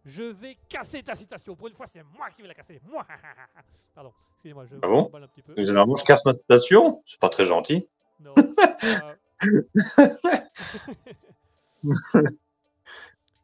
Je 0.05 0.23
vais 0.23 0.57
casser 0.69 1.03
ta 1.03 1.15
citation. 1.15 1.55
Pour 1.55 1.69
une 1.69 1.75
fois, 1.75 1.87
c'est 1.87 2.03
moi 2.17 2.31
qui 2.31 2.41
vais 2.43 2.49
la 2.49 2.55
casser. 2.55 2.81
Moi. 2.89 3.07
Pardon. 3.95 4.13
Excusez-moi, 4.33 4.65
je 4.67 4.77
Ah 4.81 4.87
bon 4.87 5.11
un 5.15 5.27
petit 5.27 5.43
peu. 5.43 5.55
généralement, 5.57 5.97
je 5.97 6.05
casse 6.05 6.25
ma 6.25 6.33
citation. 6.33 7.03
C'est 7.05 7.21
pas 7.21 7.29
très 7.29 7.45
gentil. 7.45 7.87
Non. 8.21 8.35
euh, 9.45 9.63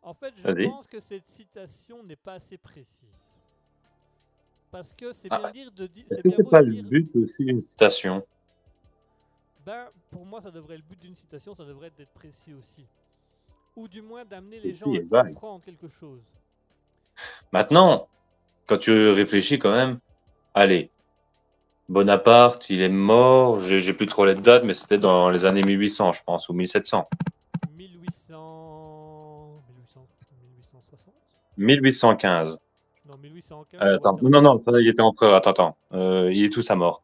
en 0.03 0.15
fait, 0.15 0.35
je 0.37 0.69
pense 0.69 0.87
que 0.87 1.01
cette 1.01 1.29
citation 1.29 2.03
n'est 2.03 2.17
pas 2.17 2.35
assez 2.35 2.57
précise. 2.57 3.09
Parce 4.71 4.93
que 4.93 5.13
c'est 5.13 5.29
Ah. 5.31 5.39
bien 5.41 5.51
dire 5.53 5.73
de 5.73 5.87
dire. 5.87 6.05
Est-ce 6.11 6.23
que 6.23 6.29
c'est 6.29 6.49
pas 6.49 6.63
le 6.63 6.83
but 6.83 7.15
aussi 7.17 7.45
d'une 7.45 7.61
citation? 7.61 8.25
Ben, 9.65 9.87
pour 10.11 10.27
moi, 10.27 10.41
ça 10.41 10.51
devrait 10.51 10.77
le 10.77 10.83
but 10.83 11.01
d'une 11.01 11.17
citation, 11.17 11.55
ça 11.55 11.65
devrait 11.65 11.89
être 11.89 11.97
d'être 11.97 12.13
précis 12.13 12.53
aussi. 12.53 12.87
Ou 13.77 13.89
du 13.89 14.03
moins 14.03 14.25
d'amener 14.25 14.61
les 14.61 14.75
gens 14.75 14.93
à 14.93 14.99
vague. 15.09 15.29
comprendre 15.35 15.65
quelque 15.65 15.89
chose. 15.89 16.21
Maintenant, 17.51 18.09
quand 18.67 18.77
tu 18.77 19.11
réfléchis 19.11 19.59
quand 19.59 19.73
même, 19.73 19.99
allez, 20.53 20.91
Bonaparte, 21.89 22.71
il 22.71 22.81
est 22.81 22.89
mort, 22.89 23.59
j'ai 23.59 23.93
plus 23.93 24.07
trop 24.07 24.25
les 24.25 24.35
dates, 24.35 24.65
mais 24.65 24.75
c'était 24.75 24.99
dans 24.99 25.31
les 25.31 25.45
années 25.45 25.63
1800, 25.63 26.13
je 26.13 26.25
pense, 26.25 26.49
ou 26.49 26.53
1700. 26.53 27.09
1800. 27.77 29.63
1800 29.69 30.07
1860 30.37 31.15
1815. 31.59 32.59
Non, 33.07 33.19
1815. 33.23 33.81
Euh, 33.83 33.97
attends, 33.97 34.19
non, 34.23 34.41
non, 34.41 34.59
ça, 34.59 34.73
il 34.81 34.89
était 34.89 35.03
empereur, 35.03 35.35
attends, 35.35 35.51
attends, 35.51 35.77
euh, 35.93 36.33
il 36.33 36.45
est 36.45 36.51
tout 36.51 36.63
sa 36.63 36.75
mort. 36.75 37.03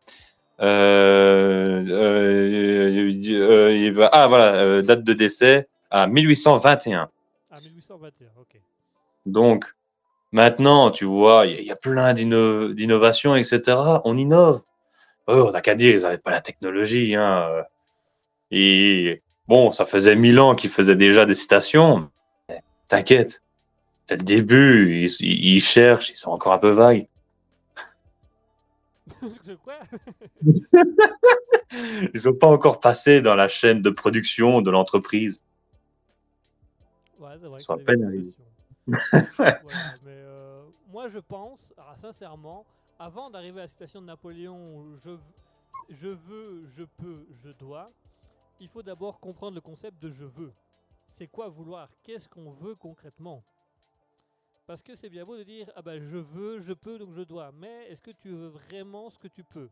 Euh, 0.61 1.85
euh, 1.89 3.13
euh, 3.31 4.09
ah, 4.13 4.27
voilà, 4.29 4.83
date 4.83 5.05
de 5.05 5.13
décès 5.13 5.69
à 5.91 6.07
1821. 6.07 7.09
Ah, 7.51 7.57
1821, 7.63 8.29
ok. 8.39 8.61
Donc, 9.27 9.65
maintenant, 10.33 10.91
tu 10.91 11.05
vois, 11.05 11.47
il 11.47 11.53
y, 11.53 11.57
a- 11.57 11.61
il 11.61 11.67
y 11.67 11.71
a 11.73 11.77
plein 11.77 12.13
d'inno- 12.15 12.73
d'innovations, 12.73 13.35
etc. 13.37 13.77
On 14.05 14.17
innove. 14.17 14.63
Oh, 15.27 15.47
on 15.49 15.51
n'a 15.53 15.61
qu'à 15.61 15.75
dire, 15.75 15.95
ils 15.95 16.03
n'avaient 16.03 16.19
pas 16.19 16.31
la 16.31 16.41
technologie. 16.41 17.15
Hein. 17.17 17.65
Et 18.51 19.23
bon, 19.49 19.71
ça 19.73 19.85
faisait 19.85 20.17
mille 20.17 20.41
ans 20.41 20.55
qu'ils 20.55 20.71
faisaient 20.71 20.97
déjà 20.97 21.25
des 21.27 21.35
citations. 21.35 22.11
T'inquiète, 22.89 23.43
c'est 24.07 24.17
le 24.17 24.25
début. 24.25 25.05
Ils- 25.05 25.55
ils 25.55 25.61
cherchent, 25.61 26.11
ils 26.11 26.17
sont 26.17 26.31
encore 26.33 26.53
un 26.53 26.59
peu 26.59 26.71
vagues. 26.71 27.07
Quoi 29.63 29.79
Ils 32.15 32.21
sont 32.21 32.35
pas 32.35 32.49
encore 32.49 32.81
passés 32.81 33.23
dans 33.23 33.35
la 33.37 33.49
chaîne 33.49 33.81
de 33.83 33.91
production 33.91 34.61
de 34.61 34.71
l'entreprise. 34.71 35.41
Ouais, 37.19 37.33
c'est 37.41 37.47
vrai. 37.47 37.61
Soit 37.61 37.77
c'est 37.77 37.83
à 37.83 37.85
peine 37.85 38.05
arrivé. 38.05 38.25
citations. 38.27 38.45
Voilà, 39.63 39.95
mais 40.03 40.11
euh, 40.11 40.65
moi, 40.89 41.09
je 41.09 41.19
pense, 41.19 41.73
alors, 41.77 41.97
sincèrement, 41.99 42.67
avant 42.99 43.31
d'arriver 43.31 43.61
à 43.61 43.65
la 43.65 43.69
citation 43.69 44.01
de 44.01 44.07
Napoléon, 44.07 44.77
où 44.79 44.97
je, 44.97 45.11
v- 45.11 45.19
je 45.91 46.09
veux, 46.09 46.67
je 46.67 46.85
peux, 46.85 47.27
je 47.45 47.51
dois, 47.51 47.93
il 48.59 48.69
faut 48.69 48.83
d'abord 48.83 49.21
comprendre 49.21 49.55
le 49.55 49.61
concept 49.61 50.03
de 50.03 50.11
je 50.11 50.25
veux. 50.25 50.53
C'est 51.13 51.27
quoi 51.29 51.49
vouloir? 51.49 51.89
Qu'est-ce 52.03 52.29
qu'on 52.29 52.51
veut 52.51 52.75
concrètement? 52.75 53.45
Parce 54.71 54.85
que 54.85 54.95
c'est 54.95 55.11
bien 55.11 55.25
beau 55.25 55.37
de 55.37 55.43
dire 55.43 55.69
ah 55.75 55.83
ben 55.83 56.01
je 56.01 56.17
veux, 56.17 56.61
je 56.61 56.73
peux, 56.73 56.97
donc 56.97 57.13
je 57.13 57.23
dois. 57.23 57.51
Mais 57.51 57.89
est-ce 57.89 58.01
que 58.01 58.13
tu 58.13 58.29
veux 58.29 58.47
vraiment 58.47 59.11
ce 59.11 59.19
que 59.19 59.27
tu 59.27 59.43
peux? 59.43 59.69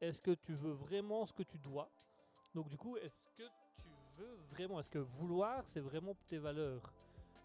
Est-ce 0.00 0.22
que 0.22 0.30
tu 0.30 0.54
veux 0.54 0.70
vraiment 0.70 1.26
ce 1.26 1.32
que 1.32 1.42
tu 1.42 1.58
dois? 1.58 1.90
Donc 2.54 2.68
du 2.68 2.78
coup, 2.78 2.96
est-ce 2.96 3.18
que 3.36 3.42
tu 3.42 3.88
veux 4.16 4.36
vraiment? 4.52 4.78
Est-ce 4.78 4.88
que 4.88 5.00
vouloir, 5.00 5.66
c'est 5.66 5.80
vraiment 5.80 6.14
tes 6.28 6.38
valeurs? 6.38 6.92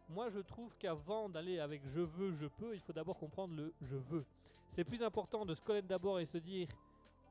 Moi, 0.10 0.30
je 0.30 0.38
trouve 0.38 0.78
qu'avant 0.78 1.28
d'aller 1.28 1.58
avec 1.58 1.82
je 1.88 2.02
veux, 2.02 2.36
je 2.36 2.46
peux, 2.46 2.76
il 2.76 2.82
faut 2.82 2.94
d'abord 2.94 3.18
comprendre 3.18 3.56
le 3.56 3.74
je 3.82 3.96
veux. 3.96 4.24
C'est 4.70 4.84
plus 4.84 5.02
important 5.02 5.44
de 5.44 5.56
se 5.56 5.62
connaître 5.62 5.88
d'abord 5.88 6.20
et 6.20 6.28
se 6.28 6.38
dire 6.38 6.68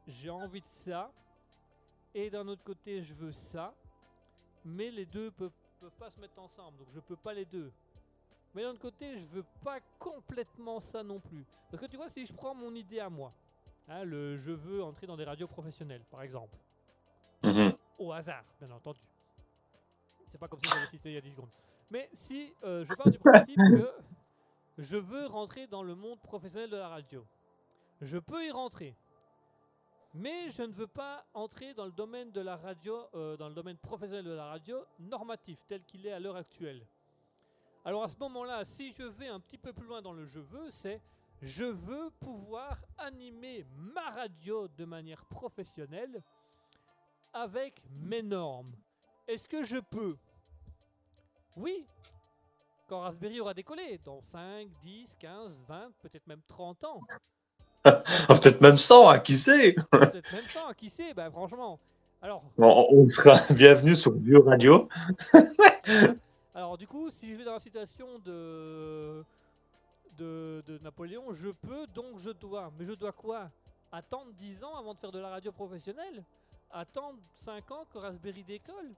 j'ai 0.09 0.31
envie 0.31 0.63
de 0.63 0.69
ça, 0.69 1.13
et 2.13 2.29
d'un 2.29 2.49
autre 2.49 2.65
côté, 2.65 3.03
je 3.03 3.15
veux 3.15 3.31
ça, 3.31 3.73
mais 4.65 4.91
les 4.91 5.07
deux 5.07 5.31
peuvent, 5.31 5.55
peuvent 5.79 5.97
pas 5.97 6.11
se 6.11 6.19
mettre 6.19 6.41
ensemble, 6.41 6.77
donc 6.77 6.89
je 6.93 6.99
peux 6.99 7.15
pas 7.15 7.33
les 7.33 7.45
deux. 7.45 7.71
Mais 8.55 8.63
d'un 8.63 8.71
autre 8.71 8.81
côté, 8.81 9.19
je 9.19 9.25
veux 9.27 9.45
pas 9.63 9.81
complètement 9.99 10.79
ça 10.81 11.03
non 11.03 11.21
plus. 11.21 11.45
Parce 11.71 11.83
que 11.83 11.89
tu 11.89 11.97
vois, 11.97 12.09
si 12.09 12.25
je 12.25 12.33
prends 12.33 12.55
mon 12.55 12.75
idée 12.75 13.01
à 13.01 13.11
moi, 13.11 13.33
hein, 13.89 14.05
le 14.05 14.37
je 14.37 14.53
veux 14.53 14.83
entrer 14.83 15.07
dans 15.07 15.17
des 15.17 15.25
radios 15.25 15.49
professionnelles, 15.49 16.05
par 16.11 16.23
exemple, 16.23 16.57
Mhm. 17.43 17.77
au 17.99 18.13
hasard, 18.13 18.45
bien 18.61 18.71
entendu. 18.71 19.01
C'est 20.29 20.39
pas 20.39 20.49
comme 20.49 20.61
si 20.61 20.71
j'avais 20.71 20.87
cité 20.87 21.11
il 21.11 21.15
y 21.15 21.19
a 21.19 21.21
10 21.21 21.33
secondes. 21.33 21.51
Mais 21.91 22.09
si 22.15 22.55
euh, 22.63 22.85
je 22.85 22.95
pars 22.95 23.11
du 23.11 23.19
principe 23.19 23.57
que 23.69 23.93
je 24.79 24.97
veux 24.97 25.27
rentrer 25.27 25.67
dans 25.67 25.83
le 25.83 25.95
monde 25.95 26.21
professionnel 26.21 26.71
de 26.71 26.77
la 26.77 26.89
radio, 26.89 27.27
je 28.01 28.19
peux 28.19 28.45
y 28.47 28.51
rentrer. 28.51 28.97
Mais 30.15 30.49
je 30.51 30.63
ne 30.63 30.73
veux 30.73 30.87
pas 30.87 31.27
entrer 31.35 31.75
dans 31.75 31.85
le 31.87 31.93
domaine 31.93 32.31
de 32.31 32.41
la 32.41 32.57
radio, 32.57 33.09
euh, 33.15 33.37
dans 33.37 33.49
le 33.49 33.55
domaine 33.55 33.77
professionnel 33.77 34.25
de 34.25 34.31
la 34.31 34.47
radio, 34.47 34.85
normatif, 35.01 35.59
tel 35.67 35.85
qu'il 35.85 36.07
est 36.07 36.13
à 36.13 36.21
l'heure 36.21 36.37
actuelle. 36.37 36.87
Alors 37.85 38.05
à 38.05 38.09
ce 38.09 38.17
moment-là, 38.19 38.65
si 38.65 38.93
je 38.93 39.03
vais 39.03 39.29
un 39.29 39.39
petit 39.41 39.59
peu 39.59 39.73
plus 39.73 39.87
loin 39.87 40.01
dans 40.01 40.13
le 40.13 40.25
je 40.25 40.39
veux, 40.39 40.71
c'est 40.71 41.01
je 41.43 41.65
veux 41.65 42.11
pouvoir 42.19 42.79
animer 42.97 43.67
ma 43.77 44.11
radio 44.11 44.69
de 44.69 44.87
manière 44.87 45.23
professionnelle 45.27 46.23
avec 47.35 47.83
mes 48.03 48.23
normes. 48.23 48.73
Est-ce 49.29 49.47
que 49.47 49.63
je 49.63 49.79
peux? 49.79 50.17
Oui. 51.57 51.87
Quand 52.89 53.01
Raspberry 53.01 53.41
aura 53.41 53.53
décollé, 53.53 54.01
dans 54.03 54.23
5, 54.23 54.69
10, 54.81 55.17
15, 55.19 55.63
20, 55.69 55.93
peut-être 56.01 56.27
même 56.27 56.41
30 56.47 56.85
ans. 56.85 56.99
Peut-être 58.29 58.63
même 58.63 58.79
100, 58.79 59.11
hein, 59.11 59.19
qui 59.19 59.37
sait? 59.37 59.75
Peut-être 59.91 60.33
même 60.33 60.49
100, 60.49 60.73
qui 60.73 60.89
sait? 60.89 61.13
Ben 61.13 61.31
franchement. 61.31 61.79
Alors, 62.23 62.43
on, 62.57 62.87
on 62.91 63.09
sera 63.11 63.37
bienvenue 63.55 63.95
sur 63.95 64.13
Bio 64.13 64.43
Radio. 64.43 64.89
Alors 66.55 66.79
du 66.79 66.87
coup, 66.87 67.11
si 67.11 67.29
je 67.29 67.35
vais 67.35 67.45
dans 67.45 67.55
la 67.55 67.59
situation 67.59 68.21
de, 68.21 69.25
de, 70.17 70.63
de 70.65 70.79
Napoléon, 70.79 71.33
je 71.33 71.49
peux, 71.49 71.87
donc 71.89 72.19
je 72.19 72.31
dois. 72.31 72.73
Mais 72.79 72.85
je 72.85 72.93
dois 72.93 73.13
quoi? 73.13 73.51
Attendre 73.91 74.33
10 74.35 74.63
ans 74.63 74.77
avant 74.77 74.95
de 74.95 74.99
faire 75.01 75.11
de 75.11 75.19
la 75.19 75.31
radio 75.31 75.51
professionnelle? 75.51 76.25
Attendre 76.71 77.19
5 77.33 77.71
ans 77.73 77.85
que 77.93 77.99
Raspberry 77.99 78.45
décolle? 78.45 78.95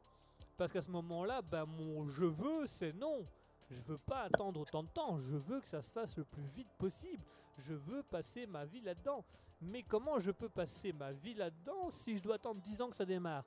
Parce 0.58 0.70
qu'à 0.70 0.82
ce 0.82 0.90
moment-là, 0.90 1.40
ben, 1.40 1.64
mon 1.64 2.06
je 2.06 2.24
veux, 2.24 2.66
c'est 2.66 2.92
non. 2.92 3.26
Je 3.70 3.80
veux 3.86 3.98
pas 3.98 4.22
attendre 4.22 4.60
autant 4.60 4.82
de 4.82 4.88
temps. 4.88 5.18
Je 5.18 5.36
veux 5.36 5.60
que 5.60 5.66
ça 5.66 5.80
se 5.80 5.90
fasse 5.90 6.14
le 6.16 6.24
plus 6.24 6.44
vite 6.44 6.68
possible. 6.78 7.24
Je 7.58 7.72
veux 7.72 8.02
passer 8.02 8.46
ma 8.46 8.66
vie 8.66 8.80
là-dedans. 8.82 9.24
Mais 9.62 9.82
comment 9.82 10.18
je 10.18 10.30
peux 10.30 10.50
passer 10.50 10.92
ma 10.92 11.12
vie 11.12 11.34
là-dedans 11.34 11.88
si 11.88 12.18
je 12.18 12.22
dois 12.22 12.34
attendre 12.34 12.60
10 12.60 12.82
ans 12.82 12.90
que 12.90 12.96
ça 12.96 13.06
démarre? 13.06 13.44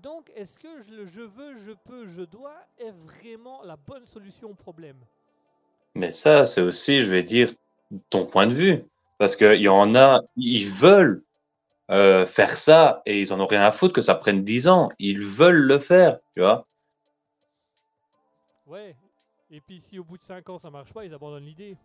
Donc, 0.00 0.30
est-ce 0.34 0.58
que 0.58 0.80
je- 0.82 0.90
le 0.90 1.06
je 1.06 1.22
veux, 1.22 1.56
je 1.56 1.72
peux, 1.72 2.06
je 2.06 2.22
dois 2.22 2.56
est 2.78 2.90
vraiment 2.92 3.62
la 3.62 3.76
bonne 3.76 4.06
solution 4.06 4.50
au 4.50 4.54
problème? 4.54 5.04
Mais 5.94 6.10
ça, 6.12 6.44
c'est 6.46 6.60
aussi, 6.62 7.02
je 7.02 7.10
vais 7.10 7.22
dire, 7.22 7.52
ton 8.10 8.26
point 8.26 8.46
de 8.46 8.54
vue. 8.54 8.82
Parce 9.18 9.36
qu'il 9.36 9.60
y 9.60 9.68
en 9.68 9.94
a, 9.94 10.22
ils 10.36 10.66
veulent 10.68 11.22
euh, 11.92 12.26
faire 12.26 12.56
ça 12.56 13.02
et 13.06 13.20
ils 13.22 13.32
en 13.32 13.40
ont 13.40 13.46
rien 13.46 13.62
à 13.62 13.72
foutre 13.72 13.94
que 13.94 14.02
ça 14.02 14.14
prenne 14.16 14.44
10 14.44 14.68
ans. 14.68 14.90
Ils 15.00 15.20
veulent 15.20 15.56
le 15.66 15.78
faire, 15.78 16.18
tu 16.36 16.42
vois. 16.42 16.66
Ouais. 18.66 18.96
Et 19.50 19.60
puis 19.60 19.80
si 19.80 19.98
au 19.98 20.04
bout 20.04 20.16
de 20.18 20.22
5 20.22 20.48
ans 20.48 20.58
ça 20.58 20.70
marche 20.70 20.92
pas, 20.92 21.04
ils 21.04 21.14
abandonnent 21.14 21.44
l'idée. 21.44 21.76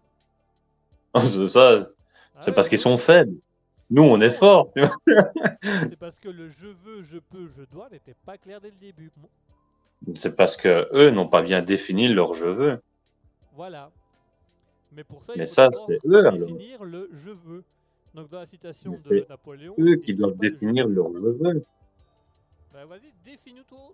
ça, 1.47 1.87
Ah 2.35 2.45
c'est 2.45 2.51
ouais, 2.51 2.53
parce 2.53 2.69
qu'ils 2.69 2.77
sont 2.77 2.97
faibles. 2.97 3.35
Nous, 3.89 4.03
on 4.03 4.19
est 4.21 4.29
vois. 4.31 4.71
C'est 5.89 5.97
parce 5.97 6.19
que 6.19 6.29
le 6.29 6.49
je 6.49 6.67
veux, 6.67 7.01
je 7.03 7.17
peux, 7.19 7.47
je 7.47 7.63
dois 7.63 7.89
n'était 7.89 8.15
pas 8.25 8.37
clair 8.37 8.59
dès 8.61 8.71
le 8.71 8.77
début. 8.77 9.11
C'est 10.15 10.35
parce 10.35 10.57
que 10.57 10.87
eux 10.93 11.11
n'ont 11.11 11.27
pas 11.27 11.41
bien 11.41 11.61
défini 11.61 12.07
leur 12.07 12.33
je 12.33 12.47
veux. 12.47 12.81
voilà. 13.53 13.91
Mais 14.91 15.03
pour 15.03 15.23
ça, 15.23 15.33
il 15.35 15.39
Mais 15.39 15.45
faut 15.45 15.51
ça, 15.53 15.69
c'est 15.71 15.99
eux, 16.05 16.25
alors. 16.25 16.57
définir 16.57 16.83
le 16.83 17.09
je 17.13 17.31
veux. 17.31 17.63
Donc 18.13 18.29
dans 18.29 18.39
la 18.39 18.45
citation 18.45 18.91
Mais 18.91 18.97
de 18.97 19.01
c'est 19.01 19.29
Napoléon, 19.29 19.75
Eux 19.79 19.97
qui 19.97 20.13
doivent 20.15 20.37
définir 20.37 20.87
leur 20.87 21.13
je 21.15 21.27
veux. 21.27 21.65
Bah 22.73 22.85
vas-y, 22.85 23.13
définis 23.23 23.63
toi, 23.65 23.93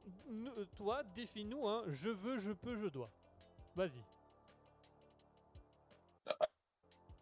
toi 0.75 1.03
définis-nous 1.15 1.67
un 1.67 1.83
je 1.89 2.09
veux, 2.09 2.37
je 2.39 2.51
peux, 2.51 2.75
je 2.77 2.87
dois. 2.87 3.09
Vas-y. 3.75 4.01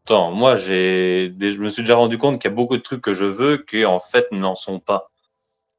Moi, 0.09 0.55
j'ai, 0.55 1.33
je 1.39 1.59
me 1.59 1.69
suis 1.69 1.83
déjà 1.83 1.95
rendu 1.95 2.17
compte 2.17 2.41
qu'il 2.41 2.49
y 2.49 2.53
a 2.53 2.55
beaucoup 2.55 2.77
de 2.77 2.81
trucs 2.81 3.01
que 3.01 3.13
je 3.13 3.25
veux 3.25 3.57
qui, 3.57 3.85
en 3.85 3.99
fait, 3.99 4.31
n'en 4.31 4.55
sont 4.55 4.79
pas. 4.79 5.09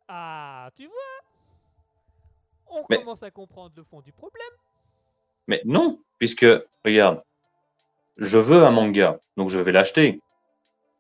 Ah, 0.09 0.71
tu 0.77 0.87
vois? 0.87 0.95
On 2.69 2.83
Mais- 2.89 2.99
commence 2.99 3.23
à 3.23 3.31
comprendre 3.31 3.73
le 3.77 3.83
fond 3.83 4.01
du 4.01 4.13
problème. 4.13 4.53
Mais 5.49 5.61
non, 5.65 5.99
puisque, 6.19 6.47
regarde, 6.85 7.23
je 8.17 8.39
veux 8.39 8.65
un 8.65 8.71
manga, 8.71 9.19
donc 9.37 9.51
je 9.51 9.59
vais 9.59 9.73
l'acheter. 9.73 10.21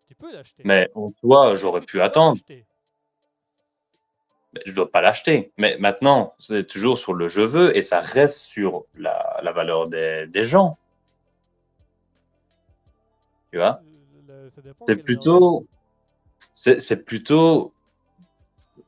Tu 0.08 0.14
peux 0.16 0.32
l'acheter. 0.32 0.62
Mais 0.64 0.88
en 0.94 1.10
soi, 1.10 1.54
j'aurais 1.54 1.82
pu 1.82 2.00
attendre. 2.00 2.40
Mais 4.52 4.60
je 4.66 4.72
dois 4.72 4.90
pas 4.90 5.00
l'acheter. 5.00 5.52
Mais 5.56 5.76
maintenant, 5.78 6.34
c'est 6.40 6.66
toujours 6.66 6.98
sur 6.98 7.14
le 7.14 7.28
je 7.28 7.42
veux 7.42 7.76
et 7.76 7.82
ça 7.82 8.00
reste 8.00 8.38
sur 8.38 8.84
la, 8.96 9.38
la 9.44 9.52
valeur 9.52 9.84
des, 9.84 10.26
des 10.26 10.42
gens. 10.42 10.76
Tu 13.52 13.58
vois? 13.58 13.80
Euh, 14.30 14.48
C'est 14.86 14.96
plutôt, 14.96 15.66
c'est 16.54 16.80
c'est 16.80 17.04
plutôt, 17.04 17.72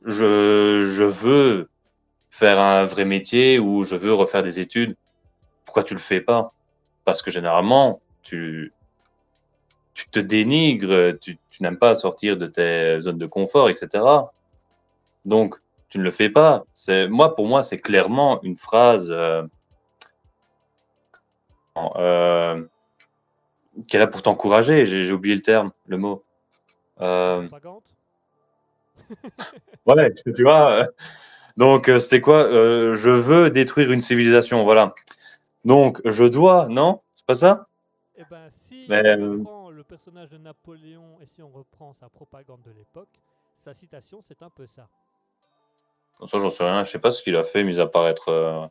je, 0.05 0.83
je 0.83 1.03
veux 1.03 1.69
faire 2.29 2.59
un 2.59 2.85
vrai 2.85 3.05
métier 3.05 3.59
ou 3.59 3.83
je 3.83 3.95
veux 3.95 4.13
refaire 4.13 4.43
des 4.43 4.59
études. 4.59 4.95
Pourquoi 5.65 5.83
tu 5.83 5.93
le 5.93 5.99
fais 5.99 6.21
pas? 6.21 6.53
Parce 7.05 7.21
que 7.21 7.29
généralement, 7.29 7.99
tu, 8.21 8.73
tu 9.93 10.09
te 10.09 10.19
dénigres, 10.19 11.17
tu, 11.19 11.37
tu 11.49 11.63
n'aimes 11.63 11.77
pas 11.77 11.95
sortir 11.95 12.37
de 12.37 12.47
tes 12.47 13.01
zones 13.01 13.17
de 13.17 13.25
confort, 13.27 13.69
etc. 13.69 14.03
Donc, 15.25 15.55
tu 15.89 15.99
ne 15.99 16.03
le 16.03 16.11
fais 16.11 16.29
pas. 16.29 16.63
C'est, 16.73 17.07
moi, 17.07 17.35
pour 17.35 17.47
moi, 17.47 17.61
c'est 17.63 17.77
clairement 17.77 18.41
une 18.41 18.57
phrase, 18.57 19.11
euh, 19.11 19.43
euh, 21.95 22.65
qu'elle 23.87 24.01
a 24.01 24.07
pour 24.07 24.21
t'encourager. 24.21 24.85
J'ai 24.85 25.11
oublié 25.11 25.35
le 25.35 25.41
terme, 25.41 25.71
le 25.87 25.97
mot. 25.97 26.23
Euh, 27.01 27.47
Propagande 27.47 27.83
Ouais, 29.85 30.13
tu 30.13 30.43
vois. 30.43 30.75
euh, 30.75 30.87
Donc, 31.57 31.89
euh, 31.89 31.99
c'était 31.99 32.21
quoi? 32.21 32.43
Euh, 32.43 32.95
je 32.95 33.09
veux 33.09 33.49
détruire 33.49 33.91
une 33.91 34.01
civilisation, 34.01 34.63
voilà. 34.63 34.93
Donc, 35.65 36.01
je 36.05 36.25
dois, 36.25 36.67
non? 36.69 37.01
C'est 37.13 37.25
pas 37.25 37.35
ça? 37.35 37.67
Eh 38.15 38.23
ben, 38.29 38.47
si 38.49 38.85
Mais, 38.89 39.17
on 39.17 39.37
reprend 39.39 39.71
le 39.71 39.83
personnage 39.83 40.29
de 40.29 40.37
Napoléon 40.37 41.17
et 41.21 41.25
si 41.25 41.41
on 41.41 41.49
reprend 41.49 41.93
sa 41.93 42.09
propagande 42.09 42.61
de 42.63 42.71
l'époque, 42.71 43.09
sa 43.59 43.73
citation, 43.73 44.21
c'est 44.21 44.41
un 44.43 44.49
peu 44.49 44.67
ça. 44.67 44.87
Ça, 46.27 46.39
j'en 46.39 46.49
sais 46.49 46.63
rien. 46.63 46.83
Je 46.83 46.91
sais 46.91 46.99
pas 46.99 47.11
ce 47.11 47.23
qu'il 47.23 47.35
a 47.35 47.43
fait, 47.43 47.63
mis 47.63 47.79
à 47.79 47.89
euh, 48.27 48.67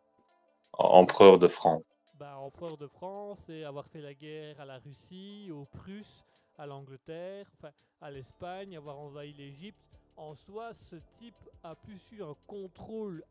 empereur 0.72 1.38
de 1.38 1.48
France. 1.48 1.82
Bah, 2.22 2.38
empereur 2.38 2.76
de 2.76 2.86
France 2.86 3.48
et 3.48 3.64
avoir 3.64 3.84
fait 3.88 4.00
la 4.00 4.14
guerre 4.14 4.60
à 4.60 4.64
la 4.64 4.78
Russie, 4.78 5.50
aux 5.50 5.64
Prusses, 5.64 6.22
à 6.56 6.66
l'Angleterre, 6.66 7.48
enfin, 7.58 7.72
à 8.00 8.12
l'Espagne, 8.12 8.76
avoir 8.76 8.96
envahi 8.96 9.32
l'Égypte. 9.32 9.82
En 10.16 10.36
soi, 10.36 10.72
ce 10.72 10.94
type 11.18 11.34
a 11.64 11.74
plus 11.74 12.00
eu 12.12 12.22
un 12.22 12.36
contrôle 12.46 13.24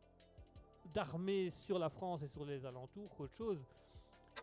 d'armée 0.92 1.48
sur 1.48 1.78
la 1.78 1.88
France 1.88 2.22
et 2.22 2.28
sur 2.28 2.44
les 2.44 2.66
alentours 2.66 3.08
qu'autre 3.16 3.34
chose. 3.34 3.64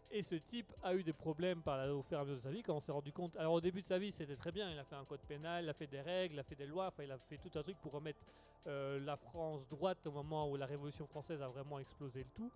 Et 0.10 0.24
ce 0.24 0.34
type 0.34 0.74
a 0.82 0.96
eu 0.96 1.04
des 1.04 1.14
problèmes 1.14 1.62
par 1.62 1.78
la- 1.78 1.94
au 1.94 2.02
fur 2.02 2.18
et 2.18 2.22
à 2.22 2.24
mesure 2.24 2.38
de 2.38 2.42
sa 2.42 2.50
vie 2.50 2.64
quand 2.64 2.74
on 2.76 2.80
s'est 2.80 2.92
rendu 2.92 3.12
compte. 3.14 3.36
Alors 3.36 3.54
au 3.54 3.62
début 3.62 3.84
de 3.84 3.86
sa 3.86 4.00
vie, 4.00 4.12
c'était 4.12 4.36
très 4.36 4.52
bien. 4.52 4.72
Il 4.72 4.80
a 4.80 4.84
fait 4.84 4.96
un 4.96 5.06
code 5.06 5.22
pénal, 5.28 5.66
il 5.66 5.70
a 5.70 5.74
fait 5.76 5.86
des 5.86 6.02
règles, 6.02 6.34
il 6.34 6.40
a 6.40 6.44
fait 6.44 6.56
des 6.56 6.66
lois, 6.66 6.88
enfin 6.88 7.04
il 7.04 7.12
a 7.12 7.20
fait 7.20 7.38
tout 7.38 7.56
un 7.56 7.62
truc 7.62 7.78
pour 7.84 7.92
remettre 7.92 8.26
euh, 8.66 9.00
la 9.00 9.16
France 9.16 9.68
droite 9.68 10.08
au 10.08 10.12
moment 10.12 10.50
où 10.50 10.56
la 10.56 10.66
Révolution 10.66 11.06
française 11.06 11.40
a 11.40 11.50
vraiment 11.50 11.78
explosé 11.78 12.24
le 12.24 12.32
tout. 12.32 12.52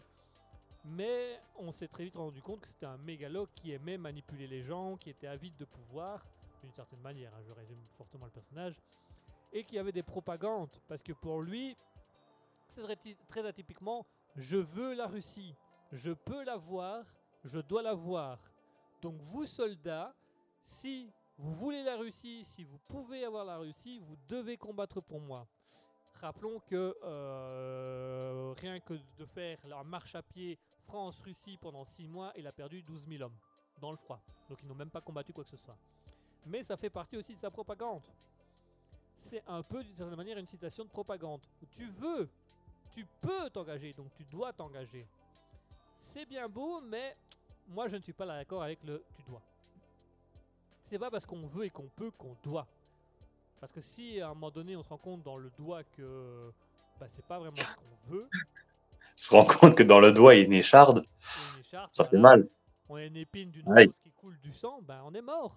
Mais 0.86 1.40
on 1.56 1.72
s'est 1.72 1.88
très 1.88 2.04
vite 2.04 2.16
rendu 2.16 2.42
compte 2.42 2.62
que 2.62 2.68
c'était 2.68 2.86
un 2.86 2.98
mégalo 2.98 3.48
qui 3.56 3.72
aimait 3.72 3.98
manipuler 3.98 4.48
les 4.48 4.64
gens, 4.64 4.98
qui 4.98 5.10
était 5.10 5.28
avide 5.28 5.56
de 5.58 5.66
pouvoir, 5.66 6.26
d'une 6.62 6.74
certaine 6.74 7.00
manière, 7.00 7.34
hein, 7.34 7.42
je 7.48 7.54
résume 7.54 7.80
fortement 7.98 8.26
le 8.26 8.32
personnage, 8.32 8.82
et 9.54 9.64
qui 9.64 9.80
avait 9.80 9.92
des 9.92 10.04
propagandes, 10.04 10.72
parce 10.88 11.02
que 11.02 11.14
pour 11.14 11.42
lui, 11.42 11.78
c'est 12.68 12.82
très 13.28 13.46
atypiquement, 13.46 14.06
je 14.36 14.58
veux 14.58 14.94
la 14.94 15.08
Russie, 15.08 15.56
je 15.92 16.12
peux 16.12 16.44
la 16.44 16.58
voir, 16.58 17.06
je 17.44 17.60
dois 17.60 17.82
la 17.82 17.94
voir. 17.94 18.40
Donc 19.02 19.22
vous, 19.22 19.46
soldats, 19.46 20.14
si 20.64 21.12
vous 21.38 21.54
voulez 21.54 21.84
la 21.84 21.98
Russie, 21.98 22.44
si 22.46 22.64
vous 22.64 22.80
pouvez 22.88 23.24
avoir 23.24 23.46
la 23.46 23.58
Russie, 23.58 24.00
vous 24.00 24.18
devez 24.28 24.58
combattre 24.58 25.02
pour 25.02 25.20
moi. 25.20 25.48
Rappelons 26.16 26.60
que 26.62 26.96
euh, 27.04 28.54
rien 28.58 28.80
que 28.80 28.94
de 29.18 29.26
faire 29.26 29.60
la 29.68 29.84
marche 29.84 30.16
à 30.16 30.22
pied 30.22 30.58
France-Russie 30.88 31.58
pendant 31.58 31.86
6 31.86 32.08
mois, 32.08 32.32
il 32.36 32.46
a 32.48 32.52
perdu 32.52 32.82
12 32.82 33.08
000 33.08 33.24
hommes 33.24 33.38
dans 33.80 33.92
le 33.92 33.98
froid. 33.98 34.22
Donc 34.50 34.60
ils 34.62 34.68
n'ont 34.68 34.76
même 34.76 34.90
pas 34.90 35.02
combattu 35.02 35.34
quoi 35.34 35.44
que 35.44 35.50
ce 35.50 35.58
soit. 35.58 35.78
Mais 36.46 36.64
ça 36.64 36.78
fait 36.78 36.90
partie 36.90 37.18
aussi 37.18 37.36
de 37.36 37.40
sa 37.40 37.50
propagande. 37.50 38.02
C'est 39.30 39.44
un 39.48 39.64
peu 39.64 39.84
d'une 39.84 39.96
certaine 39.96 40.18
manière 40.18 40.38
une 40.38 40.48
citation 40.48 40.84
de 40.84 40.90
propagande. 40.90 41.42
Tu 41.72 41.88
veux, 41.88 42.30
tu 42.92 43.06
peux 43.22 43.50
t'engager, 43.50 43.94
donc 43.94 44.14
tu 44.14 44.24
dois 44.26 44.52
t'engager. 44.52 45.08
C'est 46.00 46.26
bien 46.26 46.50
beau, 46.50 46.82
mais 46.82 47.16
moi 47.68 47.88
je 47.88 47.96
ne 47.96 48.02
suis 48.02 48.14
pas 48.14 48.26
d'accord 48.26 48.64
avec 48.64 48.84
le 48.84 49.04
tu 49.16 49.24
dois. 49.24 49.42
C'est 50.86 51.00
pas 51.00 51.10
parce 51.10 51.26
qu'on 51.26 51.48
veut 51.48 51.66
et 51.66 51.70
qu'on 51.70 51.88
peut 51.88 52.12
qu'on 52.12 52.36
doit. 52.44 52.68
Parce 53.60 53.72
que 53.72 53.82
si 53.82 54.20
à 54.20 54.30
un 54.30 54.34
moment 54.34 54.52
donné 54.52 54.76
on 54.76 54.84
se 54.84 54.90
rend 54.90 54.98
compte 54.98 55.24
dans 55.24 55.38
le 55.38 55.50
doigt 55.52 55.84
que 55.84 56.52
bah, 57.00 57.08
c'est 57.10 57.26
pas 57.26 57.40
vraiment 57.40 57.56
ce 57.58 57.76
qu'on 57.76 58.12
veut, 58.12 58.30
se 59.16 59.32
rend 59.32 59.46
compte 59.46 59.76
que 59.76 59.84
dans 59.84 60.00
le 60.00 60.12
doigt, 60.12 60.36
il 60.36 60.40
y 60.40 60.42
a 60.44 60.46
une 60.46 60.54
écharde. 60.54 61.04
une 61.74 61.80
Ça 61.92 62.04
fait 62.04 62.18
mal. 62.18 62.48
on 62.90 62.96
a 62.96 63.04
une 63.04 63.18
épine 63.18 63.50
d'une 63.52 63.66
rose 63.66 63.94
qui 64.04 64.12
coule 64.12 64.38
du 64.42 64.54
sang, 64.54 64.80
ben 64.84 65.02
on 65.06 65.14
est 65.14 65.22
mort. 65.22 65.56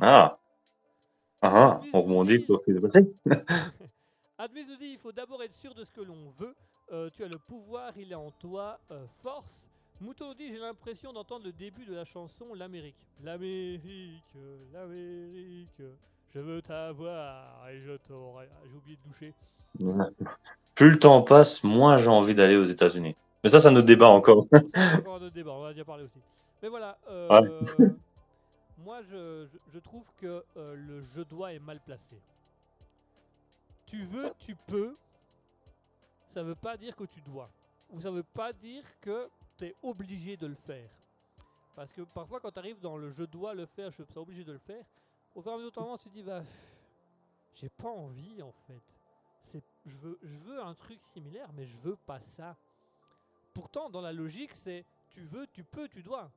Ah. 0.00 0.38
Ah, 1.40 1.80
on 1.92 2.00
rebondit 2.02 2.40
sur 2.40 2.58
ce 2.58 2.64
qui 2.66 2.74
s'est 2.74 2.80
passé. 2.80 3.00
Admis 4.38 4.64
nous 4.66 4.76
dit 4.76 4.86
il 4.92 4.98
faut 4.98 5.12
d'abord 5.12 5.42
être 5.42 5.54
sûr 5.54 5.74
de 5.74 5.84
ce 5.84 5.90
que 5.92 6.00
l'on 6.00 6.30
veut. 6.38 6.54
Euh, 6.92 7.10
tu 7.10 7.22
as 7.24 7.28
le 7.28 7.38
pouvoir, 7.38 7.92
il 7.96 8.10
est 8.12 8.16
en 8.16 8.30
toi. 8.32 8.78
euh, 8.90 9.04
force. 9.22 9.68
Mouton 10.00 10.32
dit 10.34 10.48
j'ai 10.48 10.58
l'impression 10.58 11.12
d'entendre 11.12 11.44
le 11.44 11.52
début 11.52 11.84
de 11.84 11.94
la 11.94 12.04
chanson 12.04 12.54
L'Amérique. 12.54 12.94
L'Amérique, 13.22 14.22
l'Amérique. 14.72 15.82
Je 16.34 16.38
veux 16.40 16.62
t'avoir 16.62 17.68
et 17.68 17.80
je 17.80 17.96
t'aurai. 17.96 18.48
Ah, 18.52 18.62
J'ai 18.70 18.76
oublié 18.76 18.96
de 18.96 19.08
doucher. 19.10 19.34
Plus 20.78 20.90
le 20.90 20.98
temps 21.00 21.22
passe, 21.22 21.64
moins 21.64 21.98
j'ai 21.98 22.06
envie 22.06 22.36
d'aller 22.36 22.54
aux 22.54 22.62
États-Unis. 22.62 23.16
Mais 23.42 23.50
ça, 23.50 23.58
c'est 23.58 23.66
un 23.66 23.74
autre 23.74 23.88
débat 23.88 24.10
encore. 24.10 24.46
C'est 24.52 24.98
encore 24.98 25.16
un 25.16 25.22
autre 25.22 25.34
débat, 25.34 25.50
on 25.50 25.62
en 25.62 25.64
a 25.64 25.72
déjà 25.72 25.84
parlé 25.84 26.04
aussi. 26.04 26.20
Mais 26.62 26.68
voilà, 26.68 26.96
euh, 27.10 27.42
moi 28.84 29.00
je, 29.10 29.78
trouve 29.80 30.08
que 30.18 30.44
euh, 30.56 30.76
le 30.76 31.02
je 31.02 31.22
dois 31.22 31.52
est 31.52 31.58
mal 31.58 31.80
placé. 31.84 32.14
Tu 33.86 34.04
veux, 34.04 34.30
tu 34.38 34.54
peux, 34.54 34.94
ça 36.28 36.44
veut 36.44 36.54
pas 36.54 36.76
dire 36.76 36.94
que 36.94 37.06
tu 37.06 37.20
dois. 37.22 37.50
Ou 37.90 38.00
ça 38.00 38.12
veut 38.12 38.22
pas 38.22 38.52
dire 38.52 38.84
que 39.00 39.28
tu 39.56 39.64
es 39.64 39.74
obligé 39.82 40.36
de 40.36 40.46
le 40.46 40.54
faire. 40.54 40.90
Parce 41.74 41.90
que 41.90 42.02
parfois 42.02 42.38
quand 42.38 42.52
tu 42.52 42.58
arrives 42.60 42.78
dans 42.78 42.96
le 42.96 43.10
je 43.10 43.24
dois 43.24 43.52
le 43.52 43.66
faire, 43.66 43.90
je 43.90 44.04
suis 44.04 44.18
obligé 44.18 44.44
de 44.44 44.52
le 44.52 44.58
faire, 44.58 44.84
au 45.34 45.42
fur 45.42 45.50
et 45.50 45.54
à 45.54 45.56
mesure 45.56 45.72
du 45.72 45.74
temps, 45.74 45.98
tu 45.98 46.08
te 46.08 46.14
dis, 46.14 46.22
bah, 46.22 46.44
j'ai 47.56 47.68
pas 47.68 47.90
envie 47.90 48.40
en 48.42 48.52
fait. 48.68 48.97
Je, 49.84 49.96
veux, 49.96 50.60
un 50.60 50.74
truc 50.74 51.00
similaire, 51.02 51.50
mais 51.54 51.64
je 51.64 51.78
veux 51.78 51.96
pas 51.96 52.20
ça. 52.20 52.56
Pourtant, 53.54 53.90
dans 53.90 54.00
la 54.00 54.12
logique, 54.12 54.54
c'est 54.54 54.84
tu 55.08 55.22
veux, 55.22 55.46
tu 55.46 55.64
peux, 55.64 55.88
tu 55.88 56.02
dois. 56.02 56.30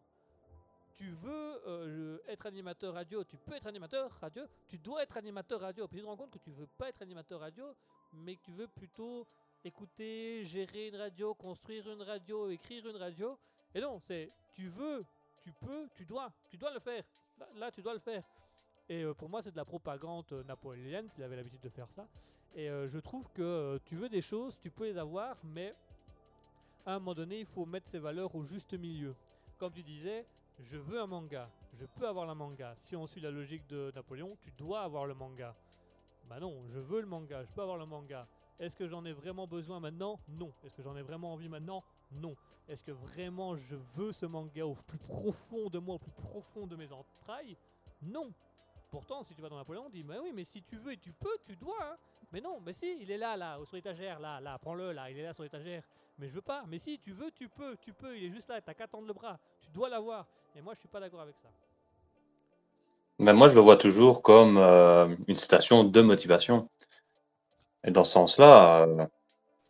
Tu 0.93 1.09
veux 1.09 1.61
euh, 1.67 2.19
être 2.27 2.45
animateur 2.45 2.93
radio, 2.93 3.23
tu 3.23 3.38
peux 3.38 3.53
être 3.53 3.67
animateur 3.67 4.11
radio, 4.19 4.43
tu 4.67 4.77
dois 4.77 5.03
être 5.03 5.17
animateur 5.17 5.59
radio. 5.61 5.88
Puis 5.88 5.97
tu 5.97 6.03
te 6.03 6.07
rends 6.07 6.17
compte 6.17 6.31
que 6.31 6.39
tu 6.39 6.51
veux 6.51 6.67
pas 6.67 6.89
être 6.89 7.01
animateur 7.01 7.39
radio, 7.39 7.65
mais 8.13 8.35
que 8.35 8.41
tu 8.41 8.51
veux 8.51 8.67
plutôt 8.67 9.27
écouter, 9.63 10.43
gérer 10.43 10.88
une 10.88 10.95
radio, 10.95 11.33
construire 11.33 11.89
une 11.91 12.01
radio, 12.01 12.49
écrire 12.49 12.88
une 12.88 12.97
radio. 12.97 13.38
Et 13.73 13.81
non, 13.81 13.99
c'est 13.99 14.31
tu 14.53 14.67
veux, 14.67 15.05
tu 15.41 15.51
peux, 15.51 15.88
tu 15.93 16.05
dois, 16.05 16.31
tu 16.49 16.57
dois 16.57 16.73
le 16.73 16.79
faire. 16.79 17.03
Là, 17.39 17.47
là, 17.55 17.71
tu 17.71 17.81
dois 17.81 17.93
le 17.93 17.99
faire. 17.99 18.23
Et 18.89 19.03
euh, 19.03 19.13
pour 19.13 19.29
moi, 19.29 19.41
c'est 19.41 19.51
de 19.51 19.57
la 19.57 19.65
propagande 19.65 20.25
euh, 20.33 20.43
napoléonienne, 20.43 21.09
il 21.17 21.23
avait 21.23 21.35
l'habitude 21.35 21.61
de 21.61 21.69
faire 21.69 21.89
ça. 21.89 22.07
Et 22.55 22.69
euh, 22.69 22.87
je 22.89 22.99
trouve 22.99 23.29
que 23.31 23.41
euh, 23.41 23.79
tu 23.85 23.95
veux 23.95 24.09
des 24.09 24.21
choses, 24.21 24.59
tu 24.59 24.69
peux 24.69 24.85
les 24.85 24.97
avoir, 24.97 25.37
mais 25.43 25.73
à 26.85 26.95
un 26.95 26.99
moment 26.99 27.13
donné, 27.13 27.39
il 27.39 27.45
faut 27.45 27.65
mettre 27.65 27.89
ses 27.89 27.99
valeurs 27.99 28.35
au 28.35 28.43
juste 28.43 28.73
milieu. 28.73 29.15
Comme 29.57 29.71
tu 29.71 29.83
disais, 29.83 30.25
je 30.59 30.77
veux 30.77 30.99
un 30.99 31.07
manga, 31.07 31.49
je 31.73 31.85
peux 31.85 32.07
avoir 32.07 32.25
le 32.25 32.35
manga. 32.35 32.75
Si 32.77 32.95
on 32.95 33.07
suit 33.07 33.21
la 33.21 33.31
logique 33.31 33.65
de 33.67 33.91
Napoléon, 33.95 34.35
tu 34.41 34.51
dois 34.51 34.81
avoir 34.81 35.05
le 35.05 35.13
manga. 35.13 35.55
Bah 36.27 36.39
non, 36.39 36.63
je 36.67 36.79
veux 36.79 36.99
le 36.99 37.07
manga, 37.07 37.43
je 37.43 37.51
peux 37.51 37.61
avoir 37.61 37.77
le 37.77 37.85
manga. 37.85 38.27
Est-ce 38.59 38.75
que 38.75 38.87
j'en 38.87 39.05
ai 39.05 39.13
vraiment 39.13 39.47
besoin 39.47 39.79
maintenant? 39.79 40.19
Non. 40.27 40.53
Est-ce 40.63 40.75
que 40.75 40.83
j'en 40.83 40.95
ai 40.95 41.01
vraiment 41.01 41.33
envie 41.33 41.49
maintenant? 41.49 41.83
Non. 42.11 42.35
Est-ce 42.69 42.83
que 42.83 42.91
vraiment 42.91 43.55
je 43.55 43.75
veux 43.95 44.11
ce 44.11 44.25
manga 44.25 44.65
au 44.65 44.75
plus 44.75 44.99
profond 44.99 45.69
de 45.69 45.79
moi, 45.79 45.95
au 45.95 45.99
plus 45.99 46.11
profond 46.11 46.67
de 46.67 46.75
mes 46.75 46.91
entrailles? 46.91 47.57
Non. 48.01 48.31
Pourtant, 48.91 49.23
si 49.23 49.33
tu 49.33 49.41
vas 49.41 49.49
dans 49.49 49.57
Napoléon, 49.57 49.85
on 49.85 49.89
dit, 49.89 50.03
mais 50.03 50.19
oui, 50.19 50.31
mais 50.33 50.43
si 50.43 50.61
tu 50.61 50.77
veux 50.77 50.93
et 50.93 50.97
tu 50.97 51.13
peux, 51.13 51.37
tu 51.45 51.55
dois. 51.55 51.81
hein. 51.81 51.97
Mais 52.31 52.39
non, 52.41 52.59
mais 52.65 52.71
si, 52.73 52.97
il 53.01 53.11
est 53.11 53.17
là, 53.17 53.35
là, 53.35 53.57
sur 53.65 53.75
l'étagère, 53.75 54.19
là, 54.19 54.39
là, 54.39 54.57
prends-le, 54.57 54.93
là, 54.93 55.09
il 55.09 55.17
est 55.17 55.23
là 55.23 55.33
sur 55.33 55.43
l'étagère. 55.43 55.83
Mais 56.17 56.27
je 56.29 56.33
veux 56.33 56.41
pas. 56.41 56.63
Mais 56.67 56.77
si, 56.77 56.97
tu 56.99 57.11
veux, 57.11 57.29
tu 57.31 57.49
peux, 57.49 57.75
tu 57.81 57.91
peux, 57.93 58.17
il 58.17 58.25
est 58.25 58.29
juste 58.31 58.47
là, 58.49 58.61
t'as 58.61 58.73
qu'à 58.73 58.87
tendre 58.87 59.07
le 59.07 59.13
bras. 59.13 59.37
Tu 59.61 59.69
dois 59.71 59.89
l'avoir. 59.89 60.25
Et 60.55 60.61
moi, 60.61 60.73
je 60.73 60.79
suis 60.79 60.87
pas 60.87 60.99
d'accord 60.99 61.21
avec 61.21 61.35
ça. 61.41 61.49
Mais 63.19 63.33
moi, 63.33 63.47
je 63.49 63.55
le 63.55 63.61
vois 63.61 63.77
toujours 63.77 64.21
comme 64.21 64.57
euh, 64.57 65.13
une 65.27 65.35
citation 65.35 65.83
de 65.83 66.01
motivation. 66.01 66.69
Et 67.83 67.91
dans 67.91 68.03
ce 68.03 68.11
sens-là, 68.13 68.83
euh, 68.83 69.05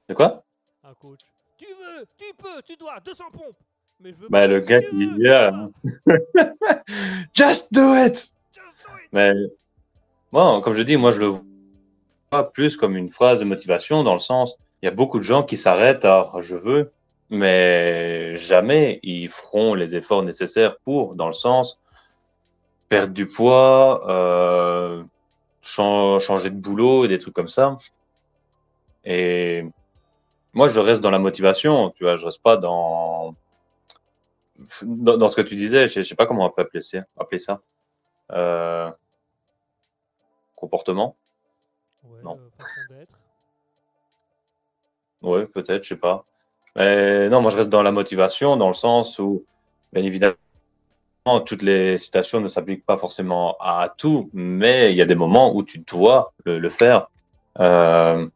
de 0.08 0.14
quoi? 0.14 0.44
Un 0.84 0.94
coach. 0.94 1.20
Tu 1.58 1.66
veux, 1.66 2.06
tu 2.18 2.34
peux, 2.36 2.62
tu 2.64 2.76
dois, 2.76 3.00
200 3.00 3.32
pompes. 3.32 3.58
Mais 4.00 4.12
je 4.12 4.16
veux 4.18 4.30
Bah, 4.30 4.42
pas. 4.42 4.48
le 4.48 4.60
gars 4.60 4.82
qui 4.82 5.16
dit, 5.16 5.28
ah. 5.28 5.68
Just 7.34 7.74
do 7.74 7.96
it! 7.96 8.32
Just 8.54 8.86
do 8.88 8.98
it. 8.98 9.10
Mais 9.12 9.34
moi, 10.32 10.62
comme 10.62 10.74
je 10.74 10.82
dis, 10.84 10.98
moi, 10.98 11.12
je 11.12 11.20
le 11.20 11.26
vois 11.28 11.44
plus 12.54 12.78
comme 12.78 12.96
une 12.96 13.10
phrase 13.10 13.40
de 13.40 13.46
motivation 13.46 14.04
dans 14.04 14.14
le 14.14 14.20
sens, 14.20 14.58
il 14.82 14.86
y 14.86 14.90
a 14.90 14.92
beaucoup 14.92 15.20
de 15.20 15.24
gens 15.24 15.44
qui 15.44 15.58
s'arrêtent 15.58 16.06
à 16.06 16.32
je 16.40 16.56
veux, 16.56 16.92
mais 17.30 18.36
jamais 18.36 19.00
ils 19.04 19.30
feront 19.30 19.74
les 19.74 19.96
efforts 19.96 20.24
nécessaires 20.24 20.78
pour, 20.80 21.16
dans 21.16 21.28
le 21.28 21.34
sens, 21.34 21.80
perdre 22.90 23.14
du 23.14 23.28
poids, 23.28 24.10
euh, 24.10 25.04
chan- 25.62 26.20
changer 26.20 26.50
de 26.50 26.56
boulot 26.56 27.06
et 27.06 27.08
des 27.08 27.18
trucs 27.18 27.34
comme 27.34 27.48
ça. 27.48 27.78
Et 29.04 29.66
moi, 30.54 30.68
je 30.68 30.80
reste 30.80 31.02
dans 31.02 31.12
la 31.12 31.20
motivation, 31.20 31.92
tu 31.92 32.04
vois, 32.04 32.18
je 32.18 32.26
reste 32.26 32.42
pas 32.42 32.58
dans, 32.58 33.36
dans, 34.84 35.30
ce 35.30 35.36
que 35.36 35.42
tu 35.42 35.56
disais, 35.56 35.88
je 35.88 36.02
je 36.02 36.08
sais 36.08 36.16
pas 36.16 36.26
comment 36.26 36.46
on 36.46 36.50
peut 36.50 36.62
appeler 36.62 36.82
ça. 36.82 37.00
Appeler 37.18 37.40
ça. 37.40 37.62
Euh, 38.32 38.92
comportement. 40.56 41.18
Ouais, 42.24 42.36
Non. 42.36 42.40
euh, 42.40 42.50
façon 42.58 42.82
d'être. 42.90 43.20
Ouais, 45.22 45.44
peut-être, 45.54 45.84
je 45.84 45.90
sais 45.90 45.96
pas. 45.98 46.26
Mais 46.76 47.30
non, 47.30 47.42
moi 47.42 47.52
je 47.52 47.58
reste 47.58 47.70
dans 47.70 47.84
la 47.84 47.92
motivation, 47.92 48.58
dans 48.58 48.68
le 48.68 48.74
sens 48.74 49.20
où, 49.20 49.46
bien 49.94 50.04
évidemment, 50.04 50.36
toutes 51.46 51.62
les 51.62 51.98
citations 51.98 52.40
ne 52.40 52.48
s'appliquent 52.48 52.86
pas 52.86 52.98
forcément 52.98 53.56
à 53.60 53.94
tout, 53.96 54.30
mais 54.34 54.92
il 54.92 54.98
y 54.98 55.02
a 55.02 55.06
des 55.06 55.16
moments 55.16 55.54
où 55.56 55.64
tu 55.64 55.80
dois 55.80 56.34
le, 56.46 56.58
le 56.60 56.70
faire. 56.70 57.08
Euh, 57.60 58.28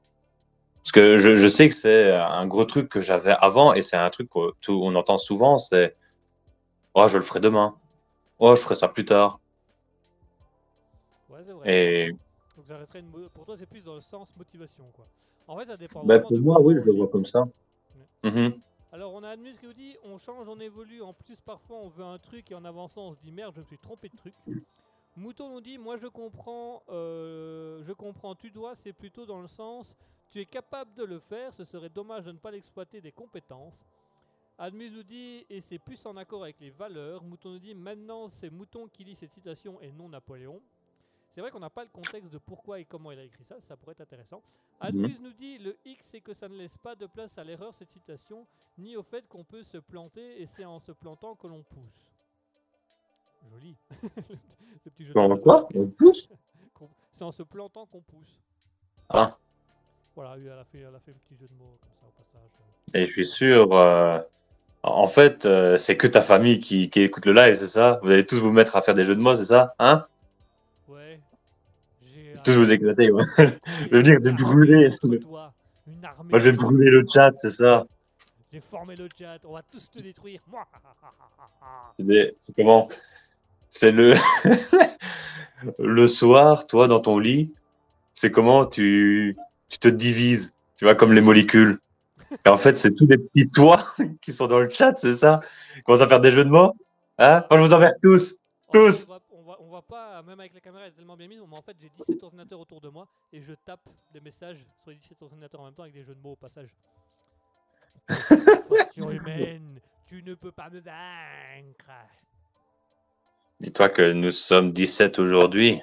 parce 0.83 0.91
que 0.91 1.15
je, 1.15 1.33
je 1.33 1.47
sais 1.47 1.67
que 1.69 1.73
c'est 1.73 2.11
un 2.13 2.45
gros 2.45 2.65
truc 2.65 2.89
que 2.89 3.01
j'avais 3.01 3.35
avant, 3.39 3.73
et 3.73 3.81
c'est 3.81 3.95
un 3.97 4.09
truc 4.09 4.29
qu'on 4.29 4.95
entend 4.95 5.17
souvent, 5.17 5.57
c'est 5.57 5.93
Oh, 6.97 7.07
je 7.09 7.17
le 7.17 7.23
ferai 7.23 7.39
demain. 7.41 7.75
Oh, 8.39 8.55
je 8.55 8.61
ferai 8.61 8.75
ça 8.75 8.87
plus 8.87 9.03
tard. 9.03 9.39
Ouais. 11.29 11.43
Et 11.65 12.11
Donc 12.65 12.69
ça 12.69 12.77
resterait 12.77 12.99
une 12.99 13.29
pour 13.29 13.45
toi, 13.45 13.55
c'est 13.55 13.67
plus 13.67 13.83
dans 13.83 13.93
le 13.93 14.01
sens 14.01 14.35
motivation, 14.35 14.85
quoi. 14.93 15.07
En 15.47 15.57
fait, 15.57 15.65
ça 15.65 15.77
dépend. 15.77 16.03
vraiment 16.03 16.21
pour 16.21 16.31
de 16.31 16.39
moi, 16.39 16.59
oui, 16.61 16.73
on 16.73 16.81
je 16.81 16.85
le 16.87 16.97
vois 16.97 17.07
comme 17.07 17.25
ça. 17.25 17.47
Mhm. 18.23 18.59
Alors, 18.91 19.13
on 19.13 19.21
a 19.21 19.29
Admis 19.29 19.57
qui 19.57 19.67
nous 19.67 19.73
dit 19.73 19.95
on 20.03 20.17
change, 20.17 20.47
on 20.47 20.59
évolue. 20.59 21.01
En 21.01 21.13
plus, 21.13 21.39
parfois, 21.41 21.77
on 21.77 21.89
veut 21.89 22.03
un 22.03 22.17
truc 22.17 22.49
et 22.49 22.55
en 22.55 22.65
avançant, 22.65 23.09
on 23.09 23.13
se 23.13 23.19
dit 23.21 23.31
merde, 23.31 23.53
je 23.55 23.59
me 23.59 23.65
suis 23.65 23.77
trompé 23.77 24.09
de 24.09 24.15
truc. 24.17 24.33
Mouton 25.15 25.49
nous 25.49 25.61
dit 25.61 25.77
moi, 25.77 25.97
je 25.97 26.07
comprends, 26.07 26.81
euh, 26.89 27.83
je 27.83 27.93
comprends, 27.93 28.35
tu 28.35 28.49
dois, 28.49 28.73
c'est 28.75 28.93
plutôt 28.93 29.25
dans 29.25 29.39
le 29.41 29.47
sens 29.47 29.95
tu 30.35 30.41
es 30.41 30.45
capable 30.45 30.93
de 30.95 31.03
le 31.03 31.19
faire, 31.19 31.53
ce 31.53 31.63
serait 31.63 31.87
dommage 31.87 32.25
de 32.25 32.31
ne 32.33 32.37
pas 32.37 32.51
l'exploiter 32.51 32.99
des 32.99 33.13
compétences. 33.13 33.79
Admis 34.57 34.89
nous 34.89 35.03
dit 35.03 35.45
et 35.49 35.61
c'est 35.61 35.79
plus 35.79 36.05
en 36.05 36.17
accord 36.17 36.43
avec 36.43 36.59
les 36.59 36.71
valeurs. 36.71 37.23
Mouton 37.23 37.51
nous 37.51 37.59
dit 37.59 37.73
maintenant, 37.73 38.27
c'est 38.27 38.49
Mouton 38.49 38.87
qui 38.87 39.03
lit 39.03 39.15
cette 39.15 39.31
citation 39.31 39.79
et 39.81 39.91
non 39.91 40.09
Napoléon. 40.09 40.61
C'est 41.35 41.41
vrai 41.41 41.51
qu'on 41.51 41.59
n'a 41.59 41.69
pas 41.69 41.83
le 41.83 41.89
contexte 41.89 42.31
de 42.31 42.37
pourquoi 42.37 42.79
et 42.79 42.85
comment 42.85 43.11
il 43.11 43.19
a 43.19 43.23
écrit 43.23 43.43
ça, 43.43 43.57
ça 43.67 43.75
pourrait 43.75 43.91
être 43.91 43.99
intéressant. 44.01 44.41
Admus 44.79 45.19
nous 45.21 45.33
dit 45.33 45.57
le 45.57 45.75
X 45.83 46.05
c'est 46.09 46.21
que 46.21 46.33
ça 46.33 46.47
ne 46.47 46.55
laisse 46.55 46.77
pas 46.77 46.95
de 46.95 47.07
place 47.07 47.37
à 47.37 47.43
l'erreur 47.43 47.73
cette 47.73 47.91
citation, 47.91 48.47
ni 48.77 48.95
au 48.95 49.03
fait 49.03 49.27
qu'on 49.27 49.43
peut 49.43 49.63
se 49.63 49.77
planter 49.77 50.41
et 50.41 50.45
c'est 50.45 50.63
en 50.63 50.79
se 50.79 50.93
plantant 50.93 51.35
que 51.35 51.47
l'on 51.47 51.61
pousse. 51.61 52.07
Joli. 53.51 53.75
le 54.01 54.89
petit 54.91 55.05
jeu 55.05 55.13
de 55.13 55.19
On 55.19 55.27
mots. 55.27 55.37
quoi? 55.37 55.67
On 55.75 55.87
pousse? 55.87 56.29
C'est 57.11 57.23
en 57.23 57.31
se 57.31 57.43
plantant 57.43 57.85
qu'on 57.85 58.01
pousse. 58.01 58.41
Ah. 59.07 59.37
Voilà, 60.15 60.35
elle 60.37 60.51
a, 60.51 60.65
fait, 60.65 60.79
elle 60.79 60.95
a 60.95 60.99
fait 60.99 61.11
un 61.11 61.19
petit 61.25 61.37
jeu 61.37 61.47
de 61.47 61.53
mots 61.53 61.77
comme 61.81 61.93
ça 61.93 62.01
au 62.05 62.11
passage. 62.11 62.49
Et 62.93 63.05
je 63.05 63.11
suis 63.11 63.25
sûr, 63.25 63.73
euh, 63.73 64.19
en 64.83 65.07
fait, 65.07 65.45
euh, 65.45 65.77
c'est 65.77 65.95
que 65.95 66.07
ta 66.07 66.21
famille 66.21 66.59
qui, 66.59 66.89
qui 66.89 67.01
écoute 67.01 67.25
le 67.25 67.31
live, 67.33 67.55
c'est 67.55 67.67
ça? 67.67 67.99
Vous 68.03 68.11
allez 68.11 68.25
tous 68.25 68.39
vous 68.39 68.51
mettre 68.51 68.75
à 68.75 68.81
faire 68.81 68.93
des 68.93 69.05
jeux 69.05 69.15
de 69.15 69.21
mots, 69.21 69.35
c'est 69.35 69.45
ça? 69.45 69.75
Hein? 69.79 70.05
Ouais. 70.87 71.19
J'ai 72.01 72.33
Tous 72.43 72.51
vous 72.53 72.71
éclater, 72.71 73.11
ouais. 73.11 73.23
je 73.37 73.95
veux 73.95 74.03
dire, 74.03 74.19
de 74.19 74.29
armée 74.29 74.41
brûler. 74.41 74.89
toi. 75.21 75.53
Moi, 76.29 76.39
je 76.39 76.49
vais 76.49 76.51
brûler 76.51 76.89
le 76.89 77.03
chat, 77.11 77.31
c'est 77.35 77.51
ça 77.51 77.85
J'ai 78.51 78.61
formé 78.61 78.95
le 78.95 79.07
chat, 79.17 79.39
on 79.45 79.53
va 79.53 79.61
tous 79.71 79.89
te 79.89 80.01
détruire. 80.01 80.41
C'est 82.37 82.55
comment? 82.55 82.89
C'est 83.69 83.91
le... 83.91 84.13
le 85.79 86.07
soir, 86.07 86.67
toi, 86.67 86.87
dans 86.87 86.99
ton 86.99 87.19
lit, 87.19 87.51
c'est 88.13 88.31
comment 88.31 88.65
tu... 88.65 89.35
tu 89.69 89.79
te 89.79 89.87
divises, 89.87 90.53
tu 90.77 90.85
vois, 90.85 90.95
comme 90.95 91.13
les 91.13 91.21
molécules. 91.21 91.79
Et 92.45 92.49
en 92.49 92.57
fait, 92.57 92.77
c'est 92.77 92.93
tous 92.93 93.05
des 93.05 93.17
petits 93.17 93.49
toits 93.49 93.85
qui 94.21 94.31
sont 94.31 94.47
dans 94.47 94.59
le 94.59 94.69
chat, 94.69 94.95
c'est 94.95 95.13
ça? 95.13 95.41
Commence 95.83 96.01
à 96.01 96.07
faire 96.07 96.21
des 96.21 96.31
jeux 96.31 96.45
de 96.45 96.49
mots 96.49 96.75
Hein? 97.17 97.43
Moi, 97.49 97.59
je 97.59 97.65
vous 97.65 97.73
envers 97.73 97.93
tous 98.01 98.35
Tous 98.71 99.07
On 99.09 99.19
va 99.85 99.97
pas, 99.97 100.23
même 100.23 100.39
avec 100.39 100.53
la 100.53 100.59
caméra 100.59 100.85
elle 100.85 100.91
est 100.91 100.95
tellement 100.95 101.17
bien 101.17 101.27
mise, 101.27 101.41
mais 101.47 101.57
en 101.57 101.61
fait 101.61 101.75
j'ai 101.79 101.89
17 101.89 102.23
ordinateurs 102.23 102.59
autour 102.59 102.81
de 102.81 102.89
moi 102.89 103.07
et 103.31 103.41
je 103.41 103.53
tape 103.65 103.87
des 104.13 104.21
messages 104.21 104.65
sur 104.81 104.91
les 104.91 104.97
17 104.97 105.21
ordinateurs 105.21 105.61
en 105.61 105.65
même 105.65 105.73
temps 105.73 105.83
avec 105.83 105.93
des 105.93 106.03
jeux 106.03 106.15
de 106.15 106.21
mots 106.21 106.33
au 106.33 106.35
passage. 106.35 106.69
Humaine, 108.97 109.79
tu 110.05 110.21
ne 110.23 110.35
peux 110.35 110.51
pas 110.51 110.69
me 110.69 110.79
vaincre. 110.79 111.91
Dis-toi 113.59 113.89
que 113.89 114.11
nous 114.11 114.31
sommes 114.31 114.73
17 114.73 115.19
aujourd'hui. 115.19 115.81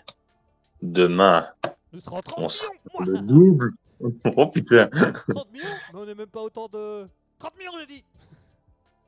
Demain, 0.82 1.48
Nous 1.92 2.00
serons 2.00 2.22
30 2.22 2.44
on 2.44 2.48
sera 2.48 2.72
le 3.00 3.18
double. 3.18 3.70
Oh 4.36 4.48
putain. 4.48 4.88
30 4.88 5.52
millions 5.52 5.66
Mais 5.92 6.00
on 6.00 6.06
n'est 6.06 6.16
même 6.16 6.26
pas 6.26 6.42
autant 6.42 6.66
de... 6.66 7.06
30 7.38 7.56
millions, 7.56 7.78
je 7.78 7.86
dis 7.86 8.04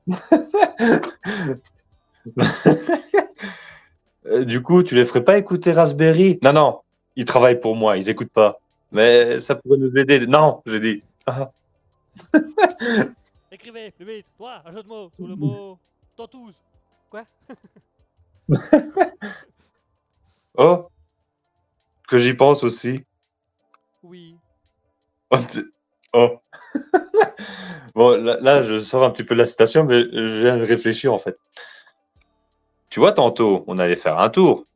Euh, 4.27 4.45
du 4.45 4.63
coup, 4.63 4.83
tu 4.83 4.95
les 4.95 5.05
ferais 5.05 5.25
pas 5.25 5.39
écouter 5.39 5.73
Raspberry? 5.73 6.39
Non, 6.43 6.53
non, 6.53 6.81
ils 7.17 7.25
travaillent 7.25 7.61
pour 7.61 7.77
moi, 7.77 7.97
ils 7.97 8.09
écoutent 8.09 8.33
pas. 8.33 8.61
Mais 8.93 9.41
ça 9.41 9.55
pourrait 9.55 9.79
nous 9.79 9.97
aider. 9.97 10.27
Non, 10.27 10.63
j'ai 10.67 10.81
dit. 10.81 11.01
Ah, 11.27 11.51
Écrivez, 13.53 13.91
plus 13.91 14.07
vite 14.07 14.27
Toi, 14.37 14.63
un 14.65 14.73
jeu 14.73 14.83
de 14.83 14.89
mots 14.89 15.11
sur 15.17 15.27
le 15.27 15.37
mot... 15.37 15.79
Tantouze 16.17 16.55
Oh, 20.57 20.89
que 22.07 22.19
j'y 22.19 22.35
pense 22.35 22.63
aussi. 22.63 23.03
Oui. 24.05 24.37
Oh, 25.31 25.39
oh. 26.13 26.39
bon, 27.97 28.23
là, 28.23 28.37
là, 28.41 28.63
je 28.63 28.79
sors 28.79 29.03
un 29.03 29.11
petit 29.11 29.25
peu 29.25 29.35
de 29.35 29.41
la 29.41 29.47
citation, 29.47 29.83
mais 29.85 30.03
je 30.03 30.43
viens 30.43 30.57
de 30.57 30.63
réfléchir 30.63 31.13
en 31.13 31.19
fait. 31.19 31.37
Tu 32.95 33.01
vois, 33.01 33.11
tantôt, 33.11 33.65
on 33.67 33.79
allait 33.79 33.97
faire 33.97 34.21
un 34.21 34.31
tour. 34.31 34.67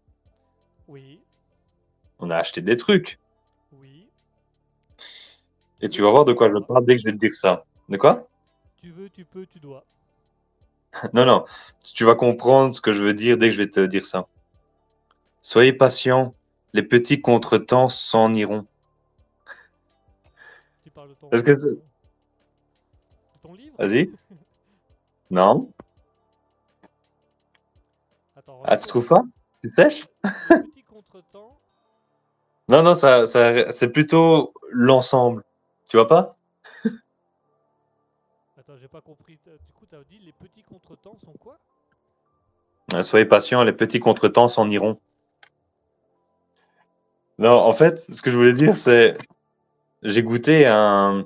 Oui. 0.88 1.20
On 2.18 2.30
a 2.30 2.36
acheté 2.36 2.60
des 2.60 2.76
trucs. 2.76 3.20
Oui. 3.72 4.08
Et 5.80 5.88
tu 5.88 6.02
vas 6.02 6.10
voir 6.10 6.24
de 6.24 6.32
quoi 6.32 6.48
je 6.48 6.58
parle 6.58 6.84
dès 6.84 6.96
que 6.96 7.02
je 7.02 7.06
vais 7.06 7.12
te 7.12 7.18
dire 7.18 7.32
ça. 7.32 7.64
De 7.88 7.96
quoi? 7.96 8.26
Tu 8.82 8.90
veux, 8.90 9.08
tu 9.08 9.24
peux, 9.24 9.46
tu 9.46 9.60
dois. 9.60 9.84
Non, 11.14 11.24
non. 11.24 11.44
Tu 11.94 12.02
vas 12.04 12.16
comprendre 12.16 12.74
ce 12.74 12.80
que 12.80 12.90
je 12.90 13.00
veux 13.00 13.14
dire 13.14 13.38
dès 13.38 13.50
que 13.50 13.54
je 13.54 13.62
vais 13.62 13.70
te 13.70 13.86
dire 13.86 14.04
ça. 14.04 14.26
Soyez 15.40 15.72
patient. 15.72 16.34
Les 16.72 16.82
petits 16.82 17.20
contretemps 17.20 17.88
s'en 17.88 18.34
iront. 18.34 18.66
Tu 20.82 20.90
parles 20.90 21.10
de 21.10 21.14
ton... 21.14 21.30
Est-ce 21.30 21.44
que 21.44 21.54
c'est- 21.54 21.68
de 21.70 21.80
ton 23.40 23.54
livre? 23.54 23.76
Vas-y. 23.78 24.10
Non 25.30 25.70
Ah, 28.64 28.76
tu 28.76 28.86
trouves 28.86 29.06
pas? 29.06 29.22
Tu 29.62 29.68
sèches? 29.68 30.06
Non, 32.68 32.82
non, 32.82 32.94
ça, 32.94 33.26
ça, 33.26 33.72
c'est 33.72 33.90
plutôt 33.90 34.52
l'ensemble. 34.70 35.42
Tu 35.88 35.96
vois 35.96 36.06
pas? 36.06 36.36
Attends, 38.58 38.76
j'ai 38.78 38.88
pas 38.88 39.00
compris. 39.00 39.38
Du 39.46 39.72
coup, 39.72 39.86
t'as 39.90 40.04
dit 40.10 40.18
les 40.24 40.32
petits 40.32 40.62
contretemps 40.62 41.16
sont 41.24 41.32
quoi? 41.40 41.58
Euh, 42.94 43.02
Soyez 43.02 43.24
patient. 43.24 43.64
Les 43.64 43.72
petits 43.72 44.00
contretemps 44.00 44.48
s'en 44.48 44.68
iront. 44.68 44.98
Non, 47.38 47.52
en 47.52 47.72
fait, 47.72 48.04
ce 48.12 48.20
que 48.20 48.30
je 48.30 48.36
voulais 48.36 48.52
dire, 48.52 48.76
c'est 48.76 49.16
j'ai 50.02 50.22
goûté 50.22 50.66
un 50.66 51.24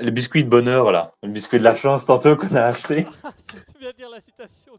le 0.00 0.10
biscuit 0.10 0.44
de 0.44 0.48
bonheur 0.48 0.90
là, 0.90 1.12
le 1.22 1.28
biscuit 1.28 1.58
de 1.58 1.64
la 1.64 1.74
chance 1.74 2.06
tantôt 2.06 2.36
qu'on 2.36 2.56
a 2.56 2.64
acheté. 2.64 3.04
Tu 3.72 3.78
viens 3.78 3.90
de 3.90 3.96
dire 3.96 4.08
la 4.10 4.20
citation. 4.20 4.72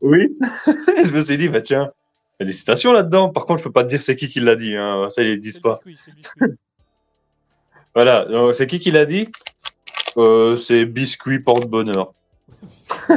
Oui. 0.00 0.36
je 0.66 1.14
me 1.14 1.20
suis 1.20 1.36
dit 1.36 1.48
bah 1.48 1.60
tiens, 1.60 1.92
il 2.38 2.42
y 2.42 2.44
a 2.44 2.46
des 2.46 2.52
citations 2.52 2.92
là-dedans. 2.92 3.30
Par 3.30 3.46
contre, 3.46 3.58
je 3.58 3.64
peux 3.64 3.72
pas 3.72 3.84
te 3.84 3.88
dire 3.88 4.02
c'est 4.02 4.16
qui 4.16 4.28
qui 4.28 4.40
l'a 4.40 4.56
dit. 4.56 4.76
Hein. 4.76 5.08
Ça, 5.10 5.22
ils 5.22 5.34
C'est 5.34 5.40
disent 5.40 5.60
pas. 5.60 5.80
biscuit. 5.84 6.22
Voilà. 7.94 8.26
C'est 8.54 8.66
qui 8.68 8.78
qui 8.78 8.90
l'a 8.92 9.04
dit? 9.04 9.28
Euh, 10.16 10.56
C'est 10.56 10.84
biscuit 10.86 11.40
porte-bonheur. 11.40 12.14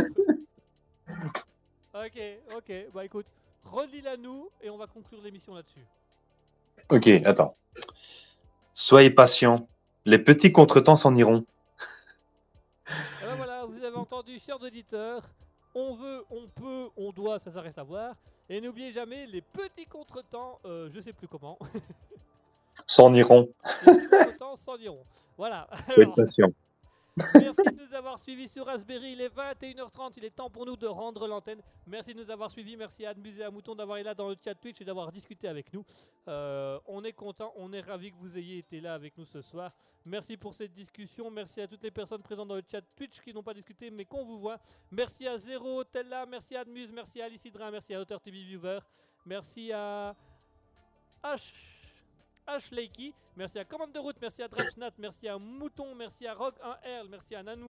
ok, 1.93 2.19
ok. 2.55 2.71
Bah 2.93 3.05
écoute, 3.05 3.27
relis-la 3.63 4.17
nous 4.17 4.49
et 4.61 4.69
on 4.69 4.77
va 4.77 4.87
conclure 4.87 5.21
l'émission 5.23 5.53
là-dessus. 5.53 5.85
Ok, 6.89 7.07
attends. 7.25 7.55
Soyez 8.73 9.09
patient. 9.11 9.67
Les 10.05 10.19
petits 10.19 10.51
contretemps 10.51 10.95
s'en 10.95 11.15
iront. 11.15 11.45
Et 12.87 13.25
ben 13.25 13.35
voilà, 13.37 13.65
vous 13.65 13.83
avez 13.83 13.95
entendu, 13.95 14.37
chers 14.39 14.61
auditeurs. 14.61 15.23
On 15.75 15.95
veut, 15.95 16.23
on 16.29 16.47
peut, 16.47 16.89
on 16.97 17.11
doit, 17.11 17.39
ça, 17.39 17.51
ça 17.51 17.61
reste 17.61 17.77
à 17.77 17.83
voir. 17.83 18.15
Et 18.49 18.61
n'oubliez 18.61 18.91
jamais 18.91 19.25
les 19.25 19.41
petits 19.41 19.85
contretemps, 19.85 20.59
euh, 20.65 20.89
je 20.93 20.99
sais 20.99 21.13
plus 21.13 21.27
comment. 21.27 21.57
S'en 22.87 23.13
iront. 23.13 23.49
les 23.85 23.93
petits 23.93 24.09
contretemps 24.09 24.55
s'en 24.57 24.77
iront. 24.77 25.03
Voilà. 25.37 25.67
Soyez 25.89 26.03
Alors, 26.03 26.15
patient. 26.15 26.49
Merci 27.15 27.61
de 27.63 27.85
nous 27.85 27.93
avoir 27.93 28.17
suivis 28.17 28.47
sur 28.47 28.65
Raspberry. 28.65 29.11
Il 29.11 29.21
est 29.21 29.29
21h30. 29.29 30.13
Il 30.17 30.25
est 30.25 30.31
temps 30.35 30.49
pour 30.49 30.65
nous 30.65 30.75
de 30.75 30.87
rendre 30.87 31.27
l'antenne. 31.27 31.61
Merci 31.85 32.13
de 32.13 32.23
nous 32.23 32.31
avoir 32.31 32.49
suivis. 32.49 32.75
Merci 32.75 33.05
à 33.05 33.11
Admus 33.11 33.37
et 33.37 33.43
à 33.43 33.51
Mouton 33.51 33.75
d'avoir 33.75 33.99
été 33.99 34.05
là 34.05 34.15
dans 34.15 34.29
le 34.29 34.35
chat 34.43 34.55
Twitch 34.55 34.81
et 34.81 34.85
d'avoir 34.85 35.11
discuté 35.11 35.47
avec 35.47 35.71
nous. 35.73 35.85
Euh, 36.27 36.79
on 36.87 37.03
est 37.03 37.13
content, 37.13 37.53
on 37.55 37.71
est 37.71 37.81
ravis 37.81 38.11
que 38.11 38.17
vous 38.17 38.35
ayez 38.37 38.57
été 38.57 38.81
là 38.81 38.95
avec 38.95 39.15
nous 39.15 39.25
ce 39.25 39.41
soir. 39.41 39.71
Merci 40.05 40.37
pour 40.37 40.55
cette 40.55 40.73
discussion. 40.73 41.29
Merci 41.29 41.61
à 41.61 41.67
toutes 41.67 41.83
les 41.83 41.91
personnes 41.91 42.23
présentes 42.23 42.47
dans 42.47 42.55
le 42.55 42.63
chat 42.69 42.81
Twitch 42.95 43.21
qui 43.21 43.31
n'ont 43.31 43.43
pas 43.43 43.53
discuté 43.53 43.91
mais 43.91 44.05
qu'on 44.05 44.25
vous 44.25 44.39
voit. 44.39 44.57
Merci 44.89 45.27
à 45.27 45.37
Zero, 45.37 45.83
Tella, 45.83 46.25
merci 46.25 46.55
à 46.55 46.61
Admus, 46.61 46.87
merci 46.91 47.21
à 47.21 47.25
Alicidra, 47.25 47.69
merci 47.69 47.93
à 47.93 48.01
Auteur 48.01 48.19
TV 48.19 48.43
Viewer. 48.43 48.79
Merci 49.25 49.71
à 49.71 50.15
H. 51.23 51.82
H. 52.47 52.73
Lakey, 52.73 53.13
merci 53.35 53.59
à 53.59 53.65
Commande 53.65 53.93
de 53.93 53.99
route, 53.99 54.17
merci 54.21 54.43
à 54.43 54.47
Drapsnat, 54.47 54.91
merci 54.97 55.27
à 55.27 55.37
Mouton, 55.37 55.95
merci 55.95 56.27
à 56.27 56.33
Rogue 56.33 56.57
1R, 56.59 57.07
merci 57.09 57.35
à 57.35 57.43
Nanou. 57.43 57.67